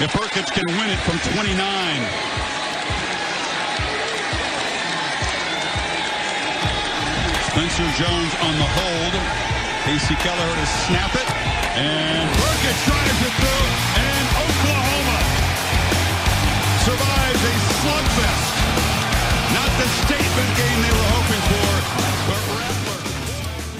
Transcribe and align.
If 0.00 0.12
Perkins 0.12 0.50
can 0.50 0.66
win 0.66 0.90
it 0.90 0.98
from 0.98 1.18
29. 1.18 1.54
Spencer 7.46 7.86
Jones 8.02 8.34
on 8.42 8.58
the 8.58 8.66
hold. 8.74 9.14
Kasey 9.84 10.16
Keller 10.16 10.54
to 10.56 10.66
snap 10.66 11.14
it. 11.14 11.30
And 11.78 12.28
Perkins 12.40 13.03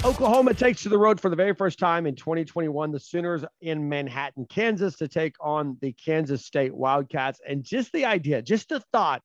Oklahoma 0.05 0.53
takes 0.53 0.83
to 0.83 0.89
the 0.89 0.99
road 0.99 1.19
for 1.19 1.31
the 1.31 1.35
very 1.35 1.55
first 1.55 1.79
time 1.79 2.05
in 2.05 2.15
2021. 2.15 2.91
The 2.91 2.99
Sooners 2.99 3.43
in 3.61 3.89
Manhattan, 3.89 4.45
Kansas, 4.45 4.95
to 4.97 5.07
take 5.07 5.35
on 5.39 5.79
the 5.81 5.93
Kansas 5.93 6.45
State 6.45 6.75
Wildcats. 6.75 7.39
And 7.49 7.63
just 7.63 7.91
the 7.91 8.05
idea, 8.05 8.43
just 8.43 8.69
the 8.69 8.81
thought 8.91 9.23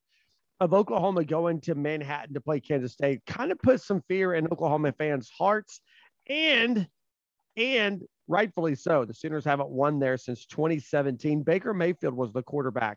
of 0.59 0.73
Oklahoma 0.73 1.25
going 1.25 1.61
to 1.63 1.75
Manhattan 1.75 2.33
to 2.33 2.41
play 2.41 2.61
Kansas 2.61 2.95
State 2.95 3.21
kind 3.27 3.53
of 3.53 3.59
puts 3.59 3.87
some 3.87 4.03
fear 4.09 4.33
in 4.33 4.47
Oklahoma 4.47 4.95
fans' 4.97 5.29
hearts. 5.29 5.83
And, 6.31 6.89
and 7.59 8.01
rightfully 8.27 8.75
so. 8.75 9.05
The 9.05 9.13
Sooners 9.13 9.45
haven't 9.45 9.69
won 9.69 9.99
there 9.99 10.17
since 10.17 10.47
2017. 10.47 11.43
Baker 11.43 11.75
Mayfield 11.75 12.15
was 12.15 12.33
the 12.33 12.43
quarterback 12.43 12.97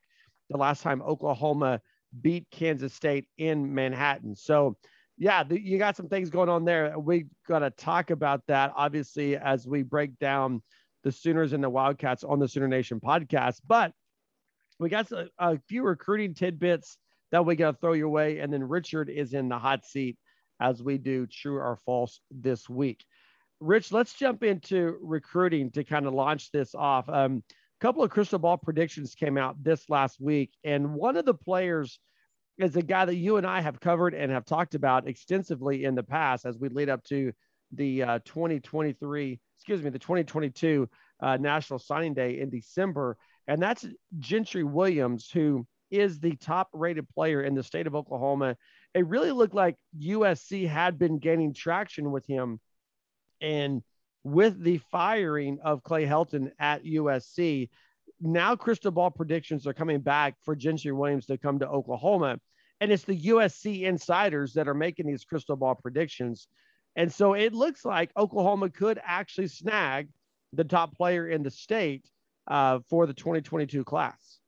the 0.50 0.58
last 0.58 0.84
time 0.84 1.02
Oklahoma 1.02 1.82
beat 2.22 2.48
Kansas 2.50 2.94
State 2.94 3.28
in 3.38 3.76
Manhattan. 3.76 4.38
So, 4.38 4.78
yeah, 5.18 5.44
the, 5.44 5.60
you 5.60 5.78
got 5.78 5.96
some 5.96 6.10
things 6.10 6.30
going 6.30 6.50
on 6.50 6.66
there. 6.66 6.98
We 6.98 7.28
got 7.48 7.60
to 7.60 7.70
talk 7.70 8.10
about 8.10 8.42
that, 8.48 8.74
obviously, 8.76 9.38
as 9.38 9.68
we 9.68 9.84
break 9.84 10.18
down 10.20 10.62
the 11.04 11.12
Sooners 11.12 11.54
and 11.54 11.64
the 11.64 11.70
Wildcats 11.70 12.24
on 12.24 12.40
the 12.40 12.48
Sooner 12.48 12.68
Nation 12.68 13.00
podcast. 13.00 13.60
But 13.68 13.92
we 14.80 14.90
got 14.90 15.12
a, 15.12 15.30
a 15.38 15.60
few 15.68 15.84
recruiting 15.84 16.34
tidbits 16.34 16.98
that 17.32 17.46
we 17.46 17.56
got 17.56 17.72
to 17.72 17.78
throw 17.78 17.94
your 17.94 18.10
way. 18.10 18.40
And 18.40 18.52
then 18.52 18.64
Richard 18.64 19.10
is 19.10 19.34
in 19.34 19.50
the 19.50 19.60
hot 19.60 19.86
seat 19.86 20.18
as 20.60 20.82
we 20.82 20.98
do 20.98 21.28
true 21.28 21.58
or 21.58 21.78
false 21.86 22.20
this 22.32 22.68
week. 22.70 23.04
Rich, 23.60 23.92
let's 23.92 24.14
jump 24.14 24.44
into 24.44 24.98
recruiting 25.02 25.72
to 25.72 25.84
kind 25.84 26.06
of 26.06 26.14
launch 26.14 26.52
this 26.52 26.74
off. 26.74 27.08
Um, 27.08 27.44
a 27.50 27.86
couple 27.86 28.04
of 28.04 28.10
crystal 28.10 28.40
ball 28.40 28.58
predictions 28.58 29.16
came 29.16 29.38
out 29.38 29.64
this 29.64 29.90
last 29.90 30.20
week, 30.20 30.52
and 30.64 30.96
one 30.96 31.18
of 31.18 31.26
the 31.26 31.36
players– 31.36 32.00
is 32.58 32.76
a 32.76 32.82
guy 32.82 33.06
that 33.06 33.16
you 33.16 33.38
and 33.38 33.48
I 33.48 33.62
have 33.62 33.80
covered 33.80 34.14
and 34.14 34.32
have 34.32 34.46
talked 34.46 34.76
about 34.76 35.08
extensively 35.08 35.86
in 35.86 35.96
the 35.96 36.04
past 36.04 36.46
as 36.46 36.58
we 36.58 36.70
lead 36.70 36.90
up 36.90 37.04
to 37.06 37.32
the 37.72 38.04
uh, 38.04 38.20
2023, 38.26 39.40
excuse 39.58 39.82
me, 39.82 39.90
the 39.90 40.00
2022 40.00 40.88
uh, 41.22 41.38
National 41.38 41.80
Signing 41.80 42.14
Day 42.14 42.40
in 42.40 42.50
December. 42.50 43.18
And 43.48 43.62
that's 43.62 43.86
Gentry 44.20 44.64
Williams, 44.64 45.30
who 45.32 45.66
is 45.90 46.20
the 46.20 46.36
top 46.36 46.70
rated 46.74 47.08
player 47.10 47.44
in 47.44 47.56
the 47.56 47.64
state 47.64 47.88
of 47.88 47.96
Oklahoma. 47.96 48.56
It 48.94 49.08
really 49.08 49.32
looked 49.32 49.54
like 49.54 49.76
USC 50.00 50.68
had 50.68 50.98
been 50.98 51.20
gaining 51.20 51.54
traction 51.54 52.12
with 52.12 52.26
him. 52.26 52.60
And 53.42 53.82
with 54.24 54.62
the 54.62 54.80
firing 54.92 55.60
of 55.64 55.84
Clay 55.84 56.06
Helton 56.06 56.52
at 56.60 56.84
USC, 56.84 57.70
now 58.24 58.56
crystal 58.56 58.92
ball 58.92 59.12
predictions 59.12 59.68
are 59.68 59.74
coming 59.74 60.00
back 60.00 60.36
for 60.44 60.56
Gentry 60.56 60.92
Williams 60.92 61.26
to 61.28 61.38
come 61.38 61.60
to 61.60 61.68
Oklahoma. 61.68 62.40
And 62.80 62.92
it's 62.92 63.04
the 63.04 63.20
USC 63.20 63.84
insiders 63.84 64.54
that 64.54 64.68
are 64.68 64.74
making 64.74 65.08
these 65.08 65.26
crystal 65.26 65.56
ball 65.56 65.76
predictions. 65.76 66.48
And 66.96 67.12
so 67.12 67.34
it 67.34 67.54
looks 67.54 67.86
like 67.86 68.12
Oklahoma 68.18 68.70
could 68.70 69.00
actually 69.04 69.48
snag 69.48 70.10
the 70.54 70.64
top 70.64 70.96
player 70.96 71.28
in 71.28 71.44
the 71.44 71.52
state 71.52 72.10
uh, 72.48 72.80
for 72.90 73.06
the 73.06 73.14
2022 73.14 73.84
class. 73.84 74.40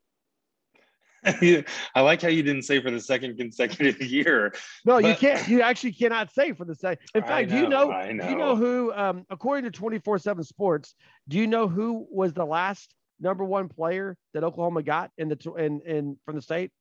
I 1.25 2.01
like 2.01 2.21
how 2.21 2.27
you 2.27 2.43
didn't 2.43 2.63
say 2.63 2.79
for 2.81 2.91
the 2.91 2.99
second 2.99 3.37
consecutive 3.37 4.01
year. 4.07 4.53
No, 4.85 5.01
but... 5.01 5.07
you 5.07 5.15
can't. 5.15 5.47
You 5.47 5.61
actually 5.61 5.93
cannot 5.93 6.31
say 6.31 6.51
for 6.51 6.65
the 6.65 6.75
second. 6.75 7.03
In 7.15 7.23
fact, 7.23 7.49
know, 7.49 7.55
do 7.55 7.61
you 7.63 7.69
know, 7.69 7.87
know? 7.89 8.23
Do 8.23 8.29
you 8.29 8.37
know 8.37 8.55
who? 8.55 8.93
Um, 8.93 9.25
according 9.31 9.71
to 9.71 9.81
24/7 9.81 10.45
Sports, 10.45 10.93
do 11.27 11.37
you 11.37 11.47
know 11.47 11.67
who 11.67 12.05
was 12.11 12.33
the 12.33 12.45
last 12.45 12.93
number 13.19 13.43
one 13.43 13.69
player 13.69 14.17
that 14.33 14.43
Oklahoma 14.43 14.83
got 14.83 15.11
in 15.17 15.29
the 15.29 15.53
in 15.57 15.81
in 15.81 16.17
from 16.25 16.35
the 16.35 16.41
state? 16.41 16.71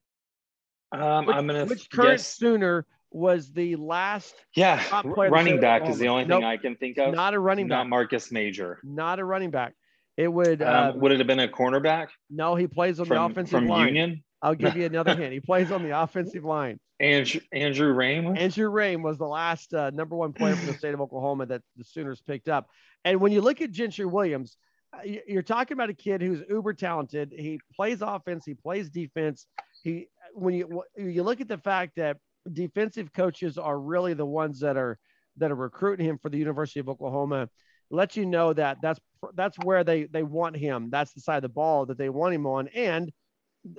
Um, 0.92 1.26
which, 1.26 1.36
I'm 1.36 1.46
gonna 1.46 1.64
which 1.66 1.90
current 1.90 2.18
guess. 2.18 2.26
Sooner 2.26 2.86
was 3.10 3.52
the 3.52 3.76
last. 3.76 4.34
Yeah, 4.54 4.82
running 5.04 5.60
back 5.60 5.88
is 5.88 5.98
the 5.98 6.08
only 6.08 6.24
nope. 6.24 6.40
thing 6.40 6.44
I 6.44 6.56
can 6.56 6.76
think 6.76 6.98
of. 6.98 7.14
Not 7.14 7.34
a 7.34 7.38
running 7.38 7.68
back. 7.68 7.78
Not 7.78 7.88
Marcus 7.88 8.30
Major. 8.30 8.80
Not 8.82 9.18
a 9.18 9.24
running 9.24 9.50
back. 9.50 9.74
It 10.16 10.28
would. 10.28 10.62
Um, 10.62 10.74
uh, 10.74 10.92
would 10.96 11.12
it 11.12 11.18
have 11.18 11.26
been 11.26 11.40
a 11.40 11.48
cornerback? 11.48 12.08
No, 12.30 12.54
he 12.54 12.66
plays 12.66 13.00
on 13.00 13.06
from, 13.06 13.16
the 13.16 13.22
offensive 13.22 13.60
from 13.60 13.68
line. 13.68 13.86
Union. 13.88 14.24
I'll 14.42 14.54
give 14.54 14.76
you 14.76 14.84
another 14.84 15.16
hint. 15.16 15.32
He 15.32 15.40
plays 15.40 15.72
on 15.72 15.82
the 15.82 15.98
offensive 15.98 16.44
line. 16.44 16.78
Andrew, 17.00 17.40
Andrew 17.52 17.94
Raym. 17.94 18.38
Andrew 18.38 18.70
Raym 18.70 19.02
was 19.02 19.18
the 19.18 19.26
last 19.26 19.74
uh, 19.74 19.90
number 19.90 20.14
one 20.14 20.32
player 20.32 20.54
for 20.54 20.66
the 20.66 20.74
state 20.74 20.94
of 20.94 21.00
Oklahoma 21.00 21.46
that 21.46 21.62
the 21.76 21.84
Sooners 21.84 22.20
picked 22.20 22.48
up. 22.48 22.68
And 23.04 23.20
when 23.20 23.32
you 23.32 23.40
look 23.40 23.60
at 23.60 23.72
Gentry 23.72 24.04
Williams, 24.04 24.56
you're 25.05 25.43
talking 25.43 25.75
about 25.75 25.91
a 25.91 25.94
kid 25.94 26.21
who's 26.21 26.43
uber 26.49 26.72
talented. 26.72 27.32
He 27.37 27.60
plays 27.75 28.03
offense, 28.03 28.44
he 28.44 28.55
plays 28.55 28.91
defense. 28.91 29.47
He 29.82 30.09
when 30.34 30.55
you 30.55 30.82
you 30.97 31.22
look 31.22 31.41
at 31.41 31.49
the 31.49 31.59
fact 31.59 31.97
that 31.97 32.19
defensive 32.53 33.12
coaches 33.12 33.59
are 33.59 33.78
really 33.78 34.15
the 34.15 34.27
ones 34.27 34.60
that 34.60 34.77
are 34.77 34.99
that 35.37 35.50
are 35.50 35.56
recruiting 35.56 36.06
him 36.06 36.19
for 36.19 36.28
the 36.28 36.38
University 36.38 36.81
of 36.81 36.88
Oklahoma, 36.88 37.49
let 37.91 38.16
you 38.16 38.27
know 38.27 38.53
that 38.53 38.78
that's 38.82 39.00
that's 39.34 39.56
where 39.59 39.84
they 39.84 40.05
they 40.05 40.22
want 40.22 40.56
him. 40.56 40.91
That's 40.91 41.12
the 41.12 41.21
side 41.21 41.37
of 41.37 41.43
the 41.43 41.49
ball 41.49 41.87
that 41.87 41.99
they 41.99 42.09
want 42.09 42.34
him 42.34 42.47
on. 42.47 42.69
And 42.69 43.11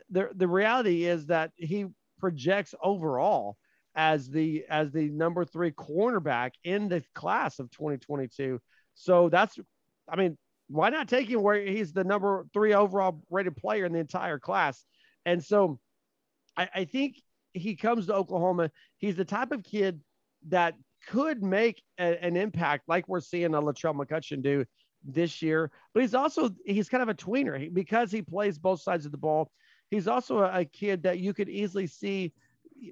the 0.09 0.30
the 0.36 0.47
reality 0.47 1.06
is 1.06 1.28
that 1.28 1.52
he 1.56 1.86
projects 2.20 2.74
overall 2.82 3.58
as 3.96 4.30
the 4.30 4.66
as 4.70 4.92
the 4.92 5.09
number 5.09 5.46
three 5.46 5.72
cornerback 5.72 6.52
in 6.64 6.88
the 6.88 7.03
class 7.14 7.59
of 7.59 7.70
2022. 7.72 8.59
So 8.94 9.30
that's 9.30 9.58
I 10.09 10.16
mean 10.16 10.38
why 10.68 10.90
not 10.90 11.08
take 11.08 11.30
him 11.30 11.42
where 11.42 11.62
he's 11.62 11.94
the 11.94 12.03
number 12.03 12.46
three 12.53 12.74
overall 12.74 13.22
rated 13.30 13.56
player 13.56 13.86
in 13.86 13.94
the 13.94 14.00
entire 14.00 14.40
class? 14.40 14.84
And 15.26 15.44
so 15.44 15.80
I, 16.58 16.70
I 16.74 16.86
think 16.86 17.22
he 17.53 17.76
comes 17.76 18.08
to 18.08 18.16
Oklahoma. 18.16 18.72
He's 18.98 19.16
the 19.16 19.26
type 19.26 19.52
of 19.52 19.64
kid 19.64 20.02
that 20.48 20.76
could 21.08 21.44
make 21.44 21.81
a, 22.00 22.24
an 22.24 22.36
impact 22.36 22.88
like 22.88 23.08
we're 23.08 23.20
seeing 23.20 23.53
a 23.53 23.62
Latrell 23.62 23.96
McCutchin 23.96 24.42
do 24.42 24.66
this 25.03 25.42
year. 25.42 25.72
But 25.94 26.02
he's 26.02 26.16
also 26.16 26.50
he's 26.66 26.90
kind 26.90 27.03
of 27.03 27.09
a 27.09 27.14
tweener 27.14 27.59
he, 27.59 27.70
because 27.70 28.12
he 28.12 28.22
plays 28.22 28.58
both 28.58 28.82
sides 28.82 29.06
of 29.06 29.12
the 29.12 29.18
ball. 29.18 29.52
He's 29.92 30.08
also 30.08 30.40
a, 30.40 30.62
a, 30.62 30.66
kid 30.66 31.03
that 31.03 31.20
you 31.20 31.34
could 31.34 31.47
easily 31.47 31.86
see 31.86 32.34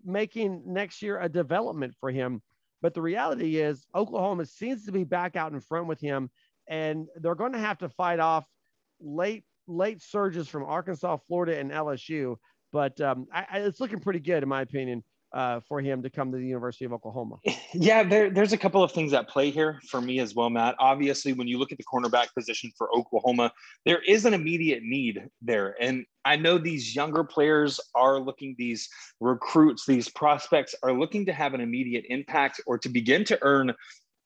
making 0.05 0.61
next 0.65 1.01
year 1.01 1.19
a 1.19 1.27
development 1.27 1.95
for 1.99 2.11
him. 2.11 2.41
But 2.81 2.93
the 2.93 3.01
reality 3.01 3.57
is 3.57 3.85
Oklahoma 3.95 4.45
seems 4.45 4.85
to 4.85 4.91
be 4.91 5.03
back 5.03 5.35
out 5.35 5.53
in 5.53 5.59
front 5.59 5.87
with 5.87 5.99
him 5.99 6.29
and 6.67 7.07
they're 7.17 7.35
going 7.35 7.53
to 7.53 7.59
have 7.59 7.77
to 7.79 7.89
fight 7.89 8.19
off 8.19 8.45
late 8.99 9.43
late 9.67 10.01
surges 10.01 10.47
from 10.47 10.63
Arkansas, 10.65 11.17
Florida, 11.27 11.57
and 11.57 11.71
LSU. 11.71 12.35
But 12.71 12.99
um, 13.01 13.27
I, 13.33 13.45
I, 13.51 13.59
it's 13.59 13.79
looking 13.79 13.99
pretty 13.99 14.19
good, 14.19 14.43
in 14.43 14.49
my 14.49 14.61
opinion, 14.61 15.03
uh, 15.33 15.59
for 15.67 15.81
him 15.81 16.03
to 16.03 16.09
come 16.09 16.31
to 16.31 16.37
the 16.37 16.45
University 16.45 16.85
of 16.85 16.93
Oklahoma. 16.93 17.37
Yeah, 17.75 18.03
there, 18.03 18.29
there's 18.29 18.53
a 18.53 18.57
couple 18.57 18.83
of 18.83 18.91
things 18.91 19.13
at 19.13 19.27
play 19.27 19.49
here 19.49 19.81
for 19.89 19.99
me 19.99 20.19
as 20.19 20.35
well, 20.35 20.51
Matt. 20.51 20.75
Obviously, 20.77 21.33
when 21.33 21.47
you 21.47 21.57
look 21.57 21.71
at 21.71 21.79
the 21.79 21.83
cornerback 21.83 22.27
position 22.37 22.71
for 22.77 22.87
Oklahoma, 22.95 23.51
there 23.83 23.99
is 24.03 24.25
an 24.25 24.35
immediate 24.35 24.83
need 24.83 25.23
there. 25.41 25.75
And 25.81 26.05
I 26.23 26.35
know 26.35 26.59
these 26.59 26.95
younger 26.95 27.23
players 27.23 27.79
are 27.95 28.19
looking, 28.19 28.53
these 28.59 28.87
recruits, 29.19 29.87
these 29.87 30.07
prospects 30.07 30.75
are 30.83 30.93
looking 30.93 31.25
to 31.25 31.33
have 31.33 31.55
an 31.55 31.61
immediate 31.61 32.05
impact 32.09 32.61
or 32.67 32.77
to 32.77 32.89
begin 32.89 33.23
to 33.25 33.39
earn 33.41 33.73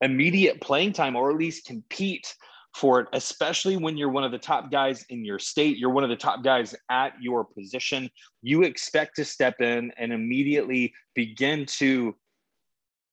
immediate 0.01 0.61
playing 0.61 0.93
time 0.93 1.15
or 1.15 1.31
at 1.31 1.37
least 1.37 1.65
compete 1.65 2.33
for 2.75 2.99
it, 2.99 3.07
especially 3.13 3.75
when 3.75 3.97
you're 3.97 4.09
one 4.09 4.23
of 4.23 4.31
the 4.31 4.37
top 4.37 4.71
guys 4.71 5.03
in 5.09 5.25
your 5.25 5.39
state, 5.39 5.77
you're 5.77 5.89
one 5.89 6.03
of 6.03 6.09
the 6.09 6.15
top 6.15 6.43
guys 6.43 6.75
at 6.91 7.13
your 7.19 7.43
position. 7.43 8.09
You 8.41 8.63
expect 8.63 9.15
to 9.15 9.25
step 9.25 9.61
in 9.61 9.91
and 9.97 10.13
immediately 10.13 10.93
begin 11.15 11.65
to 11.77 12.15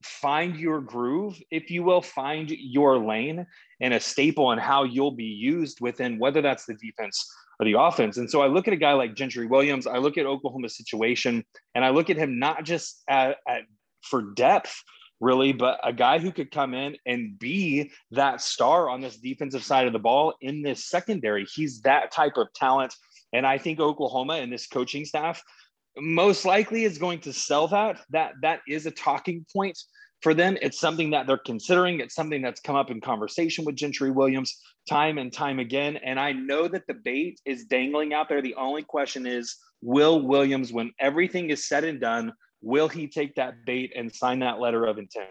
find 0.03 0.57
your 0.57 0.81
groove, 0.81 1.41
if 1.51 1.71
you 1.71 1.83
will, 1.83 2.03
find 2.03 2.51
your 2.51 2.99
lane 2.99 3.47
and 3.81 3.95
a 3.95 4.01
staple 4.01 4.47
on 4.47 4.59
how 4.59 4.85
you'll 4.85 5.11
be 5.11 5.25
used 5.25 5.81
within 5.81 6.19
whether 6.19 6.43
that's 6.43 6.67
the 6.67 6.75
defense 6.75 7.27
for 7.57 7.65
the 7.65 7.73
offense. 7.79 8.19
And 8.19 8.31
so 8.31 8.43
I 8.43 8.49
look 8.49 8.69
at 8.69 8.75
a 8.75 8.79
guy 8.79 8.93
like 8.93 9.15
Gentry 9.15 9.47
Williams, 9.47 9.87
I 9.87 9.97
look 9.97 10.19
at 10.19 10.27
Oklahoma's 10.27 10.77
situation, 10.77 11.45
and 11.75 11.85
I 11.85 11.91
look 11.91 12.11
at 12.11 12.17
him 12.17 12.39
not 12.39 12.65
just 12.65 13.03
at, 13.09 13.39
at 13.49 13.63
for 14.03 14.35
depth, 14.35 14.83
really, 15.21 15.53
but 15.53 15.79
a 15.83 15.93
guy 15.93 16.19
who 16.19 16.33
could 16.33 16.51
come 16.51 16.75
in 16.75 16.97
and 17.07 17.39
be 17.39 17.91
that 18.11 18.41
star 18.41 18.89
on 18.89 19.01
this 19.01 19.17
defensive 19.17 19.65
side 19.65 19.87
of 19.87 19.93
the 19.93 19.99
ball 19.99 20.35
in 20.41 20.63
this 20.63 20.89
secondary. 20.89 21.47
He's 21.55 21.81
that 21.83 22.11
type 22.13 22.37
of 22.37 22.53
talent. 22.55 22.95
And 23.33 23.47
I 23.47 23.59
think 23.59 23.81
Oklahoma 23.81 24.35
and 24.35 24.53
this 24.53 24.67
coaching 24.67 25.05
staff 25.05 25.43
most 25.97 26.45
likely 26.45 26.85
is 26.85 26.99
going 26.99 27.21
to 27.21 27.33
sell 27.33 27.69
that. 27.69 28.01
That 28.11 28.33
that 28.43 28.61
is 28.69 28.87
a 28.87 28.91
talking 28.91 29.47
point 29.53 29.79
for 30.21 30.35
them. 30.35 30.57
It's 30.63 30.81
something 30.81 31.11
that 31.11 31.27
they're 31.27 31.39
considering. 31.39 32.01
It's 32.01 32.15
something 32.15 32.43
that's 32.43 32.61
come 32.61 32.77
up 32.77 32.91
in 32.91 33.01
conversation 33.01 33.65
with 33.65 33.77
Gentry 33.77 34.11
Williams 34.11 34.61
time 34.89 35.19
and 35.19 35.33
time 35.33 35.59
again. 35.59 35.97
And 35.97 36.19
I 36.19 36.33
know 36.33 36.69
that 36.69 36.87
the 36.87 36.95
bait 36.95 37.41
is 37.45 37.65
dangling 37.65 38.13
out 38.13 38.29
there. 38.29 38.43
The 38.43 38.55
only 38.57 38.83
question 38.83 39.27
is, 39.27 39.57
will 39.83 40.21
Williams, 40.21 40.73
when 40.73 40.93
everything 40.99 41.51
is 41.51 41.67
said 41.67 41.85
and 41.85 42.01
done, 42.01 42.33
will 42.65 42.89
he 42.89 43.07
take 43.07 43.35
that 43.37 43.65
bait 43.65 43.93
and 43.95 44.13
sign 44.13 44.41
that 44.41 44.59
letter 44.59 44.85
of 44.87 44.99
intent? 44.99 45.29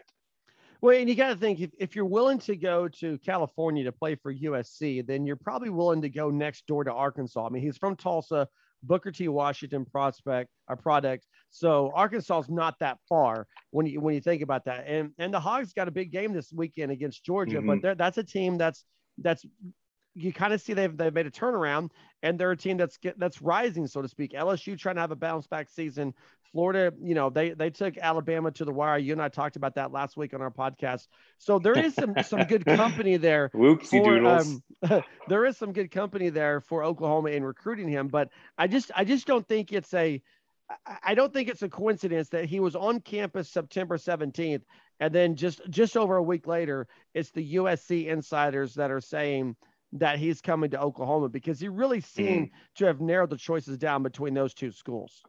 Well, 0.82 0.98
and 0.98 1.08
you 1.08 1.16
got 1.16 1.30
to 1.30 1.36
think 1.38 1.62
if, 1.62 1.72
if 1.80 1.96
you're 1.96 2.06
willing 2.06 2.40
to 2.40 2.56
go 2.56 2.90
to 2.90 3.18
California 3.20 3.86
to 3.86 3.92
play 3.92 4.16
for 4.16 4.34
USC, 4.34 5.06
then 5.06 5.26
you're 5.26 5.38
probably 5.38 5.70
willing 5.70 6.02
to 6.02 6.10
go 6.10 6.30
next 6.30 6.68
door 6.68 6.84
to 6.84 6.92
Arkansas. 6.92 7.46
I 7.46 7.50
mean, 7.50 7.64
he's 7.64 7.78
from 7.78 7.96
Tulsa, 7.96 8.48
Booker 8.84 9.12
T. 9.12 9.30
Washington 9.30 9.86
prospect, 9.86 10.50
a 10.68 10.76
product. 10.76 11.26
So 11.50 11.92
Arkansas 11.96 12.42
is 12.42 12.50
not 12.50 12.76
that 12.80 12.98
far 13.08 13.48
when 13.72 13.86
you 13.86 14.02
when 14.02 14.14
you 14.14 14.22
think 14.22 14.42
about 14.42 14.66
that. 14.66 14.86
And 14.86 15.12
and 15.18 15.34
the 15.34 15.40
Hogs 15.40 15.72
got 15.72 15.88
a 15.88 15.92
big 15.92 16.12
game 16.12 16.34
this 16.34 16.52
weekend 16.52 16.92
against 16.92 17.24
Georgia, 17.24 17.60
mm-hmm. 17.60 17.80
but 17.80 17.98
that's 17.98 18.18
a 18.18 18.24
team 18.24 18.58
that's 18.58 18.84
that's 19.20 19.46
you 20.16 20.32
kind 20.34 20.54
of 20.54 20.62
see 20.62 20.74
they've 20.74 20.96
they've 20.96 21.14
made 21.14 21.28
a 21.28 21.32
turnaround 21.32 21.90
and 22.22 22.40
they're 22.40 22.52
a 22.52 22.58
team 22.58 22.78
that's 22.78 22.98
get, 22.98 23.20
that's 23.20 23.42
rising 23.42 23.88
so 23.88 24.02
to 24.02 24.08
speak. 24.08 24.34
LSU 24.34 24.78
trying 24.78 24.96
to 24.96 25.02
have 25.02 25.12
a 25.12 25.16
bounce 25.16 25.48
back 25.48 25.70
season. 25.70 26.14
Florida, 26.52 26.94
you 27.02 27.16
know, 27.16 27.32
they 27.32 27.52
they 27.52 27.72
took 27.72 27.98
Alabama 27.98 28.52
to 28.52 28.66
the 28.66 28.72
wire. 28.72 29.00
You 29.00 29.14
and 29.14 29.22
I 29.22 29.30
talked 29.30 29.56
about 29.56 29.76
that 29.76 29.92
last 29.92 30.16
week 30.16 30.36
on 30.36 30.42
our 30.42 30.52
podcast. 30.52 31.08
So 31.40 31.58
there 31.58 31.78
is 31.78 31.96
some 31.96 32.14
some 32.24 32.44
good 32.44 32.64
company 32.66 33.18
there. 33.18 33.50
Whoopsie 33.56 34.04
for, 34.04 34.20
doodles. 34.20 34.62
Um, 34.90 35.04
there 35.28 35.46
is 35.46 35.58
some 35.58 35.74
good 35.74 35.90
company 35.90 36.30
there 36.30 36.62
for 36.62 36.84
Oklahoma 36.84 37.30
in 37.30 37.44
recruiting 37.44 37.90
him, 37.90 38.08
but 38.08 38.30
I 38.58 38.68
just 38.68 38.92
I 38.96 39.04
just 39.04 39.26
don't 39.26 39.48
think 39.48 39.74
it's 39.74 39.94
a 39.96 40.22
I 41.04 41.16
don't 41.16 41.34
think 41.34 41.50
it's 41.50 41.64
a 41.64 41.70
coincidence 41.70 42.30
that 42.30 42.46
he 42.46 42.60
was 42.60 42.76
on 42.76 43.00
campus 43.00 43.50
September 43.50 43.98
17th 43.98 44.62
and 45.00 45.14
then 45.14 45.36
just 45.36 45.62
just 45.70 45.98
over 45.98 46.16
a 46.18 46.24
week 46.24 46.48
later 46.48 46.88
it's 47.14 47.32
the 47.32 47.56
USC 47.56 48.08
insiders 48.08 48.76
that 48.76 48.92
are 48.92 49.02
saying 49.02 49.56
that 49.94 50.18
he's 50.18 50.42
coming 50.42 50.72
to 50.72 50.82
Oklahoma 50.82 51.30
because 51.30 51.60
he 51.60 51.68
really 51.68 52.02
seemed 52.02 52.48
mm. 52.48 52.52
to 52.76 52.86
have 52.86 53.00
narrowed 53.00 53.30
the 53.30 53.38
choices 53.38 53.78
down 53.78 54.04
between 54.04 54.34
those 54.34 54.54
two 54.54 54.72
schools. 54.72 55.22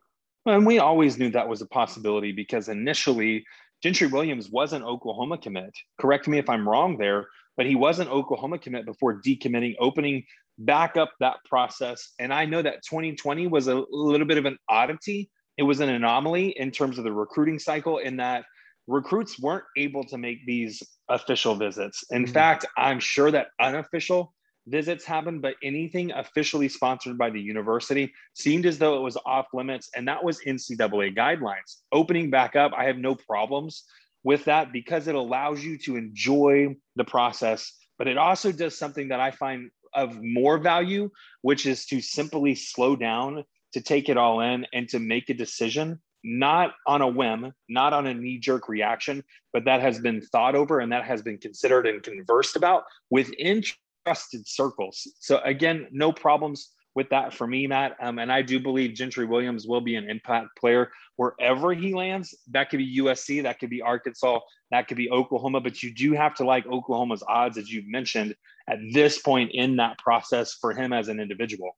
And 0.47 0.67
we 0.67 0.79
always 0.79 1.19
knew 1.19 1.31
that 1.31 1.49
was 1.49 1.63
a 1.63 1.67
possibility 1.67 2.33
because 2.33 2.69
initially 2.69 3.45
Gentry 3.83 4.07
Williams 4.07 4.51
was 4.51 4.73
an 4.73 4.83
Oklahoma 4.83 5.39
commit. 5.39 5.75
Correct 6.01 6.27
me 6.29 6.39
if 6.39 6.49
I'm 6.49 6.69
wrong 6.69 6.97
there, 6.97 7.27
but 7.57 7.67
he 7.67 7.75
was 7.75 7.99
an 7.99 8.09
Oklahoma 8.09 8.59
commit 8.59 8.87
before 8.87 9.21
decommitting, 9.21 9.75
opening 9.79 10.25
back 10.59 10.97
up 10.97 11.13
that 11.21 11.37
process. 11.45 12.13
And 12.19 12.33
I 12.33 12.47
know 12.47 12.63
that 12.63 12.85
2020 12.89 13.47
was 13.49 13.69
a 13.69 13.85
little 13.91 14.27
bit 14.27 14.39
of 14.39 14.47
an 14.47 14.59
oddity. 14.69 15.31
It 15.59 15.63
was 15.63 15.81
an 15.81 15.89
anomaly 15.89 16.51
in 16.59 16.71
terms 16.71 16.99
of 16.99 17.05
the 17.05 17.13
recruiting 17.13 17.59
cycle, 17.59 17.99
in 17.99 18.17
that 18.17 18.45
recruits 18.87 19.39
weren't 19.41 19.65
able 19.77 20.05
to 20.05 20.19
make 20.19 20.45
these 20.47 20.83
official 21.09 21.55
visits. 21.55 22.05
In 22.11 22.25
mm-hmm. 22.25 22.33
fact, 22.33 22.67
I'm 22.77 23.01
sure 23.01 23.31
that 23.31 23.49
unofficial 23.61 24.35
visits 24.67 25.05
happened, 25.05 25.43
but 25.43 25.57
anything 25.63 26.13
officially 26.13 26.69
sponsored 26.69 27.19
by 27.19 27.31
the 27.31 27.41
university 27.41 28.13
seemed 28.35 28.67
as 28.67 28.79
though 28.79 28.97
it 28.97 29.03
was 29.03 29.19
off 29.27 29.47
limits. 29.53 29.91
And 29.95 30.09
that 30.09 30.23
was 30.23 30.41
NCAA 30.41 31.17
guidelines. 31.17 31.83
Opening 31.93 32.31
back 32.31 32.57
up, 32.57 32.73
I 32.77 32.85
have 32.85 32.99
no 32.99 33.15
problems 33.15 33.85
with 34.23 34.45
that 34.47 34.73
because 34.73 35.07
it 35.07 35.15
allows 35.15 35.63
you 35.63 35.79
to 35.79 35.97
enjoy 35.97 36.75
the 36.97 37.05
process, 37.05 37.73
but 37.99 38.09
it 38.09 38.19
also 38.19 38.51
does 38.51 38.77
something 38.77 39.09
that 39.09 39.21
I 39.21 39.31
find 39.31 39.71
of 39.95 40.21
more 40.21 40.59
value, 40.59 41.11
which 41.43 41.67
is 41.67 41.87
to 41.87 42.01
simply 42.01 42.55
slow 42.55 42.97
down, 42.97 43.45
to 43.75 43.81
take 43.81 44.09
it 44.09 44.17
all 44.17 44.41
in, 44.41 44.67
and 44.73 44.89
to 44.89 44.99
make 44.99 45.31
a 45.31 45.35
decision. 45.35 46.01
Not 46.27 46.73
on 46.87 47.03
a 47.03 47.09
whim, 47.09 47.53
not 47.69 47.93
on 47.93 48.07
a 48.07 48.15
knee 48.15 48.39
jerk 48.39 48.67
reaction, 48.71 49.23
but 49.53 49.67
that 49.67 49.83
has 49.83 50.01
been 50.01 50.23
thought 50.23 50.55
over 50.55 50.81
and 50.81 50.91
that 50.91 51.05
has 51.05 51.21
been 51.21 51.37
considered 51.37 51.87
and 51.87 52.03
conversed 52.03 52.57
about 52.57 52.85
within 53.11 53.63
trusted 54.05 54.47
circles. 54.47 55.07
So 55.21 55.41
again, 55.45 55.89
no 55.91 56.13
problems 56.13 56.71
with 56.95 57.09
that 57.11 57.35
for 57.35 57.47
me, 57.47 57.67
Matt. 57.67 57.97
Um, 58.01 58.19
and 58.19 58.31
I 58.31 58.43
do 58.43 58.61
believe 58.61 58.95
Gentry 58.95 59.27
Williams 59.27 59.67
will 59.67 59.81
be 59.81 59.97
an 59.97 60.09
impact 60.09 60.49
player 60.59 60.91
wherever 61.17 61.73
he 61.73 61.93
lands. 61.93 62.35
That 62.51 62.71
could 62.71 62.79
be 62.79 62.99
USC, 62.99 63.43
that 63.43 63.59
could 63.59 63.71
be 63.71 63.83
Arkansas, 63.83 64.39
that 64.71 64.89
could 64.89 64.97
be 64.97 65.11
Oklahoma. 65.11 65.61
But 65.61 65.83
you 65.83 65.93
do 65.93 66.13
have 66.13 66.35
to 66.37 66.45
like 66.45 66.67
Oklahoma's 66.67 67.25
odds, 67.29 67.59
as 67.59 67.71
you've 67.71 67.89
mentioned, 67.89 68.35
at 68.69 68.79
this 68.93 69.19
point 69.21 69.51
in 69.53 69.77
that 69.77 69.99
process 69.99 70.55
for 70.55 70.73
him 70.73 70.93
as 70.93 71.09
an 71.09 71.21
individual. 71.21 71.77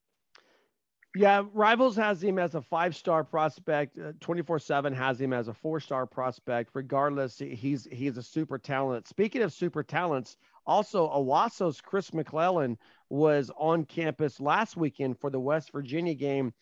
Yeah, 1.15 1.43
Rivals 1.51 1.95
has 1.95 2.21
him 2.21 2.37
as 2.37 2.53
a 2.53 2.61
five 2.61 2.95
star 2.95 3.23
prospect. 3.23 3.97
Uh, 3.97 4.11
Twenty 4.19 4.43
four 4.43 4.59
seven 4.59 4.93
has 4.93 5.19
him 5.19 5.33
as 5.33 5.47
a 5.47 5.53
four 5.53 5.79
star 5.79 6.05
prospect. 6.05 6.71
Regardless, 6.75 7.39
he's 7.39 7.87
he's 7.91 8.17
a 8.17 8.23
super 8.23 8.59
talent. 8.59 9.07
Speaking 9.07 9.41
of 9.41 9.51
super 9.51 9.81
talents, 9.81 10.37
also, 10.67 11.09
Owasso's 11.09 11.79
Chris 11.79 12.13
McClellan 12.13 12.77
was 13.09 13.49
on 13.57 13.85
campus 13.85 14.39
last 14.41 14.75
weekend 14.75 15.17
for 15.17 15.29
the 15.29 15.39
West 15.39 15.71
Virginia 15.71 16.13
game. 16.13 16.53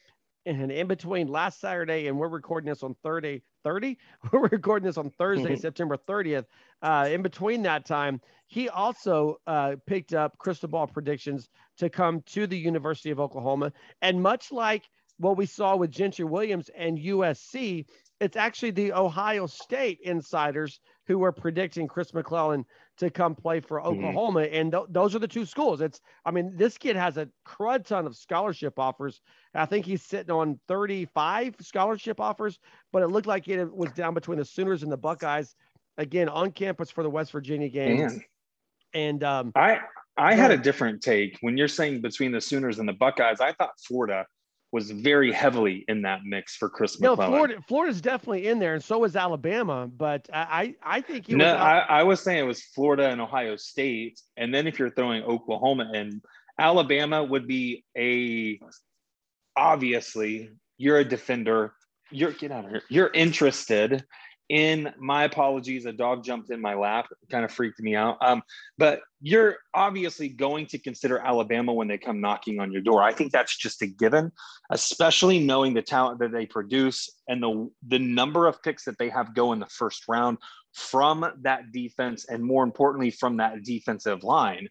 And 0.45 0.71
in 0.71 0.85
between 0.85 1.27
last 1.27 1.59
Saturday 1.59 2.05
and 2.05 2.19
we're 2.19 2.27
recording 2.27 2.69
this 2.69 2.83
on 2.83 2.95
Thursday, 3.01 3.41
30, 3.63 3.97
we're 4.31 4.47
recording 4.47 4.85
this 4.85 4.99
on 4.99 5.09
Thursday. 5.09 5.55
September 5.55 5.97
30th. 5.97 6.45
Uh, 6.83 7.09
in 7.11 7.23
between 7.23 7.63
that 7.63 7.85
time, 7.85 8.21
he 8.45 8.69
also 8.69 9.37
uh, 9.47 9.75
picked 9.87 10.13
up 10.13 10.37
crystal 10.37 10.69
ball 10.69 10.85
predictions 10.85 11.49
to 11.79 11.89
come 11.89 12.21
to 12.27 12.45
the 12.45 12.57
University 12.57 13.09
of 13.09 13.19
Oklahoma. 13.19 13.73
And 14.03 14.21
much 14.21 14.51
like 14.51 14.83
what 15.17 15.35
we 15.35 15.47
saw 15.47 15.75
with 15.75 15.89
Gentry 15.89 16.25
Williams 16.25 16.69
and 16.77 16.99
USC, 16.99 17.85
it's 18.21 18.37
actually 18.37 18.71
the 18.71 18.93
Ohio 18.93 19.47
State 19.47 19.99
insiders 20.03 20.79
who 21.07 21.17
were 21.17 21.31
predicting 21.31 21.87
Chris 21.87 22.13
McClellan 22.13 22.65
to 22.97 23.09
come 23.09 23.35
play 23.35 23.59
for 23.59 23.79
mm-hmm. 23.79 23.87
Oklahoma. 23.87 24.41
Mm-hmm. 24.41 24.55
And 24.55 24.71
th- 24.71 24.85
those 24.89 25.15
are 25.15 25.19
the 25.19 25.27
two 25.27 25.45
schools. 25.45 25.81
It's, 25.81 26.01
I 26.25 26.31
mean, 26.31 26.53
this 26.55 26.77
kid 26.77 26.95
has 26.95 27.17
a 27.17 27.29
crud 27.45 27.85
ton 27.85 28.05
of 28.05 28.15
scholarship 28.15 28.79
offers. 28.79 29.21
I 29.53 29.65
think 29.65 29.85
he's 29.85 30.01
sitting 30.01 30.31
on 30.31 30.59
35 30.67 31.55
scholarship 31.61 32.19
offers, 32.19 32.59
but 32.91 33.01
it 33.01 33.07
looked 33.07 33.27
like 33.27 33.47
it 33.47 33.73
was 33.73 33.91
down 33.91 34.13
between 34.13 34.37
the 34.37 34.45
Sooners 34.45 34.83
and 34.83 34.91
the 34.91 34.97
Buckeyes. 34.97 35.55
Again, 35.97 36.27
on 36.27 36.51
campus 36.51 36.91
for 36.91 37.03
the 37.03 37.09
West 37.09 37.31
Virginia 37.31 37.69
game. 37.69 37.99
Man. 37.99 38.21
And 38.93 39.23
um, 39.23 39.51
I, 39.55 39.79
I 40.17 40.35
had 40.35 40.51
a 40.51 40.57
different 40.57 41.01
take 41.01 41.37
when 41.41 41.57
you're 41.57 41.67
saying 41.67 42.01
between 42.01 42.31
the 42.31 42.41
Sooners 42.41 42.79
and 42.79 42.87
the 42.87 42.93
Buckeyes. 42.93 43.39
I 43.39 43.53
thought 43.53 43.71
Florida 43.79 44.25
was 44.75 44.91
very 44.91 45.31
heavily 45.31 45.85
in 45.87 46.01
that 46.01 46.25
mix 46.25 46.57
for 46.57 46.67
Chris 46.67 46.99
no, 46.99 47.15
Florida, 47.15 47.55
Florida's 47.65 48.01
definitely 48.01 48.49
in 48.49 48.59
there, 48.59 48.73
and 48.73 48.83
so 48.83 49.05
is 49.05 49.15
Alabama. 49.15 49.87
But 49.87 50.27
I, 50.33 50.75
I 50.83 50.99
think 50.99 51.29
no, 51.29 51.55
I, 51.55 51.77
I, 51.77 52.03
was 52.03 52.19
saying 52.19 52.39
it 52.39 52.47
was 52.47 52.61
Florida 52.61 53.07
and 53.07 53.21
Ohio 53.21 53.55
State, 53.55 54.19
and 54.35 54.53
then 54.53 54.67
if 54.67 54.77
you're 54.77 54.89
throwing 54.89 55.23
Oklahoma 55.23 55.89
and 55.95 56.21
Alabama 56.59 57.23
would 57.23 57.47
be 57.47 57.85
a 57.97 58.59
obviously 59.55 60.49
you're 60.77 60.97
a 60.97 61.05
defender. 61.05 61.71
You're 62.11 62.33
get 62.33 62.51
out 62.51 62.65
of 62.65 62.71
here. 62.71 62.81
You're 62.89 63.11
interested 63.13 64.03
in 64.49 64.93
my 64.99 65.23
apologies 65.23 65.85
a 65.85 65.91
dog 65.91 66.23
jumped 66.23 66.51
in 66.51 66.61
my 66.61 66.75
lap 66.75 67.07
kind 67.31 67.43
of 67.43 67.51
freaked 67.51 67.79
me 67.79 67.95
out. 67.95 68.17
Um, 68.21 68.43
but 68.77 69.01
you're 69.21 69.57
obviously 69.73 70.29
going 70.29 70.67
to 70.67 70.77
consider 70.77 71.17
alabama 71.19 71.73
when 71.73 71.87
they 71.87 71.97
come 71.97 72.21
knocking 72.21 72.59
on 72.59 72.71
your 72.71 72.81
door. 72.81 73.01
I 73.01 73.11
think 73.11 73.31
that's 73.31 73.57
just 73.57 73.81
a 73.81 73.87
given 73.87 74.31
especially 74.71 75.39
knowing 75.39 75.73
the 75.73 75.81
talent 75.81 76.19
that 76.19 76.31
they 76.31 76.45
produce 76.45 77.09
and 77.27 77.41
the 77.41 77.69
the 77.87 77.99
number 77.99 78.47
of 78.47 78.61
picks 78.63 78.85
that 78.85 78.97
they 78.97 79.09
have 79.09 79.35
go 79.35 79.53
in 79.53 79.59
the 79.59 79.67
first 79.67 80.03
round 80.07 80.37
from 80.73 81.25
that 81.41 81.71
defense 81.71 82.25
and 82.29 82.43
more 82.43 82.63
importantly 82.63 83.11
from 83.11 83.37
that 83.37 83.63
defensive 83.63 84.23
line. 84.23 84.67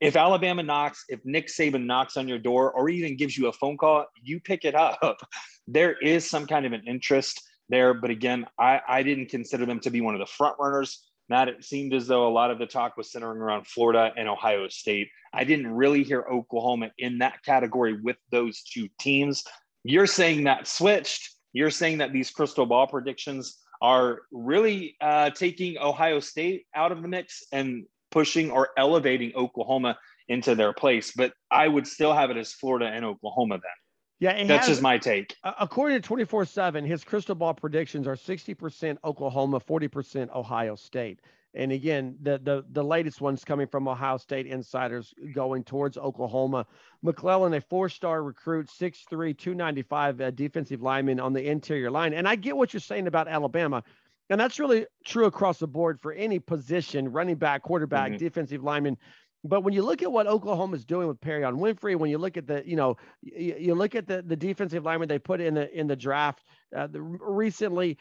If 0.00 0.16
Alabama 0.16 0.64
knocks, 0.64 1.04
if 1.08 1.20
Nick 1.24 1.46
Saban 1.46 1.86
knocks 1.86 2.16
on 2.16 2.26
your 2.26 2.38
door 2.38 2.72
or 2.72 2.88
even 2.88 3.16
gives 3.16 3.38
you 3.38 3.46
a 3.46 3.52
phone 3.52 3.76
call, 3.76 4.06
you 4.20 4.40
pick 4.40 4.64
it 4.64 4.74
up. 4.74 4.98
There 5.68 5.92
is 6.02 6.28
some 6.28 6.48
kind 6.48 6.66
of 6.66 6.72
an 6.72 6.82
interest 6.88 7.40
there. 7.68 7.94
But 7.94 8.10
again, 8.10 8.46
I, 8.58 8.80
I 8.86 9.02
didn't 9.02 9.30
consider 9.30 9.66
them 9.66 9.80
to 9.80 9.90
be 9.90 10.00
one 10.00 10.14
of 10.14 10.20
the 10.20 10.26
front 10.26 10.56
runners. 10.58 11.02
Matt, 11.28 11.48
it 11.48 11.64
seemed 11.64 11.94
as 11.94 12.06
though 12.06 12.28
a 12.28 12.30
lot 12.32 12.50
of 12.50 12.58
the 12.58 12.66
talk 12.66 12.96
was 12.96 13.10
centering 13.10 13.40
around 13.40 13.66
Florida 13.66 14.12
and 14.16 14.28
Ohio 14.28 14.68
State. 14.68 15.08
I 15.32 15.44
didn't 15.44 15.72
really 15.72 16.02
hear 16.02 16.26
Oklahoma 16.30 16.90
in 16.98 17.18
that 17.18 17.42
category 17.44 17.98
with 18.00 18.16
those 18.30 18.62
two 18.62 18.88
teams. 18.98 19.42
You're 19.84 20.06
saying 20.06 20.44
that 20.44 20.66
switched. 20.66 21.30
You're 21.52 21.70
saying 21.70 21.98
that 21.98 22.12
these 22.12 22.30
crystal 22.30 22.66
ball 22.66 22.86
predictions 22.86 23.58
are 23.80 24.22
really 24.30 24.96
uh, 25.00 25.30
taking 25.30 25.78
Ohio 25.78 26.20
State 26.20 26.66
out 26.74 26.92
of 26.92 27.02
the 27.02 27.08
mix 27.08 27.42
and 27.52 27.84
pushing 28.10 28.50
or 28.50 28.68
elevating 28.76 29.32
Oklahoma 29.34 29.98
into 30.28 30.54
their 30.54 30.72
place. 30.72 31.12
But 31.16 31.32
I 31.50 31.66
would 31.66 31.86
still 31.86 32.12
have 32.12 32.30
it 32.30 32.36
as 32.36 32.52
Florida 32.52 32.86
and 32.86 33.04
Oklahoma 33.04 33.54
then. 33.54 33.81
Yeah, 34.22 34.44
that's 34.44 34.66
has, 34.66 34.76
just 34.76 34.82
my 34.82 34.98
take. 34.98 35.36
According 35.42 36.00
to 36.00 36.06
24 36.06 36.44
7, 36.44 36.84
his 36.84 37.02
crystal 37.02 37.34
ball 37.34 37.54
predictions 37.54 38.06
are 38.06 38.14
60% 38.14 38.98
Oklahoma, 39.02 39.58
40% 39.58 40.32
Ohio 40.32 40.76
State. 40.76 41.18
And 41.54 41.72
again, 41.72 42.16
the, 42.22 42.38
the 42.38 42.64
the 42.70 42.84
latest 42.84 43.20
ones 43.20 43.44
coming 43.44 43.66
from 43.66 43.88
Ohio 43.88 44.16
State 44.18 44.46
insiders 44.46 45.12
going 45.34 45.64
towards 45.64 45.98
Oklahoma. 45.98 46.66
McClellan, 47.02 47.52
a 47.54 47.60
four-star 47.60 48.22
recruit, 48.22 48.68
6'3", 48.68 49.36
295 49.36 50.20
uh, 50.20 50.30
defensive 50.30 50.82
lineman 50.82 51.18
on 51.18 51.32
the 51.32 51.44
interior 51.44 51.90
line. 51.90 52.14
And 52.14 52.28
I 52.28 52.36
get 52.36 52.56
what 52.56 52.72
you're 52.72 52.80
saying 52.80 53.08
about 53.08 53.26
Alabama. 53.26 53.82
And 54.30 54.40
that's 54.40 54.60
really 54.60 54.86
true 55.04 55.26
across 55.26 55.58
the 55.58 55.66
board 55.66 56.00
for 56.00 56.12
any 56.12 56.38
position, 56.38 57.10
running 57.10 57.36
back, 57.36 57.62
quarterback, 57.62 58.12
mm-hmm. 58.12 58.18
defensive 58.18 58.62
lineman. 58.62 58.96
But 59.44 59.62
when 59.64 59.74
you 59.74 59.82
look 59.82 60.02
at 60.02 60.12
what 60.12 60.26
Oklahoma 60.26 60.76
is 60.76 60.84
doing 60.84 61.08
with 61.08 61.20
Perrion 61.20 61.58
Winfrey, 61.58 61.96
when 61.96 62.10
you 62.10 62.18
look 62.18 62.36
at 62.36 62.46
the, 62.46 62.62
you 62.64 62.76
know, 62.76 62.96
you, 63.22 63.56
you 63.58 63.74
look 63.74 63.94
at 63.94 64.06
the 64.06 64.22
the 64.22 64.36
defensive 64.36 64.84
lineman 64.84 65.08
they 65.08 65.18
put 65.18 65.40
in 65.40 65.54
the 65.54 65.72
in 65.78 65.86
the 65.86 65.96
draft 65.96 66.44
uh, 66.76 66.86
the, 66.86 67.00
recently, 67.00 67.98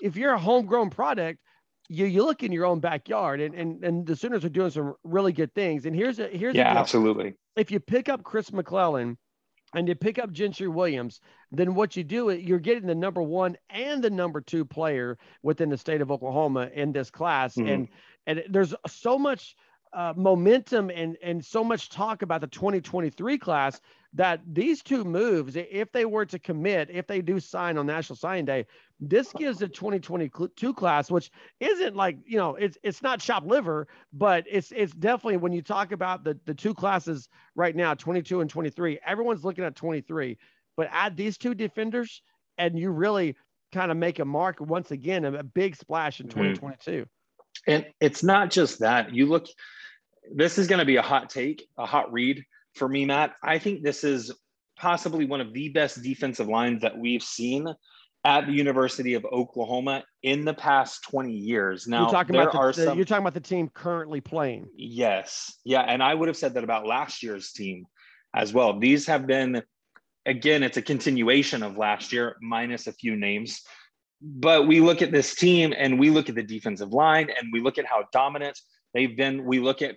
if 0.00 0.16
you're 0.16 0.32
a 0.32 0.38
homegrown 0.38 0.90
product, 0.90 1.38
you 1.88 2.06
you 2.06 2.24
look 2.24 2.42
in 2.42 2.52
your 2.52 2.64
own 2.64 2.80
backyard, 2.80 3.40
and 3.40 3.54
and 3.54 3.84
and 3.84 4.06
the 4.06 4.16
Sooners 4.16 4.44
are 4.44 4.48
doing 4.50 4.70
some 4.70 4.94
really 5.04 5.32
good 5.32 5.54
things. 5.54 5.86
And 5.86 5.94
here's 5.94 6.18
a 6.18 6.28
here's 6.28 6.54
yeah, 6.54 6.78
absolutely. 6.78 7.34
If 7.56 7.70
you 7.70 7.80
pick 7.80 8.08
up 8.08 8.22
Chris 8.22 8.52
McClellan 8.52 9.18
and 9.74 9.86
you 9.86 9.94
pick 9.94 10.18
up 10.18 10.32
Gentry 10.32 10.68
Williams, 10.68 11.20
then 11.52 11.74
what 11.74 11.96
you 11.96 12.04
do 12.04 12.30
you're 12.30 12.58
getting 12.58 12.86
the 12.86 12.94
number 12.94 13.22
one 13.22 13.56
and 13.68 14.02
the 14.02 14.10
number 14.10 14.40
two 14.40 14.64
player 14.64 15.18
within 15.42 15.68
the 15.68 15.76
state 15.76 16.00
of 16.00 16.10
Oklahoma 16.10 16.70
in 16.72 16.92
this 16.92 17.10
class, 17.10 17.56
mm-hmm. 17.56 17.68
and 17.68 17.88
and 18.26 18.44
there's 18.48 18.74
so 18.86 19.18
much 19.18 19.56
uh, 19.92 20.12
momentum 20.16 20.90
and 20.90 21.16
and 21.22 21.44
so 21.44 21.64
much 21.64 21.88
talk 21.88 22.22
about 22.22 22.40
the 22.40 22.46
2023 22.46 23.38
class 23.38 23.80
that 24.12 24.40
these 24.52 24.82
two 24.82 25.04
moves, 25.04 25.56
if 25.56 25.92
they 25.92 26.04
were 26.04 26.26
to 26.26 26.38
commit, 26.38 26.90
if 26.90 27.06
they 27.06 27.20
do 27.20 27.38
sign 27.38 27.78
on 27.78 27.86
National 27.86 28.16
Signing 28.16 28.44
Day, 28.44 28.66
this 28.98 29.32
gives 29.32 29.58
the 29.58 29.68
2022 29.68 30.74
class, 30.74 31.10
which 31.10 31.30
isn't 31.60 31.94
like 31.96 32.18
you 32.24 32.36
know, 32.36 32.54
it's 32.56 32.78
it's 32.82 33.02
not 33.02 33.20
shop 33.20 33.44
liver, 33.46 33.88
but 34.12 34.44
it's 34.48 34.72
it's 34.74 34.92
definitely 34.92 35.38
when 35.38 35.52
you 35.52 35.62
talk 35.62 35.92
about 35.92 36.24
the 36.24 36.38
the 36.44 36.54
two 36.54 36.74
classes 36.74 37.28
right 37.54 37.74
now, 37.74 37.94
22 37.94 38.40
and 38.40 38.50
23, 38.50 38.98
everyone's 39.04 39.44
looking 39.44 39.64
at 39.64 39.74
23, 39.74 40.38
but 40.76 40.88
add 40.92 41.16
these 41.16 41.36
two 41.36 41.54
defenders, 41.54 42.22
and 42.58 42.78
you 42.78 42.90
really 42.90 43.36
kind 43.72 43.90
of 43.90 43.96
make 43.96 44.18
a 44.18 44.24
mark 44.24 44.60
once 44.60 44.90
again, 44.90 45.24
a 45.24 45.42
big 45.42 45.76
splash 45.76 46.20
in 46.20 46.28
2022. 46.28 46.90
Mm-hmm. 46.90 47.02
And 47.66 47.86
it's 48.00 48.22
not 48.22 48.50
just 48.50 48.78
that. 48.80 49.14
You 49.14 49.26
look 49.26 49.46
this 50.34 50.58
is 50.58 50.66
going 50.66 50.78
to 50.78 50.84
be 50.84 50.96
a 50.96 51.02
hot 51.02 51.30
take, 51.30 51.66
a 51.78 51.86
hot 51.86 52.12
read 52.12 52.44
for 52.74 52.88
me, 52.88 53.04
Matt. 53.04 53.34
I 53.42 53.58
think 53.58 53.82
this 53.82 54.04
is 54.04 54.32
possibly 54.76 55.26
one 55.26 55.40
of 55.40 55.52
the 55.52 55.68
best 55.68 56.02
defensive 56.02 56.48
lines 56.48 56.82
that 56.82 56.96
we've 56.96 57.22
seen 57.22 57.66
at 58.24 58.46
the 58.46 58.52
University 58.52 59.14
of 59.14 59.24
Oklahoma 59.24 60.04
in 60.22 60.44
the 60.44 60.54
past 60.54 61.02
20 61.04 61.32
years. 61.32 61.86
Now, 61.86 62.02
you're 62.02 62.10
talking, 62.10 62.36
about 62.36 62.52
the, 62.52 62.72
some, 62.72 62.96
you're 62.96 63.06
talking 63.06 63.22
about 63.22 63.34
the 63.34 63.40
team 63.40 63.70
currently 63.72 64.20
playing. 64.20 64.66
Yes. 64.76 65.58
Yeah. 65.64 65.80
And 65.80 66.02
I 66.02 66.14
would 66.14 66.28
have 66.28 66.36
said 66.36 66.54
that 66.54 66.64
about 66.64 66.86
last 66.86 67.22
year's 67.22 67.52
team 67.52 67.86
as 68.34 68.52
well. 68.52 68.78
These 68.78 69.06
have 69.06 69.26
been, 69.26 69.62
again, 70.26 70.62
it's 70.62 70.76
a 70.76 70.82
continuation 70.82 71.62
of 71.62 71.78
last 71.78 72.12
year, 72.12 72.36
minus 72.42 72.86
a 72.86 72.92
few 72.92 73.16
names. 73.16 73.62
But 74.20 74.66
we 74.66 74.80
look 74.80 75.00
at 75.00 75.12
this 75.12 75.34
team 75.34 75.72
and 75.76 75.98
we 75.98 76.10
look 76.10 76.28
at 76.28 76.34
the 76.34 76.42
defensive 76.42 76.92
line 76.92 77.30
and 77.30 77.48
we 77.52 77.60
look 77.60 77.78
at 77.78 77.86
how 77.86 78.04
dominant 78.12 78.58
they've 78.92 79.16
been. 79.16 79.44
We 79.44 79.60
look 79.60 79.80
at 79.80 79.96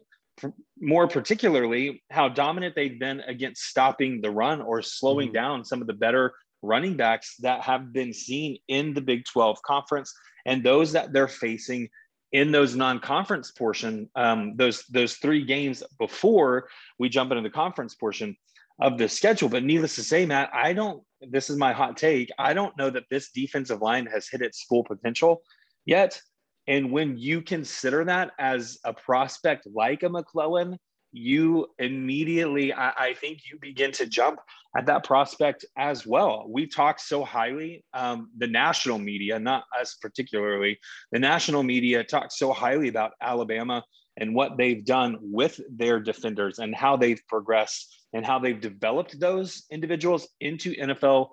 more 0.80 1.08
particularly 1.08 2.04
how 2.10 2.28
dominant 2.28 2.76
they've 2.76 3.00
been 3.00 3.22
against 3.22 3.64
stopping 3.64 4.22
the 4.22 4.32
run 4.32 4.62
or 4.62 4.82
slowing 4.82 5.28
mm-hmm. 5.28 5.36
down 5.36 5.66
some 5.66 5.82
of 5.82 5.88
the 5.88 5.94
better 5.94 6.34
running 6.62 6.96
backs 6.96 7.36
that 7.38 7.62
have 7.62 7.94
been 7.94 8.14
seen 8.14 8.58
in 8.68 8.94
the 8.94 9.02
Big 9.02 9.26
12 9.26 9.62
conference 9.64 10.14
and 10.46 10.64
those 10.64 10.92
that 10.94 11.14
they're 11.14 11.28
facing 11.28 11.90
in 12.32 12.52
those 12.52 12.76
non-conference 12.76 13.52
portion 13.52 14.10
um, 14.16 14.56
those 14.56 14.84
those 14.90 15.16
three 15.16 15.46
games 15.46 15.84
before 16.00 16.68
we 17.00 17.08
jump 17.08 17.32
into 17.32 17.44
the 17.44 17.50
conference 17.50 17.96
portion 17.96 18.36
of 18.82 18.98
the 18.98 19.08
schedule 19.08 19.50
but 19.50 19.64
needless 19.64 19.96
to 19.96 20.04
say 20.04 20.26
matt 20.26 20.50
i 20.52 20.74
don't 20.74 21.04
this 21.22 21.50
is 21.50 21.58
my 21.58 21.72
hot 21.72 21.96
take 21.96 22.32
i 22.40 22.54
don't 22.54 22.76
know 22.76 22.90
that 22.90 23.04
this 23.12 23.30
defensive 23.30 23.82
line 23.82 24.08
has 24.08 24.28
hit 24.28 24.42
its 24.42 24.64
full 24.64 24.84
potential 24.84 25.44
yet 25.86 26.20
and 26.68 26.92
when 26.92 27.18
you 27.18 27.42
consider 27.42 28.06
that 28.06 28.32
as 28.40 28.78
a 28.84 28.94
prospect 28.94 29.68
like 29.74 30.04
a 30.04 30.10
McClellan, 30.10 30.78
you 31.14 31.68
immediately, 31.78 32.74
I, 32.74 32.90
I, 32.98 33.14
think 33.14 33.42
you 33.50 33.60
begin 33.62 33.92
to 33.94 34.08
jump 34.08 34.40
at 34.76 34.88
that 34.88 35.04
prospect 35.04 35.64
as 35.78 36.08
well. 36.08 36.46
We 36.50 36.66
talk 36.66 37.00
so 37.00 37.24
highly, 37.24 37.86
um, 37.94 38.32
the 38.38 38.48
national 38.48 38.98
media, 38.98 39.38
not 39.38 39.66
us 39.80 39.96
particularly, 40.02 40.80
the 41.12 41.20
national 41.20 41.62
media 41.62 42.04
talks 42.04 42.40
so 42.40 42.52
highly 42.52 42.88
about 42.88 43.12
Alabama 43.22 43.84
and 44.18 44.34
what 44.34 44.58
they've 44.58 44.84
done 44.84 45.18
with 45.22 45.60
their 45.70 46.00
defenders 46.00 46.58
and 46.58 46.74
how 46.74 46.98
they've 46.98 47.22
progressed 47.28 47.96
and 48.14 48.26
how 48.26 48.40
they've 48.40 48.62
developed 48.62 49.20
those 49.20 49.64
individuals 49.72 50.28
into 50.40 50.76
NFL, 50.76 51.30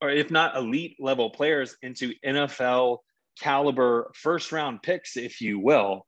or 0.00 0.10
if 0.10 0.30
not 0.30 0.56
elite 0.56 0.96
level 1.00 1.30
players, 1.30 1.76
into 1.82 2.12
NFL 2.24 2.98
caliber 3.40 4.10
first 4.14 4.52
round 4.52 4.82
picks, 4.82 5.16
if 5.16 5.40
you 5.40 5.58
will. 5.58 6.06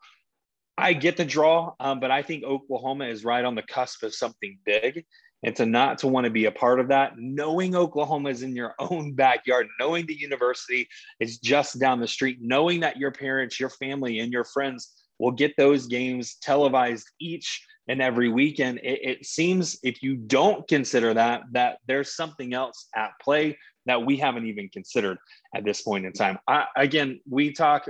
I 0.76 0.92
get 0.92 1.16
the 1.16 1.24
draw, 1.24 1.74
um, 1.80 1.98
but 1.98 2.10
I 2.10 2.22
think 2.22 2.44
Oklahoma 2.44 3.06
is 3.06 3.24
right 3.24 3.44
on 3.44 3.54
the 3.54 3.62
cusp 3.62 4.02
of 4.04 4.14
something 4.14 4.58
big. 4.64 5.04
And 5.44 5.54
to 5.56 5.66
not 5.66 5.98
to 5.98 6.08
want 6.08 6.24
to 6.24 6.30
be 6.30 6.46
a 6.46 6.52
part 6.52 6.80
of 6.80 6.88
that, 6.88 7.12
knowing 7.16 7.76
Oklahoma 7.76 8.30
is 8.30 8.42
in 8.42 8.56
your 8.56 8.74
own 8.78 9.14
backyard, 9.14 9.68
knowing 9.78 10.06
the 10.06 10.18
university 10.18 10.88
is 11.20 11.38
just 11.38 11.78
down 11.78 12.00
the 12.00 12.08
street, 12.08 12.38
knowing 12.40 12.80
that 12.80 12.96
your 12.96 13.12
parents, 13.12 13.60
your 13.60 13.70
family, 13.70 14.18
and 14.18 14.32
your 14.32 14.44
friends 14.44 14.94
will 15.18 15.32
get 15.32 15.52
those 15.56 15.86
games 15.86 16.36
televised 16.42 17.08
each 17.20 17.64
and 17.88 18.02
every 18.02 18.28
weekend. 18.28 18.78
It, 18.82 19.00
it 19.02 19.26
seems 19.26 19.78
if 19.82 20.02
you 20.02 20.16
don't 20.16 20.66
consider 20.68 21.14
that, 21.14 21.42
that 21.52 21.78
there's 21.86 22.14
something 22.14 22.52
else 22.54 22.88
at 22.94 23.12
play 23.20 23.58
that 23.88 24.04
we 24.04 24.16
haven't 24.16 24.46
even 24.46 24.68
considered 24.68 25.18
at 25.54 25.64
this 25.64 25.82
point 25.82 26.06
in 26.06 26.12
time. 26.12 26.38
I, 26.46 26.64
again, 26.76 27.20
we 27.28 27.52
talk. 27.52 27.88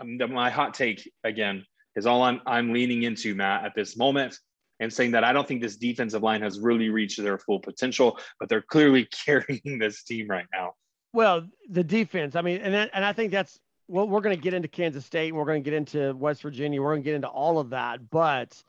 Um, 0.00 0.18
my 0.32 0.50
hot 0.50 0.74
take 0.74 1.08
again 1.22 1.64
is 1.96 2.06
all 2.06 2.22
I'm 2.22 2.40
I'm 2.46 2.72
leaning 2.72 3.04
into, 3.04 3.34
Matt, 3.34 3.64
at 3.64 3.72
this 3.74 3.96
moment, 3.96 4.38
and 4.80 4.92
saying 4.92 5.12
that 5.12 5.24
I 5.24 5.32
don't 5.32 5.46
think 5.46 5.62
this 5.62 5.76
defensive 5.76 6.22
line 6.22 6.42
has 6.42 6.58
really 6.58 6.88
reached 6.88 7.22
their 7.22 7.38
full 7.38 7.60
potential, 7.60 8.18
but 8.40 8.48
they're 8.48 8.62
clearly 8.62 9.06
carrying 9.24 9.78
this 9.78 10.02
team 10.02 10.28
right 10.28 10.46
now. 10.52 10.72
Well, 11.12 11.46
the 11.70 11.84
defense. 11.84 12.34
I 12.34 12.42
mean, 12.42 12.60
and 12.60 12.74
that, 12.74 12.90
and 12.92 13.04
I 13.04 13.12
think 13.12 13.30
that's 13.30 13.58
well, 13.86 14.08
we're 14.08 14.20
going 14.20 14.36
to 14.36 14.42
get 14.42 14.54
into 14.54 14.68
Kansas 14.68 15.04
State, 15.04 15.28
and 15.28 15.36
we're 15.36 15.44
going 15.44 15.62
to 15.62 15.70
get 15.70 15.76
into 15.76 16.14
West 16.14 16.42
Virginia. 16.42 16.80
We're 16.80 16.92
going 16.92 17.02
to 17.02 17.04
get 17.04 17.14
into 17.14 17.28
all 17.28 17.58
of 17.58 17.70
that, 17.70 18.10
but 18.10 18.60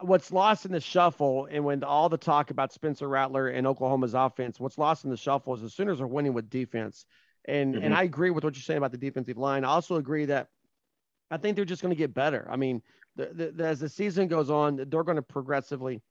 what's 0.00 0.32
lost 0.32 0.64
in 0.64 0.72
the 0.72 0.80
shuffle 0.80 1.48
and 1.50 1.64
when 1.64 1.84
all 1.84 2.08
the 2.08 2.16
talk 2.16 2.50
about 2.50 2.72
Spencer 2.72 3.08
Rattler 3.08 3.48
and 3.48 3.66
Oklahoma's 3.66 4.14
offense, 4.14 4.58
what's 4.58 4.78
lost 4.78 5.04
in 5.04 5.10
the 5.10 5.16
shuffle 5.16 5.54
is 5.54 5.60
the 5.60 5.70
Sooners 5.70 6.00
are 6.00 6.06
winning 6.06 6.32
with 6.32 6.48
defense. 6.48 7.04
And 7.46 7.74
mm-hmm. 7.74 7.84
and 7.84 7.94
I 7.94 8.02
agree 8.02 8.30
with 8.30 8.44
what 8.44 8.54
you're 8.54 8.62
saying 8.62 8.78
about 8.78 8.92
the 8.92 8.98
defensive 8.98 9.36
line. 9.36 9.64
I 9.64 9.68
also 9.68 9.96
agree 9.96 10.24
that 10.26 10.48
I 11.30 11.36
think 11.36 11.56
they're 11.56 11.64
just 11.64 11.82
going 11.82 11.94
to 11.94 11.98
get 11.98 12.14
better. 12.14 12.46
I 12.50 12.56
mean, 12.56 12.82
the, 13.16 13.52
the, 13.54 13.64
as 13.64 13.80
the 13.80 13.88
season 13.88 14.28
goes 14.28 14.50
on, 14.50 14.76
they're 14.76 15.04
going 15.04 15.16
to 15.16 15.22
progressively 15.22 16.02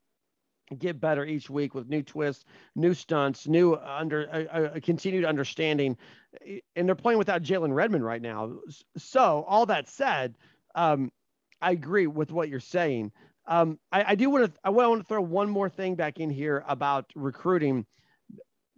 get 0.78 1.00
better 1.00 1.24
each 1.26 1.50
week 1.50 1.76
with 1.76 1.88
new 1.88 2.02
twists, 2.02 2.46
new 2.76 2.94
stunts, 2.94 3.48
new 3.48 3.76
under 3.76 4.24
a, 4.24 4.76
a 4.76 4.82
continued 4.82 5.26
understanding. 5.26 5.98
And 6.76 6.88
they're 6.88 6.96
playing 6.96 7.20
without 7.20 7.44
Jalen 7.44 7.74
Redmond 7.74 8.04
right 8.04 8.22
now. 8.22 8.58
So 8.98 9.46
all 9.48 9.68
that 9.68 9.88
said, 9.88 10.38
um, 10.74 11.12
I 11.62 11.72
agree 11.72 12.08
with 12.08 12.32
what 12.32 12.50
you're 12.50 12.60
saying. 12.60 13.12
Um, 13.48 13.80
I, 13.92 14.04
I, 14.10 14.16
do 14.16 14.30
want 14.30 14.46
to 14.46 14.60
I 14.64 14.70
want 14.72 15.02
to 15.02 15.08
throw 15.08 15.22
one 15.22 15.50
more 15.50 15.70
thing 15.70 15.96
back 15.96 16.20
in 16.20 16.30
here 16.30 16.64
about 16.68 17.06
recruiting 17.16 17.86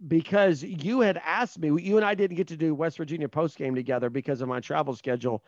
because 0.06 0.62
you 0.62 1.00
had 1.00 1.20
asked 1.24 1.58
me. 1.58 1.68
You 1.82 1.96
and 1.96 2.04
I 2.04 2.14
didn't 2.14 2.36
get 2.36 2.48
to 2.48 2.56
do 2.56 2.74
West 2.74 2.98
Virginia 2.98 3.28
post 3.28 3.56
game 3.56 3.74
together 3.74 4.10
because 4.10 4.40
of 4.40 4.48
my 4.48 4.60
travel 4.60 4.94
schedule, 4.94 5.42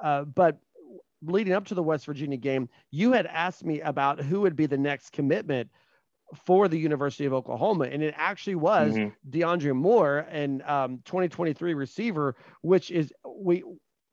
uh, 0.00 0.24
but 0.24 0.58
leading 1.22 1.52
up 1.52 1.66
to 1.66 1.74
the 1.74 1.82
West 1.82 2.06
Virginia 2.06 2.36
game, 2.36 2.68
you 2.90 3.12
had 3.12 3.26
asked 3.26 3.64
me 3.64 3.80
about 3.80 4.20
who 4.20 4.40
would 4.40 4.56
be 4.56 4.66
the 4.66 4.76
next 4.76 5.12
commitment 5.12 5.70
for 6.44 6.68
the 6.68 6.78
University 6.78 7.24
of 7.26 7.32
Oklahoma, 7.32 7.84
and 7.84 8.02
it 8.02 8.14
actually 8.16 8.56
was 8.56 8.94
mm-hmm. 8.94 9.30
DeAndre 9.30 9.74
Moore, 9.74 10.26
and 10.30 10.62
um, 10.62 11.00
2023 11.04 11.74
receiver, 11.74 12.34
which 12.62 12.90
is 12.90 13.12
we, 13.36 13.58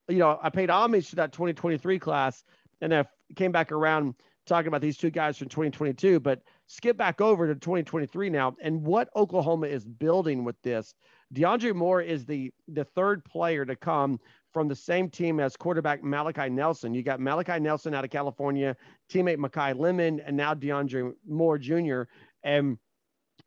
you 0.07 0.17
know, 0.17 0.39
I 0.41 0.49
paid 0.49 0.69
homage 0.69 1.09
to 1.09 1.15
that 1.17 1.31
2023 1.31 1.99
class, 1.99 2.43
and 2.81 2.93
I 2.93 3.05
came 3.35 3.51
back 3.51 3.71
around 3.71 4.15
talking 4.45 4.67
about 4.67 4.81
these 4.81 4.97
two 4.97 5.09
guys 5.09 5.37
from 5.37 5.49
2022, 5.49 6.19
but 6.19 6.41
skip 6.67 6.97
back 6.97 7.21
over 7.21 7.47
to 7.47 7.55
2023 7.55 8.29
now 8.29 8.55
and 8.61 8.81
what 8.83 9.09
Oklahoma 9.15 9.67
is 9.67 9.85
building 9.85 10.43
with 10.43 10.55
this. 10.61 10.93
DeAndre 11.33 11.73
Moore 11.73 12.01
is 12.01 12.25
the 12.25 12.51
the 12.67 12.83
third 12.83 13.23
player 13.23 13.65
to 13.65 13.75
come 13.75 14.19
from 14.51 14.67
the 14.67 14.75
same 14.75 15.09
team 15.09 15.39
as 15.39 15.55
quarterback 15.55 16.03
Malachi 16.03 16.49
Nelson. 16.49 16.93
You 16.93 17.03
got 17.03 17.19
Malachi 17.19 17.59
Nelson 17.59 17.93
out 17.93 18.03
of 18.03 18.09
California, 18.09 18.75
teammate 19.09 19.37
Makai 19.37 19.77
Lemon, 19.77 20.19
and 20.19 20.35
now 20.35 20.53
DeAndre 20.53 21.13
Moore 21.25 21.57
Jr. 21.57 22.03
And 22.43 22.77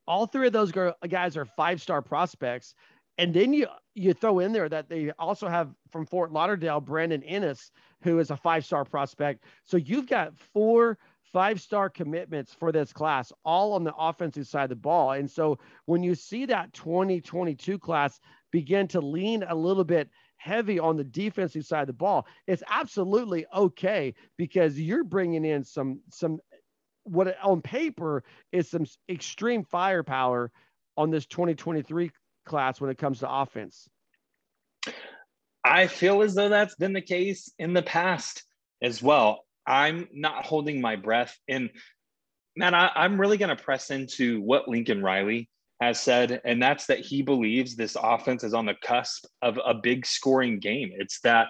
all 0.07 0.27
three 0.27 0.47
of 0.47 0.53
those 0.53 0.73
guys 0.73 1.37
are 1.37 1.45
five 1.45 1.81
star 1.81 2.03
prospects. 2.03 2.75
And 3.19 3.33
then 3.33 3.53
you 3.53 3.67
you 3.95 4.13
throw 4.13 4.41
in 4.41 4.53
there 4.53 4.69
that 4.69 4.89
they 4.89 5.13
also 5.19 5.49
have 5.49 5.71
from 5.91 6.07
Fort 6.07 6.33
Lauderdale 6.33 6.81
Brandon 6.81 7.23
Inniss, 7.23 7.71
who 8.03 8.19
is 8.19 8.31
a 8.31 8.37
five 8.37 8.65
star 8.65 8.85
prospect. 8.85 9.45
So 9.65 9.77
you've 9.77 10.09
got 10.09 10.37
four 10.37 10.99
five 11.33 11.61
star 11.61 11.91
commitments 11.91 12.55
for 12.55 12.73
this 12.73 12.93
class, 12.93 13.33
all 13.45 13.73
on 13.73 13.85
the 13.85 13.95
offensive 13.97 14.47
side 14.47 14.65
of 14.65 14.69
the 14.71 14.77
ball. 14.77 15.13
And 15.13 15.31
so 15.31 15.59
when 15.87 16.03
you 16.03 16.15
see 16.15 16.47
that 16.47 16.73
2022 16.73 17.79
class 17.79 18.21
begin 18.53 18.87
to 18.89 19.01
lean 19.01 19.43
a 19.43 19.55
little 19.55 19.85
bit 19.85 20.09
heavy 20.37 20.79
on 20.79 20.97
the 20.97 21.05
defensive 21.05 21.67
side 21.67 21.83
of 21.83 21.87
the 21.89 21.93
ball, 21.93 22.27
it's 22.47 22.63
absolutely 22.69 23.47
okay 23.55 24.15
because 24.37 24.79
you're 24.79 25.05
bringing 25.05 25.45
in 25.45 25.65
some 25.65 26.01
some 26.11 26.39
what 27.05 27.37
on 27.43 27.61
paper 27.61 28.25
is 28.51 28.71
some 28.71 28.87
extreme 29.09 29.63
firepower 29.63 30.51
on 30.97 31.11
this 31.11 31.27
2023 31.27 32.11
class 32.45 32.81
when 32.81 32.91
it 32.91 32.99
comes 32.99 33.21
to 33.21 33.31
offense. 33.31 33.89
I 35.65 35.87
feel 35.87 36.23
as 36.23 36.35
though 36.35 36.49
that's 36.51 36.75
been 36.75 36.93
the 36.93 37.01
case 37.01 37.51
in 37.59 37.73
the 37.73 37.83
past 37.83 38.45
as 38.83 39.03
well. 39.03 39.45
I'm 39.67 40.09
not 40.13 40.45
holding 40.45 40.81
my 40.81 40.97
breath. 40.97 41.37
And 41.49 41.71
man, 42.57 42.75
I, 42.75 43.05
am 43.05 43.21
really 43.21 43.39
going 43.39 43.55
to 43.55 43.63
press 43.63 43.91
into 43.91 44.41
what 44.43 44.69
Lincoln 44.69 45.03
Riley 45.03 45.49
has 45.81 46.01
said, 46.01 46.41
and 46.45 46.63
that's 46.63 46.87
that 46.87 47.01
he 47.01 47.23
believes 47.23 47.75
this 47.75 47.97
offense 48.01 48.45
is 48.45 48.55
on 48.55 48.67
the 48.67 48.77
cusp 48.83 49.25
of 49.43 49.59
a 49.65 49.75
big 49.75 50.07
scoring 50.07 50.61
game. 50.61 50.91
It's 50.95 51.21
that 51.21 51.49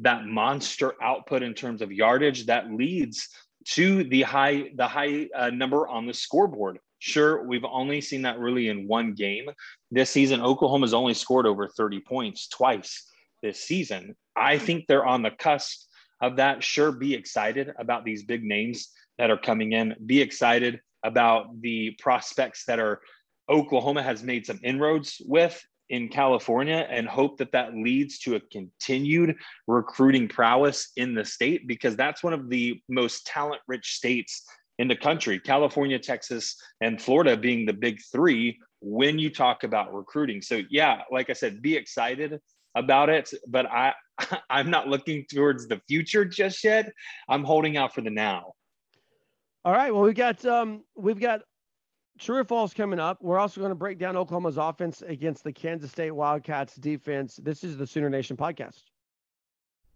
that 0.00 0.26
monster 0.26 0.94
output 1.02 1.42
in 1.42 1.54
terms 1.54 1.82
of 1.82 1.92
yardage 1.92 2.46
that 2.46 2.72
leads 2.72 3.28
to 3.64 4.04
the 4.04 4.22
high 4.22 4.70
the 4.74 4.86
high 4.86 5.28
uh, 5.34 5.50
number 5.50 5.86
on 5.88 6.06
the 6.06 6.14
scoreboard. 6.14 6.78
Sure, 7.04 7.42
we've 7.42 7.64
only 7.64 8.00
seen 8.00 8.22
that 8.22 8.38
really 8.38 8.68
in 8.68 8.86
one 8.86 9.12
game 9.12 9.50
this 9.90 10.08
season. 10.08 10.40
Oklahoma's 10.40 10.94
only 10.94 11.14
scored 11.14 11.46
over 11.46 11.66
30 11.66 11.98
points 11.98 12.46
twice 12.46 13.10
this 13.42 13.58
season. 13.58 14.14
I 14.36 14.56
think 14.56 14.86
they're 14.86 15.04
on 15.04 15.22
the 15.22 15.32
cusp 15.32 15.88
of 16.20 16.36
that. 16.36 16.62
Sure, 16.62 16.92
be 16.92 17.12
excited 17.14 17.72
about 17.76 18.04
these 18.04 18.22
big 18.22 18.44
names 18.44 18.90
that 19.18 19.32
are 19.32 19.36
coming 19.36 19.72
in. 19.72 19.96
Be 20.06 20.22
excited 20.22 20.80
about 21.02 21.60
the 21.60 21.90
prospects 21.98 22.66
that 22.66 22.78
are 22.78 23.00
Oklahoma 23.50 24.04
has 24.04 24.22
made 24.22 24.46
some 24.46 24.60
inroads 24.62 25.20
with 25.26 25.60
in 25.88 26.08
California 26.08 26.86
and 26.88 27.08
hope 27.08 27.36
that 27.38 27.50
that 27.50 27.74
leads 27.74 28.20
to 28.20 28.36
a 28.36 28.40
continued 28.52 29.34
recruiting 29.66 30.28
prowess 30.28 30.92
in 30.96 31.14
the 31.14 31.24
state 31.24 31.66
because 31.66 31.96
that's 31.96 32.22
one 32.22 32.32
of 32.32 32.48
the 32.48 32.80
most 32.88 33.26
talent 33.26 33.60
rich 33.66 33.96
states 33.96 34.44
in 34.78 34.88
the 34.88 34.96
country. 34.96 35.38
California, 35.38 35.98
Texas, 35.98 36.56
and 36.80 37.00
Florida 37.00 37.36
being 37.36 37.66
the 37.66 37.72
big 37.72 38.00
three 38.10 38.58
when 38.80 39.18
you 39.18 39.30
talk 39.30 39.64
about 39.64 39.94
recruiting. 39.94 40.42
So, 40.42 40.62
yeah, 40.70 41.02
like 41.10 41.30
I 41.30 41.34
said, 41.34 41.62
be 41.62 41.76
excited 41.76 42.40
about 42.74 43.08
it, 43.10 43.32
but 43.46 43.66
I 43.66 43.92
I'm 44.50 44.70
not 44.70 44.88
looking 44.88 45.24
towards 45.32 45.66
the 45.68 45.80
future 45.88 46.24
just 46.24 46.64
yet. 46.64 46.92
I'm 47.28 47.44
holding 47.44 47.76
out 47.76 47.94
for 47.94 48.00
the 48.00 48.10
now. 48.10 48.54
All 49.64 49.72
right. 49.72 49.92
Well, 49.92 50.02
we 50.02 50.12
got 50.12 50.44
um 50.44 50.82
we've 50.96 51.20
got 51.20 51.42
True 52.18 52.38
or 52.38 52.44
false 52.44 52.74
coming 52.74 53.00
up. 53.00 53.18
We're 53.22 53.38
also 53.38 53.60
going 53.60 53.70
to 53.70 53.76
break 53.76 53.98
down 53.98 54.16
Oklahoma's 54.16 54.58
offense 54.58 55.02
against 55.02 55.44
the 55.44 55.52
Kansas 55.52 55.90
State 55.90 56.10
Wildcats 56.10 56.76
defense. 56.76 57.36
This 57.42 57.64
is 57.64 57.76
the 57.76 57.86
Sooner 57.86 58.10
Nation 58.10 58.36
podcast. 58.36 58.82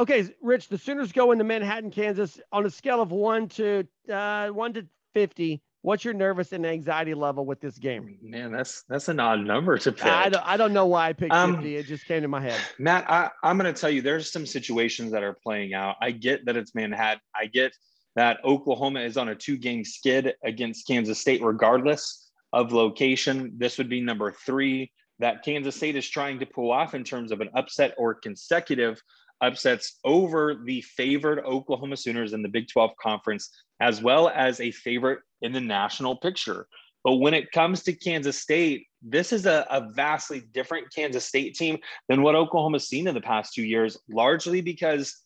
Okay, 0.00 0.34
Rich, 0.40 0.68
the 0.68 0.78
Sooners 0.78 1.12
go 1.12 1.32
into 1.32 1.44
Manhattan, 1.44 1.90
Kansas 1.90 2.40
on 2.52 2.64
a 2.64 2.70
scale 2.70 3.02
of 3.02 3.12
one 3.12 3.48
to 3.50 3.86
uh, 4.10 4.48
one 4.48 4.72
to 4.72 4.86
50 5.14 5.62
What's 5.82 6.04
your 6.04 6.12
nervous 6.12 6.52
and 6.52 6.66
anxiety 6.66 7.14
level 7.14 7.46
with 7.46 7.60
this 7.60 7.78
game? 7.78 8.18
Man, 8.22 8.52
that's 8.52 8.82
that's 8.88 9.08
an 9.08 9.18
odd 9.18 9.40
number 9.40 9.78
to 9.78 9.92
pick. 9.92 10.04
I 10.04 10.28
don't, 10.28 10.46
I 10.46 10.58
don't 10.58 10.74
know 10.74 10.84
why 10.84 11.08
I 11.08 11.12
picked 11.14 11.32
um, 11.32 11.54
50. 11.54 11.76
It 11.76 11.86
just 11.86 12.04
came 12.04 12.20
to 12.20 12.28
my 12.28 12.40
head. 12.40 12.60
Matt, 12.78 13.10
I, 13.10 13.30
I'm 13.42 13.56
going 13.56 13.72
to 13.72 13.80
tell 13.80 13.88
you, 13.88 14.02
there's 14.02 14.30
some 14.30 14.44
situations 14.44 15.10
that 15.12 15.22
are 15.22 15.32
playing 15.42 15.72
out. 15.72 15.96
I 16.02 16.10
get 16.10 16.44
that 16.44 16.56
it's 16.56 16.74
Manhattan. 16.74 17.22
I 17.34 17.46
get 17.46 17.74
that 18.14 18.44
Oklahoma 18.44 19.00
is 19.00 19.16
on 19.16 19.30
a 19.30 19.34
two 19.34 19.56
game 19.56 19.82
skid 19.82 20.34
against 20.44 20.86
Kansas 20.86 21.18
State, 21.18 21.42
regardless 21.42 22.30
of 22.52 22.72
location. 22.72 23.52
This 23.56 23.78
would 23.78 23.88
be 23.88 24.02
number 24.02 24.32
three 24.32 24.92
that 25.18 25.42
Kansas 25.42 25.76
State 25.76 25.96
is 25.96 26.08
trying 26.08 26.38
to 26.40 26.46
pull 26.46 26.72
off 26.72 26.94
in 26.94 27.04
terms 27.04 27.32
of 27.32 27.40
an 27.40 27.48
upset 27.54 27.94
or 27.96 28.14
consecutive 28.14 29.00
upsets 29.40 29.98
over 30.04 30.56
the 30.64 30.80
favored 30.82 31.40
Oklahoma 31.40 31.96
Sooners 31.96 32.32
in 32.32 32.42
the 32.42 32.48
Big 32.48 32.68
12 32.68 32.90
Conference, 33.00 33.50
as 33.80 34.02
well 34.02 34.28
as 34.28 34.60
a 34.60 34.70
favorite 34.70 35.20
in 35.42 35.52
the 35.52 35.60
national 35.60 36.16
picture. 36.16 36.66
But 37.02 37.16
when 37.16 37.32
it 37.32 37.50
comes 37.52 37.82
to 37.84 37.92
Kansas 37.92 38.38
State, 38.38 38.86
this 39.02 39.32
is 39.32 39.46
a, 39.46 39.66
a 39.70 39.90
vastly 39.92 40.42
different 40.52 40.92
Kansas 40.94 41.24
State 41.24 41.54
team 41.54 41.78
than 42.08 42.22
what 42.22 42.34
Oklahoma's 42.34 42.88
seen 42.88 43.06
in 43.06 43.14
the 43.14 43.20
past 43.20 43.54
two 43.54 43.64
years, 43.64 43.96
largely 44.08 44.60
because 44.60 45.16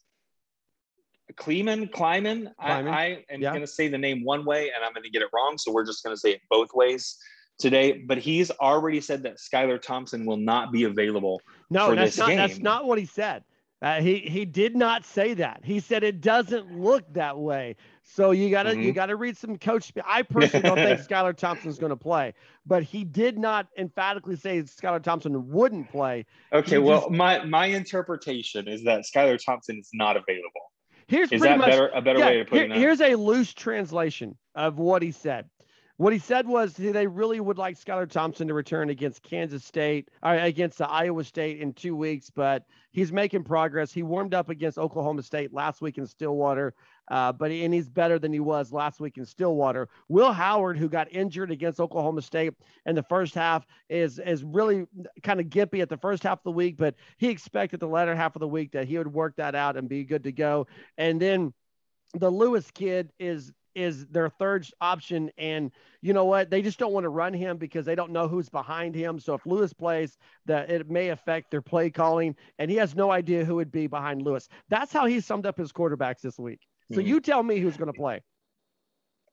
Kleeman, 1.36 1.88
Kleiman, 1.88 2.52
I, 2.58 2.72
I, 2.72 3.24
am 3.30 3.40
yeah. 3.40 3.50
going 3.50 3.62
to 3.62 3.66
say 3.66 3.88
the 3.88 3.98
name 3.98 4.24
one 4.24 4.44
way 4.44 4.70
and 4.74 4.84
I'm 4.84 4.92
going 4.92 5.04
to 5.04 5.10
get 5.10 5.22
it 5.22 5.28
wrong. 5.34 5.56
So 5.58 5.72
we're 5.72 5.86
just 5.86 6.04
going 6.04 6.14
to 6.14 6.20
say 6.20 6.32
it 6.32 6.40
both 6.48 6.68
ways 6.74 7.16
today. 7.58 8.04
But 8.06 8.18
he's 8.18 8.50
already 8.52 9.00
said 9.00 9.22
that 9.24 9.38
Skylar 9.38 9.80
Thompson 9.80 10.26
will 10.26 10.36
not 10.36 10.70
be 10.70 10.84
available. 10.84 11.40
No, 11.70 11.94
that's 11.94 12.18
not, 12.18 12.28
game. 12.28 12.36
that's 12.36 12.58
not 12.58 12.84
what 12.84 12.98
he 12.98 13.06
said. 13.06 13.42
Uh, 13.84 14.00
he 14.00 14.20
he 14.20 14.46
did 14.46 14.74
not 14.74 15.04
say 15.04 15.34
that. 15.34 15.60
He 15.62 15.78
said 15.78 16.02
it 16.04 16.22
doesn't 16.22 16.80
look 16.80 17.04
that 17.12 17.36
way. 17.36 17.76
So 18.02 18.30
you 18.30 18.48
gotta 18.48 18.70
mm-hmm. 18.70 18.80
you 18.80 18.92
gotta 18.92 19.14
read 19.14 19.36
some 19.36 19.58
coach. 19.58 19.92
I 20.06 20.22
personally 20.22 20.62
don't 20.62 20.76
think 20.76 21.00
Skylar 21.08 21.36
Thompson's 21.36 21.78
going 21.78 21.90
to 21.90 21.96
play, 21.96 22.32
but 22.64 22.82
he 22.82 23.04
did 23.04 23.38
not 23.38 23.66
emphatically 23.76 24.36
say 24.36 24.62
Skylar 24.62 25.02
Thompson 25.02 25.50
wouldn't 25.50 25.90
play. 25.90 26.24
Okay, 26.50 26.76
he 26.76 26.78
well 26.78 27.00
just, 27.00 27.10
my 27.10 27.44
my 27.44 27.66
interpretation 27.66 28.68
is 28.68 28.84
that 28.84 29.02
Skylar 29.02 29.38
Thompson 29.44 29.78
is 29.80 29.90
not 29.92 30.16
available. 30.16 30.72
Here's 31.06 31.30
is 31.30 31.42
that 31.42 31.58
much, 31.58 31.68
better 31.68 31.88
a 31.88 32.00
better 32.00 32.20
yeah, 32.20 32.26
way 32.26 32.38
to 32.38 32.44
put 32.46 32.56
here, 32.56 32.64
it? 32.64 32.78
Here's 32.78 33.02
a 33.02 33.16
loose 33.16 33.52
translation 33.52 34.34
of 34.54 34.78
what 34.78 35.02
he 35.02 35.12
said. 35.12 35.50
What 35.96 36.12
he 36.12 36.18
said 36.18 36.48
was 36.48 36.74
they 36.74 37.06
really 37.06 37.38
would 37.38 37.56
like 37.56 37.76
Skylar 37.78 38.10
Thompson 38.10 38.48
to 38.48 38.54
return 38.54 38.90
against 38.90 39.22
Kansas 39.22 39.64
State, 39.64 40.10
uh, 40.24 40.36
against 40.40 40.78
the 40.78 40.90
Iowa 40.90 41.22
State 41.22 41.60
in 41.60 41.72
two 41.72 41.94
weeks, 41.94 42.30
but 42.30 42.64
he's 42.90 43.12
making 43.12 43.44
progress. 43.44 43.92
He 43.92 44.02
warmed 44.02 44.34
up 44.34 44.48
against 44.48 44.76
Oklahoma 44.76 45.22
State 45.22 45.52
last 45.52 45.80
week 45.80 45.96
in 45.96 46.06
Stillwater, 46.08 46.74
uh, 47.12 47.30
but 47.32 47.52
and 47.52 47.72
he's 47.72 47.88
better 47.88 48.18
than 48.18 48.32
he 48.32 48.40
was 48.40 48.72
last 48.72 48.98
week 48.98 49.18
in 49.18 49.24
Stillwater. 49.24 49.88
Will 50.08 50.32
Howard, 50.32 50.76
who 50.78 50.88
got 50.88 51.12
injured 51.12 51.52
against 51.52 51.78
Oklahoma 51.78 52.22
State 52.22 52.54
in 52.86 52.96
the 52.96 53.02
first 53.04 53.32
half, 53.32 53.64
is 53.88 54.18
is 54.18 54.42
really 54.42 54.86
kind 55.22 55.38
of 55.38 55.46
gimpy 55.46 55.80
at 55.80 55.88
the 55.88 55.98
first 55.98 56.24
half 56.24 56.38
of 56.38 56.44
the 56.44 56.50
week, 56.50 56.76
but 56.76 56.96
he 57.18 57.28
expected 57.28 57.78
the 57.78 57.86
latter 57.86 58.16
half 58.16 58.34
of 58.34 58.40
the 58.40 58.48
week 58.48 58.72
that 58.72 58.88
he 58.88 58.98
would 58.98 59.12
work 59.12 59.36
that 59.36 59.54
out 59.54 59.76
and 59.76 59.88
be 59.88 60.02
good 60.02 60.24
to 60.24 60.32
go. 60.32 60.66
And 60.98 61.22
then 61.22 61.54
the 62.14 62.30
Lewis 62.30 62.68
kid 62.72 63.12
is 63.20 63.52
is 63.74 64.06
their 64.06 64.28
third 64.28 64.66
option. 64.80 65.30
And 65.38 65.70
you 66.00 66.12
know 66.12 66.24
what? 66.24 66.50
They 66.50 66.62
just 66.62 66.78
don't 66.78 66.92
want 66.92 67.04
to 67.04 67.10
run 67.10 67.32
him 67.32 67.56
because 67.56 67.84
they 67.84 67.94
don't 67.94 68.12
know 68.12 68.28
who's 68.28 68.48
behind 68.48 68.94
him. 68.94 69.18
So 69.18 69.34
if 69.34 69.46
Lewis 69.46 69.72
plays, 69.72 70.16
that 70.46 70.70
it 70.70 70.90
may 70.90 71.08
affect 71.08 71.50
their 71.50 71.62
play 71.62 71.90
calling. 71.90 72.36
And 72.58 72.70
he 72.70 72.76
has 72.78 72.94
no 72.94 73.10
idea 73.10 73.44
who 73.44 73.56
would 73.56 73.72
be 73.72 73.86
behind 73.86 74.22
Lewis. 74.22 74.48
That's 74.68 74.92
how 74.92 75.06
he 75.06 75.20
summed 75.20 75.46
up 75.46 75.58
his 75.58 75.72
quarterbacks 75.72 76.20
this 76.20 76.38
week. 76.38 76.60
So 76.92 76.98
mm-hmm. 76.98 77.08
you 77.08 77.20
tell 77.20 77.42
me 77.42 77.58
who's 77.58 77.76
going 77.76 77.92
to 77.92 77.98
play. 77.98 78.22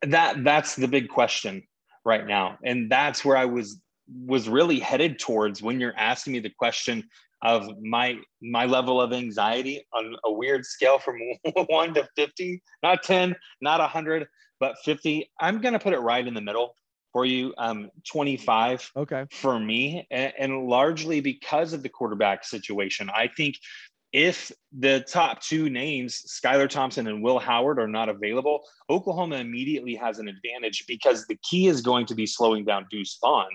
That 0.04 0.44
that's 0.44 0.76
the 0.76 0.88
big 0.88 1.10
question 1.10 1.64
right 2.04 2.26
now. 2.26 2.58
And 2.64 2.90
that's 2.90 3.24
where 3.24 3.38
I 3.38 3.46
was 3.46 3.80
was 4.26 4.50
really 4.50 4.80
headed 4.80 5.20
towards 5.20 5.62
when 5.62 5.80
you're 5.80 5.96
asking 5.96 6.34
me 6.34 6.40
the 6.40 6.50
question 6.50 7.04
of 7.44 7.70
my 7.82 8.18
my 8.42 8.66
level 8.66 9.02
of 9.02 9.14
anxiety 9.14 9.86
on 9.94 10.16
a 10.26 10.32
weird 10.32 10.66
scale 10.66 11.00
from 11.00 11.18
1 11.54 11.94
to 11.96 12.08
50 12.16 12.62
not 12.84 13.04
10 13.04 13.36
not 13.62 13.80
100 13.80 14.28
but 14.60 14.76
50 14.84 15.30
i'm 15.40 15.60
going 15.60 15.74
to 15.74 15.80
put 15.80 15.94
it 15.94 16.00
right 16.00 16.28
in 16.28 16.34
the 16.34 16.42
middle 16.42 16.76
for 17.12 17.26
you. 17.26 17.54
Um, 17.58 17.90
25 18.08 18.92
okay. 18.96 19.26
for 19.32 19.60
me, 19.60 20.08
and, 20.12 20.34
and 20.38 20.68
largely 20.68 21.22
because 21.22 21.74
of 21.74 21.84
the 21.84 21.90
quarterback 21.90 22.44
situation. 22.44 23.10
I 23.14 23.30
think 23.36 23.56
if 24.14 24.52
the 24.78 25.02
top 25.02 25.42
two 25.42 25.70
names, 25.70 26.22
Skylar 26.28 26.70
Thompson 26.70 27.08
and 27.08 27.24
Will 27.24 27.40
Howard, 27.40 27.80
are 27.80 27.88
not 27.88 28.10
available, 28.10 28.62
Oklahoma 28.90 29.38
immediately 29.38 29.96
has 29.96 30.20
an 30.20 30.28
advantage 30.28 30.86
because 30.88 31.26
the 31.28 31.38
key 31.50 31.68
is 31.68 31.82
going 31.82 32.06
to 32.08 32.16
be 32.16 32.26
slowing 32.26 32.66
down 32.66 32.88
Deuce 32.92 33.18
Vaughn. 33.22 33.50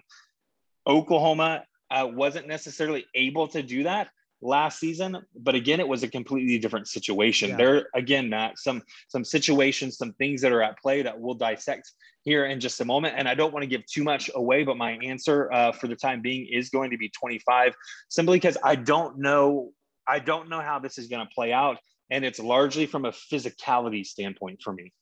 Oklahoma 0.86 1.64
uh, 1.90 2.08
wasn't 2.10 2.46
necessarily 2.46 3.06
able 3.14 3.48
to 3.48 3.62
do 3.62 3.84
that 3.84 4.08
last 4.42 4.78
season, 4.78 5.16
but 5.34 5.54
again, 5.54 5.80
it 5.80 5.88
was 5.88 6.02
a 6.02 6.08
completely 6.08 6.58
different 6.58 6.88
situation. 6.88 7.50
Yeah. 7.50 7.56
There, 7.56 7.86
again, 7.94 8.28
Matt, 8.28 8.58
some 8.58 8.82
some 9.08 9.24
situations, 9.24 9.96
some 9.96 10.12
things 10.14 10.40
that 10.42 10.52
are 10.52 10.62
at 10.62 10.78
play 10.78 11.02
that 11.02 11.18
we'll 11.18 11.34
dissect 11.34 11.90
here 12.22 12.46
in 12.46 12.60
just 12.60 12.80
a 12.80 12.84
moment. 12.84 13.14
And 13.16 13.28
I 13.28 13.34
don't 13.34 13.52
want 13.52 13.62
to 13.62 13.68
give 13.68 13.86
too 13.86 14.04
much 14.04 14.30
away, 14.34 14.64
but 14.64 14.76
my 14.76 14.92
answer 15.02 15.50
uh, 15.52 15.72
for 15.72 15.86
the 15.86 15.96
time 15.96 16.20
being 16.20 16.48
is 16.50 16.70
going 16.70 16.90
to 16.90 16.98
be 16.98 17.08
25, 17.08 17.74
simply 18.08 18.36
because 18.36 18.58
I 18.62 18.76
don't 18.76 19.18
know 19.18 19.70
I 20.08 20.18
don't 20.20 20.48
know 20.48 20.60
how 20.60 20.78
this 20.78 20.98
is 20.98 21.08
going 21.08 21.26
to 21.26 21.34
play 21.34 21.52
out. 21.52 21.78
And 22.10 22.24
it's 22.24 22.38
largely 22.38 22.86
from 22.86 23.04
a 23.04 23.10
physicality 23.10 24.06
standpoint 24.06 24.62
for 24.62 24.72
me. 24.72 24.92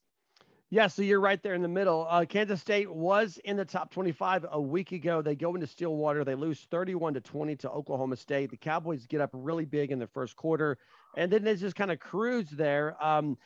Yeah, 0.74 0.88
so 0.88 1.02
you're 1.02 1.20
right 1.20 1.40
there 1.40 1.54
in 1.54 1.62
the 1.62 1.68
middle. 1.68 2.04
Uh, 2.10 2.24
Kansas 2.24 2.60
State 2.60 2.92
was 2.92 3.38
in 3.44 3.56
the 3.56 3.64
top 3.64 3.92
25 3.92 4.46
a 4.50 4.60
week 4.60 4.90
ago. 4.90 5.22
They 5.22 5.36
go 5.36 5.54
into 5.54 5.68
Stillwater. 5.68 6.24
They 6.24 6.34
lose 6.34 6.66
31 6.68 7.14
to 7.14 7.20
20 7.20 7.54
to 7.54 7.70
Oklahoma 7.70 8.16
State. 8.16 8.50
The 8.50 8.56
Cowboys 8.56 9.06
get 9.06 9.20
up 9.20 9.30
really 9.32 9.66
big 9.66 9.92
in 9.92 10.00
the 10.00 10.08
first 10.08 10.34
quarter, 10.34 10.76
and 11.16 11.30
then 11.30 11.44
they 11.44 11.54
just 11.54 11.76
kind 11.76 11.92
of 11.92 12.00
cruise 12.00 12.50
there. 12.50 12.96
Um, 13.00 13.38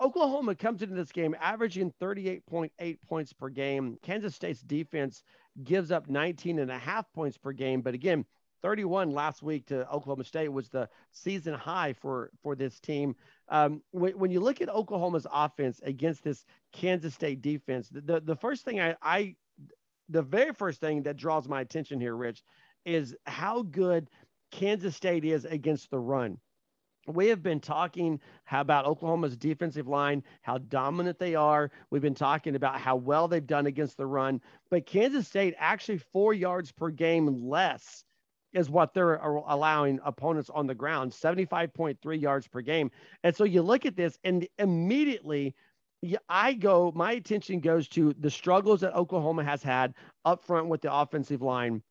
Oklahoma 0.00 0.54
comes 0.54 0.80
into 0.80 0.94
this 0.94 1.12
game 1.12 1.36
averaging 1.38 1.92
38.8 2.00 2.96
points 3.06 3.34
per 3.34 3.50
game. 3.50 3.98
Kansas 4.00 4.34
State's 4.34 4.62
defense 4.62 5.22
gives 5.64 5.90
up 5.90 6.08
19 6.08 6.60
and 6.60 6.70
a 6.70 6.78
half 6.78 7.04
points 7.12 7.36
per 7.36 7.52
game. 7.52 7.82
But 7.82 7.92
again, 7.92 8.24
31 8.64 9.10
last 9.10 9.42
week 9.42 9.66
to 9.66 9.86
Oklahoma 9.90 10.24
State 10.24 10.48
was 10.48 10.70
the 10.70 10.88
season 11.12 11.52
high 11.52 11.92
for 11.92 12.30
for 12.42 12.56
this 12.56 12.80
team. 12.80 13.14
Um, 13.50 13.82
when, 13.90 14.18
when 14.18 14.30
you 14.30 14.40
look 14.40 14.62
at 14.62 14.70
Oklahoma's 14.70 15.26
offense 15.30 15.80
against 15.84 16.24
this 16.24 16.46
Kansas 16.72 17.12
State 17.12 17.42
defense, 17.42 17.90
the, 17.90 18.00
the, 18.00 18.20
the 18.20 18.36
first 18.36 18.64
thing 18.64 18.80
I, 18.80 18.96
I 19.02 19.36
the 20.08 20.22
very 20.22 20.54
first 20.54 20.80
thing 20.80 21.02
that 21.02 21.18
draws 21.18 21.46
my 21.46 21.60
attention 21.60 22.00
here, 22.00 22.16
Rich, 22.16 22.42
is 22.86 23.14
how 23.26 23.60
good 23.64 24.08
Kansas 24.50 24.96
State 24.96 25.26
is 25.26 25.44
against 25.44 25.90
the 25.90 25.98
run. 25.98 26.38
We 27.06 27.26
have 27.26 27.42
been 27.42 27.60
talking 27.60 28.18
about 28.50 28.86
Oklahoma's 28.86 29.36
defensive 29.36 29.88
line, 29.88 30.22
how 30.40 30.56
dominant 30.56 31.18
they 31.18 31.34
are. 31.34 31.70
We've 31.90 32.00
been 32.00 32.14
talking 32.14 32.56
about 32.56 32.80
how 32.80 32.96
well 32.96 33.28
they've 33.28 33.46
done 33.46 33.66
against 33.66 33.98
the 33.98 34.06
run, 34.06 34.40
but 34.70 34.86
Kansas 34.86 35.28
State 35.28 35.54
actually 35.58 35.98
four 35.98 36.32
yards 36.32 36.72
per 36.72 36.88
game 36.88 37.46
less 37.46 38.04
is 38.54 38.70
what 38.70 38.94
they're 38.94 39.22
uh, 39.22 39.42
allowing 39.48 40.00
opponents 40.04 40.50
on 40.50 40.66
the 40.66 40.74
ground 40.74 41.12
75.3 41.12 42.20
yards 42.20 42.48
per 42.48 42.60
game. 42.60 42.90
And 43.22 43.34
so 43.34 43.44
you 43.44 43.62
look 43.62 43.84
at 43.84 43.96
this, 43.96 44.18
and 44.24 44.46
immediately 44.58 45.54
I 46.28 46.54
go, 46.54 46.92
my 46.94 47.12
attention 47.12 47.60
goes 47.60 47.88
to 47.88 48.14
the 48.18 48.30
struggles 48.30 48.80
that 48.80 48.94
Oklahoma 48.94 49.44
has 49.44 49.62
had 49.62 49.94
up 50.24 50.44
front 50.44 50.68
with 50.68 50.82
the 50.82 50.92
offensive 50.92 51.42
line. 51.42 51.82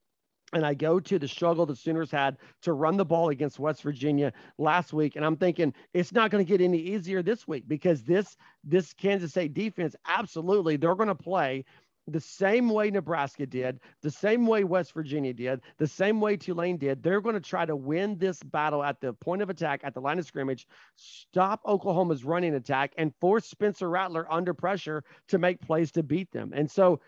And 0.53 0.63
I 0.63 0.75
go 0.75 0.99
to 0.99 1.17
the 1.17 1.27
struggle 1.27 1.65
the 1.65 1.75
Sooners 1.75 2.11
had 2.11 2.37
to 2.61 2.73
run 2.73 2.95
the 2.95 3.05
ball 3.05 3.29
against 3.29 3.57
West 3.57 3.81
Virginia 3.81 4.31
last 4.59 4.93
week. 4.93 5.15
And 5.15 5.25
I'm 5.25 5.35
thinking 5.35 5.73
it's 5.95 6.13
not 6.13 6.29
going 6.29 6.45
to 6.45 6.47
get 6.47 6.61
any 6.61 6.77
easier 6.77 7.23
this 7.23 7.47
week 7.47 7.67
because 7.67 8.03
this 8.03 8.37
this 8.63 8.93
Kansas 8.93 9.31
State 9.31 9.55
defense, 9.55 9.95
absolutely, 10.07 10.77
they're 10.77 10.93
going 10.93 11.07
to 11.07 11.15
play 11.15 11.65
the 12.07 12.19
same 12.19 12.69
way 12.69 12.89
Nebraska 12.91 13.45
did, 13.45 13.79
the 14.01 14.11
same 14.11 14.45
way 14.45 14.63
West 14.63 14.93
Virginia 14.93 15.33
did, 15.33 15.61
the 15.77 15.87
same 15.87 16.19
way 16.19 16.35
Tulane 16.35 16.77
did. 16.77 17.01
They're 17.01 17.21
going 17.21 17.35
to 17.35 17.41
try 17.41 17.65
to 17.65 17.75
win 17.75 18.17
this 18.17 18.41
battle 18.43 18.83
at 18.83 18.99
the 18.99 19.13
point 19.13 19.41
of 19.41 19.49
attack, 19.49 19.81
at 19.83 19.93
the 19.93 20.01
line 20.01 20.19
of 20.19 20.25
scrimmage, 20.25 20.67
stop 20.95 21.61
Oklahoma's 21.65 22.25
running 22.25 22.55
attack, 22.55 22.93
and 22.97 23.13
force 23.21 23.45
Spencer 23.45 23.89
Rattler 23.89 24.31
under 24.31 24.53
pressure 24.53 25.03
to 25.29 25.37
make 25.37 25.61
plays 25.61 25.91
to 25.93 26.03
beat 26.03 26.31
them. 26.31 26.51
And 26.53 26.69
so, 26.69 26.99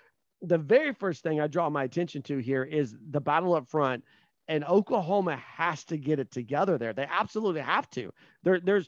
the 0.42 0.58
very 0.58 0.94
first 0.94 1.24
thing 1.24 1.40
I 1.40 1.48
draw 1.48 1.70
my 1.70 1.86
attention 1.86 2.22
to 2.24 2.38
here 2.38 2.64
is 2.64 2.96
the 3.10 3.22
battle 3.22 3.56
up 3.56 3.68
front 3.68 4.04
and 4.48 4.64
Oklahoma 4.64 5.38
has 5.38 5.84
to 5.86 5.98
get 5.98 6.20
it 6.20 6.32
together 6.32 6.78
there. 6.78 6.94
They 6.94 7.08
absolutely 7.10 7.62
have 7.62 7.90
to. 7.92 8.12
There, 8.44 8.60
there's 8.60 8.88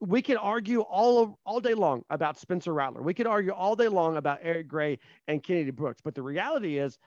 we 0.00 0.22
can 0.22 0.36
argue 0.36 0.80
all 0.80 1.38
all 1.44 1.60
day 1.60 1.74
long 1.74 2.04
about 2.10 2.38
Spencer 2.38 2.72
Rattler. 2.72 3.02
We 3.02 3.14
could 3.14 3.26
argue 3.26 3.52
all 3.52 3.76
day 3.76 3.88
long 3.88 4.16
about 4.16 4.38
Eric 4.42 4.68
Gray 4.68 4.98
and 5.28 5.42
Kennedy 5.42 5.70
Brooks, 5.70 6.00
but 6.02 6.14
the 6.14 6.22
reality 6.22 6.78
is 6.78 6.98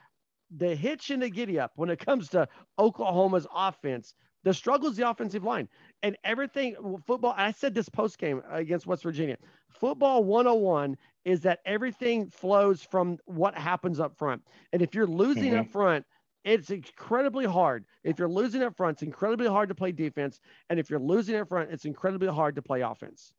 the 0.56 0.76
hitch 0.76 1.10
and 1.10 1.22
the 1.22 1.30
giddy 1.30 1.60
up 1.60 1.72
when 1.76 1.90
it 1.90 2.00
comes 2.00 2.30
to 2.30 2.48
Oklahoma's 2.80 3.48
offense. 3.54 4.14
The 4.44 4.54
struggle 4.54 4.90
is 4.90 4.96
the 4.96 5.10
offensive 5.10 5.44
line 5.44 5.68
and 6.04 6.16
everything 6.24 6.76
football. 7.06 7.34
I 7.36 7.52
said 7.52 7.74
this 7.74 7.90
post 7.90 8.18
game 8.18 8.42
against 8.50 8.88
West 8.88 9.04
Virginia. 9.04 9.38
Football 9.70 10.24
101 10.24 10.96
is 11.26 11.42
that 11.42 11.60
everything 11.66 12.30
flows 12.30 12.82
from 12.82 13.18
what 13.26 13.56
happens 13.56 14.00
up 14.00 14.18
front. 14.18 14.42
And 14.72 14.82
if 14.82 14.96
you're 14.96 15.08
losing 15.08 15.52
mm-hmm. 15.52 15.62
up 15.62 15.70
front, 15.70 16.06
it's 16.48 16.70
incredibly 16.70 17.46
hard. 17.46 17.86
If 18.04 18.18
you're 18.18 18.30
losing 18.30 18.64
up 18.64 18.76
front, 18.76 18.96
it's 18.96 19.04
incredibly 19.04 19.48
hard 19.48 19.70
to 19.70 19.76
play 19.76 19.92
defense. 19.92 20.40
And 20.70 20.80
if 20.80 20.90
you're 20.90 21.00
losing 21.00 21.36
up 21.36 21.50
front, 21.50 21.72
it's 21.72 21.86
incredibly 21.86 22.30
hard 22.30 22.56
to 22.56 22.62
play 22.62 22.82
offense. 22.82 23.34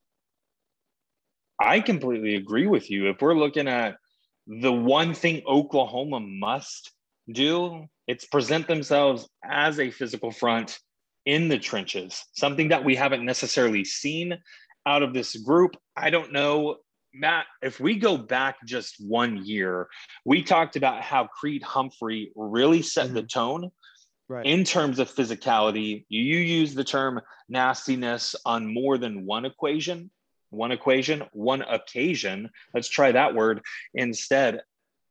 I 1.60 1.80
completely 1.80 2.36
agree 2.36 2.66
with 2.66 2.90
you. 2.90 3.08
If 3.08 3.20
we're 3.20 3.34
looking 3.34 3.66
at 3.66 3.96
the 4.46 4.72
one 4.72 5.14
thing 5.14 5.42
Oklahoma 5.46 6.20
must 6.20 6.92
do, 7.32 7.86
it's 8.06 8.26
present 8.26 8.68
themselves 8.68 9.28
as 9.44 9.80
a 9.80 9.90
physical 9.90 10.30
front 10.30 10.78
in 11.26 11.48
the 11.48 11.58
trenches, 11.58 12.24
something 12.32 12.68
that 12.68 12.84
we 12.84 12.94
haven't 12.94 13.24
necessarily 13.24 13.84
seen 13.84 14.38
out 14.86 15.02
of 15.02 15.12
this 15.12 15.36
group. 15.36 15.76
I 15.96 16.10
don't 16.10 16.32
know 16.32 16.76
Matt, 17.14 17.46
if 17.62 17.80
we 17.80 17.96
go 17.96 18.16
back 18.16 18.56
just 18.66 18.96
one 18.98 19.44
year, 19.44 19.88
we 20.24 20.42
talked 20.42 20.76
about 20.76 21.02
how 21.02 21.26
Creed 21.26 21.62
Humphrey 21.62 22.32
really 22.36 22.82
set 22.82 23.06
mm-hmm. 23.06 23.14
the 23.14 23.22
tone 23.22 23.70
right. 24.28 24.46
in 24.46 24.64
terms 24.64 24.98
of 24.98 25.10
physicality. 25.10 26.04
You, 26.08 26.22
you 26.22 26.38
use 26.38 26.74
the 26.74 26.84
term 26.84 27.20
nastiness 27.48 28.34
on 28.44 28.72
more 28.72 28.98
than 28.98 29.24
one 29.26 29.44
equation, 29.44 30.10
one 30.50 30.72
equation, 30.72 31.24
one 31.32 31.62
occasion. 31.62 32.50
Let's 32.74 32.88
try 32.88 33.12
that 33.12 33.34
word 33.34 33.62
instead. 33.94 34.60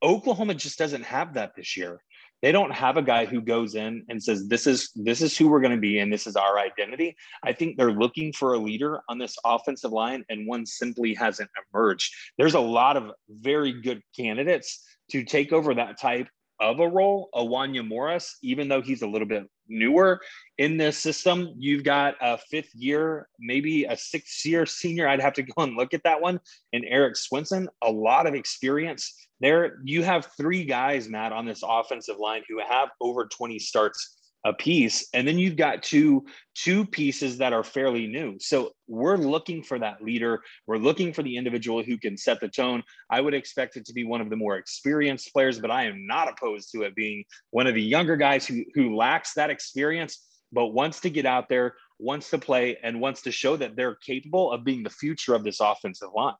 Oklahoma 0.03 0.53
just 0.53 0.77
doesn't 0.77 1.03
have 1.03 1.33
that 1.33 1.55
this 1.55 1.75
year 1.75 2.01
they 2.41 2.51
don't 2.51 2.71
have 2.71 2.97
a 2.97 3.01
guy 3.01 3.25
who 3.25 3.41
goes 3.41 3.75
in 3.75 4.05
and 4.09 4.21
says 4.21 4.47
this 4.47 4.67
is 4.67 4.91
this 4.95 5.21
is 5.21 5.37
who 5.37 5.47
we're 5.47 5.61
going 5.61 5.75
to 5.75 5.81
be 5.81 5.99
and 5.99 6.11
this 6.11 6.27
is 6.27 6.35
our 6.35 6.59
identity. 6.59 7.15
I 7.43 7.53
think 7.53 7.77
they're 7.77 7.91
looking 7.91 8.31
for 8.33 8.53
a 8.53 8.59
leader 8.59 9.01
on 9.09 9.17
this 9.17 9.35
offensive 9.45 9.91
line 9.91 10.23
and 10.29 10.47
one 10.47 10.65
simply 10.65 11.13
hasn't 11.13 11.49
emerged. 11.73 12.13
There's 12.37 12.53
a 12.53 12.59
lot 12.59 12.97
of 12.97 13.11
very 13.29 13.81
good 13.81 14.01
candidates 14.15 14.83
to 15.11 15.23
take 15.23 15.51
over 15.51 15.73
that 15.73 15.99
type 15.99 16.27
of 16.59 16.79
a 16.79 16.87
role. 16.87 17.29
a 17.33 17.43
Wanya 17.43 17.87
Morris 17.87 18.37
even 18.43 18.67
though 18.67 18.81
he's 18.81 19.01
a 19.01 19.07
little 19.07 19.27
bit 19.27 19.47
newer 19.69 20.21
in 20.57 20.77
this 20.77 20.97
system. 20.97 21.53
You've 21.57 21.83
got 21.83 22.15
a 22.21 22.37
fifth 22.37 22.73
year 22.75 23.27
maybe 23.39 23.85
a 23.85 23.95
sixth 23.97 24.45
year 24.45 24.65
senior. 24.65 25.07
I'd 25.07 25.21
have 25.21 25.33
to 25.33 25.43
go 25.43 25.63
and 25.63 25.75
look 25.75 25.93
at 25.93 26.03
that 26.03 26.21
one. 26.21 26.39
And 26.73 26.85
Erik 26.87 27.15
Swenson 27.15 27.69
a 27.83 27.91
lot 27.91 28.27
of 28.27 28.33
experience 28.33 29.27
there. 29.39 29.79
You 29.83 30.03
have 30.03 30.29
three 30.37 30.65
guys, 30.65 31.07
Matt, 31.07 31.31
on 31.31 31.45
this 31.45 31.63
offensive 31.67 32.17
line 32.17 32.43
who 32.49 32.59
have 32.59 32.89
over 33.01 33.25
20 33.25 33.59
starts 33.59 34.16
a 34.47 34.53
piece 34.53 35.07
and 35.13 35.27
then 35.27 35.37
you've 35.37 35.57
got 35.57 35.83
two 35.83 36.25
two 36.55 36.85
pieces 36.85 37.37
that 37.37 37.53
are 37.53 37.63
fairly 37.63 38.07
new. 38.07 38.37
So 38.39 38.71
we're 38.87 39.17
looking 39.17 39.61
for 39.61 39.77
that 39.79 40.01
leader. 40.01 40.41
We're 40.65 40.77
looking 40.77 41.11
for 41.11 41.21
the 41.21 41.35
individual 41.35 41.83
who 41.83 41.97
can 41.97 42.17
set 42.17 42.39
the 42.39 42.47
tone. 42.47 42.81
I 43.09 43.19
would 43.19 43.33
expect 43.33 43.75
it 43.75 43.85
to 43.85 43.93
be 43.93 44.05
one 44.05 44.21
of 44.21 44.29
the 44.29 44.35
more 44.35 44.57
experienced 44.57 45.33
players 45.33 45.59
but 45.59 45.71
i 45.71 45.83
am 45.83 46.07
not 46.07 46.29
opposed 46.29 46.71
to 46.71 46.83
it 46.83 46.95
being 46.95 47.23
one 47.51 47.67
of 47.67 47.75
the 47.75 47.81
younger 47.81 48.15
guys 48.15 48.47
who 48.47 48.63
who 48.73 48.95
lacks 48.95 49.33
that 49.33 49.49
experience. 49.49 50.23
But 50.53 50.67
wants 50.67 51.01
to 51.01 51.09
get 51.09 51.25
out 51.25 51.49
there 51.49 51.75
wants 51.99 52.29
to 52.29 52.37
play 52.37 52.77
and 52.83 53.01
wants 53.01 53.21
to 53.23 53.31
show 53.31 53.55
that 53.57 53.75
they're 53.75 53.95
capable 53.95 54.51
of 54.51 54.63
being 54.63 54.83
the 54.83 54.89
future 54.89 55.33
of 55.33 55.43
this 55.43 55.59
offensive 55.59 56.09
line. 56.15 56.35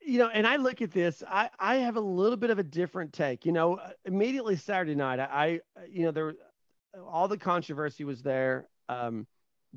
You 0.00 0.20
know, 0.20 0.28
and 0.28 0.46
I 0.46 0.56
look 0.56 0.82
at 0.82 0.92
this, 0.92 1.22
I, 1.28 1.50
I 1.58 1.76
have 1.76 1.96
a 1.96 2.00
little 2.00 2.36
bit 2.36 2.50
of 2.50 2.60
a 2.60 2.62
different 2.62 3.12
take. 3.12 3.44
You 3.44 3.50
know, 3.50 3.80
immediately 4.04 4.56
Saturday 4.56 4.94
night, 4.94 5.18
I, 5.18 5.24
I, 5.24 5.60
you 5.90 6.04
know, 6.04 6.12
there, 6.12 6.34
all 7.08 7.28
the 7.28 7.38
controversy 7.38 8.04
was 8.04 8.22
there. 8.22 8.68
Um, 8.88 9.26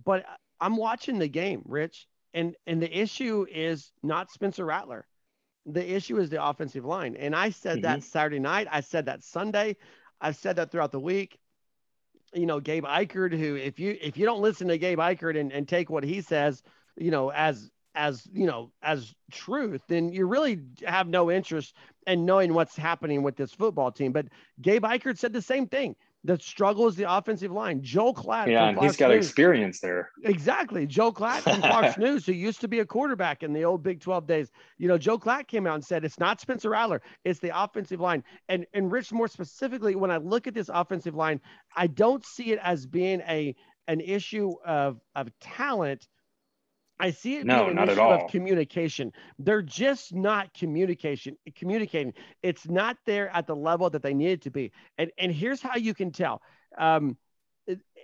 but 0.04 0.26
I'm 0.60 0.78
watching 0.78 1.20
the 1.20 1.28
game, 1.28 1.62
Rich, 1.66 2.08
and 2.34 2.56
and 2.68 2.82
the 2.82 3.00
issue 3.00 3.46
is 3.50 3.92
not 4.04 4.32
Spencer 4.32 4.66
Rattler. 4.66 5.08
The 5.66 5.94
issue 5.94 6.18
is 6.18 6.30
the 6.30 6.44
offensive 6.44 6.86
line. 6.86 7.16
And 7.16 7.36
I 7.36 7.50
said 7.50 7.78
mm-hmm. 7.78 7.84
that 7.84 8.04
Saturday 8.04 8.40
night. 8.40 8.68
I 8.72 8.82
said 8.82 9.06
that 9.06 9.24
Sunday. 9.24 9.76
I've 10.22 10.36
said 10.36 10.56
that 10.58 10.72
throughout 10.72 10.92
the 10.92 11.00
week. 11.00 11.38
You 12.34 12.46
know, 12.46 12.60
Gabe 12.60 12.86
Ikard, 12.86 13.38
who 13.38 13.56
if 13.56 13.80
you 13.80 13.98
if 14.02 14.18
you 14.18 14.26
don't 14.26 14.42
listen 14.42 14.68
to 14.68 14.78
Gabe 14.78 15.00
Ikard 15.00 15.40
and, 15.40 15.52
and 15.52 15.68
take 15.68 15.90
what 15.90 16.04
he 16.04 16.22
says, 16.22 16.62
you 16.96 17.12
know, 17.12 17.32
as 17.32 17.72
as 17.96 18.28
you 18.32 18.46
know 18.46 18.72
as 18.84 19.14
truth 19.32 19.82
then 19.88 20.10
you 20.10 20.28
really 20.28 20.62
have 20.86 21.08
no 21.08 21.32
interest 21.32 21.76
in 22.06 22.24
knowing 22.24 22.54
what's 22.54 22.76
happening 22.76 23.24
with 23.24 23.36
this 23.36 23.52
football 23.52 23.92
team. 23.92 24.12
But 24.12 24.28
Gabe 24.62 24.84
Ikard 24.84 25.18
said 25.18 25.34
the 25.34 25.42
same 25.42 25.68
thing. 25.68 25.96
The 26.26 26.38
struggle 26.38 26.88
is 26.88 26.96
the 26.96 27.10
offensive 27.10 27.52
line. 27.52 27.82
Joel 27.82 28.14
Klatt. 28.14 28.48
Yeah, 28.48 28.68
and 28.68 28.80
he's 28.80 28.98
got 28.98 29.12
News, 29.12 29.26
experience 29.26 29.80
there. 29.80 30.12
Exactly. 30.24 30.86
Joel 30.86 31.14
Klatt 31.14 31.40
from 31.42 31.62
Fox 31.62 31.98
News, 31.98 32.26
who 32.26 32.34
used 32.34 32.60
to 32.62 32.68
be 32.68 32.80
a 32.80 32.86
quarterback 32.86 33.42
in 33.42 33.54
the 33.54 33.64
old 33.64 33.84
Big 33.84 34.02
12 34.02 34.28
days. 34.28 34.52
You 34.78 34.90
know, 34.90 34.98
Joel 34.98 35.20
Klatt 35.20 35.48
came 35.48 35.66
out 35.66 35.76
and 35.76 35.86
said 35.86 36.04
it's 36.04 36.20
not 36.20 36.42
Spencer 36.42 36.72
Rattler, 36.72 37.02
it's 37.24 37.40
the 37.40 37.58
offensive 37.58 38.02
line. 38.02 38.24
And 38.50 38.66
and 38.74 38.92
Rich, 38.92 39.14
more 39.14 39.30
specifically, 39.30 39.96
when 39.96 40.12
I 40.12 40.18
look 40.18 40.46
at 40.46 40.54
this 40.54 40.70
offensive 40.74 41.16
line, 41.16 41.40
I 41.76 41.88
don't 41.88 42.26
see 42.26 42.52
it 42.52 42.60
as 42.62 42.86
being 42.86 43.22
a 43.22 43.56
an 43.88 44.02
issue 44.02 44.54
of 44.66 45.00
of 45.16 45.30
talent 45.40 46.08
I 47.00 47.12
see 47.12 47.38
it 47.38 47.46
no, 47.46 47.66
being 47.66 47.78
an 47.78 47.90
issue 47.90 48.02
of 48.02 48.30
communication. 48.30 49.14
They're 49.38 49.62
just 49.62 50.14
not 50.14 50.54
communication 50.54 51.38
communicating. 51.56 52.14
It's 52.44 52.68
not 52.68 52.98
there 53.06 53.34
at 53.36 53.48
the 53.48 53.56
level 53.56 53.90
that 53.90 54.02
they 54.02 54.14
need 54.14 54.32
it 54.32 54.42
to 54.44 54.52
be. 54.52 54.72
And 54.98 55.12
and 55.18 55.32
here's 55.32 55.62
how 55.62 55.78
you 55.78 55.94
can 55.94 56.12
tell. 56.12 56.42
Um, 56.78 57.18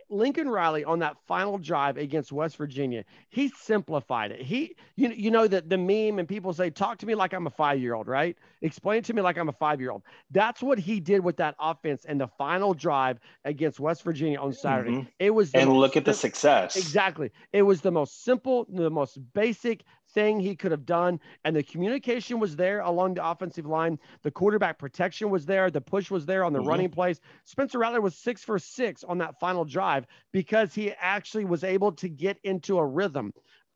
Lincoln 0.10 0.50
Riley 0.50 0.84
on 0.84 1.00
that 1.00 1.18
final 1.28 1.58
drive 1.58 1.98
against 1.98 2.32
West 2.32 2.58
Virginia, 2.58 3.04
he 3.30 3.50
simplified 3.50 4.32
it. 4.32 4.42
He, 4.42 4.76
you, 4.96 5.10
you 5.10 5.32
know, 5.32 5.48
that 5.48 5.70
the 5.70 5.78
meme 5.78 6.20
and 6.20 6.28
people 6.28 6.54
say, 6.54 6.70
talk 6.70 6.98
to 7.00 7.06
me 7.06 7.16
like 7.16 7.34
I'm 7.34 7.48
a 7.48 7.52
five 7.52 7.80
year 7.80 7.94
old, 7.94 8.08
right? 8.08 8.38
Explain 8.62 9.04
to 9.04 9.14
me 9.14 9.22
like 9.22 9.38
I'm 9.38 9.50
a 9.50 9.54
five 9.54 9.82
year 9.82 9.92
old. 9.92 10.04
That's 10.32 10.62
what 10.62 10.78
he 10.78 11.00
did 11.00 11.22
with 11.22 11.38
that 11.38 11.56
offense 11.60 12.06
and 12.06 12.20
the 12.20 12.28
final 12.28 12.74
drive 12.74 13.20
against 13.44 13.80
West 13.80 14.04
Virginia 14.04 14.40
on 14.40 14.54
Saturday. 14.54 14.92
Mm-hmm. 14.92 15.10
It 15.20 15.32
was, 15.32 15.52
and 15.52 15.74
look 15.74 15.98
at 15.98 16.06
the 16.06 16.14
success. 16.14 16.76
Exactly. 16.76 17.32
It 17.52 17.64
was 17.64 17.82
the 17.82 17.92
most 17.92 18.24
simple, 18.24 18.66
the 18.70 18.90
most 18.90 19.18
basic 19.34 19.84
thing 20.16 20.40
he 20.40 20.56
could 20.56 20.72
have 20.72 20.86
done. 20.86 21.20
And 21.44 21.56
the 21.56 21.62
communication 21.62 22.40
was 22.40 22.56
there 22.56 22.80
along 22.80 23.14
the 23.14 23.28
offensive 23.28 23.68
line. 23.68 24.00
The 24.24 24.32
quarterback 24.32 24.80
protection 24.80 25.30
was 25.30 25.46
there. 25.46 25.70
The 25.70 25.82
push 25.82 26.10
was 26.10 26.26
there 26.26 26.44
on 26.44 26.54
the 26.54 26.60
mm-hmm. 26.60 26.70
running 26.70 26.90
plays. 26.90 27.22
Spencer 27.44 27.78
Rattler 27.78 28.02
was 28.02 28.16
six 28.16 28.44
for 28.44 28.58
six 28.58 29.04
on 29.04 29.20
that 29.20 29.40
final 29.40 29.66
drive 29.66 30.08
because 30.32 30.74
he 30.74 30.92
actually 31.00 31.46
was 31.46 31.64
able 31.64 31.92
to 31.92 32.10
get 32.10 32.40
into 32.44 32.80
a 32.80 32.86
rhythm. 32.86 33.32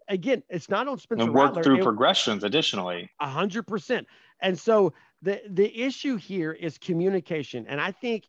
Again, 0.07 0.41
it's 0.49 0.69
not 0.69 0.87
on 0.87 0.97
Spencer 0.97 1.25
and 1.25 1.33
work 1.35 1.49
Rattler, 1.49 1.63
through 1.63 1.79
it, 1.79 1.83
progressions 1.83 2.43
additionally. 2.43 3.11
A 3.19 3.29
hundred 3.29 3.67
percent. 3.67 4.07
And 4.41 4.57
so 4.57 4.93
the 5.21 5.41
the 5.47 5.69
issue 5.79 6.15
here 6.15 6.51
is 6.51 6.79
communication. 6.79 7.67
And 7.67 7.79
I 7.79 7.91
think 7.91 8.27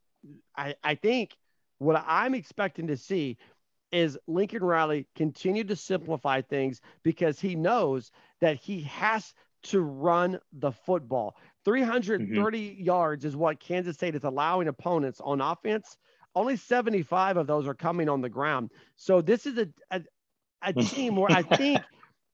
I, 0.57 0.75
I 0.85 0.97
think 0.97 1.37
what 1.79 2.05
I'm 2.07 2.35
expecting 2.35 2.89
to 2.89 2.97
see 2.97 3.39
is 3.93 4.19
Lincoln 4.27 4.63
Riley 4.63 5.07
continue 5.15 5.65
to 5.65 5.77
simplify 5.77 6.41
things 6.41 6.81
because 7.03 7.41
he 7.41 7.55
knows 7.55 8.11
that 8.41 8.57
he 8.57 8.83
has 8.83 9.35
to 9.63 9.81
run 9.81 10.39
the 10.53 10.73
football. 10.73 11.37
330 11.65 12.71
mm-hmm. 12.71 12.83
yards 12.83 13.25
is 13.25 13.37
what 13.37 13.61
Kansas 13.61 13.97
State 13.97 14.15
is 14.15 14.25
allowing 14.25 14.69
opponents 14.69 15.21
on 15.23 15.41
offense. 15.41 15.97
Only 16.35 16.57
75 16.57 17.37
of 17.37 17.47
those 17.47 17.67
are 17.67 17.75
coming 17.75 18.09
on 18.09 18.21
the 18.21 18.29
ground. 18.29 18.71
So 18.97 19.21
this 19.21 19.47
is 19.47 19.59
a 19.59 19.69
a, 19.91 20.03
a 20.63 20.73
team 20.85 21.17
where 21.17 21.31
I 21.31 21.43
think 21.43 21.83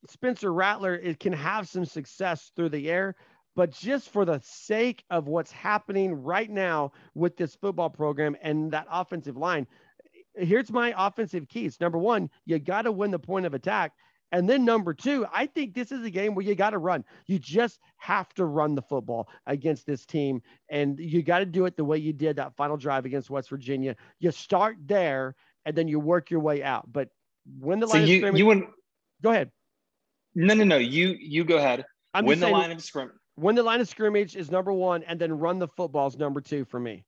Spencer 0.09 0.53
Rattler 0.53 1.15
can 1.15 1.33
have 1.33 1.69
some 1.69 1.85
success 1.85 2.53
through 2.55 2.69
the 2.69 2.91
air, 2.91 3.17
but 3.57 3.73
just 3.73 4.11
for 4.11 4.25
the 4.25 4.41
sake 4.45 5.03
of 5.11 5.27
what's 5.27 5.51
happening 5.51 6.15
right 6.15 6.51
now 6.51 6.93
with 7.15 7.37
this 7.37 7.55
football 7.55 7.91
program 7.91 8.37
and 8.43 8.71
that 8.73 8.87
offensive 8.91 9.37
line, 9.37 9.67
here's 10.37 10.71
my 10.71 10.95
offensive 10.97 11.49
keys. 11.49 11.81
Number 11.81 11.99
one, 11.99 12.31
you 12.45 12.59
got 12.59 12.83
to 12.83 12.93
win 12.93 13.11
the 13.11 13.19
point 13.19 13.47
of 13.47 13.55
attack. 13.55 13.93
And 14.33 14.49
then 14.49 14.65
number 14.65 14.93
two, 14.93 15.25
I 15.33 15.47
think 15.47 15.73
this 15.73 15.93
is 15.93 16.05
a 16.05 16.11
game 16.11 16.35
where 16.35 16.45
you 16.45 16.55
got 16.57 16.71
to 16.71 16.79
run. 16.79 17.05
You 17.27 17.39
just 17.39 17.79
have 17.99 18.33
to 18.35 18.45
run 18.45 18.75
the 18.75 18.83
football 18.83 19.29
against 19.47 19.87
this 19.87 20.05
team. 20.05 20.43
And 20.69 20.99
you 20.99 21.23
got 21.23 21.39
to 21.39 21.47
do 21.47 21.65
it 21.67 21.77
the 21.77 21.85
way 21.85 21.99
you 21.99 22.13
did 22.13 22.37
that 22.37 22.57
final 22.57 22.77
drive 22.77 23.05
against 23.05 23.31
West 23.31 23.49
Virginia. 23.49 23.95
You 24.19 24.33
start 24.33 24.77
there 24.85 25.37
and 25.65 25.77
then 25.77 25.87
you 25.87 26.01
work 26.01 26.31
your 26.31 26.41
way 26.41 26.63
out. 26.63 26.91
But 26.93 27.09
when 27.61 27.79
the 27.79 27.87
line 27.87 28.03
so 28.03 28.07
you, 28.07 28.19
scrimmage, 28.19 28.39
you 28.39 28.47
wouldn't 28.47 28.69
go 29.23 29.31
ahead. 29.31 29.53
No, 30.35 30.55
no, 30.55 30.65
no. 30.65 30.77
You 30.77 31.17
you 31.19 31.45
go 31.45 31.57
ahead. 31.57 31.85
I'm 32.13 32.27
win 32.27 32.41
the 32.41 32.49
line 32.49 32.73
of 32.73 32.83
scrimmage. 32.83 33.15
Win 33.37 33.55
the 33.55 33.63
line 33.63 33.81
of 33.81 33.89
scrimmage 33.89 34.35
is 34.35 34.51
number 34.51 34.73
one, 34.73 35.03
and 35.05 35.21
then 35.21 35.33
run 35.33 35.59
the 35.59 35.69
football 35.69 36.09
is 36.09 36.17
number 36.19 36.41
two 36.41 36.65
for 36.65 36.81
me. 36.81 37.05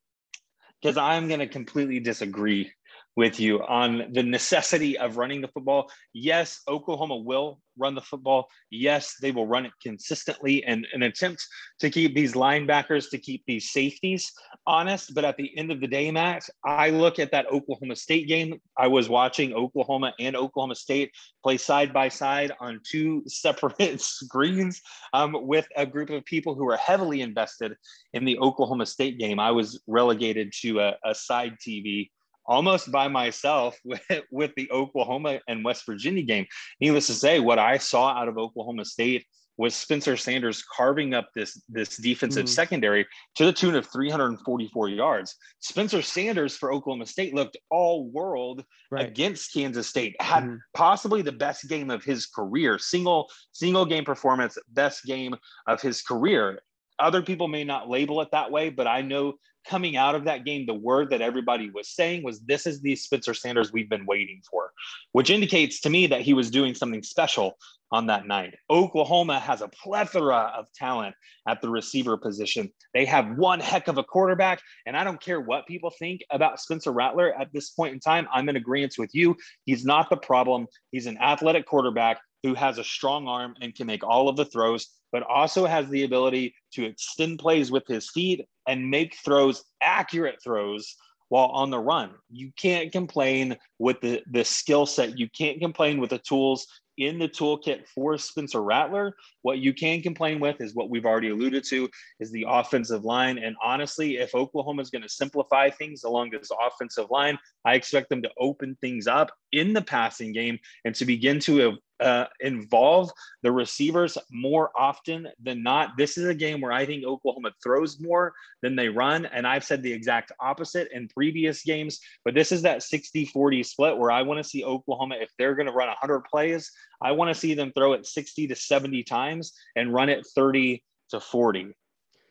Because 0.81 0.97
I'm 0.97 1.27
going 1.27 1.41
to 1.41 1.47
completely 1.47 1.99
disagree 1.99 2.71
with 3.19 3.41
you 3.41 3.61
on 3.65 4.13
the 4.13 4.23
necessity 4.23 4.97
of 4.97 5.17
running 5.17 5.41
the 5.41 5.49
football. 5.49 5.91
Yes, 6.13 6.61
Oklahoma 6.69 7.17
will 7.17 7.59
run 7.77 7.97
the 7.97 8.01
football. 8.01 8.47
Yes, 8.71 9.17
they 9.21 9.33
will 9.33 9.49
run 9.49 9.67
it 9.67 9.73
consistently 9.83 10.63
and 10.63 10.87
an 10.93 11.03
attempt 11.03 11.45
to 11.81 11.91
keep 11.91 12.15
these 12.15 12.35
linebackers, 12.35 13.11
to 13.11 13.19
keep 13.19 13.43
these 13.45 13.73
safeties 13.73 14.31
honest. 14.69 15.17
But 15.17 15.25
at 15.25 15.37
the 15.37 15.51
end 15.59 15.73
of 15.73 15.81
the 15.81 15.89
day, 15.89 16.13
Matt, 16.13 16.49
I 16.65 16.91
look 16.91 17.19
at 17.19 17.33
that 17.33 17.51
Oklahoma 17.51 17.97
State 17.97 18.29
game. 18.29 18.61
I 18.77 18.87
was 18.87 19.09
watching 19.09 19.53
Oklahoma 19.53 20.15
and 20.21 20.37
Oklahoma 20.37 20.77
State 20.77 21.11
play 21.43 21.57
side 21.57 21.93
by 21.93 22.09
side 22.09 22.53
on 22.61 22.81
two 22.89 23.25
separate 23.27 24.01
screens 24.01 24.81
um, 25.13 25.35
with 25.41 25.67
a 25.75 25.85
group 25.85 26.11
of 26.11 26.25
people 26.25 26.55
who 26.55 26.71
are 26.71 26.77
heavily 26.77 27.23
invested 27.23 27.73
in 28.13 28.25
the 28.25 28.39
Oklahoma 28.39 28.87
State 28.87 29.19
game. 29.19 29.41
I 29.41 29.51
was 29.51 29.83
relegated 29.89 30.53
to 30.61 30.79
a, 30.79 30.97
a 31.05 31.17
side 31.17 31.57
TV 31.59 32.11
almost 32.49 32.91
by 32.91 33.07
myself 33.07 33.79
with, 33.85 34.03
with 34.33 34.53
the 34.57 34.71
Oklahoma 34.73 35.41
and 35.47 35.65
West 35.65 35.85
Virginia 35.87 36.23
game. 36.23 36.47
Needless 36.81 37.07
to 37.07 37.15
say, 37.15 37.39
what 37.39 37.59
I 37.59 37.79
saw 37.79 38.09
out 38.09 38.29
of 38.29 38.39
Oklahoma 38.39 38.85
State 38.85 39.25
was 39.59 39.75
Spencer 39.75 40.17
Sanders 40.17 40.63
carving 40.63 41.15
up 41.15 41.31
this 41.35 41.61
this 41.69 41.97
defensive 41.97 42.45
mm-hmm. 42.45 42.53
secondary 42.53 43.07
to 43.35 43.45
the 43.45 43.53
tune 43.53 43.75
of 43.75 43.87
344 43.87 44.89
yards. 44.89 45.35
Spencer 45.59 46.01
Sanders 46.01 46.57
for 46.57 46.73
Oklahoma 46.73 47.07
State 47.07 47.35
looked 47.35 47.57
all 47.69 48.09
world 48.09 48.65
right. 48.93 49.07
against 49.07 49.53
Kansas 49.53 49.89
State. 49.89 50.15
Had 50.21 50.45
mm-hmm. 50.45 50.57
possibly 50.75 51.23
the 51.23 51.33
best 51.33 51.69
game 51.69 51.91
of 51.91 52.05
his 52.05 52.27
career, 52.27 52.79
single 52.79 53.29
single 53.53 53.85
game 53.85 54.05
performance, 54.05 54.57
best 54.69 55.05
game 55.05 55.35
of 55.67 55.83
his 55.83 56.03
career. 56.03 56.61
Other 57.01 57.23
people 57.23 57.49
may 57.49 57.65
not 57.65 57.89
label 57.89 58.21
it 58.23 58.29
that 58.33 58.51
way, 58.51 58.71
but 58.71 58.87
I 58.87 59.03
know 59.03 59.35
coming 59.67 59.97
out 59.97 60.15
of 60.15 60.25
that 60.25 60.45
game, 60.45 60.67
the 60.67 60.75
word 60.75 61.11
that 61.11 61.21
everybody 61.21 61.71
was 61.71 61.89
saying 61.89 62.23
was, 62.23 62.41
This 62.41 62.67
is 62.67 62.81
the 62.81 62.97
Spencer 62.97 63.35
Sanders 63.35 63.73
we've 63.73 63.89
been 63.89 64.07
waiting 64.07 64.41
for, 64.51 64.73
which 65.13 65.31
indicates 65.31 65.81
to 65.81 65.91
me 65.91 66.07
that 66.09 66.23
he 66.23 66.35
was 66.35 66.51
doing 66.51 66.75
something 66.75 67.03
special 67.03 67.57
on 67.91 68.07
that 68.07 68.27
night. 68.27 68.55
Oklahoma 68.71 69.39
has 69.41 69.63
a 69.63 69.69
plethora 69.69 70.53
of 70.57 70.71
talent 70.75 71.15
at 71.47 71.63
the 71.63 71.71
receiver 71.71 72.17
position. 72.17 72.71
They 72.93 73.05
have 73.07 73.39
one 73.39 73.61
heck 73.61 73.89
of 73.89 73.99
a 73.99 74.05
quarterback. 74.05 74.61
And 74.87 74.97
I 74.97 75.05
don't 75.05 75.21
care 75.21 75.41
what 75.41 75.67
people 75.67 75.91
think 75.99 76.21
about 76.31 76.61
Spencer 76.61 76.93
Rattler 76.93 77.33
at 77.41 77.53
this 77.53 77.71
point 77.71 77.95
in 77.95 78.01
time. 78.01 78.29
I'm 78.33 78.49
in 78.49 78.57
agreement 78.57 78.95
with 78.99 79.15
you. 79.15 79.37
He's 79.65 79.85
not 79.85 80.11
the 80.11 80.17
problem. 80.17 80.67
He's 80.91 81.07
an 81.07 81.19
athletic 81.19 81.67
quarterback 81.67 82.21
who 82.43 82.55
has 82.55 82.79
a 82.79 82.85
strong 82.85 83.27
arm 83.27 83.55
and 83.61 83.75
can 83.75 83.87
make 83.87 84.05
all 84.05 84.29
of 84.29 84.37
the 84.37 84.45
throws, 84.45 84.89
but 85.13 85.23
also 85.23 85.67
has 85.67 85.89
the 85.89 86.05
ability 86.05 86.55
to 86.73 86.85
extend 86.85 87.39
plays 87.39 87.71
with 87.71 87.87
his 87.87 88.11
feet 88.11 88.45
and 88.67 88.91
make 88.91 89.17
throws, 89.25 89.65
accurate 89.83 90.43
throws 90.43 90.97
while 91.29 91.49
on 91.49 91.71
the 91.71 91.79
run. 91.79 92.11
You 92.31 92.53
can't 92.57 92.93
complain 92.93 93.57
with 93.79 94.01
the, 94.01 94.23
the 94.31 94.45
skill 94.45 94.87
set. 94.87 95.19
You 95.19 95.29
can't 95.31 95.61
complain 95.61 96.01
with 96.01 96.11
the 96.11 96.19
tools 96.19 96.67
in 96.99 97.19
the 97.19 97.29
toolkit 97.29 97.87
for 97.87 98.19
Spencer 98.19 98.63
Rattler. 98.63 99.15
What 99.43 99.59
you 99.59 99.73
can 99.73 100.03
complain 100.03 100.41
with 100.41 100.61
is 100.61 100.75
what 100.75 100.91
we've 100.91 101.05
already 101.05 101.31
alluded 101.31 101.65
to 101.69 101.89
is 102.19 102.33
the 102.33 102.45
offensive 102.49 103.05
line. 103.05 103.39
And 103.39 103.57
honestly, 103.63 104.17
if 104.17 104.35
Oklahoma 104.35 104.83
is 104.83 104.91
going 104.91 105.03
to 105.03 105.09
simplify 105.09 105.71
things 105.71 106.05
along 106.05 106.31
this 106.31 106.51
offensive 106.67 107.11
line, 107.11 107.39
I 107.65 107.75
expect 107.75 108.09
them 108.09 108.23
to 108.23 108.31
open 108.39 108.77
things 108.81 109.07
up 109.07 109.31
in 109.53 109.73
the 109.73 109.83
passing 109.83 110.33
game 110.33 110.59
and 110.85 110.95
to 110.97 111.05
begin 111.05 111.39
to 111.41 111.79
uh, 112.01 112.27
involve 112.41 113.11
the 113.43 113.51
receivers 113.51 114.17
more 114.31 114.71
often 114.77 115.29
than 115.43 115.63
not. 115.63 115.97
This 115.97 116.17
is 116.19 116.27
a 116.27 116.35
game 116.35 116.61
where 116.61 116.73
I 116.73 116.87
think 116.87 117.05
Oklahoma 117.05 117.53
throws 117.63 118.01
more 118.01 118.33
than 118.63 118.77
they 118.77 118.89
run. 118.89 119.27
And 119.27 119.47
I've 119.47 119.65
said 119.65 119.83
the 119.83 119.93
exact 119.93 120.33
opposite 120.41 120.89
in 120.93 121.09
previous 121.09 121.63
games, 121.63 122.01
but 122.25 122.35
this 122.35 122.53
is 122.53 122.63
that 122.63 122.83
60 122.83 123.27
40 123.27 123.63
split 123.63 123.97
where 123.97 124.11
I 124.11 124.23
want 124.23 124.39
to 124.39 124.49
see 124.49 124.65
Oklahoma, 124.65 125.17
if 125.21 125.31
they're 125.39 125.55
going 125.55 125.67
to 125.67 125.73
run 125.73 125.89
100 125.89 126.21
plays, 126.21 126.71
I 127.01 127.13
want 127.13 127.29
to 127.29 127.39
see 127.39 127.55
them 127.55 127.73
throw 127.73 127.93
it 127.93 128.07
60 128.07 128.49
to 128.49 128.55
70 128.55 129.03
times 129.05 129.53
and 129.77 129.93
run 129.93 130.09
it 130.09 130.27
30 130.35 130.83
to 131.11 131.21
40. 131.21 131.75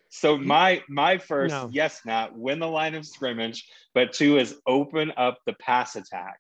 So 0.10 0.38
my 0.38 0.82
my 0.88 1.18
first 1.18 1.52
no. 1.52 1.70
yes, 1.72 2.02
Matt, 2.06 2.36
win 2.36 2.60
the 2.60 2.68
line 2.68 2.96
of 2.96 3.06
scrimmage, 3.06 3.66
but 3.94 4.14
two 4.14 4.38
is 4.38 4.56
open 4.66 5.12
up 5.18 5.40
the 5.46 5.54
pass 5.54 5.98
attack 5.98 6.40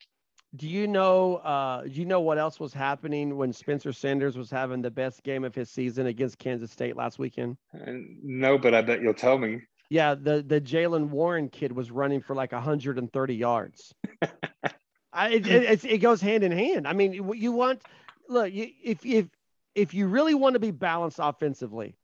do 0.55 0.67
you 0.67 0.87
know 0.87 1.35
uh 1.37 1.83
do 1.83 1.91
you 1.91 2.05
know 2.05 2.21
what 2.21 2.37
else 2.37 2.59
was 2.59 2.73
happening 2.73 3.35
when 3.37 3.51
Spencer 3.51 3.91
Sanders 3.91 4.37
was 4.37 4.49
having 4.49 4.81
the 4.81 4.91
best 4.91 5.23
game 5.23 5.43
of 5.43 5.53
his 5.53 5.69
season 5.69 6.07
against 6.07 6.39
Kansas 6.39 6.71
State 6.71 6.95
last 6.95 7.19
weekend? 7.19 7.57
No, 7.73 8.57
but 8.57 8.73
I 8.73 8.81
bet 8.81 9.01
you'll 9.01 9.13
tell 9.13 9.37
me. 9.37 9.61
Yeah, 9.89 10.15
the 10.15 10.41
the 10.41 10.61
Jaylen 10.61 11.09
Warren 11.09 11.49
kid 11.49 11.71
was 11.71 11.91
running 11.91 12.21
for 12.21 12.35
like 12.35 12.51
130 12.51 13.35
yards. 13.35 13.93
I, 15.13 15.29
it, 15.29 15.47
it, 15.47 15.85
it, 15.85 15.97
goes 15.97 16.21
hand 16.21 16.43
in 16.43 16.51
hand. 16.51 16.87
I 16.87 16.93
mean, 16.93 17.13
you 17.13 17.51
want 17.51 17.81
look 18.29 18.53
you, 18.53 18.69
if 18.83 19.05
if 19.05 19.27
if 19.75 19.93
you 19.93 20.07
really 20.07 20.35
want 20.35 20.53
to 20.53 20.59
be 20.59 20.71
balanced 20.71 21.19
offensively, 21.21 21.95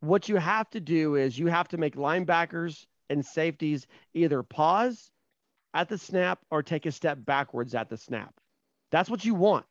what 0.00 0.28
you 0.28 0.36
have 0.36 0.68
to 0.70 0.80
do 0.80 1.14
is 1.14 1.38
you 1.38 1.46
have 1.46 1.68
to 1.68 1.76
make 1.76 1.96
linebackers 1.96 2.86
and 3.08 3.24
safeties 3.24 3.86
either 4.14 4.42
pause 4.42 5.10
at 5.74 5.88
the 5.88 5.98
snap 5.98 6.40
or 6.50 6.62
take 6.62 6.86
a 6.86 6.92
step 6.92 7.18
backwards 7.24 7.74
at 7.74 7.88
the 7.88 7.96
snap. 7.96 8.34
That's 8.90 9.10
what 9.10 9.24
you 9.24 9.34
want. 9.34 9.66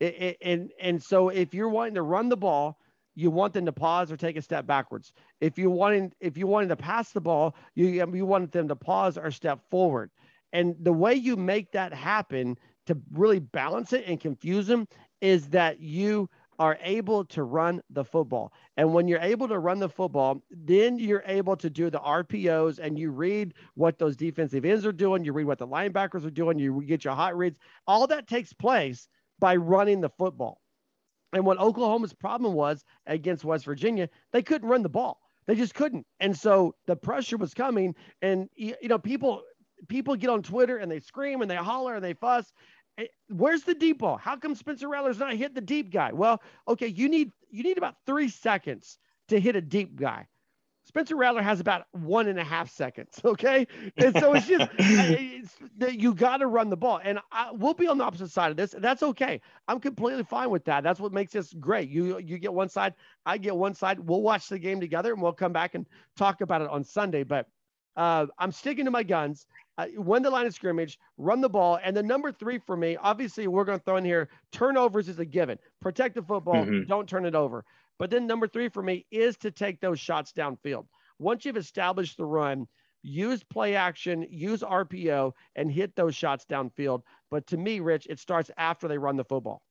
It, 0.00 0.22
it, 0.22 0.36
and 0.42 0.70
and 0.80 1.02
so 1.02 1.28
if 1.28 1.54
you're 1.54 1.68
wanting 1.68 1.94
to 1.94 2.02
run 2.02 2.28
the 2.28 2.36
ball, 2.36 2.78
you 3.14 3.30
want 3.30 3.52
them 3.52 3.66
to 3.66 3.72
pause 3.72 4.12
or 4.12 4.16
take 4.16 4.36
a 4.36 4.42
step 4.42 4.66
backwards. 4.66 5.12
If 5.40 5.58
you 5.58 5.70
wanting 5.70 6.12
if 6.20 6.36
you 6.36 6.46
wanting 6.46 6.68
to 6.68 6.76
pass 6.76 7.10
the 7.10 7.20
ball, 7.20 7.56
you 7.74 7.86
you 7.86 8.26
want 8.26 8.52
them 8.52 8.68
to 8.68 8.76
pause 8.76 9.18
or 9.18 9.30
step 9.30 9.60
forward. 9.70 10.10
And 10.52 10.76
the 10.80 10.92
way 10.92 11.14
you 11.14 11.36
make 11.36 11.72
that 11.72 11.92
happen 11.92 12.56
to 12.86 12.96
really 13.12 13.40
balance 13.40 13.92
it 13.92 14.04
and 14.06 14.20
confuse 14.20 14.66
them 14.66 14.86
is 15.20 15.48
that 15.48 15.80
you 15.80 16.30
are 16.58 16.78
able 16.82 17.24
to 17.24 17.44
run 17.44 17.80
the 17.90 18.04
football. 18.04 18.52
And 18.76 18.92
when 18.92 19.06
you're 19.06 19.20
able 19.20 19.48
to 19.48 19.58
run 19.58 19.78
the 19.78 19.88
football, 19.88 20.42
then 20.50 20.98
you're 20.98 21.22
able 21.26 21.56
to 21.56 21.70
do 21.70 21.90
the 21.90 22.00
RPOs 22.00 22.78
and 22.78 22.98
you 22.98 23.10
read 23.10 23.54
what 23.74 23.98
those 23.98 24.16
defensive 24.16 24.64
ends 24.64 24.84
are 24.84 24.92
doing, 24.92 25.24
you 25.24 25.32
read 25.32 25.46
what 25.46 25.58
the 25.58 25.66
linebackers 25.66 26.26
are 26.26 26.30
doing, 26.30 26.58
you 26.58 26.82
get 26.82 27.04
your 27.04 27.14
hot 27.14 27.36
reads. 27.36 27.58
All 27.86 28.06
that 28.08 28.26
takes 28.26 28.52
place 28.52 29.08
by 29.38 29.56
running 29.56 30.00
the 30.00 30.10
football. 30.10 30.60
And 31.32 31.44
what 31.44 31.58
Oklahoma's 31.58 32.14
problem 32.14 32.54
was 32.54 32.84
against 33.06 33.44
West 33.44 33.64
Virginia, 33.64 34.08
they 34.32 34.42
couldn't 34.42 34.68
run 34.68 34.82
the 34.82 34.88
ball. 34.88 35.20
They 35.46 35.54
just 35.54 35.74
couldn't. 35.74 36.06
And 36.20 36.36
so 36.36 36.74
the 36.86 36.96
pressure 36.96 37.36
was 37.36 37.54
coming 37.54 37.94
and 38.20 38.48
you 38.54 38.74
know 38.84 38.98
people 38.98 39.42
people 39.88 40.16
get 40.16 40.30
on 40.30 40.42
Twitter 40.42 40.78
and 40.78 40.90
they 40.90 41.00
scream 41.00 41.40
and 41.40 41.50
they 41.50 41.56
holler 41.56 41.94
and 41.94 42.04
they 42.04 42.14
fuss 42.14 42.52
where's 43.28 43.62
the 43.62 43.74
deep 43.74 43.98
ball? 43.98 44.16
How 44.16 44.36
come 44.36 44.54
Spencer 44.54 44.88
Rattler's 44.88 45.18
not 45.18 45.34
hit 45.34 45.54
the 45.54 45.60
deep 45.60 45.90
guy? 45.90 46.12
Well, 46.12 46.42
okay, 46.66 46.88
you 46.88 47.08
need 47.08 47.32
you 47.50 47.62
need 47.62 47.78
about 47.78 47.96
three 48.06 48.28
seconds 48.28 48.98
to 49.28 49.40
hit 49.40 49.56
a 49.56 49.60
deep 49.60 49.96
guy. 49.96 50.26
Spencer 50.84 51.16
Rattler 51.16 51.42
has 51.42 51.60
about 51.60 51.84
one 51.92 52.28
and 52.28 52.38
a 52.38 52.44
half 52.44 52.70
seconds. 52.70 53.20
Okay, 53.24 53.66
and 53.98 54.18
so 54.18 54.32
it's 54.32 54.46
just 54.46 54.70
it's, 54.78 55.54
you 55.90 56.14
got 56.14 56.38
to 56.38 56.46
run 56.46 56.70
the 56.70 56.76
ball, 56.76 56.98
and 57.04 57.18
I, 57.30 57.50
we'll 57.52 57.74
be 57.74 57.86
on 57.86 57.98
the 57.98 58.04
opposite 58.04 58.30
side 58.30 58.50
of 58.50 58.56
this. 58.56 58.74
That's 58.78 59.02
okay. 59.02 59.40
I'm 59.68 59.80
completely 59.80 60.24
fine 60.24 60.48
with 60.48 60.64
that. 60.64 60.82
That's 60.82 60.98
what 60.98 61.12
makes 61.12 61.32
this 61.32 61.52
great. 61.52 61.90
You 61.90 62.18
you 62.18 62.38
get 62.38 62.54
one 62.54 62.70
side, 62.70 62.94
I 63.26 63.36
get 63.36 63.54
one 63.54 63.74
side. 63.74 64.00
We'll 64.00 64.22
watch 64.22 64.48
the 64.48 64.58
game 64.58 64.80
together, 64.80 65.12
and 65.12 65.20
we'll 65.20 65.32
come 65.32 65.52
back 65.52 65.74
and 65.74 65.86
talk 66.16 66.40
about 66.40 66.62
it 66.62 66.70
on 66.70 66.84
Sunday. 66.84 67.22
But 67.22 67.46
uh, 67.96 68.26
I'm 68.38 68.52
sticking 68.52 68.86
to 68.86 68.90
my 68.90 69.02
guns 69.02 69.46
uh, 69.78 69.86
win 69.94 70.22
the 70.22 70.30
line 70.30 70.46
of 70.46 70.54
scrimmage, 70.54 70.98
run 71.16 71.40
the 71.40 71.48
ball. 71.48 71.78
And 71.82 71.96
the 71.96 72.02
number 72.02 72.32
three 72.32 72.58
for 72.58 72.76
me, 72.76 72.96
obviously, 73.00 73.46
we're 73.46 73.64
going 73.64 73.78
to 73.78 73.84
throw 73.84 73.96
in 73.96 74.04
here 74.04 74.28
turnovers 74.52 75.08
is 75.08 75.20
a 75.20 75.24
given. 75.24 75.58
Protect 75.80 76.16
the 76.16 76.22
football, 76.22 76.66
mm-hmm. 76.66 76.88
don't 76.88 77.08
turn 77.08 77.24
it 77.24 77.34
over. 77.34 77.64
But 77.98 78.10
then 78.10 78.26
number 78.26 78.46
three 78.46 78.68
for 78.68 78.82
me 78.82 79.06
is 79.10 79.36
to 79.38 79.50
take 79.50 79.80
those 79.80 79.98
shots 79.98 80.32
downfield. 80.36 80.86
Once 81.18 81.44
you've 81.44 81.56
established 81.56 82.16
the 82.16 82.24
run, 82.24 82.66
use 83.02 83.42
play 83.42 83.76
action, 83.76 84.26
use 84.30 84.60
RPO, 84.60 85.32
and 85.56 85.70
hit 85.70 85.94
those 85.96 86.14
shots 86.14 86.44
downfield. 86.48 87.02
But 87.30 87.46
to 87.48 87.56
me, 87.56 87.80
Rich, 87.80 88.06
it 88.10 88.18
starts 88.18 88.50
after 88.56 88.88
they 88.88 88.98
run 88.98 89.16
the 89.16 89.24
football. 89.24 89.62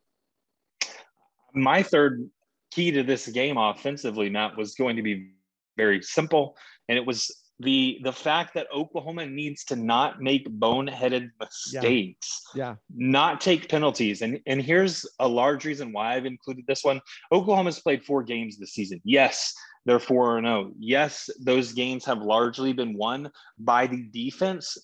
My 1.53 1.83
third 1.83 2.29
key 2.71 2.91
to 2.91 3.03
this 3.03 3.27
game 3.27 3.57
offensively, 3.57 4.29
Matt, 4.29 4.57
was 4.57 4.75
going 4.75 4.95
to 4.97 5.01
be 5.01 5.31
very 5.77 6.01
simple. 6.01 6.57
And 6.89 6.97
it 6.97 7.05
was 7.05 7.33
the 7.59 7.99
the 8.03 8.13
fact 8.13 8.53
that 8.53 8.67
Oklahoma 8.73 9.25
needs 9.25 9.63
to 9.65 9.75
not 9.75 10.21
make 10.21 10.47
boneheaded 10.47 11.29
mistakes, 11.39 12.43
yeah. 12.53 12.61
yeah, 12.61 12.75
not 12.95 13.41
take 13.41 13.69
penalties, 13.69 14.21
and 14.21 14.39
and 14.45 14.61
here's 14.61 15.05
a 15.19 15.27
large 15.27 15.65
reason 15.65 15.91
why 15.91 16.15
I've 16.15 16.25
included 16.25 16.65
this 16.67 16.83
one. 16.83 17.01
Oklahoma's 17.31 17.79
played 17.79 18.03
four 18.05 18.21
games 18.23 18.57
this 18.57 18.73
season. 18.73 19.01
Yes, 19.03 19.53
they're 19.85 19.99
four 19.99 20.37
and 20.37 20.45
zero. 20.45 20.67
Oh. 20.69 20.73
Yes, 20.77 21.29
those 21.39 21.73
games 21.73 22.05
have 22.05 22.21
largely 22.21 22.73
been 22.73 22.95
won 22.95 23.31
by 23.57 23.87
the 23.87 24.03
defense 24.11 24.77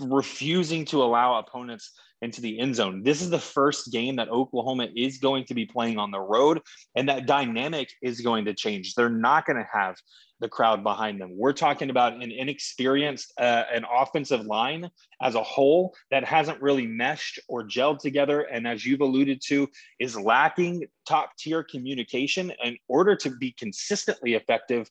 refusing 0.00 0.84
to 0.86 1.02
allow 1.02 1.38
opponents 1.38 1.92
into 2.22 2.40
the 2.40 2.58
end 2.58 2.74
zone. 2.74 3.02
This 3.02 3.20
is 3.20 3.30
the 3.30 3.38
first 3.38 3.92
game 3.92 4.16
that 4.16 4.28
Oklahoma 4.28 4.88
is 4.96 5.18
going 5.18 5.44
to 5.46 5.54
be 5.54 5.66
playing 5.66 5.98
on 5.98 6.10
the 6.10 6.20
road, 6.20 6.60
and 6.94 7.08
that 7.08 7.26
dynamic 7.26 7.90
is 8.02 8.20
going 8.20 8.44
to 8.46 8.54
change. 8.54 8.94
They're 8.94 9.08
not 9.08 9.46
going 9.46 9.58
to 9.58 9.68
have 9.72 9.96
the 10.40 10.48
crowd 10.48 10.82
behind 10.82 11.20
them. 11.20 11.30
We're 11.32 11.52
talking 11.52 11.90
about 11.90 12.14
an 12.14 12.30
inexperienced, 12.30 13.32
uh, 13.38 13.64
an 13.72 13.84
offensive 13.90 14.44
line 14.44 14.90
as 15.22 15.34
a 15.34 15.42
whole 15.42 15.94
that 16.10 16.24
hasn't 16.24 16.60
really 16.60 16.86
meshed 16.86 17.38
or 17.48 17.66
gelled 17.66 18.00
together. 18.00 18.42
And 18.42 18.66
as 18.66 18.84
you've 18.84 19.00
alluded 19.00 19.40
to, 19.46 19.68
is 19.98 20.18
lacking 20.18 20.86
top 21.08 21.30
tier 21.38 21.62
communication 21.62 22.52
in 22.62 22.76
order 22.88 23.16
to 23.16 23.30
be 23.30 23.52
consistently 23.52 24.34
effective 24.34 24.88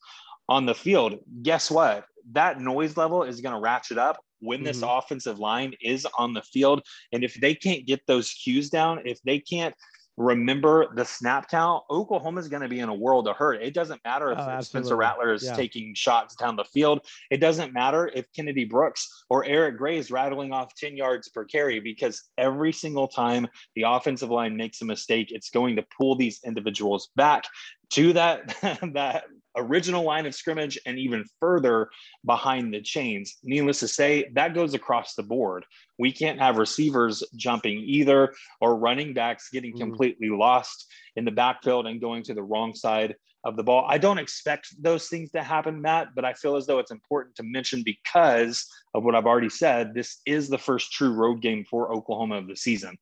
on 0.50 0.66
the 0.66 0.76
field. 0.76 1.20
Guess 1.44 1.70
what? 1.70 2.06
That 2.32 2.60
noise 2.60 2.98
level 2.98 3.24
is 3.24 3.42
going 3.42 3.54
to 3.54 3.62
ratchet 3.62 4.00
up 4.00 4.25
when 4.39 4.63
this 4.63 4.82
mm-hmm. 4.82 4.98
offensive 4.98 5.39
line 5.39 5.74
is 5.82 6.08
on 6.17 6.34
the 6.34 6.41
field. 6.41 6.82
And 7.12 7.24
if 7.24 7.36
they 7.36 7.56
can't 7.56 7.86
get 7.86 8.06
those 8.08 8.32
cues 8.32 8.69
down, 8.69 9.02
if 9.06 9.21
they 9.24 9.39
can't 9.39 9.76
remember 10.17 10.88
the 10.95 11.04
snap 11.04 11.50
count, 11.50 11.84
Oklahoma 11.89 12.39
is 12.39 12.48
going 12.48 12.62
to 12.62 12.69
be 12.69 12.80
in 12.80 12.89
a 12.89 12.93
world 12.93 13.28
of 13.28 13.36
hurt. 13.36 13.62
It 13.62 13.74
doesn't 13.74 14.02
matter 14.06 14.32
if 14.32 14.38
oh, 14.39 14.62
Spencer 14.62 14.95
Rattler 14.95 15.34
is 15.34 15.43
yeah. 15.43 15.56
taking 15.56 15.93
shots 15.93 16.36
down 16.36 16.56
the 16.56 16.63
field. 16.63 17.06
It 17.30 17.38
doesn't 17.38 17.74
matter 17.74 18.10
if 18.13 18.32
Kennedy 18.34 18.65
Brooks 18.65 19.26
or 19.30 19.45
Eric 19.45 19.78
Gray 19.78 19.98
is 19.98 20.12
rattling 20.12 20.54
off 20.54 20.74
10 20.76 20.95
yards 20.95 21.30
per 21.30 21.43
carry 21.43 21.80
because 21.80 22.24
every 22.38 22.71
single 22.71 23.08
time 23.08 23.48
the 23.76 23.84
offensive 23.84 24.30
line 24.30 24.56
makes 24.56 24.82
a 24.82 24.86
mistake, 24.86 25.32
it's 25.32 25.50
going 25.50 25.76
to 25.76 25.86
pull 25.98 26.15
these 26.15 26.39
individuals 26.45 27.10
back 27.15 27.45
to 27.91 28.13
that 28.13 28.56
that 28.93 29.26
original 29.58 30.04
line 30.04 30.26
of 30.26 30.36
scrimmage 30.36 30.78
and 30.86 30.98
even 30.98 31.26
further 31.39 31.89
behind 32.26 32.74
the 32.74 32.82
chains. 32.82 33.38
Needless 33.44 33.80
to 33.82 33.88
say, 33.88 34.30
that 34.34 34.54
goes 34.54 34.74
across 34.74 35.15
the 35.15 35.24
board. 35.24 35.65
We 35.98 36.12
can't 36.12 36.39
have 36.39 36.58
receivers 36.58 37.24
jumping 37.36 37.80
either 37.80 38.34
or 38.62 38.78
running 38.78 39.13
backs 39.13 39.50
getting 39.52 39.72
mm-hmm. 39.72 39.89
completely 39.89 40.30
lost 40.30 40.86
in 41.15 41.26
the 41.26 41.32
backfield 41.32 41.88
and 41.88 42.02
going 42.02 42.24
to 42.24 42.34
the 42.34 42.44
wrong 42.44 42.76
side 42.76 43.15
of 43.46 43.56
the 43.56 43.63
ball. 43.63 43.86
I 43.88 44.00
don't 44.00 44.18
expect 44.18 44.76
those 44.82 45.08
things 45.08 45.32
to 45.32 45.44
happen, 45.44 45.82
Matt, 45.82 46.10
but 46.15 46.26
I 46.26 46.34
feel 46.34 46.56
as 46.56 46.65
though 46.65 46.80
it's 46.80 46.91
important 46.91 47.36
to 47.36 47.44
mention 47.44 47.84
because 47.84 48.68
of 48.94 49.04
what 49.04 49.15
I've 49.15 49.28
already 49.28 49.50
said. 49.50 49.94
This 49.94 50.20
is 50.26 50.50
the 50.50 50.58
first 50.58 50.91
true 50.91 51.13
road 51.13 51.41
game 51.41 51.63
for 51.70 51.94
Oklahoma 51.94 52.38
of 52.38 52.48
the 52.48 52.56
season. 52.56 52.98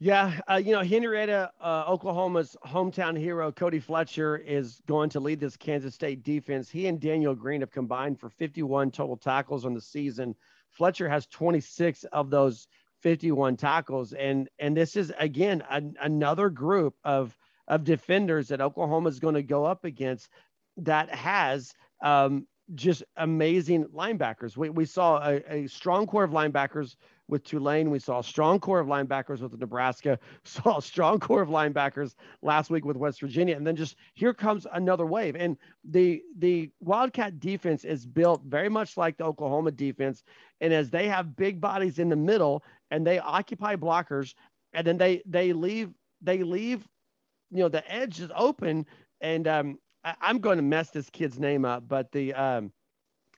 Yeah, 0.00 0.40
uh, 0.50 0.56
you 0.56 0.72
know, 0.72 0.80
Henryetta, 0.80 1.50
uh, 1.60 1.84
Oklahoma's 1.88 2.56
hometown 2.66 3.16
hero, 3.16 3.52
Cody 3.52 3.78
Fletcher, 3.78 4.36
is 4.36 4.82
going 4.86 5.08
to 5.10 5.20
lead 5.20 5.38
this 5.40 5.56
Kansas 5.56 5.94
State 5.94 6.22
defense. 6.24 6.68
He 6.68 6.88
and 6.88 7.00
Daniel 7.00 7.34
Green 7.34 7.60
have 7.60 7.70
combined 7.70 8.18
for 8.18 8.28
51 8.28 8.90
total 8.90 9.16
tackles 9.16 9.64
on 9.64 9.72
the 9.72 9.80
season. 9.80 10.34
Fletcher 10.70 11.08
has 11.08 11.26
26 11.28 12.04
of 12.12 12.28
those 12.28 12.66
51 13.02 13.56
tackles, 13.56 14.12
and 14.12 14.48
and 14.58 14.76
this 14.76 14.96
is 14.96 15.12
again 15.18 15.62
another 16.00 16.50
group 16.50 16.96
of 17.04 17.36
of 17.68 17.84
defenders 17.84 18.48
that 18.48 18.60
Oklahoma 18.60 19.08
is 19.08 19.20
going 19.20 19.34
to 19.36 19.42
go 19.42 19.64
up 19.64 19.84
against 19.84 20.28
that 20.78 21.08
has 21.14 21.72
um, 22.02 22.46
just 22.74 23.04
amazing 23.16 23.84
linebackers. 23.86 24.56
We, 24.56 24.70
we 24.70 24.86
saw 24.86 25.18
a, 25.22 25.42
a 25.48 25.66
strong 25.68 26.06
core 26.06 26.24
of 26.24 26.30
linebackers 26.32 26.96
with 27.28 27.44
Tulane. 27.44 27.90
We 27.90 27.98
saw 27.98 28.18
a 28.20 28.24
strong 28.24 28.60
core 28.60 28.80
of 28.80 28.86
linebackers 28.86 29.40
with 29.40 29.58
Nebraska. 29.58 30.18
Saw 30.44 30.78
a 30.78 30.82
strong 30.82 31.20
core 31.20 31.42
of 31.42 31.48
linebackers 31.48 32.14
last 32.42 32.70
week 32.70 32.84
with 32.84 32.96
West 32.96 33.20
Virginia, 33.20 33.56
and 33.56 33.66
then 33.66 33.76
just 33.76 33.96
here 34.14 34.34
comes 34.34 34.66
another 34.72 35.06
wave. 35.06 35.36
And 35.36 35.56
the 35.84 36.22
the 36.38 36.70
Wildcat 36.80 37.40
defense 37.40 37.84
is 37.84 38.06
built 38.06 38.42
very 38.44 38.68
much 38.68 38.96
like 38.96 39.16
the 39.16 39.24
Oklahoma 39.24 39.70
defense. 39.70 40.22
And 40.60 40.72
as 40.72 40.90
they 40.90 41.08
have 41.08 41.36
big 41.36 41.60
bodies 41.60 41.98
in 41.98 42.08
the 42.08 42.16
middle 42.16 42.62
and 42.90 43.06
they 43.06 43.18
occupy 43.18 43.76
blockers, 43.76 44.34
and 44.72 44.86
then 44.86 44.98
they 44.98 45.22
they 45.26 45.52
leave 45.52 45.90
they 46.20 46.42
leave, 46.42 46.86
you 47.50 47.58
know, 47.58 47.68
the 47.68 47.90
edge 47.90 48.20
is 48.20 48.30
open. 48.34 48.86
And 49.20 49.48
um, 49.48 49.78
I, 50.04 50.14
am 50.22 50.38
going 50.38 50.56
to 50.56 50.62
mess 50.62 50.90
this 50.90 51.08
kid's 51.10 51.38
name 51.38 51.64
up, 51.64 51.88
but 51.88 52.12
the 52.12 52.34
um, 52.34 52.72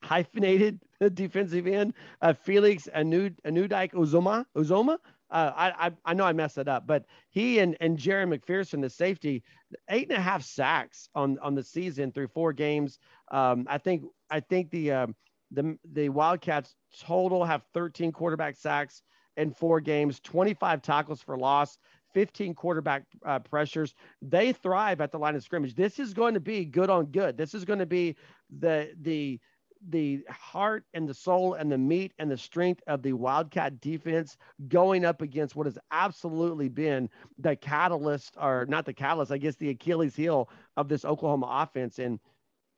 hyphenated 0.07 0.81
defensive 1.14 1.66
end, 1.66 1.95
uh, 2.23 2.33
Felix 2.33 2.88
Anud, 2.95 3.35
Anudike 3.45 3.92
Uzomah. 3.92 4.45
Uzomah. 4.57 4.99
Uh, 5.29 5.53
I, 5.57 5.87
I, 5.87 5.92
I 6.05 6.14
know 6.14 6.25
I 6.25 6.33
messed 6.33 6.57
it 6.57 6.69
up, 6.69 6.87
but 6.87 7.05
he 7.31 7.59
and 7.59 7.77
and 7.81 7.98
Jerry 7.98 8.25
McPherson, 8.27 8.81
the 8.81 8.88
safety, 8.88 9.42
eight 9.90 10.09
and 10.09 10.17
a 10.17 10.21
half 10.21 10.42
sacks 10.42 11.09
on 11.17 11.38
on 11.40 11.57
the 11.57 11.65
season 11.65 12.13
through 12.13 12.29
four 12.29 12.52
games. 12.52 13.00
Um, 13.33 13.67
I 13.69 13.79
think 13.79 14.04
I 14.31 14.38
think 14.38 14.71
the 14.71 14.92
um, 14.92 15.17
the 15.50 15.77
the 15.92 16.11
Wildcats 16.11 16.77
total 17.00 17.44
have 17.44 17.65
13 17.75 18.13
quarterback 18.13 18.54
sacks 18.57 19.02
in 19.37 19.50
four 19.50 19.81
games, 19.81 20.21
25 20.21 20.81
tackles 20.81 21.21
for 21.21 21.37
loss. 21.37 21.79
15 22.15 22.54
quarterback 22.54 23.02
uh, 23.27 23.38
pressures. 23.40 23.94
They 24.23 24.54
thrive 24.54 25.02
at 25.02 25.13
the 25.13 25.19
line 25.19 25.37
of 25.37 25.42
scrimmage. 25.42 25.75
This 25.75 25.98
is 25.98 26.15
going 26.15 26.33
to 26.33 26.40
be 26.40 26.65
good 26.65 26.88
on 26.88 27.07
good. 27.07 27.37
This 27.37 27.52
is 27.52 27.67
going 27.67 27.79
to 27.79 27.85
be 27.85 28.17
the 28.59 28.92
the 29.02 29.38
the 29.88 30.24
heart 30.29 30.85
and 30.94 31.08
the 31.08 31.14
soul 31.14 31.54
and 31.54 31.70
the 31.70 31.79
meat 31.79 32.12
and 32.18 32.31
the 32.31 32.37
strength 32.37 32.83
of 32.87 33.02
the 33.02 33.12
Wildcat 33.12 33.81
defense 33.81 34.37
going 34.68 35.04
up 35.04 35.22
against 35.22 35.56
what 35.56 35.66
has 35.66 35.79
absolutely 35.90 36.68
been 36.68 37.08
the 37.38 37.56
catalyst, 37.56 38.37
or 38.40 38.66
not 38.68 38.85
the 38.85 38.92
catalyst, 38.92 39.33
I 39.33 39.38
guess 39.38 39.56
the 39.56 39.70
Achilles 39.70 40.16
heel 40.16 40.48
of 40.77 40.88
this 40.88 41.04
Oklahoma 41.04 41.46
offense. 41.50 41.98
And 41.98 42.18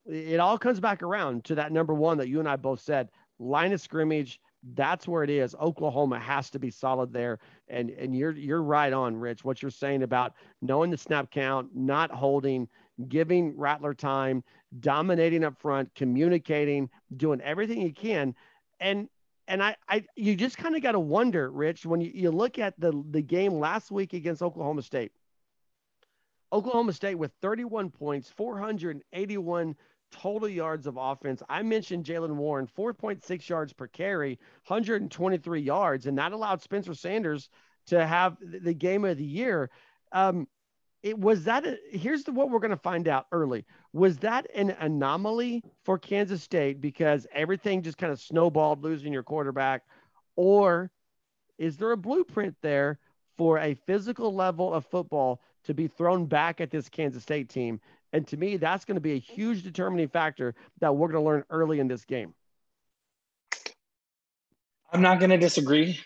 it 0.07 0.40
all 0.40 0.59
comes 0.59 0.80
back 0.80 1.03
around 1.03 1.44
to 1.44 1.55
that 1.57 1.72
number 1.72 1.94
one 1.94 2.18
that 2.18 2.28
you 2.28 2.40
and 2.40 2.49
I 2.49 2.57
both 2.57 2.80
said 2.80 3.11
line 3.38 3.72
of 3.72 3.80
scrimmage. 3.80 4.40
That's 4.74 5.07
where 5.07 5.22
it 5.22 5.30
is. 5.30 5.55
Oklahoma 5.55 6.18
has 6.18 6.51
to 6.51 6.59
be 6.59 6.70
solid 6.70 7.12
there. 7.12 7.38
And 7.68 7.90
and 7.90 8.16
you're 8.16 8.32
you're 8.32 8.62
right 8.62 8.92
on, 8.92 9.16
Rich, 9.16 9.44
what 9.44 9.62
you're 9.62 9.70
saying 9.70 10.03
about 10.03 10.34
knowing 10.62 10.90
the 10.90 10.96
snap 10.96 11.30
count, 11.30 11.68
not 11.74 12.11
holding, 12.11 12.68
giving 13.09 13.57
Rattler 13.57 13.94
time, 13.94 14.42
dominating 14.80 15.44
up 15.44 15.59
front, 15.59 15.94
communicating, 15.94 16.90
doing 17.16 17.40
everything 17.40 17.80
you 17.80 17.92
can. 17.92 18.34
And 18.80 19.09
and 19.46 19.62
I, 19.62 19.76
I 19.88 20.05
you 20.16 20.36
just 20.36 20.59
kind 20.59 20.76
of 20.76 20.82
got 20.82 20.92
to 20.92 21.01
wonder, 21.01 21.51
Rich, 21.51 21.86
when 21.86 22.01
you, 22.01 22.11
you 22.14 22.30
look 22.30 22.59
at 22.59 22.78
the 22.78 23.03
the 23.11 23.22
game 23.22 23.55
last 23.55 23.90
week 23.90 24.12
against 24.12 24.42
Oklahoma 24.42 24.82
State. 24.82 25.12
Oklahoma 26.53 26.92
State 26.92 27.16
with 27.16 27.32
31 27.42 27.90
points, 27.90 28.30
481 28.30 29.76
total 30.11 30.49
yards 30.49 30.86
of 30.86 30.96
offense. 30.96 31.42
I 31.49 31.62
mentioned 31.62 32.05
Jaylen 32.05 32.36
Warren, 32.36 32.66
4.6 32.66 33.49
yards 33.49 33.72
per 33.72 33.86
carry, 33.86 34.38
123 34.66 35.61
yards, 35.61 36.07
and 36.07 36.16
that 36.18 36.32
allowed 36.32 36.62
Spencer 36.62 36.94
Sanders 36.94 37.51
to 37.86 38.07
have 38.07 38.36
the 38.40 38.74
game 38.74 39.05
of 39.05 39.18
the 39.18 39.24
year. 39.24 39.70
Um, 40.12 40.49
it 41.03 41.18
was 41.18 41.44
that. 41.44 41.66
A, 41.66 41.78
here's 41.90 42.24
the, 42.24 42.32
what 42.32 42.51
we're 42.51 42.59
going 42.59 42.70
to 42.70 42.76
find 42.76 43.09
out 43.09 43.26
early. 43.32 43.64
Was 43.92 44.18
that 44.18 44.46
an 44.55 44.70
anomaly 44.78 45.62
for 45.84 45.99
Kansas 45.99 46.42
State 46.42 46.80
because 46.80 47.26
everything 47.32 47.82
just 47.82 47.99
kind 47.99 48.12
of 48.12 48.20
snowballed, 48.20 48.82
losing 48.82 49.12
your 49.12 49.22
quarterback, 49.22 49.82
or 50.36 50.90
is 51.59 51.76
there 51.76 51.92
a 51.92 51.96
blueprint 51.96 52.57
there 52.62 52.99
for 53.36 53.59
a 53.59 53.74
physical 53.86 54.34
level 54.34 54.72
of 54.72 54.86
football 54.86 55.40
to 55.64 55.74
be 55.74 55.88
thrown 55.88 56.26
back 56.26 56.61
at 56.61 56.70
this 56.70 56.88
Kansas 56.88 57.22
State 57.22 57.49
team? 57.49 57.80
And 58.12 58.26
to 58.28 58.36
me, 58.36 58.57
that's 58.57 58.84
going 58.84 58.94
to 58.94 59.01
be 59.01 59.12
a 59.12 59.18
huge 59.18 59.62
determining 59.62 60.09
factor 60.09 60.55
that 60.80 60.96
we're 60.96 61.09
going 61.09 61.22
to 61.22 61.28
learn 61.28 61.44
early 61.51 61.78
in 61.78 61.88
this 61.88 62.05
game. 62.05 62.34
I'm 64.90 65.03
not 65.03 65.18
going 65.18 65.30
to 65.30 65.36
disagree 65.36 66.01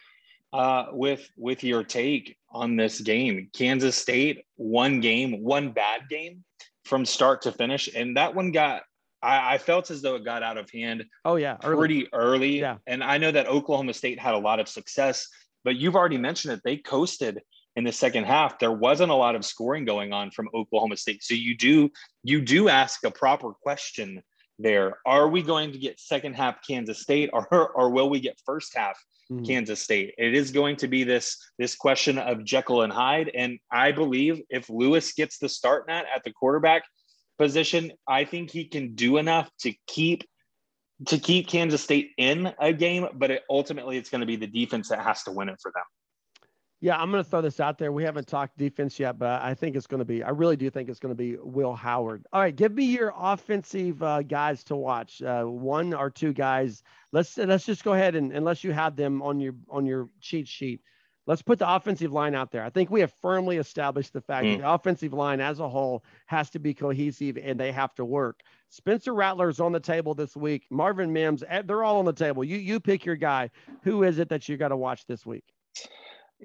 uh, 0.52 0.86
with 0.92 1.28
with 1.36 1.64
your 1.64 1.82
take 1.82 2.36
on 2.50 2.76
this 2.76 3.00
game. 3.00 3.48
Kansas 3.54 3.96
State, 3.96 4.44
one 4.56 5.00
game, 5.00 5.42
one 5.42 5.72
bad 5.72 6.02
game 6.08 6.44
from 6.84 7.04
start 7.04 7.42
to 7.42 7.52
finish, 7.52 7.88
and 7.94 8.16
that 8.16 8.34
one 8.34 8.52
got. 8.52 8.82
I, 9.22 9.54
I 9.54 9.58
felt 9.58 9.90
as 9.90 10.02
though 10.02 10.16
it 10.16 10.24
got 10.24 10.42
out 10.42 10.58
of 10.58 10.68
hand. 10.70 11.04
Oh 11.24 11.36
yeah, 11.36 11.56
early. 11.62 11.76
pretty 11.76 12.12
early. 12.12 12.60
Yeah, 12.60 12.78
and 12.86 13.02
I 13.02 13.18
know 13.18 13.30
that 13.30 13.46
Oklahoma 13.46 13.94
State 13.94 14.18
had 14.18 14.34
a 14.34 14.38
lot 14.38 14.60
of 14.60 14.68
success, 14.68 15.28
but 15.64 15.76
you've 15.76 15.96
already 15.96 16.18
mentioned 16.18 16.54
it. 16.54 16.60
They 16.64 16.76
coasted 16.76 17.40
in 17.76 17.84
the 17.84 17.92
second 17.92 18.24
half 18.24 18.58
there 18.58 18.72
wasn't 18.72 19.10
a 19.10 19.14
lot 19.14 19.34
of 19.34 19.44
scoring 19.44 19.84
going 19.84 20.12
on 20.12 20.30
from 20.30 20.48
oklahoma 20.54 20.96
state 20.96 21.22
so 21.22 21.34
you 21.34 21.56
do 21.56 21.90
you 22.22 22.40
do 22.40 22.68
ask 22.68 23.02
a 23.04 23.10
proper 23.10 23.52
question 23.52 24.22
there 24.58 24.98
are 25.06 25.28
we 25.28 25.42
going 25.42 25.72
to 25.72 25.78
get 25.78 25.98
second 25.98 26.34
half 26.34 26.56
kansas 26.66 27.00
state 27.00 27.30
or 27.32 27.46
or 27.74 27.90
will 27.90 28.10
we 28.10 28.20
get 28.20 28.38
first 28.44 28.76
half 28.76 28.98
mm-hmm. 29.36 29.44
kansas 29.44 29.80
state. 29.80 30.14
It 30.18 30.34
is 30.34 30.50
going 30.50 30.76
to 30.76 30.88
be 30.88 31.04
this 31.04 31.36
this 31.58 31.74
question 31.74 32.18
of 32.18 32.44
jekyll 32.44 32.82
and 32.82 32.92
hyde. 32.92 33.30
And 33.34 33.58
i 33.70 33.92
believe 33.92 34.40
if 34.50 34.68
lewis 34.68 35.12
gets 35.12 35.38
the 35.38 35.48
start 35.48 35.86
net 35.88 36.06
at 36.14 36.22
the 36.24 36.32
quarterback 36.32 36.82
position 37.38 37.92
i 38.08 38.24
think 38.24 38.50
he 38.50 38.64
can 38.64 38.94
do 38.94 39.16
enough 39.16 39.50
to 39.60 39.72
keep 39.86 40.24
to 41.06 41.18
keep 41.18 41.48
kansas 41.48 41.82
state 41.82 42.10
in 42.18 42.52
a 42.60 42.72
game 42.72 43.06
but 43.14 43.30
it, 43.30 43.42
ultimately 43.50 43.96
it's 43.96 44.10
going 44.10 44.20
to 44.20 44.26
be 44.26 44.36
the 44.36 44.46
defense 44.46 44.88
that 44.88 45.00
has 45.00 45.22
to 45.22 45.32
win 45.32 45.48
it 45.48 45.58
for 45.60 45.72
them 45.74 45.82
yeah, 46.82 46.96
I'm 46.96 47.12
going 47.12 47.22
to 47.22 47.30
throw 47.30 47.40
this 47.40 47.60
out 47.60 47.78
there. 47.78 47.92
We 47.92 48.02
haven't 48.02 48.26
talked 48.26 48.58
defense 48.58 48.98
yet, 48.98 49.16
but 49.16 49.40
I 49.40 49.54
think 49.54 49.76
it's 49.76 49.86
going 49.86 50.00
to 50.00 50.04
be, 50.04 50.24
I 50.24 50.30
really 50.30 50.56
do 50.56 50.68
think 50.68 50.88
it's 50.88 50.98
going 50.98 51.14
to 51.14 51.16
be 51.16 51.36
Will 51.36 51.74
Howard. 51.74 52.26
All 52.32 52.40
right, 52.40 52.54
give 52.54 52.72
me 52.72 52.86
your 52.86 53.14
offensive 53.16 54.02
uh, 54.02 54.22
guys 54.22 54.64
to 54.64 54.74
watch. 54.74 55.22
Uh, 55.22 55.44
one 55.44 55.94
or 55.94 56.10
two 56.10 56.32
guys. 56.32 56.82
Let's 57.12 57.38
let's 57.38 57.64
just 57.64 57.84
go 57.84 57.92
ahead 57.92 58.16
and 58.16 58.32
unless 58.32 58.64
you 58.64 58.72
have 58.72 58.96
them 58.96 59.22
on 59.22 59.38
your 59.38 59.54
on 59.70 59.86
your 59.86 60.08
cheat 60.20 60.48
sheet, 60.48 60.80
let's 61.28 61.40
put 61.40 61.60
the 61.60 61.72
offensive 61.72 62.12
line 62.12 62.34
out 62.34 62.50
there. 62.50 62.64
I 62.64 62.70
think 62.70 62.90
we 62.90 62.98
have 62.98 63.12
firmly 63.22 63.58
established 63.58 64.12
the 64.12 64.20
fact 64.20 64.44
mm. 64.44 64.56
that 64.56 64.62
the 64.62 64.72
offensive 64.72 65.12
line 65.12 65.40
as 65.40 65.60
a 65.60 65.68
whole 65.68 66.02
has 66.26 66.50
to 66.50 66.58
be 66.58 66.74
cohesive 66.74 67.38
and 67.40 67.60
they 67.60 67.70
have 67.70 67.94
to 67.94 68.04
work. 68.04 68.40
Spencer 68.70 69.14
Rattler's 69.14 69.60
on 69.60 69.70
the 69.70 69.78
table 69.78 70.16
this 70.16 70.34
week. 70.34 70.66
Marvin 70.68 71.12
Mims, 71.12 71.44
eh, 71.46 71.62
they're 71.64 71.84
all 71.84 72.00
on 72.00 72.06
the 72.06 72.12
table. 72.12 72.42
You 72.42 72.56
you 72.56 72.80
pick 72.80 73.04
your 73.04 73.14
guy. 73.14 73.50
Who 73.82 74.02
is 74.02 74.18
it 74.18 74.30
that 74.30 74.48
you 74.48 74.56
got 74.56 74.68
to 74.68 74.76
watch 74.76 75.06
this 75.06 75.24
week? 75.24 75.44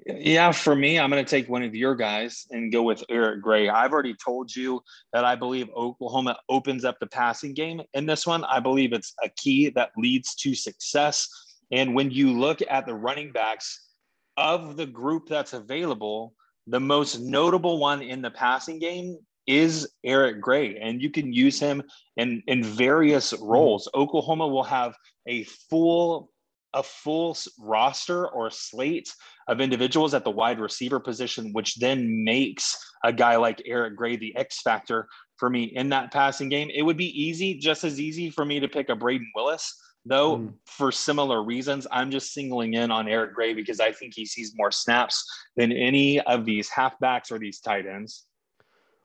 Yeah, 0.06 0.52
for 0.52 0.74
me, 0.74 0.98
I'm 0.98 1.10
going 1.10 1.24
to 1.24 1.28
take 1.28 1.48
one 1.48 1.62
of 1.62 1.74
your 1.74 1.94
guys 1.94 2.46
and 2.50 2.72
go 2.72 2.82
with 2.82 3.02
Eric 3.08 3.42
Gray. 3.42 3.68
I've 3.68 3.92
already 3.92 4.14
told 4.14 4.54
you 4.54 4.80
that 5.12 5.24
I 5.24 5.34
believe 5.34 5.68
Oklahoma 5.76 6.38
opens 6.48 6.84
up 6.84 6.98
the 7.00 7.06
passing 7.06 7.54
game 7.54 7.82
in 7.94 8.06
this 8.06 8.26
one. 8.26 8.44
I 8.44 8.60
believe 8.60 8.92
it's 8.92 9.14
a 9.22 9.28
key 9.30 9.70
that 9.70 9.90
leads 9.96 10.34
to 10.36 10.54
success. 10.54 11.28
And 11.72 11.94
when 11.94 12.10
you 12.10 12.38
look 12.38 12.60
at 12.68 12.86
the 12.86 12.94
running 12.94 13.32
backs 13.32 13.88
of 14.36 14.76
the 14.76 14.86
group 14.86 15.28
that's 15.28 15.52
available, 15.52 16.34
the 16.66 16.80
most 16.80 17.18
notable 17.18 17.78
one 17.78 18.02
in 18.02 18.22
the 18.22 18.30
passing 18.30 18.78
game 18.78 19.18
is 19.46 19.88
Eric 20.04 20.40
Gray, 20.40 20.76
and 20.76 21.00
you 21.00 21.10
can 21.10 21.32
use 21.32 21.58
him 21.58 21.82
in, 22.16 22.42
in 22.46 22.62
various 22.62 23.32
mm-hmm. 23.32 23.44
roles. 23.44 23.88
Oklahoma 23.94 24.46
will 24.46 24.62
have 24.64 24.94
a 25.26 25.44
full 25.70 26.30
a 26.74 26.82
full 26.82 27.36
roster 27.58 28.28
or 28.28 28.50
slate 28.50 29.12
of 29.48 29.60
individuals 29.60 30.14
at 30.14 30.24
the 30.24 30.30
wide 30.30 30.60
receiver 30.60 31.00
position, 31.00 31.52
which 31.52 31.76
then 31.76 32.24
makes 32.24 32.76
a 33.04 33.12
guy 33.12 33.36
like 33.36 33.62
Eric 33.64 33.96
Gray 33.96 34.16
the 34.16 34.36
X 34.36 34.60
factor 34.60 35.08
for 35.36 35.48
me 35.48 35.64
in 35.64 35.88
that 35.90 36.12
passing 36.12 36.48
game. 36.48 36.70
It 36.74 36.82
would 36.82 36.96
be 36.96 37.22
easy, 37.22 37.54
just 37.54 37.84
as 37.84 37.98
easy 38.00 38.30
for 38.30 38.44
me 38.44 38.60
to 38.60 38.68
pick 38.68 38.90
a 38.90 38.96
Brayden 38.96 39.28
Willis, 39.34 39.74
though, 40.04 40.38
mm. 40.38 40.54
for 40.66 40.92
similar 40.92 41.42
reasons. 41.42 41.86
I'm 41.90 42.10
just 42.10 42.34
singling 42.34 42.74
in 42.74 42.90
on 42.90 43.08
Eric 43.08 43.34
Gray 43.34 43.54
because 43.54 43.80
I 43.80 43.92
think 43.92 44.14
he 44.14 44.26
sees 44.26 44.52
more 44.56 44.70
snaps 44.70 45.24
than 45.56 45.72
any 45.72 46.20
of 46.20 46.44
these 46.44 46.68
halfbacks 46.68 47.32
or 47.32 47.38
these 47.38 47.60
tight 47.60 47.86
ends. 47.86 48.24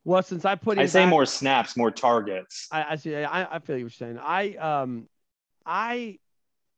Well, 0.06 0.22
since 0.22 0.44
I 0.44 0.56
put, 0.56 0.78
I 0.78 0.86
say 0.86 1.04
back, 1.04 1.10
more 1.10 1.26
snaps, 1.26 1.78
more 1.78 1.92
targets. 1.92 2.68
I, 2.72 2.84
I 2.92 2.96
see. 2.98 3.16
I, 3.16 3.56
I 3.56 3.60
feel 3.60 3.78
you're 3.78 3.90
saying. 3.90 4.20
I 4.22 4.56
um, 4.56 5.08
I 5.66 6.20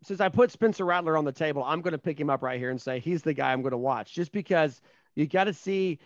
since 0.05 0.21
I 0.21 0.29
put 0.29 0.51
Spencer 0.51 0.85
Rattler 0.85 1.17
on 1.17 1.25
the 1.25 1.31
table, 1.31 1.63
I'm 1.63 1.81
going 1.81 1.93
to 1.93 1.97
pick 1.97 2.19
him 2.19 2.29
up 2.29 2.43
right 2.43 2.59
here 2.59 2.69
and 2.69 2.79
say 2.79 2.99
he's 2.99 3.23
the 3.23 3.33
guy 3.33 3.51
I'm 3.51 3.61
going 3.61 3.71
to 3.71 3.77
watch 3.77 4.13
just 4.13 4.31
because 4.31 4.81
you 5.15 5.25
got 5.25 5.45
to 5.45 5.53
see 5.53 5.99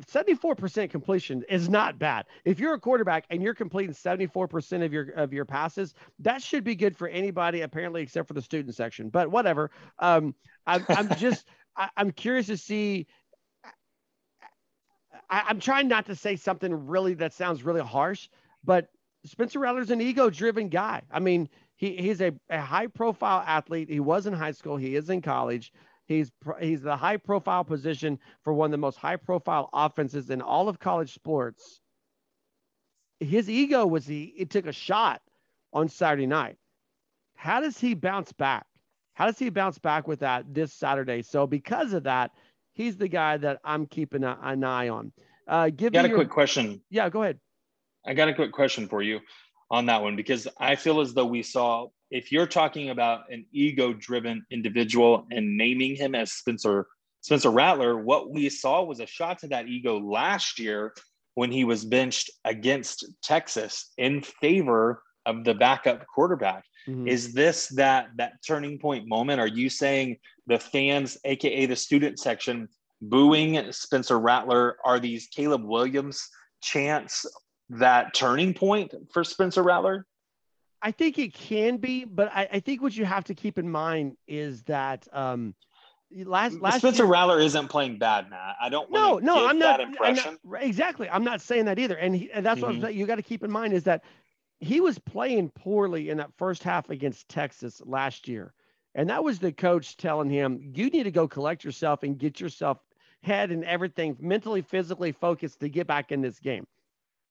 74% 0.00 0.90
completion 0.90 1.44
is 1.48 1.68
not 1.68 1.98
bad. 1.98 2.24
If 2.44 2.58
you're 2.58 2.74
a 2.74 2.80
quarterback 2.80 3.26
and 3.30 3.42
you're 3.42 3.54
completing 3.54 3.94
74% 3.94 4.84
of 4.84 4.92
your 4.92 5.10
of 5.10 5.32
your 5.32 5.44
passes, 5.44 5.94
that 6.20 6.42
should 6.42 6.64
be 6.64 6.74
good 6.74 6.96
for 6.96 7.08
anybody 7.08 7.60
apparently 7.60 8.02
except 8.02 8.26
for 8.26 8.34
the 8.34 8.42
student 8.42 8.74
section. 8.74 9.10
But 9.10 9.30
whatever. 9.30 9.70
Um, 9.98 10.34
I'm, 10.66 10.84
I'm 10.88 11.14
just 11.18 11.46
I, 11.76 11.90
am 11.96 12.10
curious 12.10 12.46
to 12.46 12.56
see. 12.56 13.06
I, 15.30 15.44
I'm 15.48 15.60
trying 15.60 15.88
not 15.88 16.06
to 16.06 16.16
say 16.16 16.36
something 16.36 16.86
really 16.86 17.14
that 17.14 17.32
sounds 17.32 17.62
really 17.62 17.80
harsh, 17.80 18.28
but 18.64 18.88
Spencer 19.26 19.58
Rattler's 19.58 19.90
an 19.90 20.00
ego-driven 20.00 20.68
guy. 20.68 21.02
I 21.10 21.18
mean, 21.18 21.48
he 21.76 21.96
he's 21.96 22.20
a, 22.20 22.32
a 22.50 22.60
high 22.60 22.86
profile 22.86 23.42
athlete. 23.46 23.88
He 23.88 24.00
was 24.00 24.26
in 24.26 24.32
high 24.32 24.52
school. 24.52 24.76
He 24.76 24.96
is 24.96 25.10
in 25.10 25.22
college. 25.22 25.72
He's 26.06 26.30
he's 26.60 26.82
the 26.82 26.96
high 26.96 27.16
profile 27.16 27.64
position 27.64 28.18
for 28.42 28.52
one 28.52 28.66
of 28.66 28.72
the 28.72 28.78
most 28.78 28.98
high 28.98 29.16
profile 29.16 29.70
offenses 29.72 30.30
in 30.30 30.42
all 30.42 30.68
of 30.68 30.78
college 30.78 31.14
sports. 31.14 31.80
His 33.20 33.48
ego 33.48 33.86
was 33.86 34.06
he 34.06 34.34
it 34.36 34.50
took 34.50 34.66
a 34.66 34.72
shot 34.72 35.22
on 35.72 35.88
Saturday 35.88 36.26
night. 36.26 36.56
How 37.36 37.60
does 37.60 37.78
he 37.78 37.94
bounce 37.94 38.32
back? 38.32 38.66
How 39.14 39.26
does 39.26 39.38
he 39.38 39.48
bounce 39.48 39.78
back 39.78 40.06
with 40.06 40.20
that 40.20 40.52
this 40.52 40.72
Saturday? 40.72 41.22
So 41.22 41.46
because 41.46 41.92
of 41.92 42.04
that, 42.04 42.32
he's 42.74 42.96
the 42.96 43.08
guy 43.08 43.36
that 43.38 43.60
I'm 43.64 43.86
keeping 43.86 44.24
a, 44.24 44.38
an 44.42 44.64
eye 44.64 44.88
on. 44.88 45.12
Uh, 45.46 45.70
give 45.70 45.92
got 45.92 46.02
me 46.02 46.06
a 46.06 46.08
your, 46.10 46.18
quick 46.18 46.30
question. 46.30 46.80
Yeah, 46.90 47.08
go 47.08 47.22
ahead. 47.22 47.38
I 48.06 48.14
got 48.14 48.28
a 48.28 48.34
quick 48.34 48.52
question 48.52 48.88
for 48.88 49.02
you 49.02 49.20
on 49.70 49.86
that 49.86 50.02
one 50.02 50.16
because 50.16 50.46
I 50.58 50.76
feel 50.76 51.00
as 51.00 51.14
though 51.14 51.26
we 51.26 51.42
saw 51.42 51.88
if 52.10 52.30
you're 52.30 52.46
talking 52.46 52.90
about 52.90 53.22
an 53.30 53.44
ego-driven 53.52 54.46
individual 54.50 55.26
and 55.30 55.56
naming 55.56 55.96
him 55.96 56.14
as 56.14 56.32
Spencer 56.32 56.86
Spencer 57.22 57.50
Rattler, 57.50 57.98
what 57.98 58.30
we 58.30 58.50
saw 58.50 58.82
was 58.82 59.00
a 59.00 59.06
shot 59.06 59.38
to 59.38 59.48
that 59.48 59.66
ego 59.66 59.98
last 59.98 60.58
year 60.58 60.92
when 61.34 61.50
he 61.50 61.64
was 61.64 61.84
benched 61.84 62.30
against 62.44 63.06
Texas 63.22 63.92
in 63.96 64.20
favor 64.20 65.02
of 65.24 65.42
the 65.42 65.54
backup 65.54 66.06
quarterback. 66.06 66.64
Mm-hmm. 66.86 67.08
Is 67.08 67.32
this 67.32 67.68
that 67.68 68.08
that 68.16 68.34
turning 68.46 68.78
point 68.78 69.08
moment? 69.08 69.40
Are 69.40 69.48
you 69.48 69.70
saying 69.70 70.18
the 70.46 70.58
fans, 70.58 71.16
aka 71.24 71.66
the 71.66 71.76
student 71.76 72.18
section, 72.18 72.68
booing 73.00 73.72
Spencer 73.72 74.18
Rattler 74.20 74.76
are 74.84 75.00
these 75.00 75.26
Caleb 75.28 75.64
Williams 75.64 76.28
chants 76.62 77.26
that 77.70 78.14
turning 78.14 78.54
point 78.54 78.94
for 79.12 79.24
Spencer 79.24 79.62
Rattler? 79.62 80.06
I 80.82 80.90
think 80.90 81.18
it 81.18 81.32
can 81.32 81.78
be, 81.78 82.04
but 82.04 82.30
I, 82.34 82.48
I 82.52 82.60
think 82.60 82.82
what 82.82 82.94
you 82.94 83.04
have 83.06 83.24
to 83.24 83.34
keep 83.34 83.58
in 83.58 83.70
mind 83.70 84.16
is 84.28 84.62
that 84.64 85.08
um, 85.12 85.54
last 86.14 86.60
last 86.60 86.78
Spencer 86.78 87.04
year, 87.04 87.12
Rattler 87.12 87.40
isn't 87.40 87.68
playing 87.68 87.98
bad, 87.98 88.28
Matt. 88.28 88.56
I 88.60 88.68
don't. 88.68 88.90
No, 88.90 89.18
no, 89.18 89.48
I'm 89.48 89.58
not, 89.58 89.80
I'm 89.80 90.14
not, 90.14 90.38
Exactly, 90.60 91.08
I'm 91.08 91.24
not 91.24 91.40
saying 91.40 91.64
that 91.64 91.78
either. 91.78 91.96
And, 91.96 92.14
he, 92.14 92.30
and 92.30 92.44
that's 92.44 92.56
mm-hmm. 92.56 92.62
what 92.62 92.68
I'm 92.68 92.74
mm-hmm. 92.76 92.84
saying. 92.86 92.98
You 92.98 93.06
got 93.06 93.16
to 93.16 93.22
keep 93.22 93.42
in 93.42 93.50
mind 93.50 93.72
is 93.72 93.84
that 93.84 94.04
he 94.60 94.80
was 94.80 94.98
playing 94.98 95.50
poorly 95.50 96.10
in 96.10 96.18
that 96.18 96.30
first 96.36 96.62
half 96.62 96.90
against 96.90 97.28
Texas 97.28 97.82
last 97.84 98.28
year. 98.28 98.52
And 98.94 99.10
that 99.10 99.24
was 99.24 99.38
the 99.38 99.52
coach 99.52 99.96
telling 99.96 100.30
him, 100.30 100.72
you 100.74 100.88
need 100.88 101.02
to 101.04 101.10
go 101.10 101.26
collect 101.26 101.64
yourself 101.64 102.02
and 102.02 102.16
get 102.16 102.40
yourself 102.40 102.78
head 103.22 103.50
and 103.50 103.64
everything 103.64 104.16
mentally, 104.20 104.62
physically 104.62 105.12
focused 105.12 105.60
to 105.60 105.68
get 105.68 105.86
back 105.86 106.12
in 106.12 106.20
this 106.20 106.38
game. 106.38 106.66